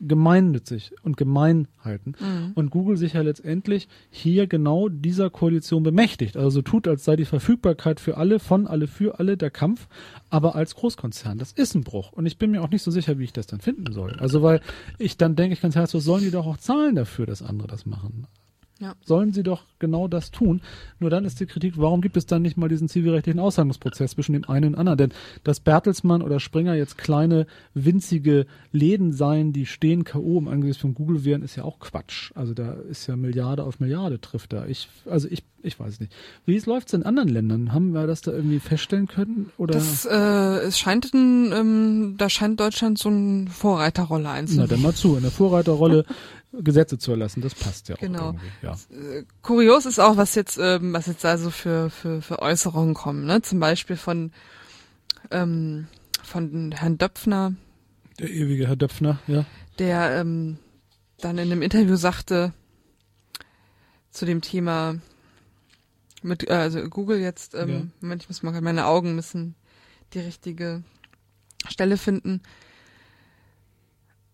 gemeinnützig 0.00 0.92
und 1.02 1.16
gemein 1.16 1.68
halten. 1.82 2.14
Mhm. 2.20 2.52
Und 2.54 2.70
Google 2.70 2.96
sich 2.96 3.14
ja 3.14 3.22
letztendlich 3.22 3.88
hier 4.10 4.46
genau 4.46 4.88
dieser 4.88 5.30
Koalition 5.30 5.82
bemächtigt. 5.82 6.36
Also 6.36 6.50
so 6.50 6.62
tut, 6.62 6.88
als 6.88 7.04
sei 7.04 7.16
die 7.16 7.24
Verfügbarkeit 7.24 8.00
für 8.00 8.16
alle, 8.16 8.38
von 8.38 8.66
alle, 8.66 8.86
für 8.86 9.18
alle 9.18 9.36
der 9.36 9.50
Kampf, 9.50 9.88
aber 10.30 10.54
als 10.54 10.74
Großkonzern. 10.74 11.38
Das 11.38 11.52
ist 11.52 11.74
ein 11.74 11.82
Bruch. 11.82 12.12
Und 12.12 12.26
ich 12.26 12.38
bin 12.38 12.50
mir 12.50 12.62
auch 12.62 12.70
nicht 12.70 12.82
so 12.82 12.90
sicher, 12.90 13.18
wie 13.18 13.24
ich 13.24 13.32
das 13.32 13.46
dann 13.46 13.60
finden 13.60 13.92
soll. 13.92 14.16
Also 14.18 14.42
weil 14.42 14.60
ich 14.98 15.16
dann 15.16 15.36
denke 15.36 15.54
ich 15.54 15.60
ganz 15.60 15.74
herzlich, 15.74 16.02
sollen 16.02 16.22
die 16.22 16.30
doch 16.30 16.46
auch 16.46 16.58
zahlen 16.58 16.94
dafür, 16.94 17.26
dass 17.26 17.42
andere 17.42 17.68
das 17.68 17.86
machen. 17.86 18.26
Ja. 18.80 18.94
Sollen 19.04 19.32
sie 19.32 19.42
doch 19.42 19.64
genau 19.80 20.06
das 20.06 20.30
tun. 20.30 20.60
Nur 21.00 21.10
dann 21.10 21.24
ist 21.24 21.40
die 21.40 21.46
Kritik, 21.46 21.74
warum 21.78 22.00
gibt 22.00 22.16
es 22.16 22.26
dann 22.26 22.42
nicht 22.42 22.56
mal 22.56 22.68
diesen 22.68 22.88
zivilrechtlichen 22.88 23.40
Aushandlungsprozess 23.40 24.12
zwischen 24.12 24.34
dem 24.34 24.48
einen 24.48 24.74
und 24.74 24.74
anderen? 24.76 24.98
Denn 24.98 25.12
dass 25.42 25.58
Bertelsmann 25.58 26.22
oder 26.22 26.38
Springer 26.38 26.74
jetzt 26.74 26.96
kleine, 26.96 27.46
winzige 27.74 28.46
Läden 28.70 29.12
seien, 29.12 29.52
die 29.52 29.66
stehen 29.66 30.04
K.O. 30.04 30.38
im 30.38 30.46
Angesicht 30.46 30.80
von 30.80 30.94
Google 30.94 31.24
wären, 31.24 31.42
ist 31.42 31.56
ja 31.56 31.64
auch 31.64 31.80
Quatsch. 31.80 32.30
Also 32.36 32.54
da 32.54 32.72
ist 32.72 33.06
ja 33.08 33.16
Milliarde 33.16 33.64
auf 33.64 33.80
Milliarde 33.80 34.20
trifft 34.20 34.52
da. 34.52 34.66
Ich, 34.66 34.88
also 35.06 35.26
ich, 35.28 35.42
ich 35.62 35.78
weiß 35.78 36.00
nicht. 36.00 36.12
Wie 36.46 36.58
läuft 36.58 36.88
es 36.88 36.94
in 36.94 37.02
anderen 37.02 37.28
Ländern? 37.28 37.72
Haben 37.72 37.92
wir 37.92 38.06
das 38.06 38.20
da 38.20 38.32
irgendwie 38.32 38.60
feststellen 38.60 39.08
können? 39.08 39.50
Oder? 39.56 39.74
Das, 39.74 40.04
äh, 40.04 40.66
es 40.66 40.78
scheint 40.78 41.12
ein, 41.14 41.52
ähm, 41.52 42.14
da 42.16 42.30
scheint 42.30 42.60
Deutschland 42.60 42.98
so 42.98 43.08
eine 43.08 43.48
Vorreiterrolle 43.50 44.24
Na, 44.24 44.32
einzunehmen. 44.32 44.68
dann 44.68 44.82
mal 44.82 44.94
zu. 44.94 45.16
In 45.16 45.22
der 45.22 45.30
Vorreiterrolle 45.32 46.04
Gesetze 46.52 46.98
zu 46.98 47.10
erlassen, 47.10 47.40
das 47.42 47.54
passt 47.54 47.88
ja 47.88 47.96
auch 47.96 48.00
Genau. 48.00 48.34
Ja. 48.62 48.72
Äh, 48.90 49.24
Kurios 49.42 49.84
ist 49.84 49.98
auch, 49.98 50.16
was 50.16 50.34
jetzt, 50.34 50.58
ähm, 50.60 50.92
was 50.92 51.06
jetzt 51.06 51.24
also 51.24 51.50
für, 51.50 51.90
für, 51.90 52.22
für 52.22 52.40
Äußerungen 52.40 52.94
kommen, 52.94 53.26
ne? 53.26 53.42
Zum 53.42 53.60
Beispiel 53.60 53.96
von, 53.96 54.32
ähm, 55.30 55.88
von 56.22 56.72
Herrn 56.72 56.98
Döpfner, 56.98 57.54
Der 58.18 58.30
ewige 58.30 58.66
Herr 58.68 58.76
Döpfner, 58.76 59.18
ja. 59.26 59.44
der 59.78 60.20
ähm, 60.20 60.58
dann 61.20 61.36
in 61.38 61.50
einem 61.52 61.62
Interview 61.62 61.96
sagte 61.96 62.52
zu 64.10 64.24
dem 64.24 64.40
Thema 64.40 64.96
mit 66.24 66.48
äh, 66.48 66.52
also 66.52 66.80
Google 66.88 67.18
jetzt 67.18 67.54
ähm, 67.54 67.68
Ja. 67.68 67.82
Moment, 68.00 68.22
ich 68.22 68.28
muss 68.28 68.42
mal 68.42 68.58
meine 68.60 68.86
Augen 68.86 69.14
müssen 69.14 69.54
die 70.14 70.20
richtige 70.20 70.82
Stelle 71.68 71.96
finden. 71.96 72.40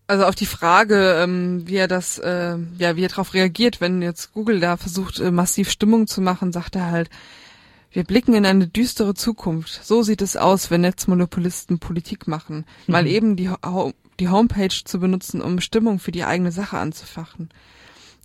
Also 0.07 0.25
auf 0.25 0.35
die 0.35 0.45
Frage, 0.45 1.19
ähm, 1.19 1.67
wie 1.67 1.77
er 1.77 1.87
das, 1.87 2.19
äh, 2.19 2.57
ja, 2.77 2.95
wie 2.95 3.03
er 3.03 3.09
darauf 3.09 3.33
reagiert, 3.33 3.81
wenn 3.81 4.01
jetzt 4.01 4.33
Google 4.33 4.59
da 4.59 4.77
versucht, 4.77 5.19
äh, 5.19 5.31
massiv 5.31 5.69
Stimmung 5.71 6.05
zu 6.05 6.21
machen, 6.21 6.51
sagt 6.51 6.75
er 6.75 6.91
halt, 6.91 7.09
wir 7.91 8.03
blicken 8.03 8.35
in 8.35 8.45
eine 8.45 8.67
düstere 8.67 9.15
Zukunft. 9.15 9.83
So 9.83 10.03
sieht 10.03 10.21
es 10.21 10.37
aus, 10.37 10.69
wenn 10.69 10.81
Netzmonopolisten 10.81 11.79
Politik 11.79 12.27
machen. 12.27 12.65
Mal 12.87 13.07
eben 13.07 13.35
die 13.35 13.49
die 14.19 14.29
Homepage 14.29 14.83
zu 14.83 14.99
benutzen, 14.99 15.41
um 15.41 15.59
Stimmung 15.59 15.99
für 15.99 16.11
die 16.11 16.23
eigene 16.23 16.51
Sache 16.51 16.77
anzufachen. 16.77 17.49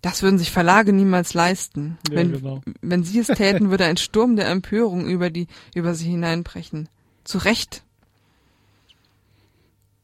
Das 0.01 0.23
würden 0.23 0.39
sich 0.39 0.49
Verlage 0.51 0.93
niemals 0.93 1.33
leisten. 1.35 1.97
Ja, 2.09 2.15
wenn, 2.15 2.31
genau. 2.33 2.61
wenn 2.81 3.03
sie 3.03 3.19
es 3.19 3.27
täten, 3.27 3.69
würde 3.69 3.85
ein 3.85 3.97
Sturm 3.97 4.35
der 4.35 4.47
Empörung 4.49 5.05
über 5.07 5.29
die, 5.29 5.47
über 5.75 5.93
sie 5.93 6.09
hineinbrechen. 6.09 6.89
Zu 7.23 7.37
Recht. 7.37 7.83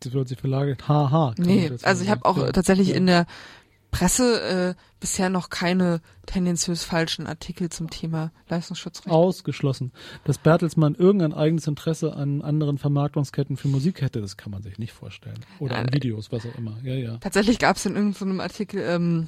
Das 0.01 0.13
wird 0.13 0.27
sich 0.27 0.37
Verlage, 0.39 0.77
haha. 0.87 1.33
Nee, 1.37 1.71
also 1.81 2.03
ich 2.03 2.09
habe 2.09 2.25
auch 2.25 2.37
Ja. 2.37 2.51
tatsächlich 2.51 2.89
Ja. 2.89 2.95
in 2.95 3.07
der 3.07 3.25
Presse 3.89 4.75
äh, 4.77 4.81
bisher 4.99 5.29
noch 5.29 5.49
keine 5.49 6.01
tendenziös 6.27 6.83
falschen 6.83 7.25
Artikel 7.25 7.69
zum 7.69 7.89
Thema 7.89 8.31
Leistungsschutzrecht. 8.49 9.09
Ausgeschlossen. 9.09 9.91
Dass 10.25 10.37
Bertelsmann 10.37 10.93
irgendein 10.93 11.33
eigenes 11.33 11.65
Interesse 11.65 12.13
an 12.13 12.41
anderen 12.43 12.77
Vermarktungsketten 12.77 13.57
für 13.57 13.69
Musik 13.69 14.01
hätte, 14.01 14.21
das 14.21 14.37
kann 14.37 14.51
man 14.51 14.61
sich 14.61 14.77
nicht 14.77 14.93
vorstellen. 14.93 15.39
Oder 15.59 15.77
an 15.77 15.87
Äh, 15.87 15.93
Videos, 15.93 16.31
was 16.31 16.45
auch 16.45 16.55
immer. 16.55 16.77
Ja, 16.83 16.93
ja. 16.93 17.17
Tatsächlich 17.17 17.57
gab 17.57 17.77
es 17.77 17.85
in 17.87 17.95
irgendeinem 17.95 18.39
Artikel 18.41 18.81
ähm, 18.85 19.27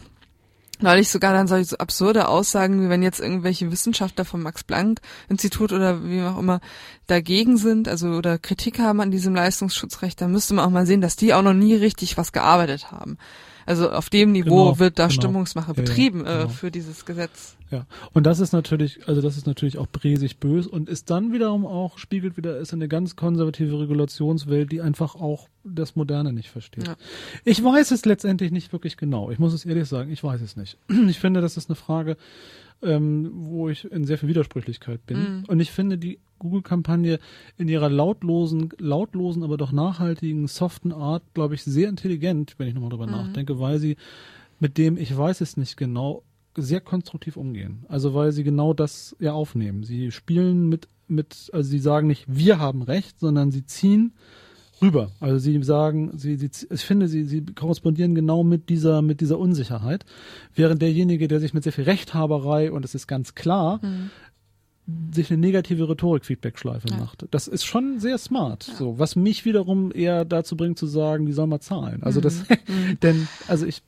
neulich 0.81 1.10
sogar 1.10 1.34
dann 1.34 1.47
solche 1.47 1.65
so 1.65 1.77
absurde 1.77 2.27
Aussagen, 2.27 2.81
wie 2.81 2.89
wenn 2.89 3.03
jetzt 3.03 3.19
irgendwelche 3.19 3.72
Wissenschaftler 3.72 4.26
vom 4.26 4.41
Max-Planck-Institut 4.43 5.73
oder 5.73 6.03
wie 6.03 6.22
auch 6.23 6.38
immer 6.38 6.60
dagegen 7.07 7.57
sind, 7.57 7.88
also 7.88 8.10
oder 8.10 8.38
Kritik 8.38 8.80
haben 8.80 9.01
an 9.01 9.11
diesem 9.11 9.35
Leistungsschutzrecht, 9.35 10.22
dann 10.22 10.31
müsste 10.31 10.53
man 10.53 10.65
auch 10.65 10.69
mal 10.69 10.85
sehen, 10.85 11.01
dass 11.01 11.15
die 11.15 11.34
auch 11.34 11.41
noch 11.41 11.53
nie 11.53 11.76
richtig 11.76 12.18
was 12.18 12.31
gearbeitet 12.31 12.91
haben. 12.91 13.18
Also 13.65 13.91
auf 13.91 14.10
dem 14.10 14.31
Niveau 14.31 14.65
Genau, 14.65 14.80
wird 14.80 14.99
da 14.99 15.07
genau. 15.07 15.22
Stimmungsmache 15.22 15.72
Ja, 15.72 15.77
ja, 15.77 15.81
betrieben 15.81 16.22
äh, 16.22 16.23
genau. 16.23 16.48
für 16.49 16.72
dieses 16.72 17.06
Gesetz. 17.06 17.56
Ja, 17.72 17.86
und 18.14 18.26
das 18.26 18.40
ist 18.40 18.52
natürlich, 18.52 19.07
also 19.07 19.22
das 19.22 19.38
ist 19.38 19.45
natürlich 19.45 19.77
auch 19.77 19.88
bresig 19.88 20.38
bös 20.38 20.65
und 20.65 20.90
ist 20.90 21.11
dann 21.11 21.34
wiederum 21.34 21.65
auch, 21.68 21.99
spiegelt 21.99 22.36
wieder, 22.36 22.57
ist 22.57 22.73
eine 22.73 22.88
ganz 22.88 23.15
konservative 23.15 23.80
Regulationswelt, 23.80 24.72
die 24.72 24.81
einfach 24.81 25.15
auch 25.15 25.48
das 25.64 25.95
Moderne 25.95 26.34
nicht 26.34 26.49
versteht. 26.49 26.88
Ja. 26.88 26.95
Ich 27.45 27.64
weiß 27.64 27.91
es 27.91 28.06
letztendlich 28.06 28.52
nicht 28.52 28.73
wirklich 28.73 28.98
genau. 28.98 29.30
Ich 29.30 29.38
muss 29.38 29.53
es 29.53 29.65
ehrlich 29.65 29.88
sagen, 29.88 30.11
ich 30.11 30.23
weiß 30.23 30.41
es 30.41 30.56
nicht. 30.56 30.77
Ich 31.10 31.19
finde, 31.19 31.41
das 31.41 31.57
ist 31.57 31.69
eine 31.69 31.76
Frage, 31.76 32.18
ähm, 32.81 33.31
wo 33.34 33.69
ich 33.69 33.90
in 33.91 34.06
sehr 34.06 34.18
viel 34.18 34.30
Widersprüchlichkeit 34.30 35.06
bin. 35.06 35.18
Mhm. 35.18 35.45
Und 35.48 35.60
ich 35.60 35.72
finde 35.72 35.98
die 35.98 36.19
Google-Kampagne 36.40 37.20
in 37.57 37.68
ihrer 37.68 37.90
lautlosen, 37.90 38.70
lautlosen, 38.78 39.44
aber 39.44 39.57
doch 39.57 39.72
nachhaltigen, 39.72 40.48
soften 40.48 40.91
Art, 40.91 41.24
glaube 41.34 41.56
ich, 41.56 41.64
sehr 41.64 41.90
intelligent, 41.90 42.56
wenn 42.57 42.68
ich 42.68 42.74
nochmal 42.74 42.90
drüber 42.90 43.07
nachdenke, 43.07 43.60
weil 43.60 43.80
sie 43.80 43.98
mit 44.60 44.78
dem, 44.78 44.98
ich 44.98 45.16
weiß 45.16 45.41
es 45.41 45.57
nicht 45.57 45.78
genau, 45.78 46.24
sehr 46.56 46.82
konstruktiv 46.82 47.38
umgehen. 47.38 47.86
Also 47.88 48.14
weil 48.14 48.32
sie 48.32 48.44
genau 48.44 48.74
das 48.74 49.16
ja 49.20 49.34
aufnehmen. 49.34 49.84
Sie 49.84 50.11
spielen 50.11 50.68
mit, 50.68 50.88
mit, 51.07 51.49
also 51.53 51.70
sie 51.70 51.80
sagen 51.80 52.07
nicht, 52.07 52.26
wir 52.28 52.60
haben 52.60 52.82
recht, 52.82 53.20
sondern 53.20 53.52
sie 53.52 53.66
ziehen 53.66 54.14
rüber. 54.82 55.11
Also 55.20 55.38
sie 55.38 55.61
sagen, 55.64 56.11
sie, 56.18 56.36
sie, 56.38 56.49
ich 56.70 56.82
finde, 56.82 57.07
sie, 57.07 57.24
sie 57.24 57.45
korrespondieren 57.45 58.16
genau 58.16 58.44
mit 58.44 58.70
dieser, 58.70 59.02
mit 59.02 59.22
dieser 59.22 59.38
Unsicherheit. 59.38 60.06
Während 60.56 60.82
derjenige, 60.82 61.28
der 61.28 61.40
sich 61.40 61.53
mit 61.53 61.64
sehr 61.64 61.74
viel 61.74 61.84
Rechthaberei, 61.84 62.72
und 62.72 62.86
es 62.86 62.95
ist 62.95 63.07
ganz 63.07 63.36
klar, 63.36 63.80
sich 65.11 65.32
eine 65.32 65.40
negative 65.40 65.88
Rhetorik-Feedback-Schleife 65.90 66.88
Ja. 66.90 66.98
macht. 66.98 67.26
Das 67.32 67.48
ist 67.48 67.66
schon 67.66 67.99
sehr 67.99 68.18
smart. 68.18 68.64
So, 68.64 68.99
was 68.99 69.16
mich 69.16 69.45
wiederum 69.45 69.91
eher 69.94 70.26
dazu 70.26 70.56
bringt 70.56 70.78
zu 70.78 70.88
sagen, 70.88 71.26
die 71.26 71.34
soll 71.34 71.48
mal 71.48 71.60
zahlen. 71.60 72.03
Also 72.03 72.22
das, 72.22 72.44
denn, 73.02 73.28
also 73.48 73.66
ich, 73.66 73.82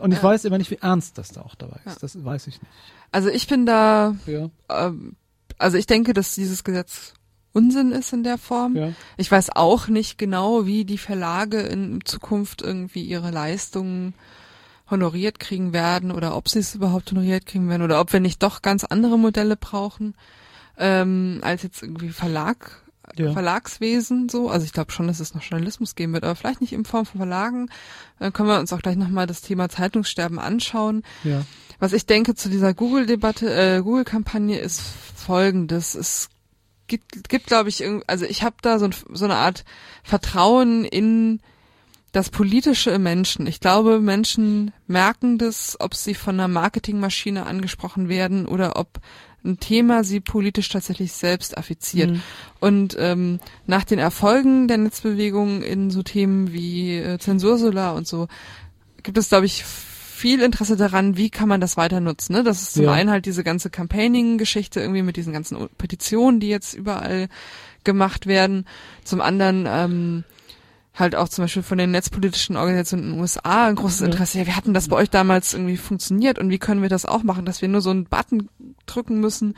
und 0.00 0.12
ich 0.12 0.18
Ja. 0.18 0.22
weiß 0.22 0.44
immer 0.44 0.58
nicht, 0.58 0.70
wie 0.70 0.78
ernst 0.80 1.18
das 1.18 1.28
da 1.30 1.42
auch 1.42 1.54
dabei 1.54 1.76
ist. 1.86 1.94
Ja. 1.94 1.96
Das 2.00 2.24
weiß 2.24 2.46
ich 2.48 2.60
nicht. 2.60 2.72
Also 3.12 3.28
ich 3.30 3.46
bin 3.46 3.66
da, 3.66 4.16
Ja, 4.26 4.50
ähm, 4.68 5.16
also 5.58 5.76
ich 5.78 5.86
denke, 5.86 6.12
dass 6.12 6.34
dieses 6.34 6.62
Gesetz 6.64 7.14
Unsinn 7.54 7.90
ist 7.92 8.12
in 8.12 8.22
der 8.22 8.38
Form. 8.38 8.76
ja. 8.76 8.92
Ich 9.16 9.32
weiß 9.32 9.50
auch 9.56 9.88
nicht 9.88 10.18
genau, 10.18 10.66
wie 10.66 10.84
die 10.84 10.98
Verlage 10.98 11.60
in 11.60 12.00
Zukunft 12.04 12.60
irgendwie 12.62 13.02
ihre 13.02 13.30
Leistungen 13.30 14.14
honoriert 14.90 15.38
kriegen 15.38 15.72
werden 15.72 16.10
oder 16.10 16.36
ob 16.36 16.48
sie 16.48 16.60
es 16.60 16.74
überhaupt 16.74 17.10
honoriert 17.10 17.46
kriegen 17.46 17.68
werden 17.68 17.82
oder 17.82 18.00
ob 18.00 18.12
wir 18.12 18.20
nicht 18.20 18.42
doch 18.42 18.62
ganz 18.62 18.84
andere 18.84 19.18
Modelle 19.18 19.56
brauchen 19.56 20.14
ähm, 20.78 21.40
als 21.42 21.62
jetzt 21.62 21.82
irgendwie 21.82 22.10
Verlag. 22.10 22.82
Ja. 23.16 23.32
Verlagswesen 23.32 24.28
so, 24.28 24.50
also 24.50 24.66
ich 24.66 24.74
glaube 24.74 24.92
schon, 24.92 25.06
dass 25.06 25.18
es 25.18 25.34
noch 25.34 25.42
Journalismus 25.42 25.94
geben 25.94 26.12
wird, 26.12 26.24
aber 26.24 26.36
vielleicht 26.36 26.60
nicht 26.60 26.74
in 26.74 26.84
Form 26.84 27.06
von 27.06 27.18
Verlagen. 27.18 27.70
Dann 28.18 28.34
können 28.34 28.50
wir 28.50 28.60
uns 28.60 28.70
auch 28.72 28.82
gleich 28.82 28.96
nochmal 28.96 29.26
das 29.26 29.40
Thema 29.40 29.70
Zeitungssterben 29.70 30.38
anschauen. 30.38 31.02
Ja. 31.24 31.42
Was 31.78 31.94
ich 31.94 32.04
denke 32.04 32.34
zu 32.34 32.50
dieser 32.50 32.74
Google-Debatte, 32.74 33.50
äh, 33.50 33.80
Google-Kampagne 33.82 34.58
ist 34.58 34.82
folgendes. 35.16 35.94
Es 35.94 36.28
gibt, 36.86 37.30
gibt 37.30 37.46
glaube 37.46 37.70
ich, 37.70 37.82
also 38.06 38.26
ich 38.26 38.42
habe 38.42 38.56
da 38.60 38.78
so, 38.78 38.84
ein, 38.84 38.94
so 39.10 39.24
eine 39.24 39.36
Art 39.36 39.64
Vertrauen 40.02 40.84
in 40.84 41.40
das 42.12 42.30
Politische 42.30 42.90
im 42.90 43.02
Menschen. 43.02 43.46
Ich 43.46 43.60
glaube, 43.60 44.00
Menschen 44.00 44.72
merken 44.86 45.38
das, 45.38 45.76
ob 45.78 45.94
sie 45.94 46.14
von 46.14 46.34
einer 46.34 46.48
Marketingmaschine 46.48 47.46
angesprochen 47.46 48.08
werden 48.08 48.46
oder 48.46 48.76
ob 48.76 49.00
ein 49.44 49.60
Thema 49.60 50.02
sie 50.04 50.20
politisch 50.20 50.68
tatsächlich 50.68 51.12
selbst 51.12 51.56
affiziert. 51.56 52.10
Mhm. 52.10 52.22
Und 52.60 52.96
ähm, 52.98 53.40
nach 53.66 53.84
den 53.84 53.98
Erfolgen 53.98 54.68
der 54.68 54.78
Netzbewegung 54.78 55.62
in 55.62 55.90
so 55.90 56.02
Themen 56.02 56.52
wie 56.52 56.96
äh, 56.96 57.18
Zensursolar 57.18 57.94
und 57.94 58.06
so 58.06 58.26
gibt 59.02 59.16
es, 59.16 59.28
glaube 59.28 59.46
ich, 59.46 59.64
viel 59.64 60.40
Interesse 60.42 60.76
daran, 60.76 61.16
wie 61.16 61.30
kann 61.30 61.48
man 61.48 61.60
das 61.60 61.76
weiter 61.76 62.00
nutzen. 62.00 62.32
Ne? 62.32 62.42
Das 62.42 62.60
ist 62.60 62.74
zum 62.74 62.84
Ja. 62.84 62.92
einen 62.92 63.10
halt 63.10 63.24
diese 63.26 63.44
ganze 63.44 63.70
Campaigning-Geschichte 63.70 64.80
irgendwie 64.80 65.02
mit 65.02 65.16
diesen 65.16 65.32
ganzen 65.32 65.68
Petitionen, 65.78 66.40
die 66.40 66.48
jetzt 66.48 66.74
überall 66.74 67.28
gemacht 67.84 68.26
werden. 68.26 68.66
Zum 69.04 69.20
anderen 69.20 69.66
ähm, 69.68 70.24
halt 70.98 71.14
auch 71.14 71.28
zum 71.28 71.44
Beispiel 71.44 71.62
von 71.62 71.78
den 71.78 71.90
netzpolitischen 71.90 72.56
Organisationen 72.56 73.04
in 73.06 73.12
den 73.14 73.20
USA 73.20 73.66
ein 73.66 73.76
großes 73.76 74.00
Ja. 74.00 74.06
Interesse. 74.06 74.38
Ja, 74.38 74.46
wie 74.46 74.52
hatten 74.52 74.74
das 74.74 74.88
bei 74.88 74.96
euch 74.96 75.10
damals 75.10 75.54
irgendwie 75.54 75.76
funktioniert 75.76 76.38
und 76.38 76.50
wie 76.50 76.58
können 76.58 76.82
wir 76.82 76.88
das 76.88 77.04
auch 77.06 77.22
machen, 77.22 77.44
dass 77.44 77.62
wir 77.62 77.68
nur 77.68 77.80
so 77.80 77.90
einen 77.90 78.04
Button 78.04 78.48
drücken 78.86 79.20
müssen 79.20 79.54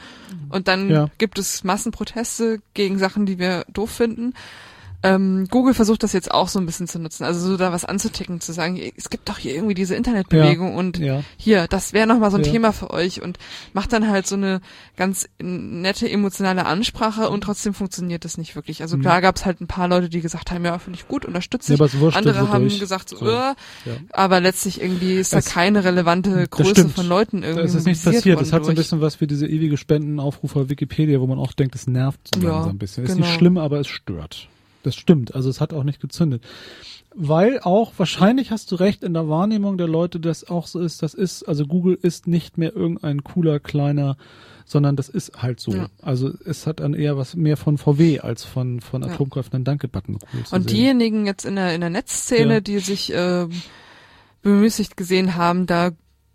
und 0.51 0.69
dann 0.69 0.91
Ja. 0.91 1.09
gibt 1.19 1.39
es 1.39 1.65
Massenproteste 1.65 2.61
gegen 2.75 2.99
Sachen, 2.99 3.27
die 3.27 3.39
wir 3.39 3.65
doof 3.73 3.91
finden. 3.91 4.35
Ähm, 5.03 5.47
Google 5.51 5.73
versucht 5.73 6.03
das 6.03 6.13
jetzt 6.13 6.31
auch 6.31 6.49
so 6.49 6.59
ein 6.59 6.67
bisschen 6.67 6.87
zu 6.87 6.99
nutzen, 6.99 7.25
also 7.25 7.41
so 7.41 7.57
da 7.57 7.73
was 7.73 7.87
anzuticken, 7.87 8.41
zu 8.41 8.53
sagen, 8.53 8.79
es 8.97 9.09
gibt 9.09 9.31
doch 9.31 9.39
hier 9.39 9.55
irgendwie 9.55 9.73
diese 9.73 9.95
Internetbewegung 9.95 10.75
und 10.75 10.99
Ja. 10.99 11.23
hier, 11.39 11.67
das 11.69 11.95
wäre 11.95 12.07
nochmal 12.07 12.31
so 12.31 12.37
ein 12.37 12.45
Ja. 12.45 12.51
Thema 12.53 12.73
für 12.73 12.91
euch 12.91 13.23
und 13.23 13.39
macht 13.73 13.95
dann 13.95 14.09
halt 14.11 14.27
so 14.27 14.35
eine 14.37 14.61
ganz 14.97 15.27
nette 15.41 16.07
emotionale 16.11 16.67
Ansprache 16.67 17.31
und 17.31 17.41
trotzdem 17.43 17.73
funktioniert 17.73 18.27
das 18.27 18.37
nicht 18.37 18.57
wirklich. 18.57 18.83
Also 18.83 18.99
Mhm. 18.99 19.01
klar 19.03 19.21
gab 19.23 19.37
es 19.37 19.47
halt 19.47 19.63
ein 19.63 19.67
paar 19.67 19.89
Leute, 19.89 20.11
die 20.11 20.21
gesagt 20.21 20.51
haben, 20.51 20.65
ja, 20.67 20.79
finde 20.79 20.99
ich 20.99 21.09
gut, 21.09 21.25
unterstütze 21.25 21.75
Ja, 21.75 21.85
ich. 21.85 22.17
Andere 22.17 22.41
so 22.41 22.49
haben 22.51 22.63
durch. 22.65 22.79
gesagt, 22.79 23.09
so, 23.09 23.17
So. 23.17 23.27
Äh, 23.27 23.31
Ja. 23.31 23.55
aber 24.13 24.41
letztlich 24.41 24.83
irgendwie 24.83 25.15
ist 25.15 25.33
da 25.33 25.39
Es- 25.39 25.47
keine 25.47 25.83
relevante 25.83 26.47
Größe 26.47 26.89
von 26.91 27.07
Leuten 27.07 27.41
Da 27.41 27.49
irgendwie 27.49 27.65
ist 27.67 27.75
es 27.75 27.85
nicht 27.87 28.05
mobilisiert 28.05 28.37
passiert. 28.39 28.41
Es 28.43 28.53
hat 28.53 28.65
so 28.65 28.71
ein 28.71 28.77
bisschen 28.77 29.01
was 29.01 29.21
wie 29.23 29.27
diese 29.27 29.47
ewige 29.47 29.79
Spendenaufrufe 29.79 30.61
auf 30.61 30.69
Wikipedia, 30.69 31.21
wo 31.21 31.27
man 31.27 31.39
auch 31.39 31.53
denkt, 31.53 31.75
es 31.75 31.87
nervt 31.87 32.21
so 32.35 32.43
Ja, 32.43 32.51
langsam 32.51 32.73
ein 32.73 32.79
bisschen. 32.79 33.05
Ist 33.05 33.15
genau. 33.15 33.25
nicht 33.27 33.35
schlimm, 33.35 33.57
aber 33.57 33.81
es 33.81 33.89
stört. 33.89 34.49
Das 34.83 34.95
stimmt. 34.97 35.35
Also 35.35 35.51
es 35.51 35.61
hat 35.61 35.73
auch 35.73 35.85
nicht 35.85 36.01
gezündet. 36.01 36.43
Weil 37.15 37.59
auch, 37.61 37.93
wahrscheinlich 37.97 38.51
hast 38.53 38.71
du 38.71 38.77
recht, 38.77 39.03
in 39.03 39.15
der 39.15 39.29
Wahrnehmung 39.29 39.77
der 39.79 39.89
Leute, 39.89 40.21
das 40.21 40.49
auch 40.49 40.67
so 40.69 40.79
ist, 40.79 41.03
das 41.03 41.13
ist, 41.15 41.43
also 41.43 41.67
Google 41.67 41.99
ist 42.01 42.29
nicht 42.29 42.57
mehr 42.57 42.75
irgendein 42.75 43.25
cooler, 43.25 43.59
kleiner, 43.59 44.17
sondern 44.65 44.95
das 44.95 45.09
ist 45.09 45.43
halt 45.43 45.59
so. 45.59 45.73
Ja. 45.73 45.89
Also 46.01 46.31
es 46.45 46.69
hat 46.69 46.79
dann 46.79 46.95
eher 46.95 47.17
was 47.17 47.35
mehr 47.35 47.57
von 47.57 47.79
VW 47.79 48.21
als 48.21 48.45
von, 48.45 48.81
von 48.81 49.03
Ja. 49.03 49.09
Atomkraft 49.09 49.53
einen 49.55 49.65
Danke-Button 49.65 50.19
cool 50.33 50.43
Und 50.53 50.71
diejenigen 50.71 51.27
jetzt 51.27 51.45
in 51.45 51.57
der, 51.57 51.75
in 51.75 51.81
der 51.81 51.91
Netzszene, 51.91 52.55
Ja. 52.55 52.61
die 52.61 52.79
sich 52.79 53.13
äh, 53.13 53.49
bemüßigt 54.43 54.97
gesehen 54.97 55.35
haben, 55.35 55.67
da 55.67 55.91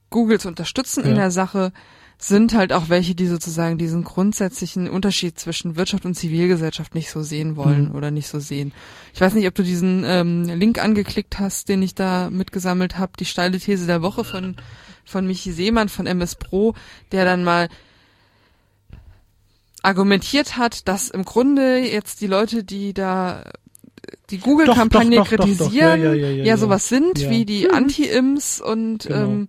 Google 0.09 0.39
zu 0.41 0.49
unterstützen 0.49 1.05
in 1.05 1.15
der 1.15 1.31
Sache, 1.31 1.71
sind 2.17 2.53
halt 2.53 2.71
auch 2.73 2.89
welche, 2.89 3.13
die 3.13 3.27
sozusagen 3.27 3.77
diesen 3.77 4.03
grundsätzlichen 4.03 4.89
Unterschied 4.89 5.37
zwischen 5.37 5.75
Wirtschaft 5.75 6.05
und 6.05 6.15
Zivilgesellschaft 6.15 6.95
nicht 6.95 7.09
so 7.11 7.21
sehen 7.21 7.55
wollen 7.55 7.89
Mhm. 7.89 7.95
oder 7.95 8.09
nicht 8.11 8.27
so 8.27 8.39
sehen. 8.39 8.71
Ich 9.13 9.21
weiß 9.21 9.33
nicht, 9.33 9.47
ob 9.47 9.55
du 9.55 9.63
diesen 9.63 10.03
ähm, 10.05 10.43
Link 10.45 10.81
angeklickt 10.81 11.39
hast, 11.39 11.67
den 11.69 11.83
ich 11.83 11.93
da 11.93 12.29
mitgesammelt 12.29 12.97
habe, 12.97 13.11
die 13.19 13.25
steile 13.25 13.59
These 13.59 13.85
der 13.85 14.01
Woche 14.01 14.23
von 14.23 14.55
von 15.07 15.27
Michi 15.27 15.51
Seemann 15.51 15.87
von 15.89 16.07
MS 16.07 16.35
Pro, 16.35 16.73
der 17.11 17.25
dann 17.25 17.43
mal 17.43 17.69
argumentiert 19.83 20.57
hat, 20.57 20.87
dass 20.87 21.09
im 21.09 21.25
Grunde 21.25 21.77
jetzt 21.77 22.21
die 22.21 22.27
Leute, 22.27 22.63
die 22.63 22.93
da 22.93 23.43
die 24.29 24.39
Google-Kampagne 24.39 25.17
Doch, 25.17 25.27
doch, 25.29 25.37
doch, 25.37 25.45
doch, 25.45 25.55
kritisieren, 25.55 26.01
Ja, 26.01 26.13
ja, 26.13 26.27
ja, 26.29 26.43
ja, 26.43 26.57
sowas 26.57 26.89
sind 26.89 27.29
wie 27.29 27.45
die 27.45 27.69
Anti-Ims 27.69 28.61
und 28.61 29.03
Genau. 29.03 29.23
ähm, 29.25 29.47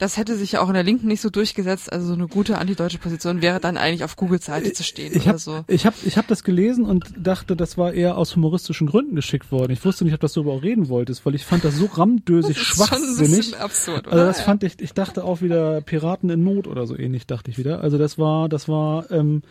das 0.00 0.16
hätte 0.16 0.36
sich 0.36 0.52
ja 0.52 0.60
auch 0.62 0.68
in 0.68 0.74
der 0.74 0.82
Linken 0.82 1.06
nicht 1.06 1.20
so 1.20 1.30
durchgesetzt. 1.30 1.92
Also 1.92 2.06
so 2.08 2.14
eine 2.14 2.26
gute 2.26 2.58
antideutsche 2.58 2.98
Position 2.98 3.42
wäre 3.42 3.60
dann 3.60 3.76
eigentlich 3.76 4.02
auf 4.02 4.16
Googles 4.16 4.46
Seite 4.46 4.72
zu 4.72 4.82
stehen 4.82 5.12
Ich 5.14 5.22
oder 5.22 5.28
habe 5.28 5.38
so. 5.38 5.64
ich 5.68 5.86
hab, 5.86 5.94
ich 6.04 6.16
hab 6.18 6.26
das 6.26 6.42
gelesen 6.42 6.84
und 6.86 7.12
dachte, 7.16 7.54
das 7.54 7.78
war 7.78 7.92
eher 7.92 8.16
aus 8.16 8.34
humoristischen 8.34 8.86
Gründen 8.86 9.14
geschickt 9.14 9.52
worden. 9.52 9.70
Ich 9.72 9.84
wusste 9.84 10.04
nicht, 10.04 10.14
ob 10.14 10.20
das 10.20 10.32
darüber 10.32 10.52
auch 10.54 10.62
reden 10.62 10.88
wolltest, 10.88 11.24
weil 11.26 11.34
ich 11.34 11.44
fand 11.44 11.64
das 11.64 11.76
so 11.76 11.84
rammdösig 11.84 12.56
Das 12.56 12.62
ist 12.66 12.74
schwachsinnig. 12.76 13.56
absurd, 13.58 14.06
oder? 14.06 14.12
Also 14.16 14.26
das 14.26 14.40
fand 14.40 14.64
ich, 14.64 14.80
ich 14.80 14.94
dachte 14.94 15.22
auch 15.22 15.42
wieder 15.42 15.80
Piraten 15.82 16.30
in 16.30 16.42
Not 16.42 16.66
oder 16.66 16.86
so 16.86 16.96
ähnlich, 16.96 17.26
dachte 17.26 17.50
ich 17.50 17.58
wieder. 17.58 17.82
Also 17.82 17.98
das 17.98 18.18
war, 18.18 18.48
das 18.48 18.68
war, 18.68 19.10
ähm, 19.10 19.42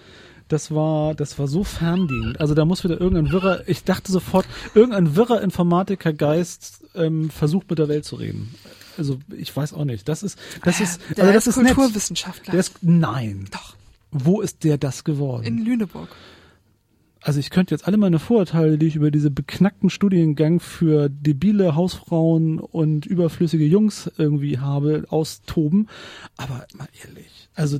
das 0.47 0.71
war, 0.71 1.13
das 1.13 1.37
war 1.37 1.47
so 1.47 1.63
fernliegend. 1.63 2.39
Also 2.41 2.55
da 2.55 2.65
muss 2.65 2.83
wieder 2.83 2.99
irgendein 2.99 3.31
wirrer, 3.31 3.67
ich 3.67 3.83
dachte 3.83 4.11
sofort, 4.11 4.47
irgendein 4.73 5.15
wirrer 5.15 5.41
Informatikergeist 5.43 6.81
ähm, 6.95 7.29
versucht 7.29 7.69
mit 7.69 7.77
der 7.79 7.87
Welt 7.87 8.03
zu 8.05 8.15
reden. 8.15 8.55
Also 8.99 9.17
ich 9.35 9.55
weiß 9.55 9.73
auch 9.73 9.85
nicht. 9.85 10.07
Das 10.07 10.21
ist, 10.23 10.37
das 10.63 10.79
ist, 10.79 11.01
Der 11.17 11.23
also 11.25 11.33
das 11.33 11.47
ist. 11.47 11.55
Kulturwissenschaftler. 11.55 12.51
Der 12.51 12.59
ist, 12.59 12.83
nein. 12.83 13.45
Doch, 13.51 13.75
Wo 14.11 14.41
ist 14.41 14.63
der 14.63 14.77
das 14.77 15.03
geworden? 15.03 15.45
in 15.45 15.65
Lüneburg. 15.65 16.09
also 17.21 17.39
ich 17.39 17.49
könnte 17.49 17.73
jetzt 17.73 17.87
alle 17.87 17.97
meine 17.97 18.19
Vorurteile, 18.19 18.77
die 18.77 18.87
ich 18.87 18.95
über 18.95 19.11
diese 19.11 19.31
beknackten 19.31 19.89
Studiengang 19.89 20.59
für 20.59 21.09
debile 21.09 21.75
Hausfrauen 21.75 22.59
und 22.59 23.05
überflüssige 23.05 23.65
Jungs 23.65 24.09
irgendwie 24.17 24.59
habe, 24.59 25.05
austoben. 25.09 25.87
Aber 26.37 26.65
mal 26.77 26.87
ehrlich, 27.03 27.49
also 27.55 27.79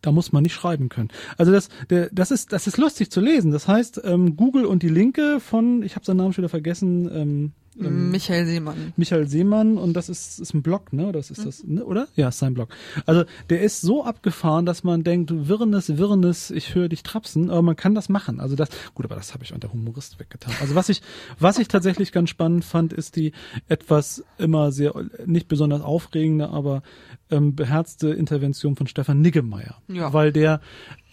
da 0.00 0.10
muss 0.10 0.32
man 0.32 0.42
nicht 0.42 0.54
schreiben 0.54 0.88
können. 0.88 1.10
Also 1.38 1.52
das, 1.52 1.68
der, 1.88 2.08
das 2.12 2.32
ist, 2.32 2.52
das 2.52 2.66
ist 2.66 2.76
lustig 2.76 3.10
zu 3.12 3.20
lesen. 3.20 3.52
Das 3.52 3.68
heißt, 3.68 4.00
ähm, 4.04 4.34
Google 4.36 4.64
und 4.64 4.82
die 4.82 4.88
Linke 4.88 5.38
von, 5.38 5.82
ich 5.84 5.94
habe 5.94 6.04
seinen 6.04 6.16
Namen 6.16 6.32
schon 6.32 6.42
wieder 6.42 6.48
vergessen, 6.48 7.08
ähm, 7.14 7.52
Michael 7.74 8.46
Seemann. 8.46 8.92
Michael 8.96 9.26
Seemann 9.26 9.78
und 9.78 9.94
das 9.94 10.08
ist, 10.08 10.38
ist 10.40 10.52
ein 10.52 10.62
Blog, 10.62 10.92
ne? 10.92 11.10
Das 11.10 11.30
ist 11.30 11.46
das, 11.46 11.64
ne? 11.64 11.84
oder? 11.84 12.06
Ja, 12.16 12.28
ist 12.28 12.38
sein 12.38 12.52
Blog. 12.52 12.68
Also 13.06 13.24
der 13.48 13.62
ist 13.62 13.80
so 13.80 14.04
abgefahren, 14.04 14.66
dass 14.66 14.84
man 14.84 15.04
denkt, 15.04 15.30
Wirrnis, 15.48 15.96
Wirrnis, 15.96 16.50
ich 16.50 16.74
höre 16.74 16.88
dich 16.88 17.02
trapsen, 17.02 17.50
aber 17.50 17.62
man 17.62 17.76
kann 17.76 17.94
das 17.94 18.10
machen. 18.10 18.40
Also 18.40 18.56
das, 18.56 18.68
gut, 18.94 19.06
aber 19.06 19.14
das 19.14 19.32
habe 19.32 19.44
ich 19.44 19.54
unter 19.54 19.72
Humorist 19.72 20.20
weggetan. 20.20 20.52
Also 20.60 20.74
was 20.74 20.90
ich, 20.90 21.00
was 21.38 21.58
ich 21.58 21.68
tatsächlich 21.68 22.12
ganz 22.12 22.28
spannend 22.28 22.64
fand, 22.64 22.92
ist 22.92 23.16
die 23.16 23.32
etwas 23.68 24.22
immer 24.36 24.70
sehr, 24.70 24.92
nicht 25.24 25.48
besonders 25.48 25.80
aufregende, 25.80 26.50
aber 26.50 26.82
ähm, 27.30 27.56
beherzte 27.56 28.10
Intervention 28.10 28.76
von 28.76 28.86
Stefan 28.86 29.22
Niggemeier. 29.22 29.76
Ja. 29.88 30.12
Weil 30.12 30.32
der, 30.32 30.60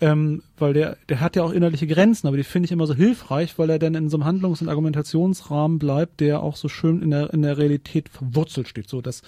ähm, 0.02 0.44
weil 0.58 0.74
der, 0.74 0.98
der 1.08 1.20
hat 1.20 1.36
ja 1.36 1.44
auch 1.44 1.52
innerliche 1.52 1.88
Grenzen, 1.88 2.28
aber 2.28 2.38
die 2.38 2.44
finde 2.44 2.66
ich 2.66 2.72
immer 2.72 2.88
so 2.88 2.94
hilfreich, 2.94 3.58
weil 3.58 3.70
er 3.70 3.80
dann 3.80 3.96
in 3.96 4.10
so 4.10 4.18
einem 4.18 4.26
Handlungs- 4.26 4.62
und 4.62 4.70
Argumentationsrahmen 4.70 5.80
bleibt, 5.80 6.20
der 6.20 6.42
auch 6.42 6.56
so 6.56 6.68
schön 6.68 7.02
in 7.02 7.12
der, 7.12 7.34
in 7.34 7.42
der 7.42 7.58
Realität 7.58 8.10
verwurzelt 8.10 8.68
steht. 8.68 8.90
So, 8.90 9.02
dass, 9.02 9.22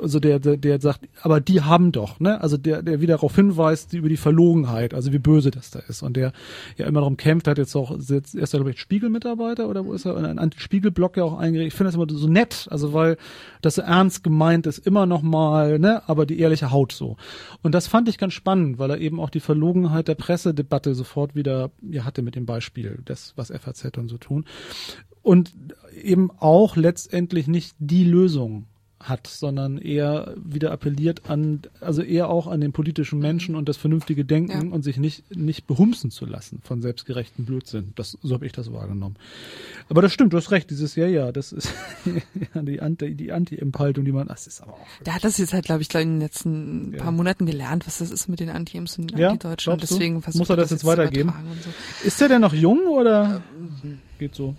also 0.00 0.20
der, 0.20 0.38
der, 0.38 0.56
der 0.56 0.80
sagt, 0.80 1.00
aber 1.22 1.40
die 1.40 1.62
haben 1.62 1.92
doch, 1.92 2.20
ne? 2.20 2.40
Also 2.40 2.56
der, 2.56 2.82
der 2.82 3.00
wieder 3.00 3.14
darauf 3.14 3.34
hinweist, 3.34 3.92
über 3.92 4.08
die 4.08 4.16
Verlogenheit, 4.16 4.94
also 4.94 5.12
wie 5.12 5.18
böse 5.18 5.50
das 5.50 5.70
da 5.70 5.80
ist. 5.80 6.02
Und 6.02 6.16
der 6.16 6.32
ja 6.76 6.86
immer 6.86 7.00
darum 7.00 7.16
kämpft, 7.16 7.48
hat 7.48 7.58
jetzt 7.58 7.76
auch, 7.76 7.96
jetzt, 7.96 8.34
er 8.34 8.42
ist 8.42 8.52
ja, 8.52 8.58
glaube 8.58 8.70
ich, 8.70 8.80
Spiegelmitarbeiter 8.80 9.68
oder 9.68 9.84
wo 9.84 9.92
ist 9.92 10.04
er? 10.04 10.16
Ein 10.16 10.38
Anti-Spiegel-Blog 10.38 11.16
ja 11.16 11.24
auch 11.24 11.38
eingerichtet. 11.38 11.72
Ich 11.72 11.76
finde 11.76 11.92
das 11.92 11.96
immer 11.96 12.06
so 12.08 12.28
nett, 12.28 12.66
also 12.70 12.92
weil 12.92 13.16
das 13.62 13.76
so 13.76 13.82
ernst 13.82 14.24
gemeint 14.24 14.66
ist, 14.66 14.78
immer 14.78 15.06
noch 15.06 15.22
mal, 15.22 15.78
ne? 15.78 16.02
Aber 16.08 16.26
die 16.26 16.38
ehrliche 16.38 16.70
Haut 16.70 16.92
so. 16.92 17.16
Und 17.62 17.72
das 17.74 17.86
fand 17.86 18.08
ich 18.08 18.18
ganz 18.18 18.32
spannend, 18.32 18.78
weil 18.78 18.90
er 18.90 18.98
eben 18.98 19.20
auch 19.20 19.30
die 19.30 19.40
Verlogenheit 19.40 20.07
der 20.08 20.14
Pressedebatte 20.14 20.94
sofort 20.94 21.34
wieder, 21.34 21.70
ja, 21.82 22.04
hatte 22.04 22.22
mit 22.22 22.34
dem 22.34 22.46
Beispiel, 22.46 23.00
das, 23.04 23.34
was 23.36 23.52
FAZ 23.52 23.96
und 23.98 24.08
so 24.08 24.18
tun. 24.18 24.44
Und 25.22 25.54
eben 26.02 26.30
auch 26.30 26.76
letztendlich 26.76 27.48
nicht 27.48 27.76
die 27.78 28.04
Lösung 28.04 28.66
hat, 29.00 29.28
sondern 29.28 29.78
eher 29.78 30.34
wieder 30.36 30.72
appelliert 30.72 31.30
an, 31.30 31.62
also 31.80 32.02
eher 32.02 32.28
auch 32.28 32.48
an 32.48 32.60
den 32.60 32.72
politischen 32.72 33.20
Menschen 33.20 33.54
und 33.54 33.68
das 33.68 33.76
vernünftige 33.76 34.24
Denken 34.24 34.68
Ja. 34.68 34.74
und 34.74 34.82
sich 34.82 34.96
nicht, 34.96 35.34
nicht 35.36 35.66
behumsen 35.68 36.10
zu 36.10 36.26
lassen 36.26 36.60
von 36.64 36.82
selbstgerechten 36.82 37.44
Blödsinn. 37.44 37.92
Das, 37.94 38.18
so 38.22 38.34
habe 38.34 38.44
ich 38.46 38.52
das 38.52 38.72
wahrgenommen. 38.72 39.14
Aber 39.88 40.02
das 40.02 40.12
stimmt, 40.12 40.32
du 40.32 40.36
hast 40.36 40.50
recht, 40.50 40.68
dieses 40.70 40.96
Ja, 40.96 41.06
ja, 41.06 41.30
das 41.30 41.52
ist 41.52 41.72
ja, 42.54 42.62
die 42.62 42.80
Anti, 42.80 43.14
die 43.14 43.30
Anti-Imp-Haltung, 43.30 44.04
die 44.04 44.10
man, 44.12 44.26
das 44.26 44.46
ist 44.48 44.60
aber 44.62 44.72
auch. 44.74 44.86
Der 45.06 45.14
hat 45.14 45.22
das 45.22 45.38
jetzt 45.38 45.52
halt, 45.52 45.64
glaube 45.66 45.82
ich, 45.82 45.88
glaub, 45.88 46.02
in 46.02 46.14
den 46.14 46.20
letzten 46.20 46.92
Ja. 46.94 47.02
paar 47.04 47.12
Monaten 47.12 47.46
gelernt, 47.46 47.86
was 47.86 47.98
das 47.98 48.10
ist 48.10 48.28
mit 48.28 48.40
den 48.40 48.48
Anti-Imps 48.50 48.98
und 48.98 49.12
den 49.12 49.18
Ja, 49.18 49.30
Anti-Deutschen. 49.30 49.74
Und 49.74 49.82
deswegen 49.82 50.22
versucht 50.22 50.40
Muss 50.40 50.50
er 50.50 50.56
das 50.56 50.70
jetzt 50.70 50.84
weitergeben? 50.84 51.32
so. 51.62 51.70
Ist 52.06 52.20
der 52.20 52.28
denn 52.28 52.40
noch 52.40 52.52
jung 52.54 52.80
oder 52.88 53.42
geht 54.18 54.34
so? 54.34 54.56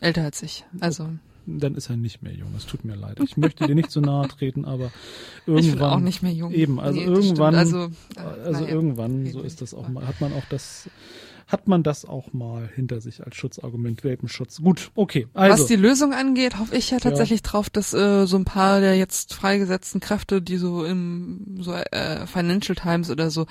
Älter 0.00 0.22
als 0.22 0.42
ich. 0.42 0.64
Also, 0.80 1.10
Dann 1.46 1.74
ist 1.74 1.90
er 1.90 1.96
nicht 1.96 2.22
mehr 2.22 2.32
jung. 2.32 2.48
Es 2.56 2.66
tut 2.66 2.84
mir 2.84 2.94
leid. 2.94 3.18
Ich 3.22 3.36
möchte 3.36 3.66
dir 3.66 3.74
nicht 3.74 3.90
zu 3.90 4.00
nahe 4.00 4.28
treten, 4.28 4.64
aber 4.64 4.86
ich 5.40 5.44
bin 5.46 5.56
irgendwann. 5.56 5.90
auch 5.90 6.00
nicht 6.00 6.22
mehr 6.22 6.32
jung. 6.32 6.52
Eben, 6.52 6.78
also 6.80 6.98
Nee, 7.00 7.06
irgendwann, 7.06 7.54
Also, 7.54 7.86
äh, 8.16 8.20
also 8.44 8.60
naja. 8.60 8.68
irgendwann, 8.74 9.26
so 9.30 9.40
ist 9.40 9.60
das 9.60 9.74
auch 9.74 9.88
mal, 9.88 10.06
hat 10.06 10.20
man 10.20 10.32
auch 10.32 10.44
das, 10.50 10.88
hat 11.48 11.68
man 11.68 11.82
das 11.82 12.04
auch 12.04 12.32
mal 12.32 12.70
hinter 12.74 13.00
sich 13.00 13.24
als 13.24 13.36
Schutzargument, 13.36 14.04
Welpenschutz. 14.04 14.62
Gut, 14.62 14.90
okay. 14.94 15.26
Also, 15.34 15.62
Was 15.64 15.66
die 15.68 15.76
Lösung 15.76 16.14
angeht, 16.14 16.58
hoffe 16.58 16.76
ich 16.76 16.90
ja 16.90 16.98
tatsächlich 16.98 17.42
drauf, 17.42 17.68
dass 17.68 17.92
äh, 17.92 18.26
so 18.26 18.36
ein 18.36 18.44
paar 18.44 18.80
der 18.80 18.96
jetzt 18.96 19.34
freigesetzten 19.34 20.00
Kräfte, 20.00 20.40
die 20.40 20.56
so 20.56 20.84
im 20.84 21.58
so 21.60 21.72
äh, 21.74 22.26
Financial 22.26 22.76
Times 22.76 23.10
oder 23.10 23.30
so 23.30 23.46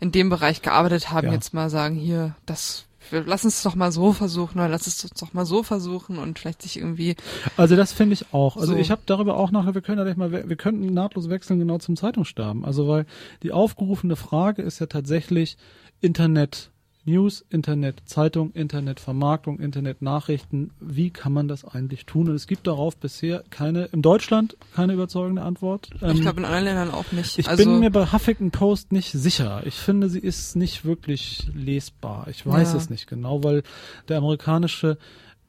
in 0.00 0.10
dem 0.12 0.28
Bereich 0.30 0.62
gearbeitet 0.62 1.10
haben, 1.10 1.26
Ja. 1.28 1.32
jetzt 1.32 1.52
mal 1.54 1.70
sagen, 1.70 1.96
hier, 1.96 2.34
das 2.46 2.86
lass 3.10 3.44
uns 3.44 3.62
doch 3.62 3.74
mal 3.74 3.92
so 3.92 4.12
versuchen 4.12 4.58
oder 4.58 4.68
lass 4.68 4.86
es 4.86 4.98
doch 4.98 5.32
mal 5.32 5.46
so 5.46 5.62
versuchen 5.62 6.18
und 6.18 6.38
vielleicht 6.38 6.62
sich 6.62 6.78
irgendwie 6.78 7.16
also 7.56 7.76
das 7.76 7.92
finde 7.92 8.14
ich 8.14 8.32
auch. 8.32 8.56
Also 8.56 8.72
So. 8.72 8.78
ich 8.78 8.90
habe 8.90 9.02
darüber 9.06 9.36
auch 9.36 9.50
nachher, 9.50 9.74
wir 9.74 9.82
können 9.82 9.98
ja 9.98 10.04
gleich 10.04 10.16
mal, 10.16 10.32
wir 10.32 10.56
könnten 10.56 10.92
nahtlos 10.92 11.28
wechseln 11.28 11.58
genau 11.58 11.78
zum 11.78 11.96
Zeitungssterben. 11.96 12.64
Also 12.64 12.88
weil 12.88 13.06
die 13.42 13.52
aufgerufene 13.52 14.16
Frage 14.16 14.62
ist 14.62 14.78
ja 14.78 14.86
tatsächlich 14.86 15.56
Internet 16.00 16.70
News, 17.06 17.44
Internet 17.50 18.02
Zeitung, 18.06 18.52
Internet 18.52 18.98
Vermarktung, 19.00 19.58
Internet 19.60 20.00
Nachrichten. 20.02 20.70
Wie 20.80 21.10
kann 21.10 21.32
man 21.32 21.48
das 21.48 21.64
eigentlich 21.64 22.06
tun? 22.06 22.28
Und 22.28 22.34
es 22.34 22.46
gibt 22.46 22.66
darauf 22.66 22.96
bisher 22.96 23.44
keine, 23.50 23.84
in 23.86 24.00
Deutschland 24.02 24.56
keine 24.74 24.94
überzeugende 24.94 25.42
Antwort. 25.42 25.90
ich 25.94 26.02
Ähm, 26.02 26.20
glaube 26.20 26.40
in 26.40 26.44
anderen 26.46 26.64
Ländern 26.64 26.90
auch 26.90 27.12
nicht. 27.12 27.38
Ich 27.38 27.48
also, 27.48 27.62
bin 27.64 27.80
mir 27.80 27.90
bei 27.90 28.10
Huffington 28.12 28.50
Post 28.50 28.92
nicht 28.92 29.12
sicher. 29.12 29.62
Ich 29.66 29.74
finde, 29.74 30.08
sie 30.08 30.18
ist 30.20 30.56
nicht 30.56 30.84
wirklich 30.84 31.48
lesbar. 31.54 32.26
Ich 32.28 32.46
weiß 32.46 32.72
Ja. 32.72 32.78
es 32.78 32.90
nicht 32.90 33.06
genau, 33.06 33.44
weil 33.44 33.62
der 34.08 34.18
amerikanische 34.18 34.98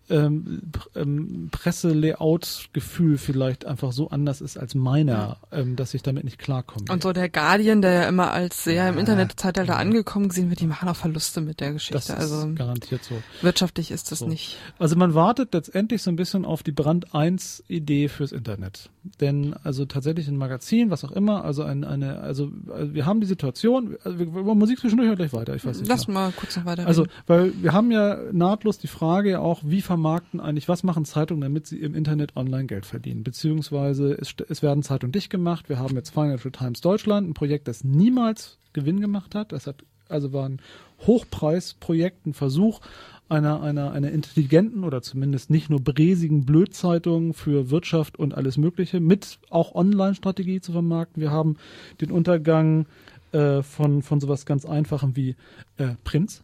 ähm, 0.10 0.62
ähm, 0.96 1.50
Presse-Layout-Gefühl 1.52 3.18
vielleicht 3.18 3.66
einfach 3.66 3.92
so 3.92 4.10
anders 4.10 4.42
ist 4.42 4.58
als 4.58 4.76
meiner, 4.76 5.38
ähm, 5.52 5.76
dass 5.76 5.94
ich 5.94 6.04
damit 6.04 6.24
nicht 6.24 6.38
klarkomme. 6.40 6.86
und 6.92 7.04
so 7.04 7.14
der 7.14 7.30
Guardian, 7.30 7.82
der 7.82 7.92
ja 7.94 8.04
immer 8.08 8.32
als 8.32 8.64
sehr 8.64 8.88
im 8.90 8.96
Ja. 8.96 9.00
Internetzeitalter 9.00 9.74
Ja. 9.74 9.80
angekommen 9.80 10.30
gesehen 10.30 10.50
wird, 10.50 10.60
die 10.60 10.68
machen 10.68 10.90
auch 10.90 10.96
Verluste 10.96 11.42
mit 11.42 11.60
der 11.60 11.70
das 11.74 11.76
Geschichte. 11.88 11.98
ist 12.14 12.20
Also 12.20 12.54
garantiert 12.56 13.04
so. 13.04 13.16
wirtschaftlich 13.42 13.92
ist 13.92 14.12
das 14.12 14.20
So. 14.20 14.28
nicht. 14.28 14.58
Also 14.80 14.96
man 14.96 15.14
wartet 15.14 15.54
letztendlich 15.54 16.02
so 16.04 16.10
ein 16.12 16.16
bisschen 16.16 16.46
auf 16.46 16.64
die 16.64 16.72
Brand 16.72 17.14
1 17.14 17.64
Idee 17.68 18.08
fürs 18.08 18.32
Internet. 18.32 18.90
Denn 19.22 19.56
also 19.64 19.86
tatsächlich 19.86 20.28
ein 20.28 20.38
Magazin, 20.38 20.90
was 20.90 21.04
auch 21.04 21.12
immer, 21.12 21.46
also 21.46 21.64
ein, 21.64 21.84
eine, 21.84 22.20
also 22.22 22.52
also 22.74 22.94
wir 22.94 23.06
haben 23.06 23.22
die 23.22 23.28
Situation, 23.28 23.96
also 24.04 24.18
wir, 24.18 24.26
über 24.26 24.56
Musik 24.56 24.80
zwischendurch 24.80 25.16
gleich 25.16 25.34
weiter, 25.34 25.56
ich 25.56 25.64
weiß 25.66 25.78
nicht. 25.80 25.88
Lass 25.90 26.08
mal 26.08 26.32
kurz 26.32 26.56
noch 26.58 26.66
weiter. 26.66 26.88
Also, 26.88 27.06
weil 27.28 27.54
wir 27.62 27.74
haben 27.74 27.92
ja 27.92 28.18
nahtlos 28.32 28.80
die 28.80 28.88
Frage 28.88 29.32
ja 29.32 29.40
auch, 29.40 29.62
wie 29.64 29.82
vermarkten 29.96 30.40
eigentlich, 30.40 30.68
was 30.68 30.84
machen 30.84 31.06
Zeitungen, 31.06 31.42
damit 31.42 31.68
sie 31.68 31.80
im 31.80 31.96
Internet 31.96 32.36
online 32.36 32.66
Geld 32.66 32.86
verdienen? 32.86 33.24
Beziehungsweise 33.24 34.14
es, 34.14 34.36
es 34.48 34.62
werden 34.62 34.84
Zeitungen 34.84 35.12
dicht 35.12 35.30
gemacht. 35.30 35.70
Wir 35.70 35.80
haben 35.80 35.96
jetzt 35.96 36.12
Financial 36.12 36.52
Times 36.52 36.82
Deutschland, 36.82 37.30
ein 37.30 37.34
Projekt, 37.34 37.68
das 37.68 37.84
niemals 37.84 38.58
Gewinn 38.74 39.02
gemacht 39.02 39.36
hat. 39.36 39.52
Das 39.52 39.68
hat, 39.68 39.84
also 40.10 40.34
war 40.34 40.48
ein 40.48 40.60
Hochpreisprojekt, 41.06 42.26
ein 42.26 42.34
Versuch 42.34 42.82
einer, 43.28 43.62
einer, 43.62 43.92
einer 43.92 44.12
intelligenten 44.12 44.84
oder 44.84 45.02
zumindest 45.02 45.50
nicht 45.50 45.70
nur 45.70 45.82
bräsigen 45.82 46.46
Blödzeitung 46.46 47.34
für 47.34 47.72
Wirtschaft 47.72 48.20
und 48.20 48.36
alles 48.36 48.58
Mögliche 48.58 49.00
mit 49.00 49.40
auch 49.50 49.74
Online-Strategie 49.74 50.62
zu 50.62 50.72
vermarkten. 50.72 51.22
Wir 51.22 51.32
haben 51.32 51.58
den 52.02 52.12
Untergang 52.12 52.86
äh, 53.32 53.64
von, 53.64 54.04
von 54.04 54.20
sowas 54.20 54.46
ganz 54.46 54.66
Einfachem 54.66 55.16
wie 55.16 55.36
äh, 55.78 55.96
Prinz 56.04 56.44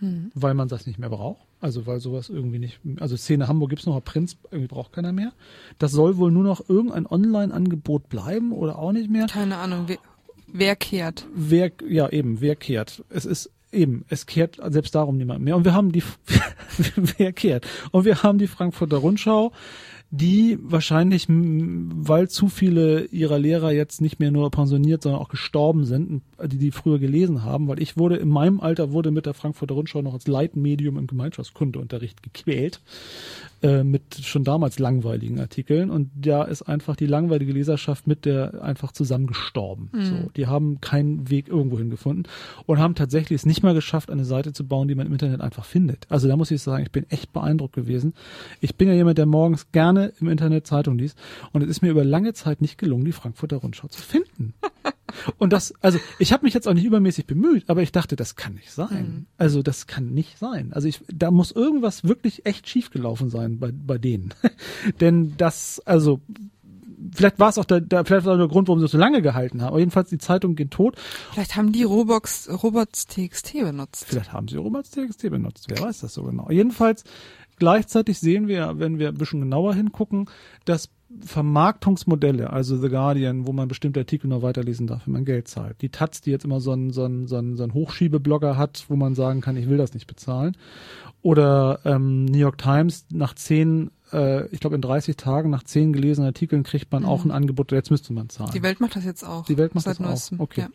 Hm. 0.00 0.32
weil 0.34 0.54
man 0.54 0.68
das 0.68 0.86
nicht 0.86 0.98
mehr 0.98 1.10
braucht. 1.10 1.46
Also 1.60 1.86
weil 1.86 2.00
sowas 2.00 2.30
irgendwie 2.30 2.58
nicht, 2.58 2.80
also 3.00 3.16
Szene 3.16 3.46
Hamburg 3.46 3.70
gibt's 3.70 3.86
noch, 3.86 3.94
aber 3.94 4.04
Prinz 4.04 4.36
irgendwie 4.50 4.68
braucht 4.68 4.92
keiner 4.92 5.12
mehr. 5.12 5.32
Das 5.78 5.92
soll 5.92 6.16
wohl 6.16 6.32
nur 6.32 6.44
noch 6.44 6.68
irgendein 6.68 7.06
Online-Angebot 7.06 8.08
bleiben 8.08 8.52
oder 8.52 8.78
auch 8.78 8.92
nicht 8.92 9.10
mehr. 9.10 9.26
Keine 9.26 9.58
Ahnung, 9.58 9.84
wer, 9.86 9.98
wer 10.46 10.76
kehrt? 10.76 11.26
Wer, 11.34 11.70
ja 11.86 12.08
eben, 12.08 12.40
wer 12.40 12.56
kehrt? 12.56 13.04
Es 13.10 13.26
ist 13.26 13.50
eben, 13.72 14.04
es 14.08 14.26
kehrt 14.26 14.58
selbst 14.68 14.94
darum 14.94 15.18
niemand 15.18 15.42
mehr. 15.44 15.56
Und 15.56 15.64
wir 15.64 15.74
haben 15.74 15.92
die, 15.92 16.02
wer 16.96 17.32
kehrt? 17.32 17.66
Und 17.92 18.04
wir 18.04 18.22
haben 18.22 18.38
die 18.38 18.46
Frankfurter 18.46 18.96
Rundschau, 18.96 19.52
die 20.12 20.58
wahrscheinlich, 20.60 21.26
weil 21.28 22.28
zu 22.28 22.48
viele 22.48 23.04
ihrer 23.06 23.38
Lehrer 23.38 23.70
jetzt 23.70 24.00
nicht 24.00 24.18
mehr 24.18 24.32
nur 24.32 24.50
pensioniert, 24.50 25.02
sondern 25.02 25.20
auch 25.20 25.28
gestorben 25.28 25.84
sind, 25.84 26.22
die 26.44 26.58
die 26.58 26.72
früher 26.72 26.98
gelesen 26.98 27.44
haben, 27.44 27.68
weil 27.68 27.80
ich 27.80 27.96
wurde 27.96 28.16
in 28.16 28.28
meinem 28.28 28.60
Alter 28.60 28.90
wurde 28.90 29.12
mit 29.12 29.26
der 29.26 29.34
Frankfurter 29.34 29.74
Rundschau 29.74 30.02
noch 30.02 30.14
als 30.14 30.26
Leitmedium 30.26 30.98
im 30.98 31.06
Gemeinschaftskundeunterricht 31.06 32.24
gequält 32.24 32.80
äh, 33.62 33.84
mit 33.84 34.14
schon 34.22 34.44
damals 34.44 34.78
langweiligen 34.78 35.38
Artikeln 35.38 35.90
und 35.90 36.10
da 36.14 36.44
ist 36.44 36.62
einfach 36.62 36.96
die 36.96 37.06
langweilige 37.06 37.52
Leserschaft 37.52 38.06
mit 38.06 38.24
der 38.24 38.62
einfach 38.62 38.92
zusammengestorben. 38.92 39.90
So, 39.92 40.30
die 40.36 40.46
haben 40.46 40.80
keinen 40.80 41.28
Weg 41.30 41.48
irgendwo 41.48 41.78
hingefunden 41.78 42.24
und 42.66 42.78
haben 42.78 42.94
tatsächlich 42.94 43.40
es 43.40 43.46
nicht 43.46 43.62
mal 43.62 43.74
geschafft, 43.74 44.10
eine 44.10 44.24
Seite 44.24 44.52
zu 44.52 44.66
bauen, 44.66 44.88
die 44.88 44.94
man 44.94 45.06
im 45.06 45.12
Internet 45.12 45.40
einfach 45.40 45.64
findet. 45.64 46.06
Also 46.08 46.28
da 46.28 46.36
muss 46.36 46.50
ich 46.50 46.62
sagen, 46.62 46.82
ich 46.82 46.90
bin 46.90 47.04
echt 47.10 47.32
beeindruckt 47.32 47.74
gewesen. 47.74 48.14
Ich 48.60 48.76
bin 48.76 48.88
ja 48.88 48.94
jemand, 48.94 49.18
der 49.18 49.26
morgens 49.26 49.70
gerne 49.72 50.12
im 50.20 50.28
Internet 50.28 50.66
Zeitung 50.66 50.98
liest 50.98 51.18
und 51.52 51.62
es 51.62 51.68
ist 51.68 51.82
mir 51.82 51.90
über 51.90 52.04
lange 52.04 52.32
Zeit 52.32 52.60
nicht 52.60 52.78
gelungen, 52.78 53.04
die 53.04 53.12
Frankfurter 53.12 53.58
Rundschau 53.58 53.88
zu 53.88 54.00
finden. 54.00 54.54
Und 55.38 55.52
das, 55.52 55.74
also 55.80 55.98
ich 56.18 56.32
habe 56.32 56.44
mich 56.44 56.54
jetzt 56.54 56.68
auch 56.68 56.74
nicht 56.74 56.84
übermäßig 56.84 57.26
bemüht, 57.26 57.68
aber 57.68 57.82
ich 57.82 57.92
dachte, 57.92 58.16
das 58.16 58.36
kann 58.36 58.54
nicht 58.54 58.70
sein. 58.70 59.06
Mhm. 59.06 59.26
Also 59.38 59.62
das 59.62 59.86
kann 59.86 60.10
nicht 60.10 60.38
sein. 60.38 60.72
Also 60.72 60.88
ich, 60.88 61.00
da 61.12 61.30
muss 61.30 61.50
irgendwas 61.50 62.04
wirklich 62.04 62.46
echt 62.46 62.68
schiefgelaufen 62.68 63.30
sein 63.30 63.49
bei, 63.58 63.72
bei 63.72 63.98
denen. 63.98 64.34
Denn 65.00 65.34
das, 65.36 65.80
also 65.84 66.20
vielleicht 67.14 67.38
war 67.38 67.48
es 67.48 67.58
auch 67.58 67.64
der, 67.64 67.80
der 67.80 68.04
vielleicht 68.04 68.26
war 68.26 68.36
der 68.36 68.48
Grund, 68.48 68.68
warum 68.68 68.80
sie 68.80 68.86
es 68.86 68.92
so 68.92 68.98
lange 68.98 69.22
gehalten 69.22 69.62
haben. 69.62 69.68
Aber 69.68 69.78
jedenfalls 69.78 70.10
die 70.10 70.18
Zeitung 70.18 70.54
geht 70.54 70.70
tot. 70.70 70.96
Vielleicht 71.32 71.56
haben 71.56 71.72
die 71.72 71.82
Robots, 71.82 72.48
Robots 72.62 73.06
TXT 73.06 73.54
benutzt. 73.54 74.04
Vielleicht 74.06 74.32
haben 74.32 74.48
sie 74.48 74.56
Robots 74.56 74.90
TXT 74.90 75.30
benutzt. 75.30 75.66
Wer 75.68 75.80
weiß 75.80 76.00
das 76.00 76.14
so 76.14 76.24
genau. 76.24 76.50
Jedenfalls 76.50 77.04
gleichzeitig 77.58 78.18
sehen 78.18 78.48
wir, 78.48 78.78
wenn 78.78 78.98
wir 78.98 79.08
ein 79.08 79.18
bisschen 79.18 79.40
genauer 79.40 79.74
hingucken, 79.74 80.28
dass 80.64 80.88
Vermarktungsmodelle, 81.24 82.50
also 82.50 82.76
The 82.76 82.88
Guardian, 82.88 83.46
wo 83.46 83.52
man 83.52 83.68
bestimmte 83.68 84.00
Artikel 84.00 84.28
noch 84.28 84.42
weiterlesen 84.42 84.86
darf, 84.86 85.06
wenn 85.06 85.12
man 85.12 85.24
Geld 85.24 85.48
zahlt. 85.48 85.82
Die 85.82 85.88
Taz, 85.88 86.20
die 86.20 86.30
jetzt 86.30 86.44
immer 86.44 86.60
so 86.60 86.72
einen, 86.72 86.90
so 86.92 87.04
einen, 87.04 87.26
so 87.26 87.36
einen, 87.36 87.56
so 87.56 87.64
einen 87.64 87.74
Hochschiebeblogger 87.74 88.56
hat, 88.56 88.84
wo 88.88 88.96
man 88.96 89.14
sagen 89.14 89.40
kann, 89.40 89.56
ich 89.56 89.68
will 89.68 89.76
das 89.76 89.92
nicht 89.92 90.06
bezahlen. 90.06 90.56
Oder 91.22 91.80
ähm, 91.84 92.26
New 92.26 92.38
York 92.38 92.58
Times 92.58 93.06
nach 93.12 93.34
zehn, 93.34 93.90
äh, 94.12 94.46
ich 94.48 94.60
glaube 94.60 94.76
in 94.76 94.82
30 94.82 95.16
Tagen, 95.16 95.50
nach 95.50 95.62
zehn 95.62 95.92
gelesenen 95.92 96.28
Artikeln 96.28 96.62
kriegt 96.62 96.90
man 96.92 97.04
auch 97.04 97.24
ein 97.24 97.30
Angebot, 97.30 97.72
jetzt 97.72 97.90
müsste 97.90 98.12
man 98.12 98.28
zahlen. 98.28 98.50
Die 98.52 98.62
Welt 98.62 98.80
macht 98.80 98.96
das 98.96 99.04
jetzt 99.04 99.24
auch. 99.24 99.44
Die 99.46 99.56
Welt 99.56 99.74
macht 99.74 99.84
seit 99.84 99.98
das 99.98 100.00
auch. 100.00 100.10
neuestem. 100.10 100.40
Okay. 100.40 100.60
Ja. 100.62 100.68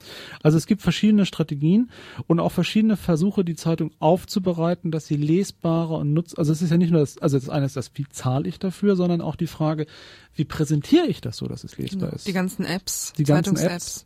Also 0.43 0.57
es 0.57 0.65
gibt 0.65 0.81
verschiedene 0.81 1.25
Strategien 1.25 1.89
und 2.27 2.39
auch 2.39 2.51
verschiedene 2.51 2.97
Versuche, 2.97 3.43
die 3.43 3.55
Zeitung 3.55 3.91
aufzubereiten, 3.99 4.91
dass 4.91 5.07
sie 5.07 5.17
lesbarer 5.17 5.97
und 5.97 6.13
nutz. 6.13 6.33
Also 6.37 6.51
es 6.51 6.61
ist 6.61 6.71
ja 6.71 6.77
nicht 6.77 6.91
nur 6.91 7.01
das, 7.01 7.17
also 7.17 7.37
das 7.37 7.49
eine 7.49 7.65
ist 7.65 7.75
das, 7.75 7.91
wie 7.95 8.07
zahle 8.09 8.47
ich 8.47 8.59
dafür, 8.59 8.95
sondern 8.95 9.21
auch 9.21 9.35
die 9.35 9.47
Frage, 9.47 9.85
wie 10.35 10.45
präsentiere 10.45 11.07
ich 11.07 11.21
das 11.21 11.37
so, 11.37 11.47
dass 11.47 11.63
es 11.63 11.77
lesbar 11.77 12.13
ist. 12.13 12.27
Die 12.27 12.33
ganzen 12.33 12.65
Apps, 12.65 13.13
Die 13.17 13.23
ganzen 13.23 13.55
Zeitungs-Apps. 13.55 14.05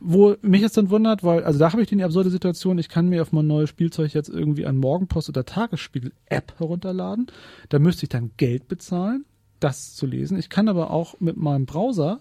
Wo 0.00 0.36
mich 0.42 0.60
jetzt 0.60 0.76
dann 0.76 0.90
wundert, 0.90 1.22
weil, 1.24 1.44
also 1.44 1.58
da 1.58 1.72
habe 1.72 1.80
ich 1.82 1.88
die 1.88 2.02
absurde 2.02 2.28
Situation, 2.30 2.78
ich 2.78 2.88
kann 2.88 3.08
mir 3.08 3.22
auf 3.22 3.32
mein 3.32 3.46
neues 3.46 3.70
Spielzeug 3.70 4.12
jetzt 4.12 4.28
irgendwie 4.28 4.66
ein 4.66 4.76
Morgenpost 4.76 5.28
oder 5.30 5.44
Tagesspiegel-App 5.46 6.58
herunterladen. 6.58 7.28
Da 7.70 7.78
müsste 7.78 8.04
ich 8.04 8.10
dann 8.10 8.32
Geld 8.36 8.68
bezahlen, 8.68 9.24
das 9.60 9.94
zu 9.94 10.06
lesen. 10.06 10.38
Ich 10.38 10.50
kann 10.50 10.68
aber 10.68 10.90
auch 10.90 11.18
mit 11.20 11.36
meinem 11.36 11.64
Browser 11.64 12.20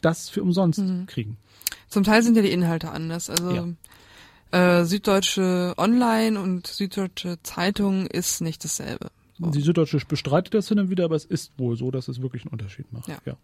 das 0.00 0.28
für 0.28 0.42
umsonst 0.42 0.80
Mhm. 0.80 1.06
kriegen. 1.06 1.36
Zum 1.88 2.04
Teil 2.04 2.22
sind 2.22 2.36
ja 2.36 2.42
die 2.42 2.52
Inhalte 2.52 2.90
anders. 2.90 3.30
Also 3.30 3.74
äh, 4.52 4.84
Süddeutsche 4.84 5.74
Online 5.76 6.40
und 6.40 6.66
Süddeutsche 6.66 7.38
Zeitung 7.42 8.06
ist 8.06 8.40
nicht 8.42 8.62
dasselbe. 8.64 9.10
So. 9.38 9.50
Die 9.50 9.60
Süddeutsche 9.60 9.98
bestreitet 10.06 10.54
das 10.54 10.68
hin 10.68 10.78
und 10.78 10.90
wieder, 10.90 11.04
aber 11.06 11.16
es 11.16 11.24
ist 11.24 11.58
wohl 11.58 11.76
so, 11.76 11.90
dass 11.90 12.06
es 12.06 12.22
wirklich 12.22 12.44
einen 12.44 12.52
Unterschied 12.52 12.92
macht. 12.92 13.08
Ja. 13.08 13.36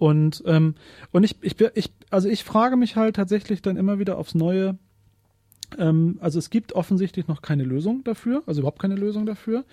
Und 0.00 0.42
ähm, 0.46 0.76
und 1.12 1.24
ich 1.24 1.36
ich 1.42 1.56
ich 1.74 1.92
also 2.08 2.26
ich 2.26 2.42
frage 2.42 2.76
mich 2.78 2.96
halt 2.96 3.16
tatsächlich 3.16 3.60
dann 3.60 3.76
immer 3.76 3.98
wieder 3.98 4.16
aufs 4.16 4.34
Neue. 4.34 4.78
Ähm, 5.76 6.16
also 6.22 6.38
es 6.38 6.48
gibt 6.48 6.72
offensichtlich 6.72 7.28
noch 7.28 7.42
keine 7.42 7.64
Lösung 7.64 8.02
dafür, 8.02 8.42
also 8.46 8.62
überhaupt 8.62 8.80
keine 8.80 8.94
Lösung 8.94 9.26
dafür. 9.26 9.66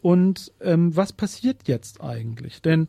Und 0.00 0.52
ähm, 0.60 0.94
was 0.94 1.12
passiert 1.12 1.66
jetzt 1.66 2.00
eigentlich? 2.00 2.62
Denn 2.62 2.86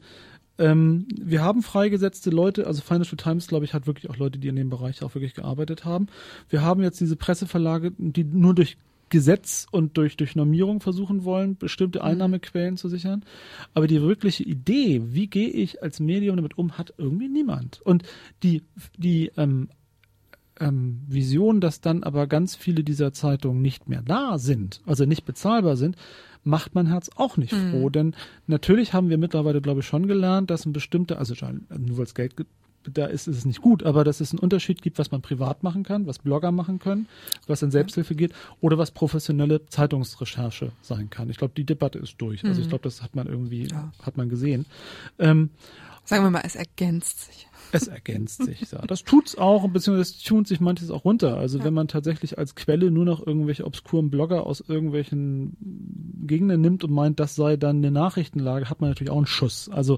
ähm, 0.59 1.07
wir 1.19 1.41
haben 1.41 1.63
freigesetzte 1.63 2.29
Leute, 2.29 2.67
also 2.67 2.83
Financial 2.83 3.17
Times, 3.17 3.47
glaube 3.47 3.65
ich, 3.65 3.73
hat 3.73 3.87
wirklich 3.87 4.11
auch 4.11 4.17
Leute, 4.17 4.37
die 4.37 4.47
in 4.47 4.55
dem 4.55 4.69
Bereich 4.69 5.01
auch 5.01 5.15
wirklich 5.15 5.33
gearbeitet 5.33 5.85
haben. 5.85 6.05
Wir 6.49 6.61
haben 6.61 6.83
jetzt 6.83 6.99
diese 6.99 7.15
Presseverlage, 7.15 7.93
die 7.97 8.23
nur 8.23 8.53
durch 8.53 8.77
Gesetz 9.15 9.65
und 9.71 9.95
durch, 9.95 10.17
durch 10.17 10.35
Normierung 10.35 10.81
versuchen 10.81 11.23
wollen, 11.23 11.55
bestimmte 11.55 12.03
Einnahmequellen 12.03 12.75
zu 12.75 12.89
sichern. 12.89 13.23
Aber 13.73 13.87
die 13.87 14.01
wirkliche 14.01 14.43
Idee, 14.43 15.01
wie 15.05 15.27
gehe 15.27 15.47
ich 15.47 15.81
als 15.81 16.01
Medium 16.01 16.35
damit 16.35 16.57
um, 16.57 16.77
hat 16.77 16.93
irgendwie 16.97 17.29
niemand. 17.29 17.81
Und 17.81 18.03
die, 18.43 18.63
die 18.97 19.31
ähm, 19.37 19.69
ähm, 20.59 21.01
Vision, 21.07 21.61
dass 21.61 21.79
dann 21.79 22.03
aber 22.03 22.27
ganz 22.27 22.57
viele 22.57 22.83
dieser 22.83 23.13
Zeitungen 23.13 23.61
nicht 23.61 23.87
mehr 23.87 24.01
da 24.01 24.37
sind, 24.37 24.81
also 24.85 25.05
nicht 25.05 25.23
bezahlbar 25.23 25.77
sind, 25.77 25.95
macht 26.43 26.75
mein 26.75 26.87
Herz 26.87 27.09
auch 27.15 27.37
nicht 27.37 27.53
froh. 27.53 27.89
Denn 27.89 28.15
natürlich 28.47 28.91
haben 28.91 29.09
wir 29.09 29.17
mittlerweile, 29.17 29.61
glaube 29.61 29.79
ich, 29.79 29.85
schon 29.85 30.07
gelernt, 30.07 30.49
dass 30.49 30.65
ein 30.65 30.73
bestimmter, 30.73 31.19
also 31.19 31.33
nur 31.69 31.97
weil 31.97 32.03
es 32.03 32.15
Geld 32.15 32.35
gibt, 32.35 32.51
da 32.91 33.05
ist, 33.05 33.27
ist 33.27 33.37
es 33.37 33.45
nicht 33.45 33.61
gut, 33.61 33.83
aber 33.83 34.03
dass 34.03 34.19
es 34.21 34.31
einen 34.31 34.39
Unterschied 34.39 34.81
gibt, 34.81 34.97
was 34.99 35.11
man 35.11 35.21
privat 35.21 35.63
machen 35.63 35.83
kann, 35.83 36.07
was 36.07 36.19
Blogger 36.19 36.51
machen 36.51 36.79
können, 36.79 37.07
was 37.47 37.61
in 37.61 37.71
Selbsthilfe 37.71 38.15
geht 38.15 38.33
oder 38.61 38.77
was 38.77 38.91
professionelle 38.91 39.65
Zeitungsrecherche 39.67 40.71
sein 40.81 41.09
kann. 41.09 41.29
Ich 41.29 41.37
glaube, 41.37 41.53
die 41.55 41.65
Debatte 41.65 41.99
ist 41.99 42.15
durch. 42.19 42.43
Also 42.45 42.61
ich 42.61 42.69
glaube, 42.69 42.83
das 42.83 43.01
hat 43.01 43.15
man 43.15 43.27
irgendwie, 43.27 43.67
Ja. 43.67 43.91
hat 44.01 44.17
man 44.17 44.29
gesehen. 44.29 44.65
Ähm, 45.19 45.49
Sagen 46.07 46.23
wir 46.23 46.29
mal, 46.29 46.43
es 46.45 46.55
ergänzt 46.55 47.25
sich. 47.25 47.47
es 47.71 47.87
ergänzt 47.87 48.43
sich. 48.45 48.61
Ja. 48.71 48.83
Das 48.85 49.03
tut's 49.03 49.35
auch, 49.39 49.67
beziehungsweise 49.67 50.01
es 50.11 50.21
tunt 50.21 50.47
sich 50.47 50.59
manches 50.59 50.91
auch 50.91 51.03
runter. 51.03 51.37
Also 51.37 51.63
wenn 51.63 51.73
man 51.73 51.87
tatsächlich 51.87 52.37
als 52.37 52.53
Quelle 52.53 52.91
nur 52.91 53.05
noch 53.05 53.25
irgendwelche 53.25 53.65
obskuren 53.65 54.11
Blogger 54.11 54.45
aus 54.45 54.61
irgendwelchen 54.67 55.57
Gegenden 56.27 56.61
nimmt 56.61 56.83
und 56.83 56.91
meint, 56.93 57.19
das 57.19 57.35
sei 57.35 57.57
dann 57.57 57.77
eine 57.77 57.89
Nachrichtenlage, 57.89 58.69
hat 58.69 58.81
man 58.81 58.91
natürlich 58.91 59.09
auch 59.09 59.17
einen 59.17 59.25
Schuss. 59.25 59.67
Also 59.69 59.97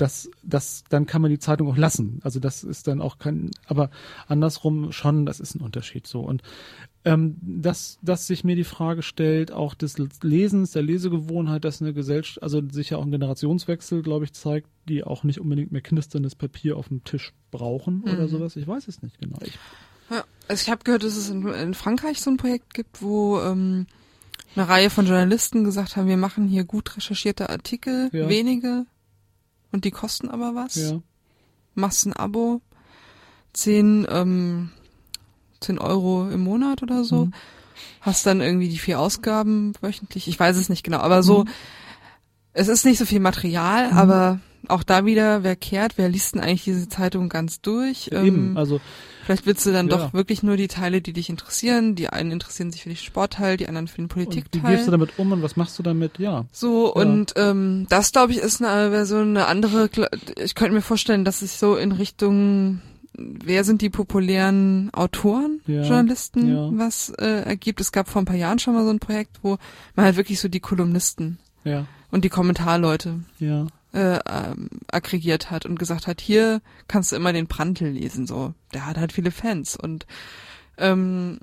das, 0.00 0.30
das, 0.42 0.84
dann 0.88 1.06
kann 1.06 1.20
man 1.20 1.30
die 1.30 1.38
Zeitung 1.38 1.68
auch 1.68 1.76
lassen. 1.76 2.20
Also 2.22 2.40
das 2.40 2.64
ist 2.64 2.86
dann 2.86 3.00
auch 3.02 3.18
kein, 3.18 3.50
aber 3.66 3.90
andersrum 4.28 4.92
schon, 4.92 5.26
das 5.26 5.40
ist 5.40 5.54
ein 5.54 5.60
Unterschied 5.60 6.06
so. 6.06 6.20
Und 6.20 6.42
ähm, 7.04 7.36
dass, 7.40 7.98
dass 8.02 8.26
sich 8.26 8.44
mir 8.44 8.56
die 8.56 8.64
Frage 8.64 9.02
stellt, 9.02 9.52
auch 9.52 9.74
des 9.74 9.96
Lesens, 10.22 10.72
der 10.72 10.82
Lesegewohnheit, 10.82 11.64
dass 11.64 11.80
eine 11.80 11.92
Gesellschaft, 11.92 12.42
also 12.42 12.62
sich 12.70 12.90
ja 12.90 12.98
auch 12.98 13.04
ein 13.04 13.10
Generationswechsel, 13.10 14.02
glaube 14.02 14.26
ich, 14.26 14.32
zeigt, 14.32 14.68
die 14.88 15.04
auch 15.04 15.24
nicht 15.24 15.40
unbedingt 15.40 15.72
mehr 15.72 15.80
knisterndes 15.82 16.34
Papier 16.34 16.76
auf 16.76 16.88
dem 16.88 17.04
Tisch 17.04 17.32
brauchen 17.50 18.02
oder 18.02 18.28
sowas. 18.28 18.56
Ich 18.56 18.66
weiß 18.66 18.88
es 18.88 19.02
nicht 19.02 19.18
genau. 19.20 19.38
Ich, 19.42 19.58
Ja, 20.10 20.24
also 20.48 20.62
ich 20.62 20.70
habe 20.70 20.84
gehört, 20.84 21.04
dass 21.04 21.16
es 21.16 21.30
in, 21.30 21.46
in 21.46 21.74
Frankreich 21.74 22.20
so 22.20 22.30
ein 22.30 22.36
Projekt 22.36 22.74
gibt, 22.74 23.02
wo 23.02 23.40
ähm, 23.40 23.86
eine 24.54 24.68
Reihe 24.68 24.90
von 24.90 25.06
Journalisten 25.06 25.64
gesagt 25.64 25.96
haben, 25.96 26.08
wir 26.08 26.16
machen 26.16 26.48
hier 26.48 26.64
gut 26.64 26.96
recherchierte 26.96 27.48
Artikel, 27.50 28.10
Ja. 28.12 28.28
wenige, 28.28 28.84
und 29.72 29.84
die 29.84 29.90
kosten 29.90 30.28
aber 30.28 30.54
was. 30.54 30.74
ja, 30.76 31.00
Machst 31.74 32.06
ein 32.06 32.12
Abo, 32.12 32.60
10, 33.52 34.06
ähm, 34.10 34.70
10 35.60 35.78
Euro 35.78 36.28
im 36.30 36.40
Monat 36.40 36.82
oder 36.82 37.04
so. 37.04 37.26
Mhm. 37.26 37.34
Hast 38.00 38.26
dann 38.26 38.40
irgendwie 38.40 38.68
die 38.68 38.78
vier 38.78 38.98
Ausgaben 39.00 39.72
wöchentlich. 39.80 40.26
Ich 40.28 40.38
weiß 40.38 40.56
es 40.56 40.68
nicht 40.68 40.82
genau, 40.84 40.98
aber 40.98 41.22
so, 41.22 41.44
Mhm. 41.44 41.48
es 42.52 42.68
ist 42.68 42.84
nicht 42.84 42.98
so 42.98 43.06
viel 43.06 43.20
Material, 43.20 43.90
aber 43.92 44.40
auch 44.68 44.82
da 44.82 45.04
wieder, 45.06 45.42
wer 45.42 45.56
kehrt, 45.56 45.96
wer 45.96 46.08
liest 46.08 46.34
denn 46.34 46.42
eigentlich 46.42 46.64
diese 46.64 46.88
Zeitung 46.88 47.28
ganz 47.28 47.60
durch? 47.60 48.08
eben. 48.08 48.50
Ähm, 48.50 48.56
Also 48.56 48.80
Vielleicht 49.30 49.46
willst 49.46 49.64
du 49.64 49.70
dann 49.70 49.88
Ja. 49.88 49.96
doch 49.96 50.12
wirklich 50.12 50.42
nur 50.42 50.56
die 50.56 50.66
Teile, 50.66 51.00
die 51.00 51.12
dich 51.12 51.28
interessieren. 51.30 51.94
Die 51.94 52.08
einen 52.08 52.32
interessieren 52.32 52.72
sich 52.72 52.82
für 52.82 52.88
den 52.88 52.96
Sportteil, 52.96 53.56
die 53.56 53.68
anderen 53.68 53.86
für 53.86 53.98
den 53.98 54.06
und 54.06 54.16
wie 54.16 54.24
Politikteil. 54.24 54.74
gehst 54.74 54.88
du 54.88 54.90
damit 54.90 55.20
um 55.20 55.30
und 55.30 55.40
was 55.40 55.54
machst 55.54 55.78
du 55.78 55.84
damit? 55.84 56.18
Ja. 56.18 56.46
so, 56.50 56.86
Ja. 56.96 57.00
und 57.02 57.34
ähm, 57.36 57.86
das, 57.88 58.10
glaube 58.10 58.32
ich, 58.32 58.38
ist 58.38 58.60
eine 58.60 58.90
Version, 58.90 59.28
eine 59.36 59.46
andere, 59.46 59.88
ich 60.36 60.56
könnte 60.56 60.74
mir 60.74 60.82
vorstellen, 60.82 61.24
dass 61.24 61.42
es 61.42 61.60
so 61.60 61.76
in 61.76 61.92
Richtung, 61.92 62.80
wer 63.14 63.62
sind 63.62 63.82
die 63.82 63.90
populären 63.90 64.90
Autoren, 64.94 65.60
Ja. 65.68 65.82
Journalisten, 65.82 66.52
Ja. 66.52 66.68
was 66.72 67.10
äh, 67.10 67.42
ergibt. 67.44 67.80
Es 67.80 67.92
gab 67.92 68.08
vor 68.08 68.20
ein 68.22 68.24
paar 68.24 68.34
Jahren 68.34 68.58
schon 68.58 68.74
mal 68.74 68.82
so 68.84 68.90
ein 68.90 68.98
Projekt, 68.98 69.38
wo 69.42 69.58
man 69.94 70.06
halt 70.06 70.16
wirklich 70.16 70.40
so 70.40 70.48
die 70.48 70.58
Kolumnisten 70.58 71.38
Ja. 71.62 71.86
und 72.10 72.24
die 72.24 72.30
Kommentarleute 72.30 73.20
Ja. 73.38 73.68
Äh, 73.92 74.18
ähm, 74.28 74.68
aggregiert 74.90 75.50
hat 75.50 75.66
und 75.66 75.78
gesagt 75.78 76.06
hat, 76.06 76.20
hier 76.20 76.60
kannst 76.88 77.12
du 77.12 77.16
immer 77.16 77.32
den 77.32 77.46
Prantl 77.48 77.86
lesen, 77.86 78.26
so. 78.26 78.54
Der 78.72 78.86
hat 78.86 78.96
halt 78.98 79.12
viele 79.12 79.30
Fans 79.30 79.76
und 79.76 80.06
ähm, 80.78 81.38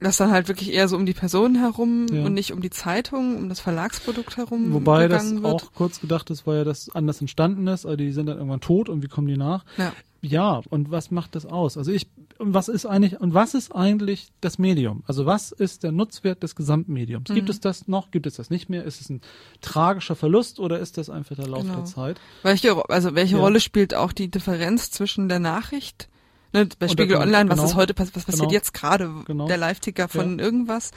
das 0.00 0.16
dann 0.16 0.30
halt 0.30 0.46
wirklich 0.46 0.72
eher 0.72 0.86
so 0.86 0.96
um 0.96 1.06
die 1.06 1.12
Person 1.14 1.56
herum 1.56 2.06
Ja. 2.12 2.24
und 2.24 2.32
nicht 2.34 2.52
um 2.52 2.60
die 2.60 2.70
Zeitung, 2.70 3.36
um 3.36 3.48
das 3.48 3.58
Verlagsprodukt 3.58 4.36
herum 4.36 4.72
Wobei 4.72 5.08
das 5.08 5.32
wird. 5.34 5.44
auch 5.44 5.72
kurz 5.72 6.00
gedacht 6.00 6.30
ist, 6.30 6.46
weil 6.46 6.58
ja 6.58 6.64
das 6.64 6.88
anders 6.94 7.20
entstanden 7.20 7.66
ist, 7.66 7.84
also 7.84 7.96
die 7.96 8.12
sind 8.12 8.26
dann 8.26 8.36
irgendwann 8.36 8.60
tot 8.60 8.88
und 8.88 9.02
wie 9.02 9.08
kommen 9.08 9.26
die 9.26 9.36
nach? 9.36 9.64
Ja. 9.76 9.92
Ja, 10.20 10.62
und 10.70 10.90
was 10.90 11.10
macht 11.10 11.34
das 11.36 11.46
aus? 11.46 11.76
Also 11.78 11.92
ich, 11.92 12.08
und 12.38 12.52
was 12.52 12.68
ist 12.68 12.86
eigentlich, 12.86 13.20
und 13.20 13.34
was 13.34 13.54
ist 13.54 13.72
eigentlich 13.74 14.28
das 14.40 14.58
Medium? 14.58 15.04
Also 15.06 15.26
was 15.26 15.52
ist 15.52 15.84
der 15.84 15.92
Nutzwert 15.92 16.42
des 16.42 16.56
Gesamtmediums? 16.56 17.28
Mhm. 17.28 17.34
Gibt 17.34 17.50
es 17.50 17.60
das 17.60 17.86
noch? 17.86 18.10
Gibt 18.10 18.26
es 18.26 18.34
das 18.34 18.50
nicht 18.50 18.68
mehr? 18.68 18.84
Ist 18.84 19.00
es 19.00 19.10
ein 19.10 19.20
tragischer 19.60 20.16
Verlust 20.16 20.58
oder 20.58 20.80
ist 20.80 20.98
das 20.98 21.08
einfach 21.08 21.36
der 21.36 21.46
Lauf 21.46 21.62
Genau. 21.62 21.76
der 21.76 21.84
Zeit? 21.84 22.20
Welche, 22.42 22.88
also 22.90 23.14
welche 23.14 23.36
Ja. 23.36 23.40
Rolle 23.42 23.60
spielt 23.60 23.94
auch 23.94 24.12
die 24.12 24.28
Differenz 24.28 24.90
zwischen 24.90 25.28
der 25.28 25.38
Nachricht, 25.38 26.08
ne, 26.52 26.68
bei 26.78 26.88
Spiegel 26.88 27.16
Online, 27.18 27.48
was 27.48 27.58
genau. 27.58 27.68
ist 27.68 27.74
heute, 27.76 27.94
was 27.96 28.10
passiert 28.10 28.36
Genau. 28.38 28.50
jetzt 28.50 28.74
gerade, 28.74 29.12
Genau. 29.24 29.46
der 29.46 29.56
Live-Ticker 29.56 30.08
von 30.08 30.40
irgendwas 30.40 30.90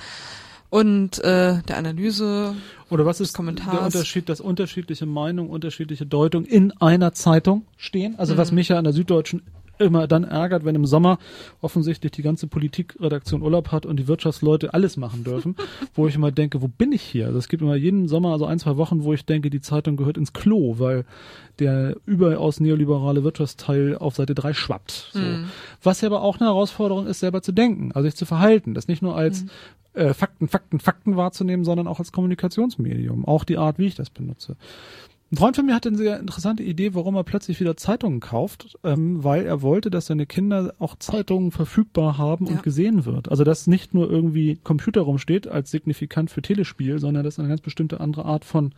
und 0.71 1.19
äh, 1.23 1.61
der 1.67 1.77
Analyse, 1.77 2.55
Oder 2.89 3.05
was 3.05 3.19
ist 3.19 3.33
Kommentars. 3.35 3.71
der 3.71 3.83
Unterschied, 3.83 4.29
dass 4.29 4.41
unterschiedliche 4.41 5.05
Meinungen, 5.05 5.49
unterschiedliche 5.51 6.05
Deutungen 6.07 6.45
in 6.47 6.71
einer 6.79 7.11
Zeitung 7.13 7.65
stehen? 7.77 8.15
Also 8.17 8.33
Mhm. 8.33 8.37
was 8.39 8.51
mich 8.51 8.69
ja 8.69 8.77
an 8.79 8.85
der 8.85 8.93
Süddeutschen 8.93 9.43
immer 9.79 10.07
dann 10.07 10.23
ärgert, 10.23 10.63
wenn 10.63 10.75
im 10.75 10.85
Sommer 10.85 11.17
offensichtlich 11.59 12.11
die 12.11 12.21
ganze 12.21 12.45
Politikredaktion 12.45 13.41
Urlaub 13.41 13.71
hat 13.71 13.85
und 13.87 13.97
die 13.97 14.07
Wirtschaftsleute 14.07 14.73
alles 14.75 14.95
machen 14.95 15.23
dürfen, 15.23 15.55
wo 15.95 16.07
ich 16.07 16.15
immer 16.15 16.31
denke, 16.31 16.61
wo 16.61 16.67
bin 16.67 16.91
ich 16.91 17.01
hier? 17.01 17.25
Also 17.25 17.39
es 17.39 17.47
gibt 17.49 17.63
immer 17.63 17.75
jeden 17.75 18.07
Sommer 18.07 18.31
also 18.31 18.45
ein, 18.45 18.59
zwei 18.59 18.77
Wochen, 18.77 19.03
wo 19.03 19.11
ich 19.13 19.25
denke, 19.25 19.49
die 19.49 19.59
Zeitung 19.59 19.97
gehört 19.97 20.17
ins 20.17 20.33
Klo, 20.33 20.75
weil 20.77 21.03
der 21.59 21.97
überaus 22.05 22.59
neoliberale 22.59 23.23
Wirtschaftsteil 23.23 23.97
auf 23.97 24.15
Seite 24.15 24.35
3 24.35 24.53
schwappt. 24.53 25.09
So. 25.13 25.19
Mhm. 25.19 25.45
Was 25.83 25.99
ja 26.01 26.07
aber 26.09 26.21
auch 26.21 26.39
eine 26.39 26.47
Herausforderung 26.49 27.07
ist, 27.07 27.19
selber 27.19 27.41
zu 27.41 27.51
denken, 27.51 27.91
also 27.91 28.07
sich 28.07 28.15
zu 28.15 28.25
verhalten, 28.25 28.73
das 28.75 28.87
nicht 28.87 29.01
nur 29.01 29.15
als 29.17 29.45
äh, 29.93 30.13
Fakten, 30.13 30.47
Fakten, 30.47 30.79
Fakten 30.79 31.15
wahrzunehmen, 31.17 31.65
sondern 31.65 31.87
auch 31.87 31.99
als 31.99 32.11
Kommunikationsmedium. 32.11 33.25
Auch 33.25 33.43
die 33.43 33.57
Art, 33.57 33.77
wie 33.77 33.87
ich 33.87 33.95
das 33.95 34.09
benutze. 34.09 34.55
Ein 35.31 35.37
Freund 35.37 35.55
von 35.55 35.65
mir 35.65 35.73
hatte 35.75 35.87
eine 35.87 35.97
sehr 35.97 36.19
interessante 36.19 36.61
Idee, 36.63 36.93
warum 36.93 37.15
er 37.15 37.23
plötzlich 37.23 37.61
wieder 37.61 37.77
Zeitungen 37.77 38.19
kauft, 38.19 38.77
ähm, 38.83 39.23
weil 39.23 39.45
er 39.45 39.61
wollte, 39.61 39.89
dass 39.89 40.07
seine 40.07 40.25
Kinder 40.25 40.73
auch 40.77 40.97
Zeitungen 40.97 41.51
verfügbar 41.51 42.17
haben 42.17 42.47
Ja. 42.47 42.51
und 42.53 42.63
gesehen 42.63 43.05
wird. 43.05 43.29
Also 43.29 43.45
dass 43.45 43.65
nicht 43.65 43.93
nur 43.93 44.09
irgendwie 44.11 44.57
Computer 44.61 45.01
rumsteht 45.01 45.47
als 45.47 45.71
signifikant 45.71 46.31
für 46.31 46.41
Telespiel, 46.41 46.99
sondern 46.99 47.23
dass 47.23 47.39
eine 47.39 47.47
ganz 47.47 47.61
bestimmte 47.61 48.01
andere 48.01 48.25
Art 48.25 48.43
von 48.43 48.73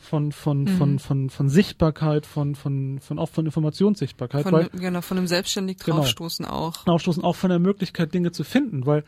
von 0.00 0.32
von 0.32 0.62
Mhm. 0.64 0.68
von 0.68 0.98
von 0.98 1.30
von 1.30 1.48
Sichtbarkeit, 1.48 2.24
von 2.26 2.54
von 2.54 2.98
von 3.00 3.18
auch 3.18 3.28
von 3.30 3.46
Informationssichtbarkeit, 3.46 4.42
Von, 4.44 4.52
weil 4.52 4.68
genau, 4.70 5.00
von 5.02 5.16
dem 5.16 5.26
selbstständig 5.26 5.78
Genau. 5.78 5.98
draufstoßen 5.98 6.44
auch. 6.46 6.86
aufstoßen 6.86 7.22
auch 7.24 7.36
von 7.36 7.50
der 7.50 7.58
Möglichkeit 7.58 8.12
Dinge 8.14 8.32
zu 8.32 8.44
finden, 8.44 8.84
weil 8.86 9.04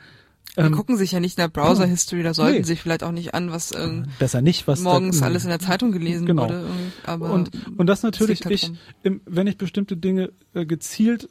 Die 0.57 0.61
ähm, 0.63 0.73
gucken 0.73 0.97
sich 0.97 1.13
ja 1.13 1.21
nicht 1.21 1.39
in 1.39 1.43
der 1.43 1.49
Browser-History, 1.49 2.23
da 2.23 2.35
sollten 2.35 2.59
Nee. 2.59 2.63
sich 2.65 2.81
vielleicht 2.81 3.05
auch 3.05 3.13
nicht 3.13 3.35
an, 3.35 3.51
was 3.53 3.73
ähm, 3.77 4.07
besser 4.19 4.43
nicht, 4.43 4.67
was 4.67 4.83
da- 4.83 4.91
morgens 4.91 5.23
alles 5.23 5.45
in 5.45 5.51
der 5.51 5.61
Zeitung 5.61 5.93
gelesen 5.93 6.27
Genau. 6.27 6.43
wurde. 6.45 6.65
Aber 7.05 7.31
und, 7.33 7.51
und 7.77 7.87
das 7.87 8.03
natürlich, 8.03 8.45
halt 8.45 8.55
ich, 8.55 8.73
im, 9.05 9.21
wenn 9.27 9.47
ich 9.47 9.57
bestimmte 9.59 9.97
Dinge 9.97 10.33
äh, 10.55 10.67
gezielt 10.67 11.29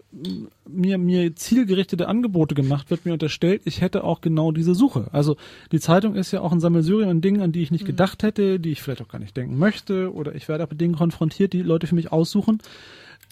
mir, 0.67 0.97
mir 0.97 1.35
zielgerichtete 1.35 2.07
Angebote 2.07 2.55
gemacht, 2.55 2.89
wird 2.91 3.05
mir 3.05 3.13
unterstellt, 3.13 3.61
ich 3.65 3.81
hätte 3.81 4.03
auch 4.03 4.21
genau 4.21 4.51
diese 4.51 4.73
Suche. 4.75 5.07
Also 5.11 5.35
die 5.71 5.79
Zeitung 5.79 6.15
ist 6.15 6.31
ja 6.31 6.41
auch 6.41 6.51
ein 6.51 6.59
Sammelsurium 6.61 7.09
an 7.09 7.21
Dingen, 7.21 7.41
an 7.41 7.51
die 7.51 7.61
ich 7.61 7.71
Mhm. 7.71 7.75
nicht 7.75 7.85
gedacht 7.85 8.23
hätte, 8.23 8.59
die 8.59 8.71
ich 8.71 8.81
vielleicht 8.81 9.01
auch 9.01 9.07
gar 9.09 9.19
nicht 9.19 9.35
denken 9.35 9.57
möchte, 9.57 10.13
oder 10.13 10.33
ich 10.35 10.47
werde 10.47 10.63
auch 10.63 10.69
mit 10.69 10.79
Dingen 10.79 10.95
konfrontiert, 10.95 11.53
die 11.53 11.61
Leute 11.61 11.87
für 11.87 11.95
mich 11.95 12.11
aussuchen 12.11 12.59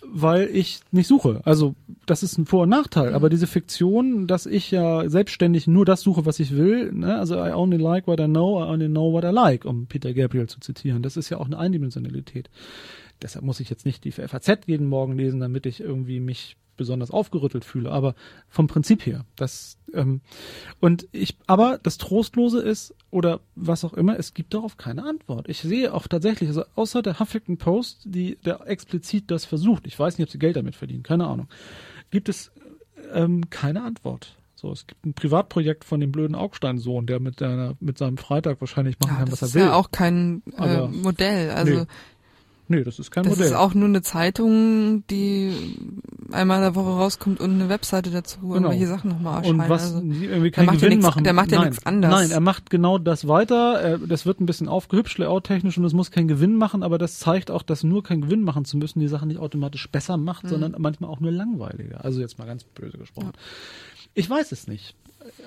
weil 0.05 0.49
ich 0.53 0.79
nicht 0.91 1.07
suche. 1.07 1.41
Also 1.43 1.75
das 2.05 2.23
ist 2.23 2.37
ein 2.37 2.45
Vor- 2.45 2.63
und 2.63 2.69
Nachteil. 2.69 3.13
Aber 3.13 3.29
diese 3.29 3.47
Fiktion, 3.47 4.27
dass 4.27 4.45
ich 4.45 4.71
ja 4.71 5.09
selbstständig 5.09 5.67
nur 5.67 5.85
das 5.85 6.01
suche, 6.01 6.25
was 6.25 6.39
ich 6.39 6.55
will, 6.55 6.91
ne? 6.93 7.17
also 7.17 7.35
I 7.35 7.53
only 7.53 7.77
like 7.77 8.07
what 8.07 8.19
I 8.19 8.25
know, 8.25 8.61
I 8.63 8.67
only 8.67 8.87
know 8.87 9.11
what 9.11 9.23
I 9.23 9.29
like, 9.29 9.65
um 9.65 9.87
Peter 9.87 10.13
Gabriel 10.13 10.47
zu 10.47 10.59
zitieren. 10.59 11.01
Das 11.01 11.17
ist 11.17 11.29
ja 11.29 11.37
auch 11.37 11.45
eine 11.45 11.57
Eindimensionalität. 11.57 12.49
Deshalb 13.21 13.43
muss 13.43 13.59
ich 13.59 13.69
jetzt 13.69 13.85
nicht 13.85 14.03
die 14.03 14.11
FAZ 14.11 14.67
jeden 14.67 14.87
Morgen 14.87 15.17
lesen, 15.17 15.39
damit 15.39 15.65
ich 15.65 15.79
irgendwie 15.79 16.19
mich 16.19 16.55
besonders 16.77 17.11
aufgerüttelt 17.11 17.65
fühle. 17.65 17.91
Aber 17.91 18.15
vom 18.47 18.67
Prinzip 18.67 19.05
her, 19.05 19.25
das 19.35 19.77
ähm, 19.93 20.21
und 20.79 21.07
ich, 21.11 21.37
aber 21.47 21.79
das 21.81 21.97
Trostlose 21.97 22.61
ist 22.61 22.93
oder 23.09 23.39
was 23.55 23.83
auch 23.83 23.93
immer, 23.93 24.17
es 24.17 24.33
gibt 24.33 24.53
darauf 24.53 24.77
keine 24.77 25.03
Antwort. 25.03 25.49
Ich 25.49 25.61
sehe 25.61 25.93
auch 25.93 26.07
tatsächlich, 26.07 26.49
also 26.49 26.63
außer 26.75 27.01
der 27.01 27.19
Huffington 27.19 27.57
Post, 27.57 28.01
die 28.05 28.37
der 28.45 28.67
explizit 28.67 29.31
das 29.31 29.45
versucht, 29.45 29.87
ich 29.87 29.97
weiß 29.97 30.17
nicht, 30.17 30.27
ob 30.27 30.31
sie 30.31 30.39
Geld 30.39 30.55
damit 30.55 30.75
verdienen, 30.75 31.03
keine 31.03 31.27
Ahnung, 31.27 31.47
gibt 32.11 32.29
es 32.29 32.51
ähm, 33.13 33.49
keine 33.49 33.83
Antwort. 33.83 34.35
So, 34.55 34.71
es 34.71 34.87
gibt 34.87 35.05
ein 35.05 35.13
Privatprojekt 35.13 35.85
von 35.85 35.99
dem 35.99 36.11
blöden 36.11 36.35
Augstein-Sohn, 36.35 37.05
der 37.05 37.19
mit 37.19 37.39
seiner, 37.39 37.75
mit 37.79 37.99
seinem 37.99 38.17
Freitag 38.17 38.59
wahrscheinlich 38.59 38.99
machen 38.99 39.11
ja, 39.13 39.19
kann, 39.19 39.29
das 39.29 39.43
was 39.43 39.49
ist 39.49 39.55
er 39.55 39.61
will. 39.61 39.67
ja 39.67 39.75
auch 39.75 39.91
kein 39.91 40.41
äh, 40.57 40.87
Modell. 40.87 41.51
Also 41.51 41.81
Nee, 41.81 41.85
Nee, 42.69 42.83
das 42.83 42.99
ist 42.99 43.11
kein 43.11 43.23
das 43.23 43.31
Modell. 43.33 43.47
ist 43.47 43.53
auch 43.55 43.73
nur 43.73 43.87
eine 43.87 44.01
Zeitung, 44.01 45.03
die 45.09 45.53
einmal 46.31 46.57
in 46.57 46.63
der 46.63 46.75
Woche 46.75 46.89
rauskommt 46.89 47.39
und 47.39 47.51
eine 47.51 47.69
Webseite 47.69 48.09
dazu, 48.11 48.39
wo 48.41 48.47
Genau. 48.49 48.67
irgendwelche 48.69 48.87
Sachen 48.87 49.09
nochmal 49.11 49.37
erscheinen. 49.39 49.61
und 49.61 49.69
was 49.69 49.83
also, 49.95 49.97
irgendwie 49.99 50.51
kein 50.51 50.65
macht 50.65 50.75
ja 50.75 50.79
Gewinn 50.81 50.89
nichts- 50.99 51.05
machen. 51.05 51.23
der 51.23 51.33
macht 51.33 51.51
ja 51.51 51.63
nichts 51.63 51.85
anders. 51.85 52.11
Nein, 52.11 52.31
er 52.31 52.39
macht 52.41 52.69
genau 52.69 52.97
das 52.97 53.27
weiter. 53.27 53.79
Er, 53.79 53.97
das 53.99 54.25
wird 54.25 54.41
ein 54.41 54.45
bisschen 54.45 54.67
aufgehübscht, 54.67 55.17
layout-technisch 55.17 55.77
und 55.77 55.85
es 55.85 55.93
muss 55.93 56.11
keinen 56.11 56.27
Gewinn 56.27 56.55
machen, 56.55 56.83
aber 56.83 56.97
das 56.97 57.19
zeigt 57.19 57.51
auch, 57.51 57.61
dass 57.63 57.83
nur 57.83 58.03
kein 58.03 58.21
Gewinn 58.21 58.41
machen 58.43 58.65
zu 58.65 58.77
müssen 58.77 58.99
die 58.99 59.07
Sachen 59.07 59.29
nicht 59.29 59.39
automatisch 59.39 59.89
besser 59.89 60.17
macht, 60.17 60.43
Mhm. 60.43 60.49
sondern 60.49 60.75
manchmal 60.77 61.09
auch 61.09 61.19
nur 61.21 61.31
langweiliger. 61.31 62.03
Also 62.03 62.19
jetzt 62.19 62.37
mal 62.37 62.45
ganz 62.45 62.63
böse 62.65 62.97
gesprochen. 62.97 63.31
Ich 64.13 64.29
weiß 64.29 64.51
es 64.51 64.67
nicht. 64.67 64.95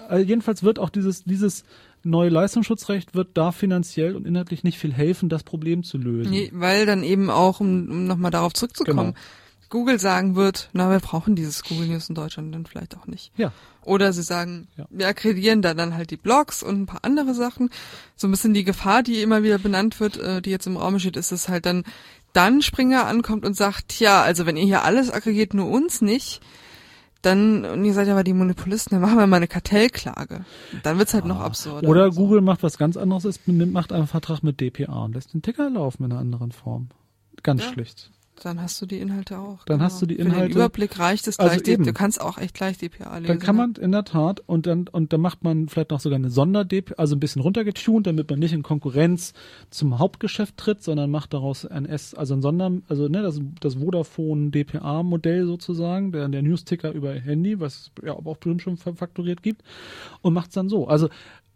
Also 0.08 0.24
jedenfalls 0.26 0.62
wird 0.62 0.78
auch 0.78 0.90
dieses, 0.90 1.24
dieses 1.24 1.64
neue 2.02 2.30
Leistungsschutzrecht 2.30 3.14
wird 3.14 3.30
da 3.34 3.52
finanziell 3.52 4.16
und 4.16 4.26
inhaltlich 4.26 4.64
nicht 4.64 4.78
viel 4.78 4.92
helfen, 4.92 5.28
das 5.28 5.42
Problem 5.42 5.82
zu 5.82 5.98
lösen. 5.98 6.30
nee, 6.30 6.50
weil 6.54 6.86
dann 6.86 7.02
eben 7.02 7.30
auch, 7.30 7.60
um, 7.60 7.88
um 7.90 8.06
nochmal 8.06 8.30
darauf 8.30 8.52
zurückzukommen, 8.54 9.14
Genau. 9.14 9.18
Google 9.68 10.00
sagen 10.00 10.34
wird, 10.34 10.68
na, 10.72 10.90
wir 10.90 10.98
brauchen 10.98 11.36
dieses 11.36 11.62
Google 11.62 11.86
News 11.86 12.08
in 12.08 12.16
Deutschland 12.16 12.52
dann 12.52 12.66
vielleicht 12.66 12.96
auch 12.96 13.06
nicht. 13.06 13.30
Ja. 13.36 13.52
Oder 13.84 14.12
sie 14.12 14.22
sagen, 14.22 14.66
Ja. 14.76 14.86
wir 14.90 15.06
akkreditieren 15.06 15.62
da 15.62 15.74
dann 15.74 15.94
halt 15.94 16.10
die 16.10 16.16
Blogs 16.16 16.64
und 16.64 16.80
ein 16.82 16.86
paar 16.86 17.04
andere 17.04 17.34
Sachen. 17.34 17.70
So 18.16 18.26
ein 18.26 18.32
bisschen 18.32 18.52
die 18.52 18.64
Gefahr, 18.64 19.04
die 19.04 19.22
immer 19.22 19.44
wieder 19.44 19.58
benannt 19.58 20.00
wird, 20.00 20.16
äh, 20.16 20.42
die 20.42 20.50
jetzt 20.50 20.66
im 20.66 20.76
Raum 20.76 20.98
steht, 20.98 21.16
ist 21.16 21.30
es 21.30 21.48
halt 21.48 21.66
dann, 21.66 21.84
dann 22.32 22.62
Springer 22.62 23.06
ankommt 23.06 23.44
und 23.44 23.56
sagt, 23.56 24.00
ja, 24.00 24.22
also 24.22 24.44
wenn 24.44 24.56
ihr 24.56 24.64
hier 24.64 24.82
alles 24.82 25.08
aggregiert, 25.08 25.54
nur 25.54 25.68
uns 25.70 26.00
nicht, 26.02 26.40
dann, 27.22 27.64
und 27.64 27.84
ihr 27.84 27.92
seid 27.94 28.06
ja 28.06 28.14
aber 28.14 28.24
die 28.24 28.32
Monopolisten, 28.32 28.94
dann 28.94 29.02
machen 29.02 29.18
wir 29.18 29.26
mal 29.26 29.36
eine 29.36 29.48
Kartellklage. 29.48 30.44
Dann 30.82 30.98
wird's 30.98 31.14
halt 31.14 31.24
noch 31.26 31.40
absurder. 31.40 31.86
Ah. 31.86 31.90
Oder 31.90 32.12
So. 32.12 32.20
Google 32.20 32.40
macht 32.40 32.62
was 32.62 32.78
ganz 32.78 32.96
anderes, 32.96 33.24
ist, 33.24 33.46
nimmt- 33.46 33.72
macht 33.72 33.92
einen 33.92 34.06
Vertrag 34.06 34.42
mit 34.42 34.60
DPA 34.60 35.04
und 35.04 35.14
lässt 35.14 35.34
den 35.34 35.42
Ticker 35.42 35.68
laufen 35.70 36.04
in 36.04 36.12
einer 36.12 36.20
anderen 36.20 36.52
Form. 36.52 36.88
Ganz 37.42 37.62
Ja. 37.64 37.72
schlicht. 37.72 38.10
Dann 38.42 38.60
hast 38.60 38.80
du 38.80 38.86
die 38.86 38.98
Inhalte 38.98 39.38
auch. 39.38 39.64
genau. 39.64 39.78
Dann 39.78 39.82
hast 39.82 40.00
du 40.02 40.06
die 40.06 40.16
Für 40.16 40.22
Inhalte- 40.22 40.48
den 40.48 40.56
Überblick 40.56 40.98
reicht 40.98 41.28
es 41.28 41.38
Also 41.38 41.50
gleich, 41.50 41.62
die, 41.62 41.70
eben. 41.72 41.84
du 41.84 41.92
kannst 41.92 42.20
auch 42.20 42.38
echt 42.38 42.54
gleich 42.54 42.78
DPA 42.78 43.18
lesen. 43.18 43.28
Dann 43.28 43.38
kann 43.38 43.56
ne? 43.56 43.62
man 43.62 43.74
in 43.74 43.92
der 43.92 44.04
Tat 44.04 44.42
und 44.46 44.66
dann 44.66 44.88
und 44.88 45.12
dann 45.12 45.20
macht 45.20 45.44
man 45.44 45.68
vielleicht 45.68 45.90
noch 45.90 46.00
sogar 46.00 46.16
eine 46.16 46.30
Sonder-DP, 46.30 46.94
also 46.96 47.16
ein 47.16 47.20
bisschen 47.20 47.42
runtergetunt, 47.42 48.06
damit 48.06 48.30
man 48.30 48.38
nicht 48.38 48.52
in 48.52 48.62
Konkurrenz 48.62 49.32
zum 49.70 49.98
Hauptgeschäft 49.98 50.56
tritt, 50.56 50.82
sondern 50.82 51.10
macht 51.10 51.34
daraus 51.34 51.66
ein 51.66 51.86
S, 51.86 52.14
also 52.14 52.34
ein 52.34 52.42
Sonder, 52.42 52.72
also 52.88 53.08
ne, 53.08 53.22
das, 53.22 53.40
das 53.60 53.74
Vodafone 53.74 54.50
DPA-Modell 54.50 55.46
sozusagen, 55.46 56.12
der, 56.12 56.28
der 56.28 56.42
Newsticker 56.42 56.92
über 56.92 57.12
Handy, 57.12 57.60
was 57.60 57.74
es 57.74 57.90
ja 58.04 58.12
auch 58.14 58.22
bestimmt 58.36 58.62
schon 58.62 58.76
fakturiert 58.76 59.42
gibt, 59.42 59.62
und 60.22 60.32
macht 60.34 60.48
es 60.48 60.54
dann 60.54 60.68
so. 60.68 60.88
Also 60.88 61.08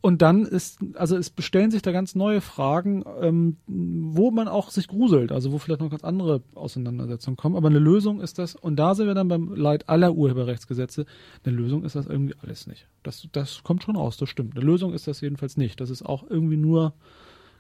und 0.05 0.21
dann 0.21 0.45
ist, 0.45 0.81
also 0.97 1.17
es 1.17 1.31
bestellen 1.31 1.71
sich 1.71 1.81
da 1.81 1.91
ganz 1.91 2.15
neue 2.15 2.43
Fragen, 2.43 3.05
ähm, 3.23 3.57
wo 3.67 4.31
man 4.31 4.49
auch 4.49 4.69
sich 4.69 4.87
gruselt, 4.87 5.33
also 5.33 5.51
wo 5.51 5.57
vielleicht 5.57 5.81
noch 5.81 5.89
ganz 5.89 6.05
andere 6.05 6.43
Auseinandersetzungen 6.55 7.39
kommen. 7.39 7.57
Aber 7.57 7.69
eine 7.69 7.79
Lösung 7.79 8.21
ist 8.21 8.39
das, 8.39 8.55
und 8.55 8.77
da 8.77 8.95
sind 8.95 9.07
wir 9.07 9.15
dann 9.15 9.29
beim 9.29 9.55
Leid 9.55 9.89
aller 9.89 10.13
Urheberrechtsgesetze, 10.13 11.07
eine 11.43 11.57
Lösung 11.57 11.85
ist 11.85 11.97
das 11.97 12.05
irgendwie 12.05 12.35
alles 12.43 12.67
nicht. 12.67 12.87
Das, 13.03 13.27
das 13.33 13.63
kommt 13.63 13.83
schon 13.83 13.97
raus, 13.97 14.19
das 14.19 14.29
stimmt. 14.29 14.55
Eine 14.55 14.67
Lösung 14.67 14.93
ist 14.93 15.07
das 15.07 15.23
jedenfalls 15.23 15.57
nicht. 15.57 15.81
Das 15.81 15.89
ist 15.89 16.03
auch 16.03 16.29
irgendwie 16.29 16.59
nur 16.59 16.93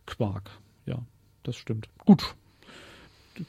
Quark. 0.05 0.51
Ja, 0.85 0.99
das 1.45 1.57
stimmt. 1.57 1.89
Gut. 2.05 2.37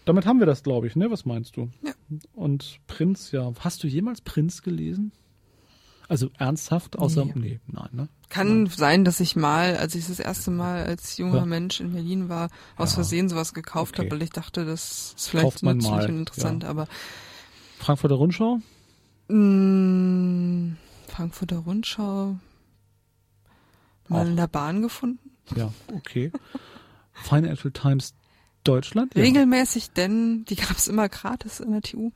Damit 0.06 0.26
haben 0.26 0.40
wir 0.40 0.48
das, 0.48 0.64
glaube 0.64 0.88
ich, 0.88 0.96
ne? 0.96 1.12
Was 1.12 1.26
meinst 1.26 1.58
du? 1.58 1.70
Ja. 1.84 1.92
Und 2.32 2.80
Prinz, 2.88 3.34
ja. 3.34 3.52
Hast 3.60 3.84
du 3.84 3.88
jemals 3.88 4.22
Prinz 4.22 4.62
gelesen? 4.62 5.12
Also 6.08 6.30
ernsthaft, 6.38 7.00
außer, 7.00 7.26
Nee. 7.26 7.34
nee, 7.36 7.60
nein, 7.68 7.90
ne? 7.92 8.10
Kann 8.30 8.68
sein, 8.68 9.06
dass 9.06 9.20
ich 9.20 9.36
mal, 9.36 9.78
als 9.78 9.96
ich 9.96 10.08
das 10.08 10.20
erste 10.20 10.52
Mal 10.52 10.84
als 10.86 11.18
junger 11.18 11.38
Ja. 11.40 11.46
Mensch 11.46 11.80
in 11.80 11.94
Berlin 11.94 12.30
war, 12.30 12.50
aus 12.78 12.92
Ja. 12.92 12.96
Versehen 12.96 13.28
sowas 13.30 13.54
gekauft 13.54 13.96
Okay. 14.00 14.08
habe, 14.08 14.16
weil 14.16 14.24
ich 14.24 14.30
dachte, 14.32 14.66
das 14.66 15.14
ist 15.18 15.30
vielleicht 15.30 15.64
nützlich 15.64 15.92
mal, 15.92 16.06
und 16.10 16.18
interessant, 16.20 16.64
ja. 16.64 16.70
aber 16.70 16.88
Frankfurter 17.80 18.16
Rundschau? 18.16 18.60
mh, 19.30 20.76
Frankfurter 21.08 21.58
Rundschau 21.58 22.36
mal 24.08 24.22
Auch. 24.26 24.28
in 24.30 24.36
der 24.36 24.48
Bahn 24.48 24.82
gefunden. 24.82 25.32
Ja, 25.56 25.72
okay. 25.94 26.32
Financial 27.14 27.72
Times 27.72 28.14
Deutschland? 28.66 29.16
Ja. 29.16 29.22
Regelmäßig, 29.22 29.92
denn 29.92 30.44
die 30.46 30.56
gab 30.56 30.72
es 30.78 30.88
immer 30.88 31.08
gratis 31.08 31.60
in 31.62 31.72
der 31.72 31.82
TU. 31.82 32.12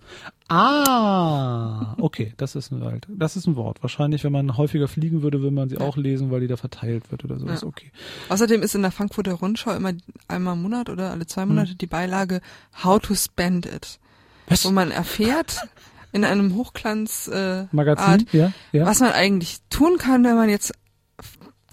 Ah, 0.49 1.95
okay, 1.99 2.34
das 2.38 2.55
ist 2.55 2.71
ein 2.71 2.81
Wort. 2.81 3.07
Das 3.07 3.35
ist 3.35 3.47
ein 3.47 3.55
Wort. 3.55 3.81
Wahrscheinlich, 3.81 4.23
wenn 4.23 4.31
man 4.31 4.57
häufiger 4.57 4.88
fliegen 4.88 5.21
würde, 5.21 5.41
würde 5.41 5.55
man 5.55 5.69
sie 5.69 5.77
auch 5.77 5.95
lesen, 5.95 6.31
weil 6.31 6.41
die 6.41 6.47
da 6.47 6.57
verteilt 6.57 7.11
wird 7.11 7.23
oder 7.23 7.39
so. 7.39 7.47
Ja. 7.47 7.53
Ist 7.53 7.63
okay. 7.63 7.91
Außerdem 8.30 8.61
ist 8.61 8.76
in 8.76 8.81
der 8.81 8.91
Frankfurter 8.91 9.34
Rundschau 9.34 9.71
immer 9.73 9.93
einmal 10.27 10.55
im 10.55 10.61
Monat 10.63 10.89
oder 10.89 11.11
alle 11.11 11.21
Hm. 11.21 11.27
zwei 11.27 11.45
Monate 11.45 11.76
die 11.76 11.88
Beilage 11.88 12.41
How 12.84 12.99
to 12.99 13.15
Spend 13.15 13.65
It, 13.65 13.99
Was? 14.47 14.65
wo 14.65 14.71
man 14.71 14.91
erfährt 14.91 15.67
in 16.11 16.26
einem 16.26 16.55
Hochglanz 16.55 17.27
äh, 17.27 17.65
Magazin? 17.71 18.05
Art, 18.05 18.34
ja, 18.34 18.51
ja. 18.71 18.85
was 18.85 18.99
man 18.99 19.11
eigentlich 19.11 19.59
tun 19.69 19.97
kann, 19.97 20.23
wenn 20.23 20.35
man 20.35 20.49
jetzt 20.49 20.73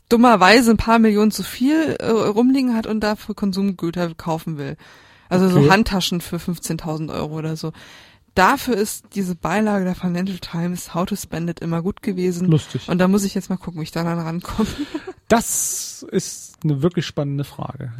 dummerweise 0.08 0.70
ein 0.70 0.76
paar 0.76 0.98
Millionen 0.98 1.30
zu 1.30 1.42
viel 1.42 1.96
äh, 1.98 2.08
rumliegen 2.10 2.74
hat 2.74 2.86
und 2.86 3.00
dafür 3.00 3.34
Konsumgüter 3.34 4.14
kaufen 4.14 4.58
will. 4.58 4.76
Also 5.28 5.46
Okay. 5.46 5.64
so 5.64 5.70
Handtaschen 5.70 6.20
für 6.20 6.36
15.000 6.36 7.12
Euro 7.12 7.36
oder 7.38 7.56
so. 7.56 7.72
Dafür 8.34 8.76
ist 8.76 9.06
diese 9.14 9.34
Beilage 9.34 9.84
der 9.84 9.94
Financial 9.94 10.38
Times 10.38 10.94
How 10.94 11.06
to 11.06 11.16
Spend 11.16 11.48
It 11.50 11.60
immer 11.60 11.80
gut 11.82 12.02
gewesen. 12.02 12.48
Lustig. 12.48 12.86
Und 12.88 12.98
da 12.98 13.08
muss 13.08 13.24
ich 13.24 13.34
jetzt 13.34 13.48
mal 13.48 13.56
gucken, 13.56 13.80
wie 13.80 13.84
ich 13.84 13.92
da 13.92 14.04
dann 14.04 14.18
rankomme. 14.18 14.68
Das 15.28 16.06
ist 16.12 16.54
eine 16.62 16.82
wirklich 16.82 17.04
spannende 17.04 17.42
Frage. 17.42 17.92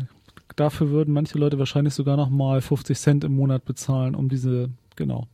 Dafür 0.55 0.91
würden 0.91 1.13
manche 1.13 1.37
Leute 1.39 1.59
wahrscheinlich 1.59 1.93
sogar 1.93 2.17
noch 2.17 2.31
mal 2.31 2.61
50 2.61 2.97
Cent 2.97 3.25
im 3.25 3.35
Monat 3.35 3.65
bezahlen, 3.65 4.15
um 4.15 4.29
diese, 4.29 4.71
genau. 4.95 5.27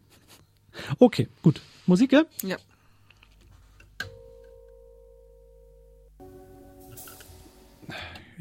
Okay, 0.98 1.28
gut. 1.42 1.60
Musik, 1.86 2.12
ja? 2.12 2.22
Ja. 2.42 2.56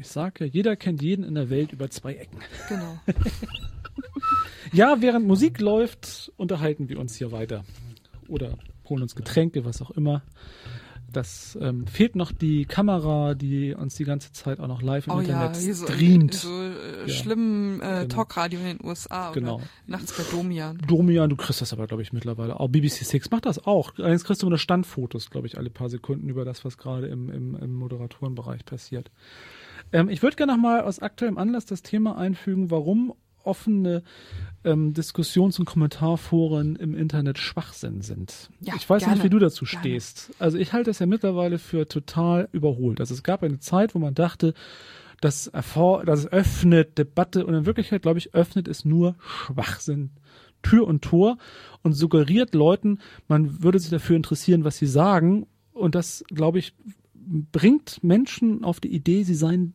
Ich 0.02 0.08
sage, 0.08 0.44
jeder 0.46 0.74
kennt 0.74 1.00
jeden 1.00 1.24
in 1.24 1.36
der 1.36 1.48
Welt 1.48 1.72
über 1.72 1.88
zwei 1.88 2.14
Ecken. 2.14 2.40
Genau. 2.68 2.98
Ja, 4.72 4.96
während 5.00 5.26
Musik 5.26 5.60
läuft, 5.60 6.32
unterhalten 6.38 6.88
wir 6.88 6.98
uns 6.98 7.14
hier 7.16 7.30
weiter. 7.30 7.64
Oder 8.28 8.56
holen 8.88 9.02
uns 9.02 9.14
Getränke, 9.14 9.64
was 9.66 9.82
auch 9.82 9.90
immer. 9.90 10.22
Das 11.12 11.58
ähm, 11.60 11.86
fehlt 11.86 12.16
noch 12.16 12.32
die 12.32 12.64
Kamera, 12.64 13.34
die 13.34 13.74
uns 13.74 13.96
die 13.96 14.04
ganze 14.04 14.32
Zeit 14.32 14.60
auch 14.60 14.68
noch 14.68 14.80
live 14.80 15.08
im 15.08 15.12
Oh 15.12 15.16
ja, 15.20 15.22
Internet 15.44 15.56
hier 15.58 15.74
so, 15.74 15.86
streamt. 15.86 16.32
so 16.32 16.48
äh, 16.48 17.02
Ja. 17.02 17.08
schlimmen 17.08 17.80
äh, 17.82 17.84
Genau. 18.02 18.06
Talkradio 18.14 18.60
in 18.60 18.78
den 18.78 18.86
USA 18.86 19.30
Genau. 19.32 19.56
oder 19.56 19.64
nachts 19.86 20.16
bei 20.16 20.22
Domian. 20.30 20.78
Domian, 20.86 21.28
du 21.28 21.36
kriegst 21.36 21.60
das 21.60 21.74
aber, 21.74 21.86
glaube 21.86 22.02
ich, 22.02 22.14
mittlerweile 22.14 22.58
auch. 22.58 22.68
BBC 22.68 23.04
Six 23.04 23.30
macht 23.30 23.44
das 23.44 23.66
auch. 23.66 23.92
Allerdings 23.98 24.24
kriegst 24.24 24.42
du 24.42 24.48
nur 24.48 24.56
Standfotos, 24.56 25.28
glaube 25.28 25.46
ich, 25.48 25.58
alle 25.58 25.68
paar 25.68 25.90
Sekunden 25.90 26.30
über 26.30 26.46
das, 26.46 26.64
was 26.64 26.78
gerade 26.78 27.08
im, 27.08 27.28
im, 27.28 27.56
im 27.56 27.74
Moderatorenbereich 27.74 28.64
passiert. 28.64 29.10
Ähm, 29.92 30.08
ich 30.08 30.22
würde 30.22 30.36
gerne 30.36 30.52
nochmal 30.52 30.82
aus 30.82 31.00
aktuellem 31.00 31.38
Anlass 31.38 31.66
das 31.66 31.82
Thema 31.82 32.16
einfügen, 32.16 32.70
warum 32.70 33.14
offene 33.44 34.02
ähm, 34.64 34.94
Diskussions- 34.94 35.58
und 35.58 35.64
Kommentarforen 35.64 36.76
im 36.76 36.94
Internet 36.94 37.38
Schwachsinn 37.38 38.00
sind. 38.00 38.50
Ja, 38.60 38.74
ich 38.76 38.88
weiß 38.88 39.02
nicht, 39.02 39.14
gerne. 39.14 39.24
wie 39.24 39.30
du 39.30 39.38
dazu 39.38 39.64
Gerne. 39.64 39.80
stehst. 39.80 40.32
Also 40.38 40.58
ich 40.58 40.72
halte 40.72 40.90
es 40.90 40.98
ja 40.98 41.06
mittlerweile 41.06 41.58
für 41.58 41.88
total 41.88 42.48
überholt. 42.52 43.00
Also 43.00 43.14
es 43.14 43.22
gab 43.22 43.42
eine 43.42 43.58
Zeit, 43.58 43.94
wo 43.94 43.98
man 43.98 44.14
dachte, 44.14 44.54
das, 45.20 45.46
erfor 45.46 46.04
das 46.04 46.26
öffnet 46.26 46.98
Debatte 46.98 47.46
und 47.46 47.54
in 47.54 47.66
Wirklichkeit, 47.66 48.02
glaube 48.02 48.18
ich, 48.18 48.34
öffnet 48.34 48.68
es 48.68 48.84
nur 48.84 49.16
Schwachsinn. 49.20 50.10
Tür 50.62 50.86
und 50.86 51.02
Tor 51.02 51.38
und 51.82 51.92
suggeriert 51.92 52.54
Leuten, 52.54 53.00
man 53.26 53.64
würde 53.64 53.80
sich 53.80 53.90
dafür 53.90 54.14
interessieren, 54.14 54.62
was 54.62 54.78
sie 54.78 54.86
sagen. 54.86 55.46
Und 55.72 55.96
das, 55.96 56.24
glaube 56.28 56.60
ich, 56.60 56.74
bringt 57.14 58.02
Menschen 58.04 58.62
auf 58.62 58.78
die 58.78 58.94
Idee, 58.94 59.24
sie 59.24 59.34
seien 59.34 59.74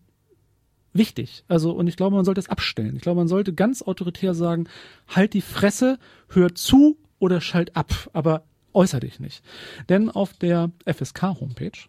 wichtig. 0.97 1.43
Also, 1.47 1.71
und 1.71 1.87
ich 1.87 1.97
glaube, 1.97 2.15
man 2.15 2.25
sollte 2.25 2.39
es 2.39 2.49
abstellen. 2.49 2.95
Ich 2.95 3.01
glaube, 3.01 3.19
man 3.19 3.27
sollte 3.27 3.53
ganz 3.53 3.81
autoritär 3.81 4.33
sagen, 4.33 4.67
halt 5.07 5.33
die 5.33 5.41
Fresse, 5.41 5.99
hör 6.29 6.55
zu 6.55 6.97
oder 7.19 7.41
schalt 7.41 7.75
ab, 7.75 8.09
aber 8.13 8.43
äußer 8.73 8.99
dich 8.99 9.19
nicht. 9.19 9.43
Denn 9.89 10.09
auf 10.09 10.33
der 10.33 10.71
FSK-Homepage 10.85 11.87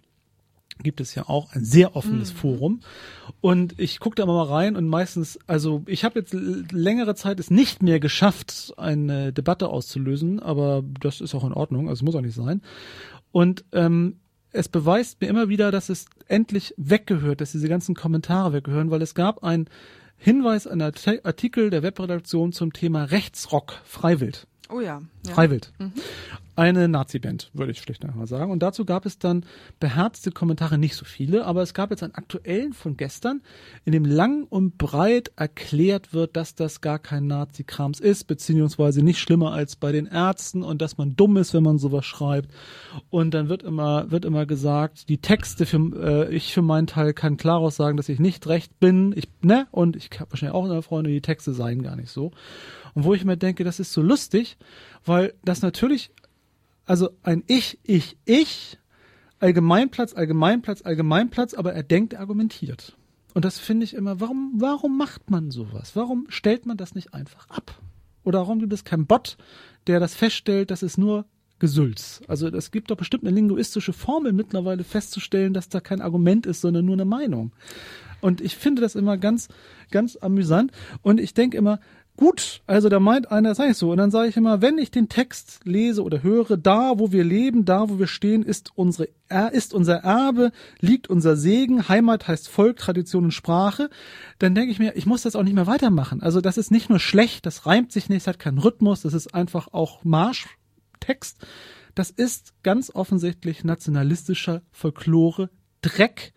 gibt 0.82 1.00
es 1.00 1.14
ja 1.14 1.28
auch 1.28 1.52
ein 1.52 1.64
sehr 1.64 1.96
offenes 1.96 2.30
Forum. 2.30 2.80
Und 3.40 3.78
ich 3.78 4.00
gucke 4.00 4.14
da 4.16 4.22
immer 4.22 4.34
mal 4.34 4.44
rein 4.44 4.76
und 4.76 4.86
meistens, 4.86 5.38
also 5.46 5.82
ich 5.86 6.04
habe 6.04 6.20
jetzt 6.20 6.32
längere 6.32 7.14
Zeit 7.14 7.40
es 7.40 7.50
nicht 7.50 7.82
mehr 7.82 8.00
geschafft, 8.00 8.74
eine 8.76 9.32
Debatte 9.32 9.68
auszulösen, 9.68 10.40
aber 10.40 10.84
das 11.00 11.20
ist 11.20 11.34
auch 11.34 11.44
in 11.44 11.52
Ordnung, 11.52 11.88
also 11.88 12.04
muss 12.04 12.14
auch 12.14 12.20
nicht 12.20 12.34
sein. 12.34 12.62
Und 13.32 13.64
ähm, 13.72 14.20
es 14.52 14.68
beweist 14.68 15.20
mir 15.20 15.28
immer 15.28 15.48
wieder, 15.48 15.70
dass 15.70 15.88
es 15.88 16.06
endlich 16.26 16.74
weggehört, 16.76 17.40
dass 17.40 17.52
diese 17.52 17.68
ganzen 17.68 17.94
Kommentare 17.94 18.52
weggehören, 18.52 18.90
weil 18.90 19.02
es 19.02 19.14
gab 19.14 19.44
einen 19.44 19.68
Hinweis, 20.16 20.66
einen 20.66 20.82
Art- 20.82 21.24
Artikel 21.24 21.70
der 21.70 21.82
Webredaktion 21.82 22.52
zum 22.52 22.72
Thema 22.72 23.04
Rechtsrock 23.04 23.74
Freiwild. 23.84 24.46
Oh 24.70 24.80
ja. 24.80 25.00
ja. 25.26 25.34
Freiwild. 25.34 25.72
Eine 26.58 26.88
Nazi-Band, 26.88 27.50
würde 27.54 27.70
ich 27.70 27.78
schlicht 27.78 28.04
einfach 28.04 28.26
sagen. 28.26 28.50
Und 28.50 28.64
dazu 28.64 28.84
gab 28.84 29.06
es 29.06 29.18
dann 29.20 29.44
beherzte 29.78 30.32
Kommentare, 30.32 30.76
nicht 30.76 30.96
so 30.96 31.04
viele, 31.04 31.46
aber 31.46 31.62
es 31.62 31.72
gab 31.72 31.90
jetzt 31.90 32.02
einen 32.02 32.16
aktuellen 32.16 32.72
von 32.72 32.96
gestern, 32.96 33.42
in 33.84 33.92
dem 33.92 34.04
lang 34.04 34.42
und 34.42 34.76
breit 34.76 35.30
erklärt 35.36 36.12
wird, 36.12 36.36
dass 36.36 36.56
das 36.56 36.80
gar 36.80 36.98
kein 36.98 37.28
Nazi-Krams 37.28 38.00
ist, 38.00 38.24
beziehungsweise 38.24 39.04
nicht 39.04 39.20
schlimmer 39.20 39.52
als 39.52 39.76
bei 39.76 39.92
den 39.92 40.06
Ärzten 40.06 40.64
und 40.64 40.82
dass 40.82 40.98
man 40.98 41.14
dumm 41.14 41.36
ist, 41.36 41.54
wenn 41.54 41.62
man 41.62 41.78
sowas 41.78 42.04
schreibt. 42.04 42.50
Und 43.08 43.34
dann 43.34 43.48
wird 43.48 43.62
immer, 43.62 44.10
wird 44.10 44.24
immer 44.24 44.44
gesagt, 44.44 45.08
die 45.08 45.18
Texte 45.18 45.64
für, 45.64 46.26
äh, 46.28 46.34
ich 46.34 46.52
für 46.52 46.62
meinen 46.62 46.88
Teil 46.88 47.14
kann 47.14 47.36
klar 47.36 47.58
aus 47.58 47.76
sagen, 47.76 47.96
dass 47.96 48.08
ich 48.08 48.18
nicht 48.18 48.48
recht 48.48 48.80
bin, 48.80 49.14
ich, 49.16 49.28
ne, 49.42 49.68
und 49.70 49.94
ich 49.94 50.10
habe 50.18 50.32
wahrscheinlich 50.32 50.56
auch 50.56 50.64
eine 50.64 50.82
Freunde, 50.82 51.10
die 51.10 51.20
Texte 51.20 51.54
seien 51.54 51.82
gar 51.82 51.94
nicht 51.94 52.10
so. 52.10 52.32
Und 52.98 53.04
wo 53.04 53.14
ich 53.14 53.24
mir 53.24 53.36
denke, 53.36 53.62
das 53.62 53.78
ist 53.78 53.92
so 53.92 54.02
lustig, 54.02 54.56
weil 55.04 55.32
das 55.44 55.62
natürlich, 55.62 56.10
also 56.84 57.10
ein 57.22 57.44
Ich, 57.46 57.78
Ich, 57.84 58.16
Ich, 58.24 58.76
Allgemeinplatz, 59.38 60.14
Allgemeinplatz, 60.14 60.82
Allgemeinplatz, 60.82 61.54
aber 61.54 61.72
er 61.72 61.84
denkt, 61.84 62.14
er 62.14 62.18
argumentiert. 62.18 62.96
Und 63.34 63.44
das 63.44 63.60
finde 63.60 63.84
ich 63.84 63.94
immer, 63.94 64.18
warum, 64.18 64.54
warum 64.56 64.98
macht 64.98 65.30
man 65.30 65.52
sowas? 65.52 65.94
Warum 65.94 66.26
stellt 66.28 66.66
man 66.66 66.76
das 66.76 66.96
nicht 66.96 67.14
einfach 67.14 67.48
ab? 67.50 67.80
Oder 68.24 68.40
warum 68.40 68.58
gibt 68.58 68.72
es 68.72 68.82
keinen 68.82 69.06
Bot, 69.06 69.36
der 69.86 70.00
das 70.00 70.16
feststellt, 70.16 70.72
dass 70.72 70.82
es 70.82 70.98
nur 70.98 71.24
Gesülz? 71.60 72.20
Also 72.26 72.48
es 72.48 72.72
gibt 72.72 72.90
doch 72.90 72.96
bestimmt 72.96 73.22
eine 73.22 73.36
linguistische 73.36 73.92
Formel 73.92 74.32
mittlerweile 74.32 74.82
festzustellen, 74.82 75.54
dass 75.54 75.68
da 75.68 75.78
kein 75.78 76.00
Argument 76.00 76.46
ist, 76.46 76.62
sondern 76.62 76.84
nur 76.84 76.96
eine 76.96 77.04
Meinung. 77.04 77.52
Und 78.20 78.40
ich 78.40 78.56
finde 78.56 78.82
das 78.82 78.96
immer 78.96 79.16
ganz, 79.16 79.46
ganz 79.92 80.16
amüsant. 80.16 80.72
Und 81.02 81.20
ich 81.20 81.32
denke 81.32 81.56
immer, 81.56 81.78
gut, 82.18 82.62
also 82.66 82.88
da 82.88 82.98
meint 82.98 83.30
einer, 83.30 83.54
sag 83.54 83.70
ich 83.70 83.76
so. 83.76 83.92
Und 83.92 83.96
dann 83.96 84.10
sage 84.10 84.28
ich 84.28 84.36
immer, 84.36 84.60
wenn 84.60 84.76
ich 84.76 84.90
den 84.90 85.08
Text 85.08 85.60
lese 85.64 86.02
oder 86.02 86.22
höre, 86.22 86.56
da 86.56 86.98
wo 86.98 87.12
wir 87.12 87.24
leben, 87.24 87.64
da 87.64 87.88
wo 87.88 87.98
wir 87.98 88.08
stehen, 88.08 88.42
ist 88.42 88.72
unsere, 88.74 89.08
er 89.28 89.52
ist 89.52 89.72
unser 89.72 89.98
Erbe, 89.98 90.50
liegt 90.80 91.08
unser 91.08 91.36
Segen, 91.36 91.88
Heimat 91.88 92.26
heißt 92.26 92.48
Volk, 92.48 92.76
Tradition 92.76 93.24
und 93.24 93.30
Sprache, 93.30 93.88
dann 94.40 94.54
denke 94.56 94.72
ich 94.72 94.80
mir, 94.80 94.96
ich 94.96 95.06
muss 95.06 95.22
das 95.22 95.36
auch 95.36 95.44
nicht 95.44 95.54
mehr 95.54 95.68
weitermachen. 95.68 96.20
Also 96.20 96.40
das 96.40 96.58
ist 96.58 96.72
nicht 96.72 96.90
nur 96.90 96.98
schlecht, 96.98 97.46
das 97.46 97.66
reimt 97.66 97.92
sich 97.92 98.08
nicht, 98.08 98.22
es 98.22 98.26
hat 98.26 98.40
keinen 98.40 98.58
Rhythmus, 98.58 99.02
das 99.02 99.14
ist 99.14 99.32
einfach 99.32 99.68
auch 99.72 100.02
Marschtext. 100.02 101.38
Das 101.94 102.10
ist 102.10 102.52
ganz 102.64 102.90
offensichtlich 102.92 103.62
nationalistischer 103.62 104.62
Folklore, 104.72 105.50
Dreck. 105.82 106.32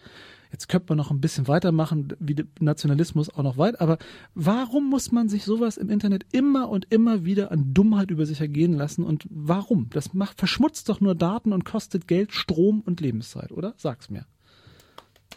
Jetzt 0.52 0.68
könnte 0.68 0.88
man 0.90 0.98
noch 0.98 1.12
ein 1.12 1.22
bisschen 1.22 1.48
weitermachen, 1.48 2.10
wie 2.20 2.36
der 2.36 2.46
Nationalismus 2.60 3.30
auch 3.30 3.44
noch 3.44 3.58
weit, 3.58 3.80
aber 3.80 3.98
warum 4.36 4.90
muss 4.90 5.12
man 5.12 5.30
sich 5.30 5.46
sowas 5.46 5.78
im 5.78 5.90
Internet 5.90 6.26
immer 6.34 6.68
und 6.70 6.88
immer 6.92 7.24
wieder 7.24 7.52
an 7.52 7.74
Dummheit 7.74 8.12
über 8.12 8.26
sich 8.26 8.42
ergehen 8.42 8.74
lassen 8.74 9.04
und 9.06 9.26
warum? 9.30 9.90
Das 9.92 10.14
macht, 10.14 10.40
verschmutzt 10.40 10.90
doch 10.90 11.00
nur 11.00 11.16
Daten 11.16 11.54
und 11.54 11.64
kostet 11.64 12.08
Geld, 12.08 12.34
Strom 12.34 12.82
und 12.82 13.00
Lebenszeit, 13.00 13.52
oder? 13.52 13.74
Sag's 13.78 14.10
mir. 14.10 14.26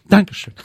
Dankeschön. 0.09 0.55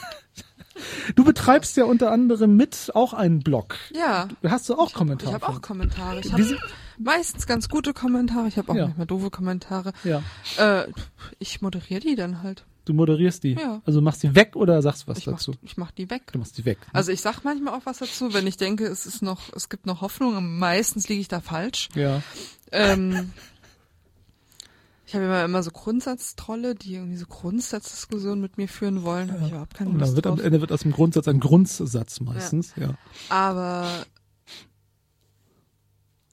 Du 1.13 1.25
betreibst 1.25 1.75
ja 1.75 1.83
unter 1.83 2.09
anderem 2.09 2.55
mit 2.55 2.91
auch 2.93 3.11
einen 3.13 3.41
Blog. 3.41 3.75
Ja. 3.93 4.29
Hast 4.47 4.69
du 4.69 4.75
auch 4.75 4.87
Ich 4.87 4.93
Kommentare? 4.93 5.33
habe 5.33 5.49
auch? 5.49 5.61
Kommentare. 5.61 6.21
Ich 6.21 6.31
habe 6.31 6.57
meistens 6.97 7.45
ganz 7.47 7.67
gute 7.67 7.93
Kommentare. 7.93 8.47
Ich 8.47 8.57
habe 8.57 8.71
auch 8.71 8.75
Ja. 8.75 8.85
manchmal 8.85 9.05
doofe 9.07 9.29
Kommentare. 9.29 9.91
Ja. 10.05 10.23
Äh, 10.57 10.87
ich 11.37 11.61
moderiere 11.61 11.99
die 11.99 12.15
dann 12.15 12.43
halt. 12.43 12.63
Du 12.89 12.95
moderierst 12.95 13.43
die. 13.43 13.53
Ja. 13.53 13.83
Also 13.85 14.01
machst 14.01 14.23
die 14.23 14.33
weg 14.33 14.55
oder 14.55 14.81
sagst 14.81 15.07
was 15.07 15.19
Ich 15.19 15.27
mach, 15.27 15.33
dazu? 15.33 15.53
ich 15.61 15.77
mach 15.77 15.91
die 15.91 16.09
weg. 16.09 16.23
Du 16.31 16.39
machst 16.39 16.57
die 16.57 16.65
weg. 16.65 16.79
ne? 16.79 16.87
Also 16.95 17.11
ich 17.11 17.21
sag 17.21 17.43
manchmal 17.43 17.75
auch 17.75 17.85
was 17.85 17.99
dazu, 17.99 18.33
wenn 18.33 18.47
ich 18.47 18.57
denke, 18.57 18.85
es 18.85 19.05
ist 19.05 19.21
noch, 19.21 19.53
es 19.55 19.69
gibt 19.69 19.85
noch 19.85 20.01
Hoffnung. 20.01 20.57
Meistens 20.57 21.07
liege 21.07 21.21
ich 21.21 21.27
da 21.27 21.39
falsch. 21.39 21.89
ja. 21.93 22.23
Ähm, 22.71 23.31
ich 25.05 25.13
habe 25.15 25.25
immer, 25.25 25.43
immer 25.45 25.61
so 25.63 25.69
Grundsatztrolle, 25.71 26.73
die 26.75 26.95
irgendwie 26.95 27.17
so 27.17 27.25
Grundsatzdiskussionen 27.27 28.41
mit 28.41 28.57
mir 28.57 28.67
führen 28.67 29.03
wollen. 29.03 29.31
Habe 29.31 29.43
ich 29.45 29.49
überhaupt 29.51 29.73
keine 29.75 29.89
Und 29.91 29.97
dann 29.99 30.07
Lust 30.07 30.15
wird 30.15 30.25
am 30.27 30.35
drauf. 30.37 30.45
Ende 30.45 30.61
wird 30.61 30.71
aus 30.71 30.81
dem 30.81 30.91
Grundsatz 30.91 31.27
ein 31.27 31.39
Grundsatz 31.39 32.19
meistens. 32.21 32.73
Ja. 32.75 32.95
Aber 33.29 33.87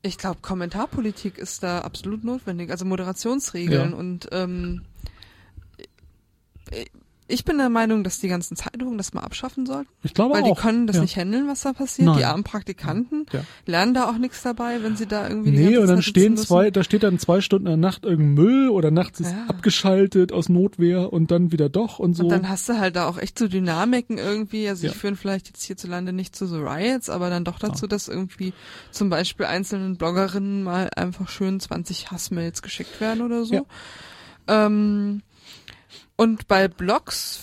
ich 0.03 0.19
glaube, 0.19 0.41
Kommentarpolitik 0.43 1.37
ist 1.39 1.63
da 1.63 1.81
absolut 1.81 2.23
notwendig. 2.23 2.71
Also 2.71 2.85
Moderationsregeln 2.85 3.91
Ja. 3.93 3.97
und 3.97 4.29
ähm, 4.33 4.83
ich 7.29 7.45
bin 7.45 7.59
der 7.59 7.71
Meinung, 7.71 8.05
dass 8.05 8.21
die 8.21 8.29
ganzen 8.29 8.57
Zeitungen 8.57 8.99
das 8.99 9.13
mal 9.13 9.23
abschaffen 9.23 9.67
sollten, 9.67 9.89
Ich 10.05 10.15
glaube 10.15 10.35
weil 10.37 10.45
auch. 10.45 10.55
die 10.55 10.63
können 10.63 10.87
das 10.87 10.95
ja. 10.95 11.03
nicht 11.03 11.17
handeln, 11.17 11.49
was 11.49 11.63
da 11.63 11.73
passiert. 11.73 12.07
Nein. 12.07 12.19
Die 12.19 12.25
armen 12.25 12.45
Praktikanten 12.45 13.27
Ja. 13.33 13.41
lernen 13.67 13.95
da 13.95 14.09
auch 14.09 14.17
nichts 14.19 14.43
dabei, 14.43 14.81
wenn 14.85 14.97
sie 14.97 15.07
da 15.07 15.29
irgendwie 15.29 15.51
Nee, 15.51 15.77
und 15.77 15.89
dann 15.89 15.97
Zeit 15.97 16.05
stehen 16.05 16.37
zwei, 16.37 16.71
da 16.71 16.85
steht 16.85 17.03
dann 17.03 17.19
zwei 17.19 17.41
Stunden 17.41 17.67
in 17.67 17.81
der 17.81 17.91
Nacht 17.91 18.05
irgendein 18.05 18.35
Müll 18.35 18.69
oder 18.69 18.93
nachts 18.93 19.19
ist 19.19 19.33
Ja. 19.33 19.47
abgeschaltet 19.49 20.31
aus 20.31 20.49
Notwehr 20.49 21.13
und 21.13 21.33
dann 21.33 21.51
wieder 21.51 21.69
doch 21.69 21.99
und 21.99 22.15
so. 22.15 22.23
Und 22.23 22.29
dann 22.31 22.49
hast 22.49 22.69
du 22.69 22.79
halt 22.79 22.95
da 22.95 23.09
auch 23.09 23.19
echt 23.19 23.41
so 23.41 23.49
Dynamiken 23.49 24.19
irgendwie. 24.19 24.69
Also 24.69 24.87
die 24.87 24.95
führen 24.95 25.17
vielleicht 25.17 25.49
jetzt 25.49 25.65
hierzulande 25.65 26.13
nicht 26.13 26.37
zu 26.37 26.47
so 26.47 26.59
Riots, 26.65 27.11
aber 27.11 27.29
dann 27.29 27.43
doch 27.45 27.59
dazu, 27.59 27.89
dass 27.89 28.07
irgendwie 28.07 28.53
zum 28.93 29.11
Beispiel 29.11 29.47
einzelnen 29.47 29.97
Bloggerinnen 29.97 30.63
mal 30.63 30.91
einfach 30.95 31.29
schön 31.29 31.59
20 31.59 32.13
Hassmails 32.13 32.63
geschickt 32.63 33.01
werden 33.01 33.23
oder 33.23 33.45
so. 33.45 33.55
Ja. 33.55 33.63
Ähm, 34.47 35.23
und 36.17 36.49
bei 36.49 36.69
Blogs 36.69 37.41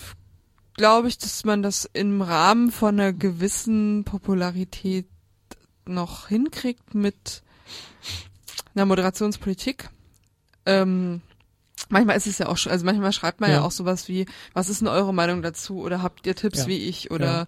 glaube 0.76 1.08
ich, 1.08 1.18
dass 1.18 1.46
man 1.46 1.62
das 1.62 1.88
im 1.94 2.22
Rahmen 2.22 2.72
von 2.72 3.00
einer 3.00 3.14
gewissen 3.14 4.04
Popularität 4.06 5.08
noch 5.86 6.28
hinkriegt 6.28 6.96
mit 6.96 7.44
einer 8.74 8.86
Moderationspolitik. 8.86 9.90
Ähm, 10.66 11.22
manchmal 11.90 12.18
ist 12.18 12.26
es 12.28 12.38
ja 12.40 12.48
auch 12.48 12.58
schon, 12.58 12.72
also 12.72 12.86
manchmal 12.86 13.14
schreibt 13.14 13.42
man 13.42 13.50
ja, 13.52 13.58
Ja. 13.58 13.62
auch 13.64 13.72
sowas 13.72 14.08
wie, 14.08 14.26
was 14.54 14.70
ist 14.70 14.82
denn 14.82 14.88
eure 14.88 15.14
Meinung 15.14 15.42
dazu? 15.42 15.80
Oder 15.82 16.02
habt 16.02 16.26
ihr 16.26 16.36
Tipps 16.36 16.60
Ja. 16.60 16.68
wie 16.68 16.78
ich? 16.78 17.12
Oder 17.12 17.26
Ja. 17.26 17.48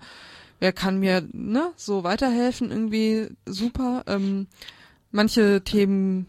wer 0.60 0.73
kann 0.73 0.99
mir 0.99 1.27
ne, 1.31 1.72
so 1.76 2.03
weiterhelfen? 2.03 2.69
Irgendwie 2.72 3.30
super. 3.45 4.03
Ähm, 4.06 4.47
manche 5.11 5.64
Themen 5.64 6.27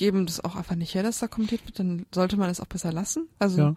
geben 0.00 0.24
das 0.26 0.42
auch 0.42 0.56
einfach 0.56 0.74
nicht 0.76 0.94
her, 0.94 1.02
dass 1.02 1.18
da 1.18 1.28
kommentiert 1.28 1.64
wird, 1.66 1.78
dann 1.78 2.06
sollte 2.12 2.36
man 2.38 2.48
es 2.48 2.58
auch 2.60 2.66
besser 2.66 2.90
lassen. 2.90 3.28
Also 3.38 3.58
Ja. 3.60 3.74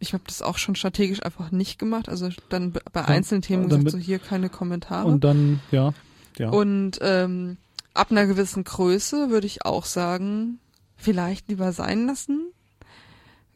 ich 0.00 0.14
habe 0.14 0.24
das 0.26 0.40
auch 0.40 0.56
schon 0.56 0.74
strategisch 0.74 1.22
einfach 1.22 1.50
nicht 1.52 1.78
gemacht. 1.78 2.08
Also 2.08 2.30
dann 2.48 2.72
bei 2.72 2.80
Ja, 2.94 3.04
einzelnen 3.08 3.42
Themen 3.42 3.68
damit- 3.68 3.84
gesagt, 3.84 4.02
so 4.02 4.04
hier 4.06 4.18
keine 4.18 4.48
Kommentare. 4.48 5.06
Und 5.06 5.22
dann, 5.22 5.60
ja, 5.70 5.92
ja. 6.38 6.48
Und 6.48 6.98
ähm, 7.02 7.58
ab 7.92 8.10
einer 8.10 8.26
gewissen 8.26 8.64
Größe 8.64 9.28
würde 9.28 9.46
ich 9.46 9.66
auch 9.66 9.84
sagen, 9.84 10.58
vielleicht 10.96 11.48
lieber 11.50 11.72
sein 11.72 12.06
lassen. 12.06 12.46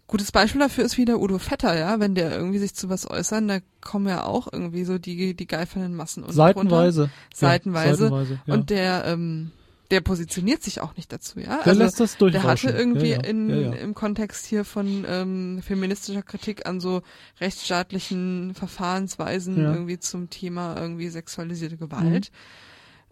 Gutes 0.07 0.31
Beispiel 0.31 0.61
dafür 0.61 0.85
ist 0.85 0.99
wieder 0.99 1.21
Udo 1.21 1.39
Vetter, 1.39 1.79
ja, 1.79 2.01
wenn 2.01 2.15
der 2.15 2.33
irgendwie 2.37 2.59
sich 2.59 2.75
zu 2.75 2.89
was 2.91 3.09
äußern, 3.09 3.49
da 3.49 3.59
kommen 3.81 4.09
ja 4.09 4.25
auch 4.25 4.53
irgendwie 4.53 4.85
so 4.85 4.99
die 4.99 5.35
die 5.35 5.47
geifernden 5.47 5.95
Massen 5.95 6.25
runter. 6.25 6.35
seitenweise. 6.35 7.11
Seitenweise. 7.33 8.05
Ja, 8.05 8.11
seitenweise 8.11 8.41
ja. 8.45 8.55
Und 8.55 8.71
der 8.71 9.05
ähm, 9.07 9.53
der 9.91 10.01
positioniert 10.01 10.63
sich 10.63 10.81
auch 10.81 10.97
nicht 10.97 11.13
dazu, 11.13 11.41
ja. 11.41 11.63
der 11.65 11.75
lässt 11.75 12.01
das 12.01 12.17
der 12.17 12.43
hatte 12.43 12.71
irgendwie 12.71 13.11
ja, 13.11 13.17
ja. 13.17 13.25
in 13.25 13.51
ja, 13.51 13.73
im 13.73 13.95
Kontext 13.95 14.47
hier 14.47 14.65
von 14.65 15.05
ähm, 15.09 15.63
feministischer 15.63 16.23
Kritik 16.23 16.67
an 16.67 16.81
so 16.81 17.03
rechtsstaatlichen 17.41 18.55
Verfahrensweisen 18.55 19.59
irgendwie 19.59 19.99
zum 19.99 20.31
Thema 20.31 20.77
irgendwie 20.77 21.09
sexualisierte 21.09 21.77
Gewalt 21.77 22.31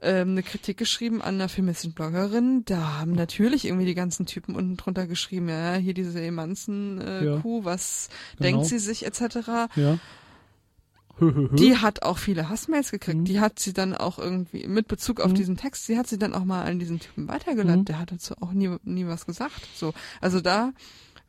ähm, 0.00 0.30
eine 0.30 0.42
Kritik 0.42 0.76
geschrieben 0.76 1.22
an 1.22 1.34
einer 1.34 1.48
feministischen 1.48 1.92
Bloggerin. 1.92 2.64
Da 2.64 3.00
haben 3.00 3.12
natürlich 3.12 3.64
irgendwie 3.64 3.86
die 3.86 3.94
ganzen 3.94 4.26
Typen 4.26 4.54
unten 4.54 4.76
drunter 4.76 5.06
geschrieben, 5.06 5.48
ja, 5.48 5.74
hier 5.74 5.94
diese 5.94 6.20
Emanzen 6.22 7.00
äh, 7.00 7.24
Ja. 7.24 7.42
Was 7.44 8.08
Genau. 8.36 8.50
denkt 8.50 8.66
sie 8.66 8.78
sich 8.78 9.04
etc. 9.04 9.70
ja. 9.74 9.98
Die 11.20 11.76
hat 11.76 12.02
auch 12.02 12.18
viele 12.18 12.48
Hassmails 12.48 12.90
gekriegt. 12.90 13.18
Mhm. 13.18 13.24
Die 13.24 13.40
hat 13.40 13.58
sie 13.58 13.72
dann 13.72 13.94
auch 13.94 14.18
irgendwie 14.18 14.66
mit 14.66 14.88
Bezug 14.88 15.20
auf 15.20 15.30
Mhm. 15.30 15.34
diesen 15.34 15.56
Text, 15.56 15.86
sie 15.86 15.98
hat 15.98 16.06
sie 16.06 16.18
dann 16.18 16.34
auch 16.34 16.44
mal 16.44 16.64
an 16.64 16.78
diesen 16.78 17.00
Typen 17.00 17.28
weitergeleitet. 17.28 17.80
Mhm. 17.80 17.84
Der 17.86 17.98
hat 17.98 18.12
dazu 18.12 18.34
auch 18.40 18.52
nie, 18.52 18.74
nie 18.84 19.06
was 19.06 19.26
gesagt. 19.26 19.68
So, 19.74 19.92
also 20.20 20.40
da 20.40 20.72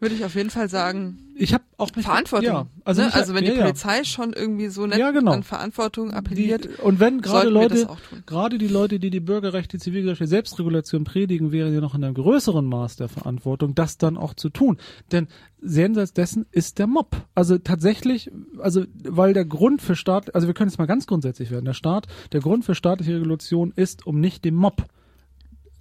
würde 0.02 0.16
ich 0.16 0.24
auf 0.24 0.36
jeden 0.36 0.50
Fall 0.50 0.70
sagen, 0.70 1.20
ich 1.36 1.54
habe 1.54 1.64
auch 1.78 1.94
mich, 1.96 2.06
Verantwortung. 2.06 2.46
Ja, 2.48 2.68
also, 2.86 3.02
ne? 3.02 3.08
mich- 3.08 3.16
also 3.16 3.34
wenn 3.34 3.44
ja, 3.44 3.52
die 3.52 3.58
ja. 3.58 3.64
Polizei 3.64 4.04
schon 4.06 4.34
irgendwie 4.34 4.68
so 4.68 4.86
nett 4.88 4.98
Ja, 4.98 5.12
genau. 5.12 5.32
an 5.34 5.44
Verantwortung 5.44 6.12
appelliert, 6.12 6.66
Die, 6.66 6.82
und 6.82 7.00
wenn 7.00 7.22
gerade 7.22 7.50
Leute, 7.50 7.88
gerade 8.26 8.58
die 8.58 8.68
Leute, 8.68 9.00
die 9.00 9.10
die 9.10 9.20
Bürgerrechte, 9.20 9.78
die 9.78 9.84
Zivilgesellschaft, 9.84 10.30
Selbstregulation 10.30 11.04
predigen, 11.04 11.52
wären 11.52 11.74
ja 11.74 11.82
noch 11.82 11.96
in 11.96 12.04
einem 12.04 12.14
größeren 12.14 12.66
Maß 12.66 12.96
der 12.96 13.10
Verantwortung, 13.10 13.76
das 13.76 13.98
dann 13.98 14.18
auch 14.18 14.34
zu 14.34 14.50
tun. 14.50 14.78
Denn 15.12 15.28
jenseits 15.62 16.14
dessen 16.14 16.46
ist 16.52 16.80
der 16.80 16.88
Mob. 16.88 17.16
Also 17.36 17.58
tatsächlich, 17.58 18.32
also 18.60 18.86
weil 19.04 19.34
der 19.34 19.46
Grund 19.46 19.82
für 19.82 19.96
Staat, 19.96 20.34
also 20.34 20.48
wir 20.48 20.54
können 20.54 20.70
jetzt 20.70 20.80
mal 20.80 20.86
ganz 20.86 21.08
grundsätzlich 21.08 21.52
werden. 21.52 21.66
Der 21.66 21.74
Staat, 21.74 22.08
der 22.32 22.40
Grund 22.40 22.64
für 22.64 22.76
staatliche 22.76 23.16
Regulation 23.16 23.74
ist, 23.76 24.08
um 24.08 24.20
nicht 24.22 24.46
dem 24.46 24.56
Mob, 24.56 24.86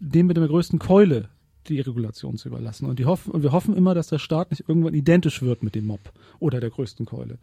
dem 0.00 0.26
mit 0.26 0.36
der 0.36 0.46
größten 0.48 0.78
Keule 0.78 1.28
die 1.68 1.80
Regulation 1.80 2.36
zu 2.36 2.48
überlassen. 2.48 2.86
Und, 2.86 2.98
die 2.98 3.06
hoffen, 3.06 3.30
und 3.30 3.42
wir 3.42 3.52
hoffen 3.52 3.76
immer, 3.76 3.94
dass 3.94 4.08
der 4.08 4.18
Staat 4.18 4.50
nicht 4.50 4.64
irgendwann 4.68 4.94
identisch 4.94 5.42
wird 5.42 5.62
mit 5.62 5.74
dem 5.74 5.86
Mob 5.86 6.00
oder 6.40 6.60
der 6.60 6.70
größten 6.70 7.06
Keule. 7.06 7.38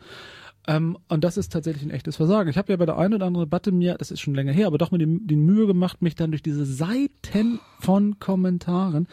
Ähm, 0.68 0.98
und 1.08 1.24
das 1.24 1.38
ist 1.38 1.52
tatsächlich 1.52 1.84
ein 1.84 1.92
echtes 1.92 2.16
Versagen. 2.16 2.50
Ich 2.50 2.58
habe 2.58 2.72
ja 2.74 2.78
bei 2.78 2.86
der 2.86 2.98
einen 2.98 3.14
oder 3.14 3.26
anderen 3.26 3.46
Debatte 3.46 3.72
mir, 3.72 3.96
das 3.96 4.12
ist 4.12 4.20
schon 4.20 4.36
länger 4.36 4.52
her, 4.52 4.68
aber 4.68 4.78
doch 4.78 4.92
mir 4.92 4.98
die, 4.98 5.20
die 5.28 5.36
Mühe 5.36 5.68
gemacht, 5.68 6.02
mich 6.02 6.16
dann 6.16 6.32
durch 6.32 6.42
diese 6.42 6.66
Seiten 6.66 7.60
von 7.80 8.20
Kommentaren 8.20 9.08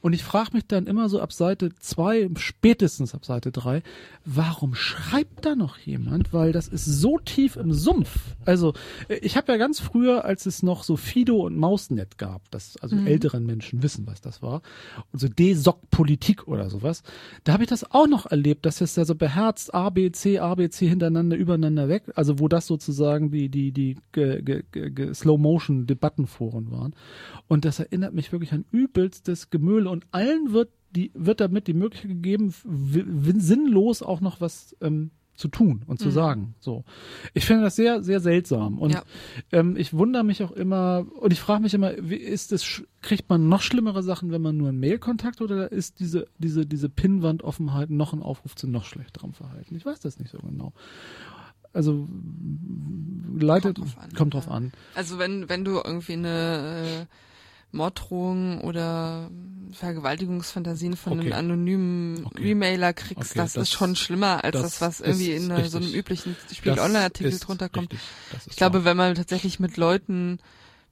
und 0.00 0.12
ich 0.12 0.24
frage 0.24 0.50
mich 0.52 0.66
dann 0.66 0.86
immer 0.86 1.08
so 1.08 1.20
ab 1.20 1.32
Seite 1.32 1.70
zwei, 1.78 2.28
spätestens 2.36 3.14
ab 3.14 3.24
Seite 3.24 3.52
drei, 3.52 3.82
warum 4.24 4.74
schreibt 4.74 5.44
da 5.44 5.54
noch 5.54 5.78
jemand? 5.78 6.32
Weil 6.32 6.52
das 6.52 6.68
ist 6.68 6.84
so 6.84 7.18
tief 7.18 7.56
im 7.56 7.72
Sumpf. 7.72 8.36
Also 8.44 8.74
äh, 9.08 9.16
ich 9.16 9.36
habe 9.36 9.52
ja 9.52 9.58
ganz 9.58 9.80
früher, 9.80 10.24
als 10.24 10.46
es 10.46 10.62
noch 10.62 10.82
so 10.82 10.96
Fido 10.96 11.46
und 11.46 11.56
Mausnet 11.56 12.18
gab, 12.18 12.50
das 12.50 12.76
also 12.78 12.96
älteren 12.96 13.46
Menschen 13.46 13.82
wissen, 13.82 14.06
was 14.06 14.20
das 14.20 14.42
war, 14.42 14.62
und 15.12 15.20
so 15.20 15.28
D-Sock-Politik 15.28 16.48
oder 16.48 16.68
sowas, 16.70 17.02
da 17.44 17.52
habe 17.52 17.62
ich 17.62 17.68
das 17.68 17.90
auch 17.92 18.08
noch 18.08 18.26
erlebt, 18.26 18.66
dass 18.66 18.80
es 18.80 18.94
da 18.94 19.04
so 19.04 19.14
beherzt 19.14 19.74
A, 19.74 19.90
B, 19.90 20.10
C, 20.10 20.38
A, 20.38 20.54
B, 20.54 20.68
C 20.68 20.88
hintereinander, 20.96 21.36
übereinander 21.36 21.88
weg, 21.88 22.04
also 22.14 22.38
wo 22.38 22.48
das 22.48 22.66
sozusagen 22.66 23.30
die, 23.30 23.48
die, 23.48 23.72
die 23.72 23.96
Slow-Motion-Debattenforen 25.14 26.70
waren. 26.70 26.94
Und 27.48 27.64
das 27.64 27.78
erinnert 27.78 28.14
mich 28.14 28.32
wirklich 28.32 28.52
an 28.52 28.64
übelstes 28.72 29.50
Gemülle 29.50 29.90
und 29.90 30.06
allen 30.10 30.52
wird 30.52 30.70
die, 30.90 31.10
wird 31.14 31.40
damit 31.40 31.66
die 31.66 31.74
Möglichkeit 31.74 32.10
gegeben, 32.10 32.54
sinnlos 33.38 34.02
auch 34.02 34.20
noch 34.20 34.40
was 34.40 34.74
ähm, 34.80 35.10
zu 35.36 35.48
tun 35.48 35.82
und 35.86 35.98
zu 36.00 36.10
sagen. 36.10 36.54
So, 36.60 36.84
ich 37.34 37.44
finde 37.44 37.62
das 37.64 37.76
sehr, 37.76 38.02
sehr 38.02 38.20
seltsam 38.20 38.78
und 38.78 38.92
Ja. 38.94 39.02
ähm, 39.52 39.76
ich 39.76 39.92
wundere 39.92 40.24
mich 40.24 40.42
auch 40.42 40.50
immer 40.52 41.04
und 41.20 41.32
ich 41.32 41.40
frage 41.40 41.62
mich 41.62 41.74
immer, 41.74 41.92
wie 42.00 42.16
ist 42.16 42.52
sch- 42.54 42.84
kriegt 43.02 43.28
man 43.28 43.48
noch 43.48 43.60
schlimmere 43.62 44.02
Sachen, 44.02 44.30
wenn 44.32 44.42
man 44.42 44.56
nur 44.56 44.70
einen 44.70 44.80
Mailkontakt 44.80 45.40
oder 45.42 45.70
ist 45.70 46.00
diese 46.00 46.26
diese 46.38 46.64
diese 46.66 46.88
Pinnwand-Offenheit 46.88 47.90
noch 47.90 48.12
ein 48.12 48.22
Aufruf 48.22 48.54
zu 48.56 48.66
noch 48.66 48.84
schlechterem 48.84 49.32
Verhalten? 49.34 49.76
Ich 49.76 49.84
weiß 49.86 50.00
das 50.00 50.18
nicht 50.18 50.30
so 50.30 50.38
genau. 50.38 50.72
Also 51.72 52.08
leitet 53.38 53.76
Kommt 53.76 53.78
drauf 53.94 53.98
an, 54.02 54.12
kommt 54.14 54.34
drauf 54.34 54.50
an. 54.50 54.72
Also 54.94 55.18
wenn, 55.18 55.48
wenn 55.50 55.64
du 55.64 55.72
irgendwie 55.84 56.14
eine 56.14 57.02
äh, 57.02 57.06
Morddrohung 57.72 58.60
oder 58.62 59.30
Vergewaltigungsfantasien 59.72 60.96
von 60.96 61.14
Okay. 61.18 61.32
einem 61.32 61.32
anonymen 61.32 62.26
Okay. 62.26 62.42
Remailer 62.42 62.92
kriegst, 62.92 63.30
Okay, 63.32 63.38
das, 63.38 63.54
das- 63.54 63.64
ist 63.64 63.72
schon 63.72 63.96
schlimmer 63.96 64.44
als 64.44 64.52
das 64.60 64.62
das, 64.78 64.80
was 64.80 65.00
irgendwie 65.00 65.32
in 65.32 65.50
einer, 65.50 65.68
so 65.68 65.78
einem 65.78 65.92
üblichen 65.92 66.36
Spiel 66.52 66.74
Das 66.74 66.84
Online-Artikel 66.84 67.32
ist 67.32 67.40
drunter 67.40 67.68
kommt. 67.68 67.92
Ich 68.48 68.56
glaube, 68.56 68.78
wahr. 68.78 68.84
wenn 68.86 68.96
man 68.96 69.14
tatsächlich 69.14 69.58
mit 69.60 69.76
Leuten 69.76 70.38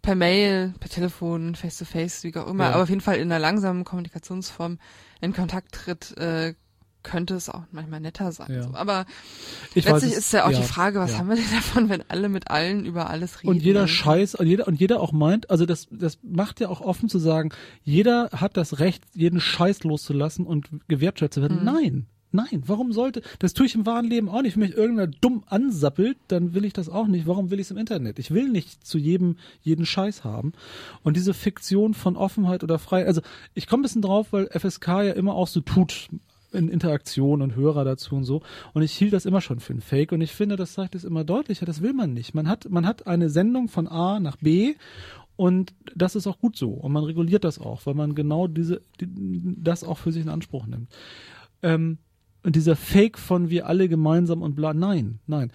per 0.03 0.15
Mail, 0.15 0.75
per 0.81 0.91
Telefon, 0.91 1.55
face 1.55 1.79
to 1.79 1.85
face, 1.85 2.25
wie 2.25 2.37
auch 2.37 2.47
immer, 2.49 2.65
Ja. 2.65 2.73
aber 2.75 2.83
auf 2.83 2.89
jeden 2.91 3.01
Fall 3.01 3.17
in 3.17 3.31
einer 3.33 3.39
langsamen 3.39 3.85
Kommunikationsform 3.85 4.79
in 5.21 5.33
Kontakt 5.33 5.73
tritt, 5.73 6.17
äh, 6.19 6.55
könnte 7.05 7.35
es 7.35 7.49
auch 7.49 7.63
manchmal 7.71 8.01
netter 8.01 8.33
sein. 8.33 8.53
Ja. 8.53 8.63
So. 8.65 8.75
Aber 8.75 9.07
ich 9.77 9.85
weiß 9.87 9.93
letztlich 9.93 10.13
es- 10.15 10.19
ist 10.19 10.33
ja 10.33 10.47
auch 10.47 10.51
ja, 10.51 10.59
die 10.61 10.67
Frage, 10.67 10.99
was 10.99 11.13
ja. 11.13 11.19
haben 11.19 11.29
wir 11.29 11.37
denn 11.37 11.45
davon, 11.55 11.89
wenn 11.89 12.03
alle 12.09 12.29
mit 12.29 12.51
allen 12.51 12.85
über 12.85 13.09
alles 13.11 13.39
reden? 13.43 13.51
Und 13.51 13.63
jeder 13.63 13.83
Und- 13.83 13.89
Scheiß, 13.89 14.35
und 14.35 14.47
jeder, 14.49 14.67
und 14.67 14.81
jeder 14.81 15.01
auch 15.01 15.13
meint, 15.13 15.51
also 15.51 15.67
das, 15.67 15.87
das 15.93 16.19
macht 16.23 16.59
ja 16.59 16.69
auch 16.69 16.81
offen 16.81 17.09
zu 17.09 17.21
sagen, 17.21 17.51
jeder 17.85 18.31
hat 18.33 18.57
das 18.57 18.81
Recht, 18.81 19.05
jeden 19.15 19.39
Scheiß 19.41 19.85
loszulassen 19.85 20.45
und 20.47 20.69
gewertschätzt 20.89 21.35
zu 21.35 21.43
werden. 21.43 21.59
Mhm. 21.61 21.65
Nein. 21.65 22.07
Nein, 22.37 22.65
warum 22.67 22.93
sollte, 22.93 23.23
das 23.39 23.55
tue 23.55 23.67
ich 23.67 23.77
im 23.77 23.87
wahren 23.87 24.07
Leben 24.07 24.29
auch 24.29 24.43
nicht. 24.43 24.57
Wenn 24.57 24.65
mich 24.65 24.77
irgendwer 24.77 25.07
dumm 25.07 25.45
ansappelt, 25.47 26.17
dann 26.27 26.53
will 26.53 26.65
ich 26.65 26.73
das 26.73 26.89
auch 26.89 27.07
nicht. 27.07 27.29
Warum 27.29 27.51
will 27.53 27.61
ich 27.61 27.69
es 27.69 27.71
im 27.71 27.77
Internet? 27.77 28.19
Ich 28.19 28.33
will 28.33 28.49
nicht 28.49 28.85
zu 28.85 28.99
jedem, 28.99 29.37
jeden 29.63 29.87
Scheiß 29.87 30.25
haben. 30.25 30.53
Und 31.05 31.17
diese 31.17 31.33
Fiktion 31.33 31.95
von 31.95 32.17
Offenheit 32.17 32.65
oder 32.65 32.81
Freiheit, 32.81 33.07
also 33.07 33.21
ich 33.55 33.69
komme 33.69 33.83
ein 33.83 33.85
bisschen 33.85 34.03
drauf, 34.03 34.33
weil 34.33 34.49
FSK 34.49 34.89
ja 35.05 35.13
immer 35.13 35.33
auch 35.37 35.47
so 35.47 35.61
tut, 35.61 36.09
in 36.55 36.69
Interaktion 36.69 37.43
und 37.43 37.57
Hörer 37.57 37.85
dazu 37.85 38.17
und 38.17 38.25
so. 38.25 38.43
Und 38.73 38.83
ich 38.83 38.93
hielt 38.93 39.13
das 39.13 39.27
immer 39.27 39.41
schon 39.41 39.61
für 39.61 39.75
ein 39.75 39.81
Fake. 39.81 40.13
Und 40.13 40.21
ich 40.21 40.33
finde, 40.33 40.57
das 40.57 40.75
sagt 40.75 40.95
es 40.95 41.05
immer 41.05 41.25
deutlicher. 41.25 41.67
Das 41.67 41.83
will 41.83 41.93
man 41.93 42.13
nicht. 42.13 42.35
Man 42.35 42.49
hat, 42.49 42.69
man 42.71 42.87
hat 42.87 43.07
eine 43.07 43.29
Sendung 43.31 43.69
von 43.69 43.89
A 43.89 44.21
nach 44.21 44.37
B 44.37 44.75
und 45.37 45.75
das 45.95 46.15
ist 46.15 46.27
auch 46.27 46.39
gut 46.39 46.57
so. 46.57 46.71
Und 46.71 46.93
man 46.93 47.05
reguliert 47.05 47.45
das 47.45 47.59
auch, 47.59 47.85
weil 47.87 47.95
man 47.95 48.15
genau 48.15 48.47
diese, 48.47 48.83
die, 49.01 49.09
das 49.63 49.85
auch 49.85 49.99
für 49.99 50.13
sich 50.13 50.23
in 50.23 50.29
Anspruch 50.29 50.67
nimmt. 50.67 50.89
Ähm, 51.63 51.99
und 52.45 52.57
dieser 52.57 52.77
Fake 52.77 53.19
von 53.19 53.49
wir 53.49 53.67
alle 53.67 53.89
gemeinsam 53.89 54.43
und 54.43 54.55
bla, 54.55 54.75
nein, 54.75 55.19
nein. 55.27 55.51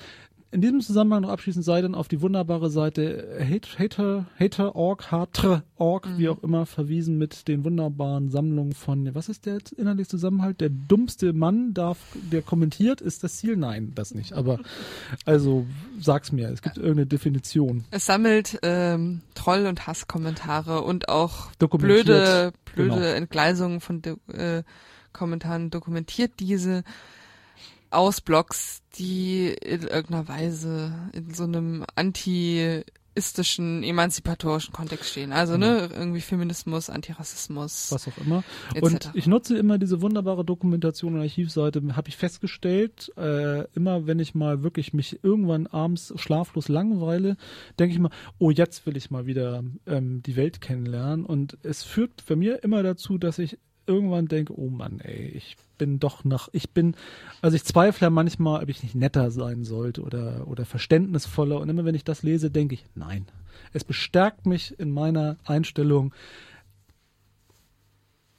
In 0.52 0.62
diesem 0.62 0.82
Zusammenhang 0.82 1.22
noch 1.22 1.30
abschließend 1.30 1.64
sei 1.64 1.80
dann 1.82 1.94
auf 1.94 2.08
die 2.08 2.22
wunderbare 2.22 2.72
Seite 2.72 3.38
Hate- 3.40 3.78
Hater, 3.78 4.26
Hater.org, 4.40 5.12
Hatre.org, 5.12 6.08
wie 6.18 6.28
auch 6.28 6.42
immer, 6.42 6.66
verwiesen 6.66 7.20
mit 7.20 7.48
den 7.48 7.64
wunderbaren 7.64 8.32
Sammlungen 8.32 8.74
von, 8.74 9.14
was 9.14 9.30
ist 9.30 9.46
der 9.46 9.60
innerliche 9.78 10.10
Zusammenhalt? 10.10 10.60
Der 10.60 10.70
dummste 10.70 11.34
Mann 11.34 11.76
darf, 11.76 12.00
der 12.32 12.42
kommentiert, 12.42 13.00
ist 13.00 13.24
das 13.24 13.38
Ziel? 13.38 13.58
Nein, 13.58 13.92
das 13.94 14.16
nicht. 14.16 14.34
Aber, 14.34 14.60
also, 15.24 15.68
sag's 16.00 16.32
mir, 16.32 16.50
es 16.50 16.64
gibt 16.64 16.78
irgendeine 16.78 17.06
Definition. 17.06 17.84
Es 17.92 18.08
sammelt 18.08 18.58
ähm, 18.64 19.22
Troll- 19.36 19.68
und 19.68 19.86
Hasskommentare 19.86 20.82
und 20.82 21.10
auch 21.10 21.52
blöde, 21.60 21.78
blöde 21.78 22.54
genau. 22.76 22.98
Entgleisungen 22.98 23.82
von 23.82 24.02
äh, 24.34 24.64
Kommentaren, 25.14 25.70
dokumentiert 25.70 26.32
diese 26.40 26.84
aus 27.92 28.22
Blogs, 28.22 28.82
die 28.96 29.48
in 29.48 29.84
irgendeiner 29.84 30.28
Weise 30.28 30.92
in 31.14 31.34
so 31.34 31.44
einem 31.44 31.86
anti-istischen, 31.96 33.84
emanzipatorischen 33.84 34.74
Kontext 34.74 35.12
stehen. 35.12 35.32
Also 35.32 35.58
ne, 35.58 35.90
irgendwie 35.92 36.22
Feminismus, 36.22 36.90
Antirassismus, 36.90 37.92
was 37.92 38.08
auch 38.08 38.18
immer. 38.20 38.44
etc. 38.74 38.84
Und 38.84 39.12
ich 39.14 39.28
nutze 39.28 39.58
immer 39.58 39.78
diese 39.78 40.02
wunderbare 40.02 40.46
Dokumentation 40.46 41.16
und 41.16 41.22
Archivseite, 41.22 41.82
habe 41.96 42.10
ich 42.10 42.18
festgestellt, 42.18 43.12
äh, 43.18 43.66
immer 43.74 44.06
wenn 44.06 44.20
ich 44.20 44.36
mal 44.36 44.64
wirklich 44.64 44.94
mich 44.94 45.24
irgendwann 45.24 45.68
abends 45.68 46.14
schlaflos 46.18 46.68
langweile, 46.68 47.38
denke 47.80 47.94
ich 47.94 48.00
mal, 48.00 48.12
oh, 48.38 48.52
jetzt 48.52 48.86
will 48.86 48.98
ich 48.98 49.10
mal 49.10 49.26
wieder 49.26 49.64
ähm, 49.88 50.22
die 50.24 50.36
Welt 50.36 50.62
kennenlernen. 50.62 51.26
Und 51.26 51.58
es 51.64 51.84
führt 51.84 52.26
bei 52.28 52.36
mir 52.36 52.64
immer 52.64 52.84
dazu, 52.84 53.18
dass 53.18 53.40
ich 53.40 53.58
irgendwann 53.90 54.28
denke, 54.28 54.58
oh 54.58 54.70
Mann, 54.70 55.00
ey, 55.02 55.28
ich 55.36 55.58
bin 55.78 56.00
doch 56.00 56.24
nach, 56.24 56.50
ich 56.54 56.70
bin, 56.70 56.96
also 57.42 57.56
ich 57.56 57.64
zweifle 57.64 58.06
ja 58.06 58.10
manchmal, 58.10 58.62
ob 58.62 58.70
ich 58.70 58.84
nicht 58.84 58.96
netter 58.96 59.32
sein 59.32 59.64
sollte 59.64 60.02
oder, 60.04 60.48
oder 60.48 60.66
verständnisvoller. 60.66 61.60
Und 61.60 61.70
immer 61.70 61.86
wenn 61.86 61.96
ich 61.96 62.04
das 62.04 62.24
lese, 62.24 62.52
denke 62.52 62.76
ich, 62.76 62.86
nein. 62.96 63.26
Es 63.74 63.84
bestärkt 63.84 64.46
mich 64.46 64.80
in 64.80 64.92
meiner 64.92 65.38
Einstellung, 65.44 66.14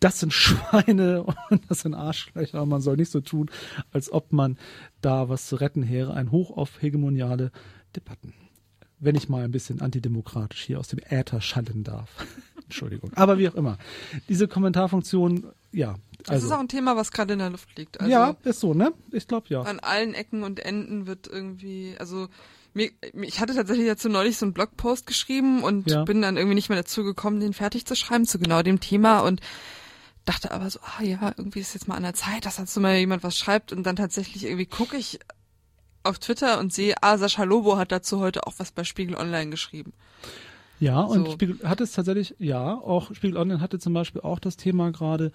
das 0.01 0.21
sind 0.21 0.33
Schweine 0.33 1.25
und 1.51 1.71
das 1.71 1.81
sind 1.81 1.95
Arschlöcher. 1.95 2.65
Man 2.65 2.81
soll 2.81 2.97
nicht 2.97 3.11
so 3.11 3.21
tun, 3.21 3.51
als 3.93 4.11
ob 4.11 4.33
man 4.33 4.59
da 5.01 5.29
was 5.29 5.47
zu 5.47 5.57
retten 5.57 5.89
wäre. 5.89 6.15
Ein 6.15 6.31
Hoch 6.31 6.57
auf 6.57 6.81
hegemoniale 6.83 7.53
Debatten. 7.95 8.35
Wenn 8.99 9.15
ich 9.15 9.29
mal 9.29 9.45
ein 9.45 9.51
bisschen 9.51 9.81
antidemokratisch 9.81 10.63
hier 10.63 10.79
aus 10.79 10.89
dem 10.89 11.01
Äther 11.09 11.41
schallen 11.41 11.85
darf. 11.85 12.27
Entschuldigung. 12.71 13.11
Aber 13.17 13.37
wie 13.39 13.49
auch 13.49 13.55
immer. 13.57 13.79
Diese 14.29 14.47
Kommentarfunktion, 14.49 15.51
ja. 15.73 15.97
Das 16.19 16.29
Also, 16.31 16.47
ist 16.47 16.53
auch 16.53 16.61
ein 16.61 16.69
Thema, 16.69 16.97
was 16.97 17.11
gerade 17.13 17.33
in 17.33 17.39
der 17.41 17.51
Luft 17.51 17.77
liegt. 17.77 17.99
Also 18.01 18.11
ja, 18.13 18.37
ist 18.45 18.61
so, 18.61 18.75
ne? 18.75 18.93
Ich 19.11 19.27
glaube 19.27 19.47
ja. 19.49 19.63
an 19.63 19.81
allen 19.81 20.15
Ecken 20.15 20.43
und 20.43 20.61
Enden 20.61 21.07
wird 21.07 21.27
irgendwie, 21.27 21.97
also 21.99 22.29
mir, 22.75 22.91
ich 23.15 23.41
hatte 23.41 23.55
tatsächlich 23.55 23.87
dazu 23.89 24.09
neulich 24.09 24.37
so 24.39 24.47
einen 24.47 24.53
Blogpost 24.53 25.07
geschrieben 25.07 25.63
und 25.65 25.91
Ja. 25.91 26.05
bin 26.05 26.23
dann 26.23 26.37
irgendwie 26.37 26.55
nicht 26.55 26.69
mehr 26.69 26.79
dazu 26.79 27.03
gekommen, 27.05 27.41
den 27.41 27.53
fertig 27.55 27.85
zu 27.87 27.97
schreiben 27.97 28.27
zu 28.27 28.39
genau 28.39 28.63
dem 28.63 28.81
Thema 28.81 29.21
und 29.21 29.41
dachte 30.27 30.53
aber 30.53 30.71
so, 30.71 30.79
ah 30.81 31.03
ja, 31.03 31.33
irgendwie 31.37 31.61
ist 31.61 31.75
jetzt 31.75 31.89
mal 31.89 31.97
an 31.97 32.03
der 32.05 32.15
Zeit, 32.15 32.47
dass 32.47 32.57
dazu 32.57 32.81
mal 32.81 32.97
jemand 32.97 33.25
was 33.25 33.37
schreibt 33.37 33.73
und 33.73 33.83
dann 33.85 33.97
tatsächlich 33.97 34.45
irgendwie 34.45 34.67
gucke 34.67 34.97
ich 34.97 35.19
auf 36.03 36.19
Twitter 36.19 36.59
und 36.61 36.73
sehe, 36.73 36.95
ah, 37.03 37.19
Sascha 37.19 37.45
Lobo 37.45 37.77
hat 37.77 37.91
dazu 37.93 38.21
heute 38.21 38.47
auch 38.47 38.55
was 38.59 38.71
bei 38.73 38.85
Spiegel 38.85 39.17
Online 39.17 39.51
geschrieben. 39.51 39.93
Ja, 40.81 41.03
und 41.03 41.27
So. 41.27 41.31
Spiegel 41.33 41.59
hat 41.63 41.81
es 41.81 41.93
tatsächlich, 41.93 42.35
ja, 42.39 42.75
auch 42.75 43.15
Spiegel 43.15 43.37
Online 43.37 43.61
hatte 43.61 43.79
zum 43.79 43.93
Beispiel 43.93 44.23
auch 44.23 44.39
das 44.39 44.57
Thema 44.57 44.91
gerade 44.91 45.31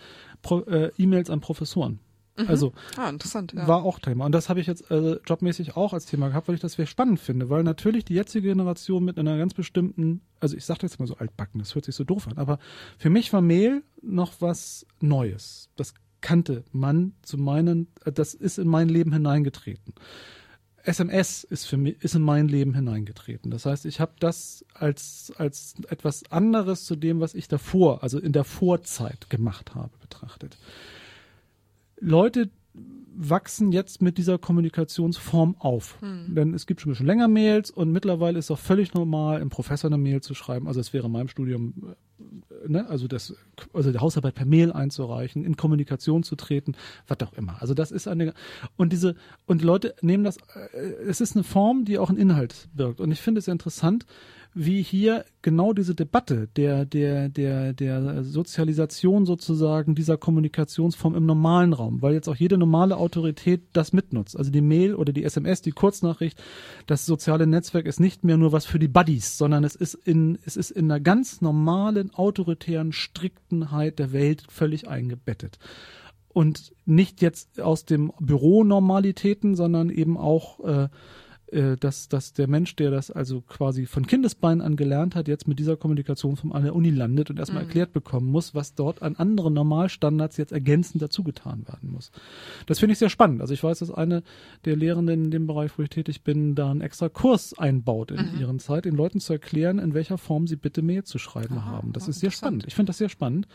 äh, 0.68 0.90
E-Mails 0.98 1.30
an 1.30 1.40
Professoren. 1.40 2.00
Also 2.48 2.74
Ah, 2.98 3.08
interessant, 3.10 3.54
ja. 3.54 3.66
war 3.66 3.84
auch 3.84 3.98
Thema. 4.00 4.26
Und 4.26 4.34
das 4.34 4.50
habe 4.50 4.60
ich 4.60 4.68
jetzt 4.68 4.92
äh, 4.92 5.20
jobmäßig 5.26 5.78
auch 5.78 5.94
als 5.94 6.06
Thema 6.06 6.28
gehabt, 6.28 6.50
weil 6.50 6.56
ich 6.56 6.62
das 6.62 6.74
sehr 6.74 6.86
spannend 6.86 7.22
finde, 7.22 7.50
weil 7.50 7.64
natürlich 7.64 8.04
die 8.04 8.14
jetzige 8.14 8.50
Generation 8.50 9.06
mit 9.06 9.18
einer 9.18 9.38
ganz 9.38 9.54
bestimmten, 9.54 10.20
also 10.42 10.58
ich 10.58 10.66
sage 10.66 10.80
jetzt 10.84 11.00
mal 11.00 11.06
so 11.08 11.16
altbacken, 11.16 11.60
das 11.60 11.76
hört 11.76 11.86
sich 11.86 11.96
so 11.96 12.04
doof 12.04 12.28
an, 12.28 12.38
aber 12.38 12.60
für 12.98 13.10
mich 13.10 13.32
war 13.32 13.40
Mail 13.40 13.84
noch 14.02 14.34
was 14.42 14.86
Neues. 15.00 15.70
Das 15.78 15.94
kannte 16.20 16.66
man 16.74 17.14
zu 17.22 17.38
meinen, 17.38 17.88
äh, 18.04 18.12
das 18.12 18.34
ist 18.34 18.58
in 18.58 18.68
mein 18.68 18.90
Leben 18.90 19.14
hineingetreten. 19.14 19.94
SMS 20.86 21.44
ist 21.44 21.66
für 21.66 21.78
mich 21.78 22.04
ist 22.04 22.16
in 22.16 22.22
mein 22.22 22.48
Leben 22.48 22.74
hineingetreten. 22.74 23.52
Das 23.52 23.66
heißt, 23.66 23.86
ich 23.86 24.00
habe 24.00 24.14
das 24.20 24.66
als 24.74 25.34
als 25.38 25.76
etwas 25.90 26.32
anderes 26.32 26.86
zu 26.86 26.96
dem, 26.96 27.20
was 27.20 27.34
ich 27.34 27.48
davor, 27.48 28.04
also 28.04 28.20
in 28.20 28.32
der 28.32 28.44
Vorzeit 28.44 29.30
gemacht 29.30 29.76
habe, 29.76 29.92
betrachtet. 30.00 30.58
Leute 32.00 32.50
wachsen 33.18 33.72
jetzt 33.72 34.02
mit 34.02 34.18
dieser 34.18 34.38
Kommunikationsform 34.38 35.56
auf. 35.60 35.98
Denn 36.36 36.54
es 36.54 36.66
gibt 36.66 36.82
schon 36.82 36.90
ein 36.90 36.94
bisschen 36.94 37.06
länger 37.06 37.28
Mails 37.28 37.72
und 37.72 37.92
mittlerweile 37.92 38.38
ist 38.40 38.52
auch 38.52 38.60
völlig 38.60 38.94
normal, 38.94 39.42
im 39.42 39.50
Professor 39.50 39.90
eine 39.90 39.98
Mail 39.98 40.22
zu 40.22 40.34
schreiben. 40.34 40.68
Also 40.68 40.80
es 40.80 40.94
wäre 40.94 41.06
in 41.06 41.14
meinem 41.14 41.30
Studium, 41.30 41.74
äh, 41.84 41.96
ne, 42.68 42.88
also 42.90 43.08
das, 43.08 43.36
also 43.74 43.92
die 43.92 44.00
Hausarbeit 44.00 44.36
per 44.36 44.46
Mail 44.46 44.72
einzureichen, 44.72 45.44
in 45.44 45.56
Kommunikation 45.56 46.24
zu 46.24 46.36
treten, 46.36 46.76
was 47.08 47.20
auch 47.22 47.34
immer. 47.34 47.62
Also 47.62 47.74
das 47.74 47.92
ist 47.92 48.08
eine 48.08 48.34
und 48.78 48.92
diese 48.92 49.16
und 49.46 49.62
Leute 49.62 49.96
nehmen 50.02 50.24
das, 50.24 50.38
äh, 50.74 50.78
es 51.08 51.22
ist 51.22 51.36
eine 51.36 51.44
Form, 51.44 51.86
die 51.86 51.98
auch 51.98 52.10
einen 52.10 52.18
Inhalt 52.18 52.68
birgt. 52.74 53.00
Und 53.00 53.12
ich 53.12 53.22
finde 53.22 53.40
es 53.40 53.48
interessant, 53.48 54.06
wie 54.58 54.82
hier 54.82 55.26
genau 55.42 55.74
diese 55.74 55.96
Debatte 55.96 56.48
der, 56.56 56.86
der, 56.86 57.28
der, 57.28 57.74
der 57.74 58.24
Sozialisation 58.24 59.26
sozusagen 59.26 59.96
dieser 59.96 60.18
Kommunikationsform 60.18 61.14
im 61.14 61.26
normalen 61.26 61.74
Raum, 61.74 62.02
weil 62.02 62.14
jetzt 62.14 62.30
auch 62.30 62.38
jede 62.38 62.58
normale 62.58 62.96
Autorität 62.96 63.64
das 63.74 63.92
mitnutzt. 63.92 64.38
Also 64.38 64.52
die 64.52 64.62
Mail 64.62 64.96
oder 64.96 65.12
die 65.12 65.26
SMS, 65.26 65.62
die 65.62 65.72
Kurznachricht, 65.72 66.42
das 66.88 67.06
soziale 67.06 67.48
Netzwerk 67.48 67.86
ist 67.86 68.00
nicht 68.00 68.24
mehr 68.24 68.38
nur 68.38 68.54
was 68.54 68.66
für 68.66 68.80
die 68.80 68.88
Buddies, 68.88 69.38
sondern 69.38 69.66
es 69.66 69.76
ist 69.76 69.94
in, 69.94 70.40
es 70.46 70.56
ist 70.56 70.72
in 70.72 70.90
einer 70.90 71.02
ganz 71.02 71.42
normalen, 71.42 72.14
autoritären 72.14 72.94
Striktenheit 72.94 74.00
der 74.00 74.14
Welt 74.14 74.46
völlig 74.48 74.88
eingebettet 74.88 75.60
und 76.30 76.74
nicht 76.86 77.22
jetzt 77.22 77.60
aus 77.60 77.86
dem 77.86 78.12
Büro 78.20 78.64
Normalitäten, 78.64 79.56
sondern 79.56 79.90
eben 79.90 80.18
auch 80.18 80.60
äh, 80.66 80.88
dass, 81.52 82.10
dass 82.10 82.34
der 82.34 82.48
Mensch, 82.48 82.76
der 82.76 82.92
das 82.92 83.12
also 83.12 83.42
quasi 83.42 83.86
von 83.86 84.08
Kindesbeinen 84.08 84.62
an 84.62 84.76
gelernt 84.76 85.16
hat, 85.16 85.28
jetzt 85.28 85.48
mit 85.48 85.60
dieser 85.60 85.78
Kommunikationsform 85.78 86.52
an 86.52 86.64
der 86.64 86.76
Uni 86.76 86.90
landet 86.90 87.30
und 87.30 87.38
erstmal 87.38 87.64
erklärt 87.64 87.94
bekommen 87.94 88.28
muss, 88.28 88.56
was 88.56 88.74
dort 88.74 89.02
an 89.04 89.16
anderen 89.16 89.54
Normalstandards 89.54 90.38
jetzt 90.38 90.52
ergänzend 90.52 91.04
dazugetan 91.04 91.68
werden 91.68 91.92
muss. 91.92 92.12
Das 92.66 92.80
finde 92.80 92.94
ich 92.94 93.00
sehr 93.00 93.10
spannend. 93.10 93.42
Also 93.42 93.54
ich 93.54 93.64
weiß, 93.64 93.80
dass 93.80 93.92
eine 93.92 94.24
der 94.66 94.76
Lehrenden 94.76 95.26
in 95.26 95.32
dem 95.32 95.46
Bereich, 95.48 95.78
wo 95.78 95.84
ich 95.84 95.90
tätig 95.90 96.24
bin, 96.24 96.56
da 96.56 96.72
einen 96.72 96.82
extra 96.82 97.10
Kurs 97.10 97.58
einbaut 97.58 98.12
in 98.12 98.40
ihren 98.40 98.60
Zeit, 98.60 98.86
den 98.86 98.96
Leuten 98.96 99.20
zu 99.20 99.34
erklären, 99.34 99.80
in 99.80 99.94
welcher 99.94 100.18
Form 100.18 100.48
sie 100.48 100.56
bitte 100.56 100.82
Mail 100.82 101.04
zu 101.04 101.20
schreiben 101.20 101.66
haben. 101.66 101.94
Das 101.94 102.06
ja, 102.06 102.10
ist 102.10 102.20
sehr 102.22 102.32
spannend. 102.32 102.66
Ich 102.68 102.76
finde 102.76 102.90
das 102.90 102.98
sehr 102.98 103.10
spannend. 103.10 103.48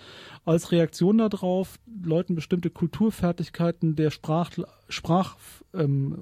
Als 0.44 0.70
Reaktion 0.70 1.18
darauf, 1.18 1.78
Leuten 2.02 2.34
bestimmte 2.34 2.70
Kulturfertigkeiten 2.70 3.96
der 3.96 4.10
Sprach, 4.10 4.50
Sprach 4.90 5.36
ähm, 5.74 6.18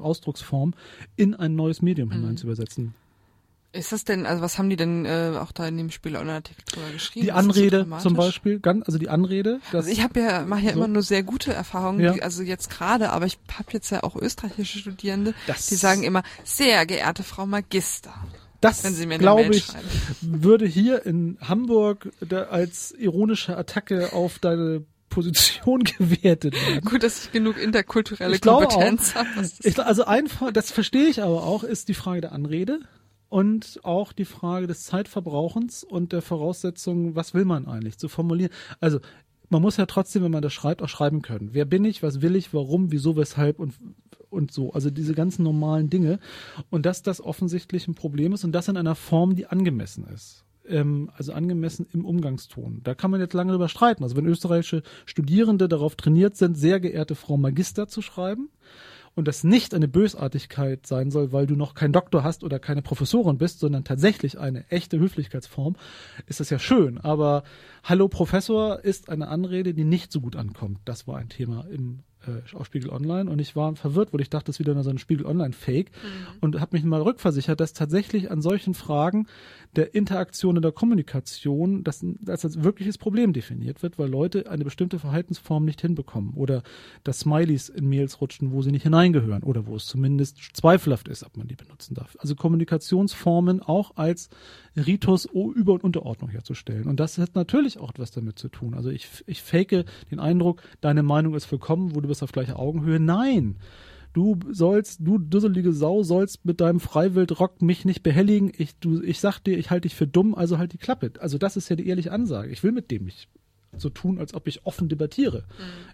in 1.16 1.34
ein 1.34 1.56
neues 1.56 1.82
Medium 1.82 2.10
hinein 2.12 2.36
zu 2.36 2.46
übersetzen. 2.46 2.94
Ist 3.70 3.92
das 3.92 4.04
denn, 4.04 4.24
also 4.24 4.40
was 4.42 4.56
haben 4.56 4.70
die 4.70 4.76
denn 4.76 5.04
äh, 5.04 5.32
auch 5.38 5.52
da 5.52 5.68
in 5.68 5.76
dem 5.76 5.90
Spiel 5.90 6.16
Online-Artikel 6.16 6.62
drüber 6.72 6.90
geschrieben? 6.90 7.26
Die 7.26 7.30
so 7.32 7.36
Anrede 7.36 7.78
dramatisch? 7.80 8.02
zum 8.02 8.14
Beispiel, 8.14 8.60
ganz, 8.60 8.86
also 8.86 8.98
die 8.98 9.10
Anrede, 9.10 9.60
Also 9.74 9.90
ich 9.90 10.02
habe 10.02 10.18
ja 10.20 10.42
mache 10.46 10.62
ja 10.62 10.70
So. 10.72 10.78
immer 10.78 10.88
nur 10.88 11.02
sehr 11.02 11.22
gute 11.22 11.52
Erfahrungen, 11.52 12.00
Ja. 12.00 12.14
die, 12.14 12.22
also 12.22 12.42
jetzt 12.42 12.70
gerade, 12.70 13.10
aber 13.10 13.26
ich 13.26 13.38
habe 13.52 13.68
jetzt 13.72 13.90
ja 13.90 14.02
auch 14.04 14.16
österreichische 14.16 14.78
Studierende, 14.78 15.34
Das- 15.46 15.66
die 15.66 15.74
sagen 15.74 16.02
immer 16.02 16.22
sehr 16.44 16.86
geehrte 16.86 17.22
Frau 17.22 17.44
Magister, 17.44 18.14
das 18.62 18.84
wenn 18.84 18.94
sie 18.94 19.04
mir 19.06 19.14
eine 19.14 19.22
glaube 19.22 19.54
ich, 19.54 19.68
würde 20.22 20.64
hier 20.66 21.04
in 21.04 21.36
Hamburg 21.42 22.10
als 22.50 22.92
ironische 22.92 23.54
Attacke 23.56 24.14
auf 24.14 24.38
deine 24.38 24.82
Position 25.08 25.84
gewertet 25.98 26.54
werden. 26.54 26.84
Gut, 26.84 27.02
dass 27.02 27.24
ich 27.24 27.32
genug 27.32 27.58
interkulturelle 27.58 28.34
Ich 28.34 28.40
Kompetenz 28.40 29.14
habe. 29.14 29.28
Also 29.84 30.04
einfach, 30.04 30.52
das 30.52 30.70
verstehe 30.70 31.06
ich 31.06 31.22
aber 31.22 31.44
auch, 31.44 31.64
ist 31.64 31.88
die 31.88 31.94
Frage 31.94 32.20
der 32.20 32.32
Anrede 32.32 32.80
und 33.28 33.80
auch 33.82 34.12
die 34.12 34.24
Frage 34.24 34.66
des 34.66 34.84
Zeitverbrauchens 34.84 35.84
und 35.84 36.12
der 36.12 36.22
Voraussetzungen, 36.22 37.14
was 37.14 37.34
will 37.34 37.44
man 37.44 37.66
eigentlich 37.66 37.98
zu 37.98 38.08
formulieren. 38.08 38.52
Also 38.80 39.00
man 39.50 39.62
muss 39.62 39.76
ja 39.76 39.86
trotzdem, 39.86 40.22
wenn 40.22 40.30
man 40.30 40.42
das 40.42 40.52
schreibt, 40.52 40.82
auch 40.82 40.88
schreiben 40.88 41.22
können. 41.22 41.50
Wer 41.52 41.64
bin 41.64 41.84
ich, 41.84 42.02
was 42.02 42.20
will 42.20 42.36
ich, 42.36 42.52
warum, 42.52 42.92
wieso, 42.92 43.16
weshalb 43.16 43.58
und 43.58 43.74
und 44.30 44.52
so. 44.52 44.72
Also 44.72 44.90
diese 44.90 45.14
ganzen 45.14 45.42
normalen 45.42 45.90
Dinge. 45.90 46.18
Und 46.70 46.86
dass 46.86 47.02
das 47.02 47.20
offensichtlich 47.20 47.88
ein 47.88 47.94
Problem 47.94 48.32
ist 48.32 48.44
und 48.44 48.52
das 48.52 48.68
in 48.68 48.76
einer 48.76 48.94
Form, 48.94 49.34
die 49.36 49.46
angemessen 49.46 50.06
ist. 50.06 50.44
Ähm, 50.68 51.10
also 51.16 51.32
angemessen 51.32 51.86
im 51.92 52.04
Umgangston. 52.04 52.80
Da 52.84 52.94
kann 52.94 53.10
man 53.10 53.20
jetzt 53.20 53.34
lange 53.34 53.52
drüber 53.52 53.68
streiten. 53.68 54.02
Also 54.02 54.16
wenn 54.16 54.26
österreichische 54.26 54.82
Studierende 55.06 55.68
darauf 55.68 55.96
trainiert 55.96 56.36
sind, 56.36 56.56
sehr 56.56 56.80
geehrte 56.80 57.14
Frau 57.14 57.36
Magister 57.36 57.88
zu 57.88 58.02
schreiben, 58.02 58.50
und 59.18 59.26
das 59.26 59.42
nicht 59.42 59.74
eine 59.74 59.88
Bösartigkeit 59.88 60.86
sein 60.86 61.10
soll, 61.10 61.32
weil 61.32 61.48
du 61.48 61.56
noch 61.56 61.74
kein 61.74 61.92
Doktor 61.92 62.22
hast 62.22 62.44
oder 62.44 62.60
keine 62.60 62.82
Professorin 62.82 63.36
bist, 63.36 63.58
sondern 63.58 63.82
tatsächlich 63.82 64.38
eine 64.38 64.70
echte 64.70 65.00
Höflichkeitsform, 65.00 65.74
ist 66.28 66.38
das 66.38 66.50
ja 66.50 66.60
schön. 66.60 66.98
Aber 66.98 67.42
Hallo 67.82 68.06
Professor 68.06 68.78
ist 68.84 69.08
eine 69.08 69.26
Anrede, 69.26 69.74
die 69.74 69.82
nicht 69.82 70.12
so 70.12 70.20
gut 70.20 70.36
ankommt. 70.36 70.78
Das 70.84 71.08
war 71.08 71.18
ein 71.18 71.28
Thema 71.28 71.66
im 71.68 72.04
äh, 72.26 72.54
auf 72.54 72.66
Spiegel 72.66 72.90
Online 72.90 73.30
und 73.30 73.40
ich 73.40 73.56
war 73.56 73.74
verwirrt, 73.74 74.12
weil 74.12 74.20
ich 74.20 74.30
dachte, 74.30 74.46
das 74.46 74.56
ist 74.56 74.60
wieder 74.60 74.74
nur 74.74 74.84
so 74.84 74.90
ein 74.90 74.98
Spiegel 74.98 75.26
Online 75.26 75.52
Fake 75.52 75.90
und 76.40 76.60
habe 76.60 76.76
mich 76.76 76.84
mal 76.84 77.02
rückversichert, 77.02 77.58
dass 77.60 77.72
tatsächlich 77.72 78.30
an 78.30 78.42
solchen 78.42 78.74
Fragen 78.74 79.26
der 79.76 79.94
Interaktion 79.94 80.56
in 80.56 80.62
der 80.62 80.72
Kommunikation, 80.72 81.84
dass 81.84 82.04
das 82.20 82.44
als 82.44 82.62
wirkliches 82.62 82.98
Problem 82.98 83.32
definiert 83.32 83.82
wird, 83.82 83.98
weil 83.98 84.08
Leute 84.08 84.50
eine 84.50 84.64
bestimmte 84.64 84.98
Verhaltensform 84.98 85.64
nicht 85.64 85.80
hinbekommen 85.80 86.34
oder 86.34 86.62
dass 87.04 87.20
Smileys 87.20 87.68
in 87.68 87.88
Mails 87.88 88.20
rutschen, 88.20 88.52
wo 88.52 88.62
sie 88.62 88.70
nicht 88.70 88.82
hineingehören 88.82 89.42
oder 89.42 89.66
wo 89.66 89.76
es 89.76 89.86
zumindest 89.86 90.38
zweifelhaft 90.54 91.08
ist, 91.08 91.24
ob 91.24 91.36
man 91.36 91.48
die 91.48 91.56
benutzen 91.56 91.94
darf. 91.94 92.16
Also 92.18 92.34
Kommunikationsformen 92.34 93.62
auch 93.62 93.96
als 93.96 94.30
Ritus 94.76 95.26
Über- 95.26 95.74
und 95.74 95.84
Unterordnung 95.84 96.30
herzustellen. 96.30 96.86
Und 96.86 96.98
das 97.00 97.18
hat 97.18 97.34
natürlich 97.34 97.78
auch 97.78 97.90
etwas 97.90 98.10
damit 98.10 98.38
zu 98.38 98.48
tun. 98.48 98.74
Also 98.74 98.90
ich, 98.90 99.08
ich 99.26 99.42
fake 99.42 99.84
den 100.10 100.20
Eindruck, 100.20 100.62
deine 100.80 101.02
Meinung 101.02 101.34
ist 101.34 101.50
willkommen, 101.50 101.94
wo 101.94 102.00
du 102.00 102.08
bist 102.08 102.22
auf 102.22 102.32
gleicher 102.32 102.58
Augenhöhe. 102.58 103.00
Nein! 103.00 103.56
Du 104.18 104.36
sollst, 104.50 104.98
du 105.00 105.18
dusselige 105.18 105.72
Sau, 105.72 106.02
sollst 106.02 106.44
mit 106.44 106.60
deinem 106.60 106.80
Freiwildrock 106.80 107.62
mich 107.62 107.84
nicht 107.84 108.02
behelligen. 108.02 108.50
Ich, 108.58 108.76
du, 108.80 109.00
ich 109.00 109.20
sag 109.20 109.38
dir, 109.38 109.56
ich 109.56 109.70
halte 109.70 109.82
dich 109.82 109.94
für 109.94 110.08
dumm, 110.08 110.34
also 110.34 110.58
halt 110.58 110.72
die 110.72 110.78
Klappe. 110.78 111.12
Also 111.20 111.38
das 111.38 111.56
ist 111.56 111.68
ja 111.68 111.76
die 111.76 111.86
ehrliche 111.86 112.10
Ansage. 112.10 112.50
Ich 112.50 112.64
will 112.64 112.72
mit 112.72 112.90
dem 112.90 113.04
nicht 113.04 113.28
so 113.76 113.90
tun, 113.90 114.18
als 114.18 114.34
ob 114.34 114.48
ich 114.48 114.66
offen 114.66 114.88
debattiere. 114.88 115.44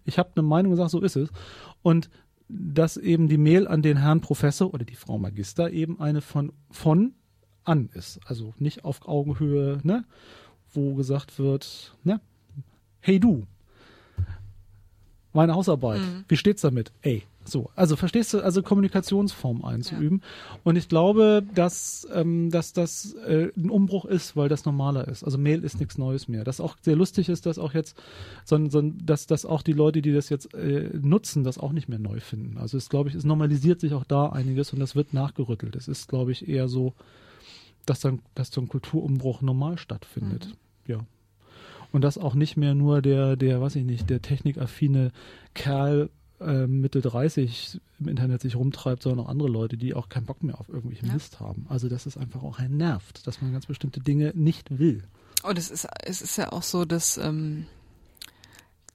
Ich 0.07 0.19
habe 0.19 0.31
eine 0.35 0.43
Meinung 0.43 0.73
und 0.73 0.79
sage, 0.79 0.89
so 0.89 1.03
ist 1.03 1.17
es. 1.17 1.29
Und 1.83 2.09
dass 2.49 2.97
eben 2.97 3.29
die 3.29 3.37
Mail 3.37 3.69
an 3.69 3.83
den 3.83 3.99
Herrn 3.99 4.23
Professor 4.23 4.73
oder 4.73 4.87
die 4.87 4.97
Frau 4.97 5.19
Magister 5.19 5.71
eben 5.71 6.01
eine 6.01 6.23
von, 6.23 6.51
von 6.71 7.13
an 7.63 7.91
ist. 7.93 8.21
Also 8.25 8.55
nicht 8.59 8.87
auf 8.87 9.07
Augenhöhe, 9.07 9.81
ne? 9.83 10.07
Wo 10.73 10.95
gesagt 10.95 11.39
wird, 11.39 11.95
ne? 12.05 12.23
Hey 13.01 13.21
du, 13.21 13.47
meine 15.35 15.53
Hausarbeit, 15.55 16.01
wie 16.27 16.39
steht's 16.39 16.63
damit? 16.63 16.91
Ey, 17.03 17.25
So, 17.47 17.71
also 17.77 17.97
verstehst 17.97 18.33
du, 18.33 18.41
also 18.41 18.62
Kommunikationsform 18.62 19.65
einzuüben. 19.65 20.23
Und 20.62 20.77
ich 20.77 20.89
glaube, 20.89 21.43
dass, 21.55 22.09
ähm, 22.12 22.51
dass 22.51 22.73
das 22.73 23.15
äh, 23.27 23.51
ein 23.57 23.71
Umbruch 23.71 24.07
ist, 24.07 24.37
weil 24.37 24.49
das 24.49 24.65
normaler 24.65 25.09
ist. 25.09 25.25
Also 25.25 25.37
Mail 25.37 25.62
ist 25.62 25.79
nichts 25.79 25.99
Neues 25.99 26.27
mehr. 26.27 26.45
Das 26.45 26.61
auch 26.61 26.77
sehr 26.81 26.97
lustig 26.97 27.29
ist, 27.29 27.47
dass 27.47 27.59
auch 27.59 27.75
jetzt, 27.75 27.97
so, 28.45 28.69
so, 28.69 28.83
dass, 28.83 29.27
dass 29.27 29.45
auch 29.45 29.62
die 29.62 29.73
Leute, 29.73 30.01
die 30.01 30.12
das 30.12 30.31
jetzt 30.31 30.55
äh, 30.55 30.91
nutzen, 31.01 31.45
das 31.45 31.59
auch 31.59 31.73
nicht 31.73 31.89
mehr 31.89 31.99
neu 31.99 32.21
finden. 32.21 32.57
Also 32.59 32.79
es 32.79 32.89
glaube 32.89 33.11
ich, 33.11 33.15
es 33.15 33.25
normalisiert 33.25 33.81
sich 33.81 33.93
auch 33.93 34.05
da 34.05 34.29
einiges 34.29 34.73
und 34.73 34.81
das 34.81 34.97
wird 34.97 35.12
nachgerüttelt. 35.12 35.77
Es 35.77 35.89
ist, 35.89 36.09
glaube 36.09 36.33
ich, 36.33 36.49
eher 36.49 36.69
so, 36.69 36.95
dass 37.85 38.01
dann, 38.01 38.21
dass 38.35 38.51
so 38.51 38.61
ein 38.61 38.69
Kulturumbruch 38.69 39.43
normal 39.43 39.77
stattfindet. 39.79 40.55
Ja. 40.87 41.01
Und 41.93 42.03
dass 42.03 42.19
auch 42.19 42.35
nicht 42.35 42.57
mehr 42.57 42.75
nur 42.75 43.03
der, 43.03 43.37
der, 43.37 43.61
weiß 43.61 43.77
ich 43.77 43.85
nicht, 43.85 44.11
der 44.11 44.23
technikaffine 44.23 45.12
Kerl 45.55 46.11
äh, 46.45 46.66
Mitte 46.66 47.01
30 47.01 47.81
im 48.01 48.09
Internet 48.09 48.43
sich 48.43 48.57
rumtreibt, 48.57 49.03
sondern 49.03 49.27
auch 49.27 49.29
andere 49.31 49.49
Leute, 49.49 49.77
die 49.77 49.95
auch 49.95 50.09
keinen 50.09 50.27
Bock 50.27 50.43
mehr 50.43 50.61
auf 50.61 50.69
irgendwelchen 50.69 51.09
Ja. 51.09 51.15
Mist 51.15 51.41
haben. 51.41 51.66
Also 51.69 51.89
dass 51.89 52.07
es 52.07 52.16
einfach 52.16 52.43
auch 52.43 52.59
einen 52.59 52.77
nervt, 52.77 53.27
dass 53.27 53.41
man 53.43 53.53
ganz 53.53 53.66
bestimmte 53.66 54.01
Dinge 54.01 54.33
nicht 54.35 54.79
will. 54.79 55.05
Und 55.43 55.59
es 55.59 55.71
ist, 55.71 55.87
es 56.05 56.23
ist 56.23 56.37
ja 56.39 56.53
auch 56.53 56.62
so, 56.62 56.85
dass 56.85 57.19
ähm, 57.19 57.66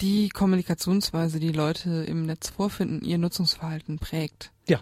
die 0.02 0.30
Kommunikationsweise, 0.30 1.40
die 1.40 1.52
Leute 1.52 2.04
im 2.06 2.26
Netz 2.26 2.50
vorfinden, 2.50 3.02
ihr 3.06 3.18
Nutzungsverhalten 3.18 4.00
prägt. 4.00 4.52
Ja. 4.68 4.80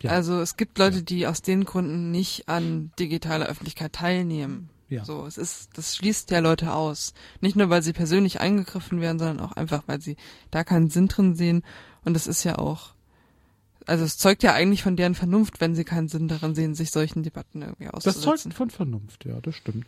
Ja. 0.00 0.10
Also 0.12 0.40
es 0.40 0.56
gibt 0.56 0.78
Leute, 0.78 0.96
Ja. 0.98 1.02
die 1.02 1.26
aus 1.26 1.42
den 1.42 1.64
Gründen 1.64 2.10
nicht 2.10 2.48
an 2.48 2.92
digitaler 2.98 3.46
Öffentlichkeit 3.46 3.92
teilnehmen. 3.92 4.68
Ja. 4.88 5.04
So, 5.04 5.24
es 5.26 5.38
ist, 5.38 5.70
das 5.78 5.96
schließt 5.96 6.30
ja 6.32 6.40
Leute 6.40 6.74
aus. 6.74 7.14
Nicht 7.40 7.56
nur, 7.56 7.70
weil 7.70 7.82
sie 7.82 7.92
persönlich 7.94 8.40
eingegriffen 8.40 9.00
werden, 9.00 9.18
sondern 9.18 9.40
auch 9.40 9.52
einfach, 9.52 9.84
weil 9.86 10.00
sie 10.00 10.16
da 10.50 10.64
keinen 10.64 10.90
Sinn 10.90 11.08
drin 11.08 11.34
sehen. 11.34 11.62
Und 12.04 12.16
es 12.16 12.26
ist 12.26 12.44
ja 12.44 12.58
auch, 12.58 12.94
also 13.86 14.04
es 14.04 14.18
zeugt 14.18 14.42
ja 14.42 14.52
eigentlich 14.52 14.82
von 14.82 14.96
deren 14.96 15.14
Vernunft, 15.14 15.60
wenn 15.60 15.74
sie 15.74 15.84
keinen 15.84 16.08
Sinn 16.08 16.28
darin 16.28 16.54
sehen, 16.54 16.74
sich 16.74 16.90
solchen 16.90 17.22
Debatten 17.22 17.62
irgendwie 17.62 17.84
Das 17.84 17.94
auszusetzen. 17.94 18.50
zeugt 18.50 18.54
von 18.54 18.70
Vernunft, 18.70 19.24
ja, 19.24 19.40
das 19.40 19.54
stimmt. 19.54 19.86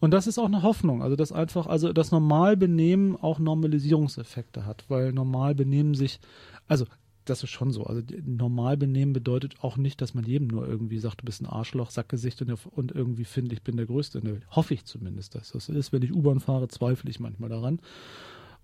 Und 0.00 0.12
das 0.12 0.26
ist 0.26 0.38
auch 0.38 0.46
eine 0.46 0.62
Hoffnung, 0.62 1.02
also 1.02 1.16
dass 1.16 1.32
einfach, 1.32 1.66
also 1.66 1.92
das 1.92 2.10
Normalbenehmen 2.10 3.16
auch 3.16 3.38
Normalisierungseffekte 3.38 4.66
hat, 4.66 4.84
weil 4.88 5.12
Normalbenehmen 5.12 5.94
sich, 5.94 6.20
also 6.68 6.86
das 7.24 7.42
ist 7.42 7.50
schon 7.50 7.70
so. 7.70 7.84
Also 7.84 8.02
Normalbenehmen 8.24 9.12
bedeutet 9.12 9.56
auch 9.62 9.76
nicht, 9.76 10.00
dass 10.00 10.14
man 10.14 10.24
jedem 10.24 10.48
nur 10.48 10.66
irgendwie 10.66 10.98
sagt, 10.98 11.22
du 11.22 11.24
bist 11.24 11.40
ein 11.40 11.46
Arschloch, 11.46 11.90
Sackgesicht 11.90 12.42
und, 12.42 12.66
und 12.66 12.92
irgendwie 12.92 13.24
finde, 13.24 13.54
ich 13.54 13.62
bin 13.62 13.76
der 13.76 13.86
Größte 13.86 14.18
in 14.18 14.24
der 14.24 14.34
Welt. 14.34 14.46
Hoffe 14.50 14.74
ich 14.74 14.84
zumindest, 14.84 15.34
dass 15.34 15.52
das 15.52 15.68
ist. 15.68 15.92
Wenn 15.92 16.02
ich 16.02 16.12
U-Bahn 16.12 16.40
fahre, 16.40 16.68
zweifle 16.68 17.10
ich 17.10 17.20
manchmal 17.20 17.48
daran. 17.48 17.80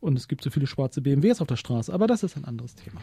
Und 0.01 0.17
es 0.17 0.29
gibt 0.29 0.43
so 0.43 0.51
viele 0.51 0.67
schwarze 0.67 1.03
BMWs 1.03 1.41
auf 1.41 1.49
der 1.49 1.57
Straße, 1.57 1.93
aber 1.93 2.07
das 2.07 2.23
ist 2.23 2.37
ein 2.37 2.45
anderes 2.45 2.75
Thema. 2.75 3.01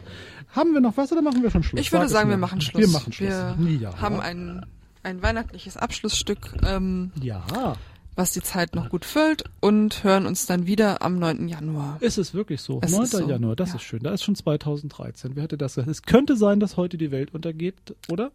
Haben 0.50 0.74
wir 0.74 0.80
noch 0.80 0.96
was 0.96 1.12
oder 1.12 1.22
machen 1.22 1.42
wir 1.42 1.50
schon 1.50 1.62
Schluss? 1.62 1.80
Ich 1.80 1.92
würde 1.92 2.08
Sag 2.08 2.18
sagen, 2.18 2.30
wir 2.30 2.36
machen 2.36 2.60
Schluss. 2.60 2.82
Wir 2.82 2.88
machen 2.88 3.12
Schluss. 3.12 3.28
Wir 3.28 3.74
ja. 3.80 4.00
haben 4.00 4.20
ein, 4.20 4.66
ein 5.04 5.22
weihnachtliches 5.22 5.76
Abschlussstück, 5.76 6.56
ähm, 6.66 7.12
ja. 7.22 7.76
was 8.16 8.32
die 8.32 8.42
Zeit 8.42 8.74
noch 8.74 8.88
gut 8.88 9.04
füllt 9.04 9.44
und 9.60 10.02
hören 10.02 10.26
uns 10.26 10.46
dann 10.46 10.66
wieder 10.66 11.02
am 11.02 11.20
9. 11.20 11.46
Januar. 11.46 11.98
Ist 12.00 12.18
es 12.18 12.34
wirklich 12.34 12.62
so? 12.62 12.80
Es 12.82 12.90
9. 12.90 13.02
ist 13.04 13.10
so, 13.12 13.28
Januar, 13.28 13.54
das 13.54 13.70
ja. 13.70 13.76
ist 13.76 13.82
schön. 13.82 14.02
Da 14.02 14.12
ist 14.12 14.24
schon 14.24 14.34
2013. 14.34 15.36
Wer 15.36 15.44
hätte 15.44 15.56
das 15.56 15.76
gesagt? 15.76 15.90
Es 15.90 16.02
könnte 16.02 16.36
sein, 16.36 16.58
dass 16.58 16.76
heute 16.76 16.98
die 16.98 17.12
Welt 17.12 17.32
untergeht, 17.32 17.76
oder? 18.08 18.32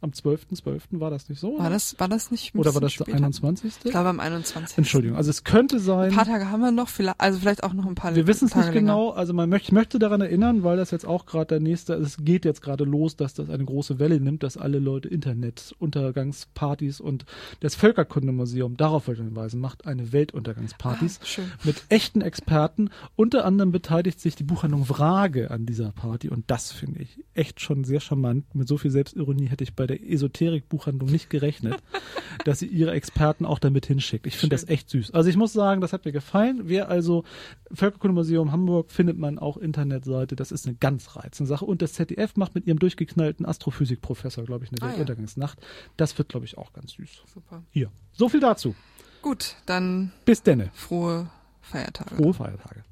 Am 0.00 0.10
12.12. 0.10 1.00
war 1.00 1.10
das 1.10 1.28
nicht 1.28 1.40
so? 1.40 1.58
War 1.58 1.70
das, 1.70 1.98
war 1.98 2.08
das 2.08 2.30
nicht 2.30 2.54
oder 2.54 2.72
war 2.74 2.80
das 2.80 2.92
der 2.92 3.04
später? 3.04 3.16
21.? 3.16 3.72
Ich 3.84 3.90
glaube 3.90 4.08
am 4.08 4.20
21. 4.20 4.78
Entschuldigung, 4.78 5.16
also 5.16 5.28
es 5.30 5.42
könnte 5.42 5.80
sein. 5.80 6.10
Ein 6.10 6.16
paar 6.16 6.24
Tage 6.26 6.50
haben 6.50 6.60
wir 6.60 6.70
noch, 6.70 6.88
vielleicht, 6.88 7.20
also 7.20 7.40
vielleicht 7.40 7.64
auch 7.64 7.72
noch 7.72 7.84
ein 7.84 7.96
paar 7.96 8.14
Wir 8.14 8.28
wissen 8.28 8.46
es 8.46 8.54
nicht 8.54 8.66
länger. 8.66 8.80
genau. 8.80 9.10
Also 9.10 9.32
man 9.32 9.48
möchte, 9.48 9.66
ich 9.66 9.72
möchte 9.72 9.98
daran 9.98 10.20
erinnern, 10.20 10.62
weil 10.62 10.76
das 10.76 10.92
jetzt 10.92 11.04
auch 11.04 11.26
gerade 11.26 11.46
der 11.46 11.60
nächste, 11.60 11.94
es 11.94 12.16
geht 12.18 12.44
jetzt 12.44 12.62
gerade 12.62 12.84
los, 12.84 13.16
dass 13.16 13.34
das 13.34 13.50
eine 13.50 13.64
große 13.64 13.98
Welle 13.98 14.20
nimmt, 14.20 14.44
dass 14.44 14.56
alle 14.56 14.78
Leute 14.78 15.08
Internet, 15.08 15.74
Untergangspartys 15.80 17.00
und 17.00 17.24
das 17.60 17.74
Völkerkundemuseum, 17.74 18.76
darauf 18.76 19.08
wollte 19.08 19.22
ich 19.22 19.26
hinweisen, 19.26 19.60
macht 19.60 19.86
eine 19.86 20.12
Weltuntergangspartys 20.12 21.20
Ah, 21.38 21.40
mit 21.64 21.82
echten 21.88 22.20
Experten. 22.20 22.90
Unter 23.16 23.44
anderem 23.44 23.72
beteiligt 23.72 24.20
sich 24.20 24.36
die 24.36 24.44
Buchhandlung 24.44 24.84
Frage 24.84 25.50
an 25.50 25.66
dieser 25.66 25.90
Party 25.92 26.28
und 26.28 26.44
das 26.48 26.70
finde 26.72 27.00
ich 27.00 27.18
echt 27.34 27.60
schon 27.60 27.84
sehr 27.84 28.00
charmant. 28.00 28.54
Mit 28.54 28.68
so 28.68 28.78
viel 28.78 28.90
Selbstironie 28.90 29.46
hätte 29.46 29.64
ich 29.64 29.74
bei 29.74 29.87
der 29.88 30.02
Esoterik-Buchhandlung 30.08 31.10
nicht 31.10 31.30
gerechnet, 31.30 31.82
dass 32.44 32.60
sie 32.60 32.66
ihre 32.66 32.92
Experten 32.92 33.44
auch 33.44 33.58
damit 33.58 33.86
hinschickt. 33.86 34.26
Ich 34.26 34.36
finde 34.36 34.54
das 34.54 34.68
echt 34.68 34.88
süß. 34.90 35.12
Also 35.12 35.28
ich 35.28 35.36
muss 35.36 35.52
sagen, 35.52 35.80
das 35.80 35.92
hat 35.92 36.04
mir 36.04 36.12
gefallen. 36.12 36.62
Wer 36.64 36.88
also 36.88 37.24
Völkerkundemuseum 37.72 38.52
Hamburg 38.52 38.92
findet 38.92 39.18
man 39.18 39.38
auch 39.38 39.56
Internetseite. 39.56 40.36
Das 40.36 40.52
ist 40.52 40.66
eine 40.66 40.76
ganz 40.76 41.16
reizende 41.16 41.48
Sache. 41.48 41.64
Und 41.64 41.82
das 41.82 41.94
ZDF 41.94 42.36
macht 42.36 42.54
mit 42.54 42.66
ihrem 42.66 42.78
durchgeknallten 42.78 43.44
Astrophysikprofessor, 43.44 44.44
glaube 44.44 44.64
ich, 44.64 44.70
eine 44.70 44.78
Ah, 44.82 44.96
ja. 44.96 45.50
Das 45.96 46.16
wird, 46.16 46.28
glaube 46.28 46.46
ich, 46.46 46.56
auch 46.56 46.72
ganz 46.72 46.92
süß. 46.92 47.22
Super. 47.32 47.62
Hier. 47.70 47.90
So 48.12 48.28
viel 48.28 48.40
dazu. 48.40 48.74
Gut, 49.22 49.56
dann 49.66 50.12
Bis 50.24 50.42
denne. 50.42 50.70
frohe 50.72 51.28
Feiertage. 51.60 52.14
Frohe 52.14 52.34
Feiertage. 52.34 52.84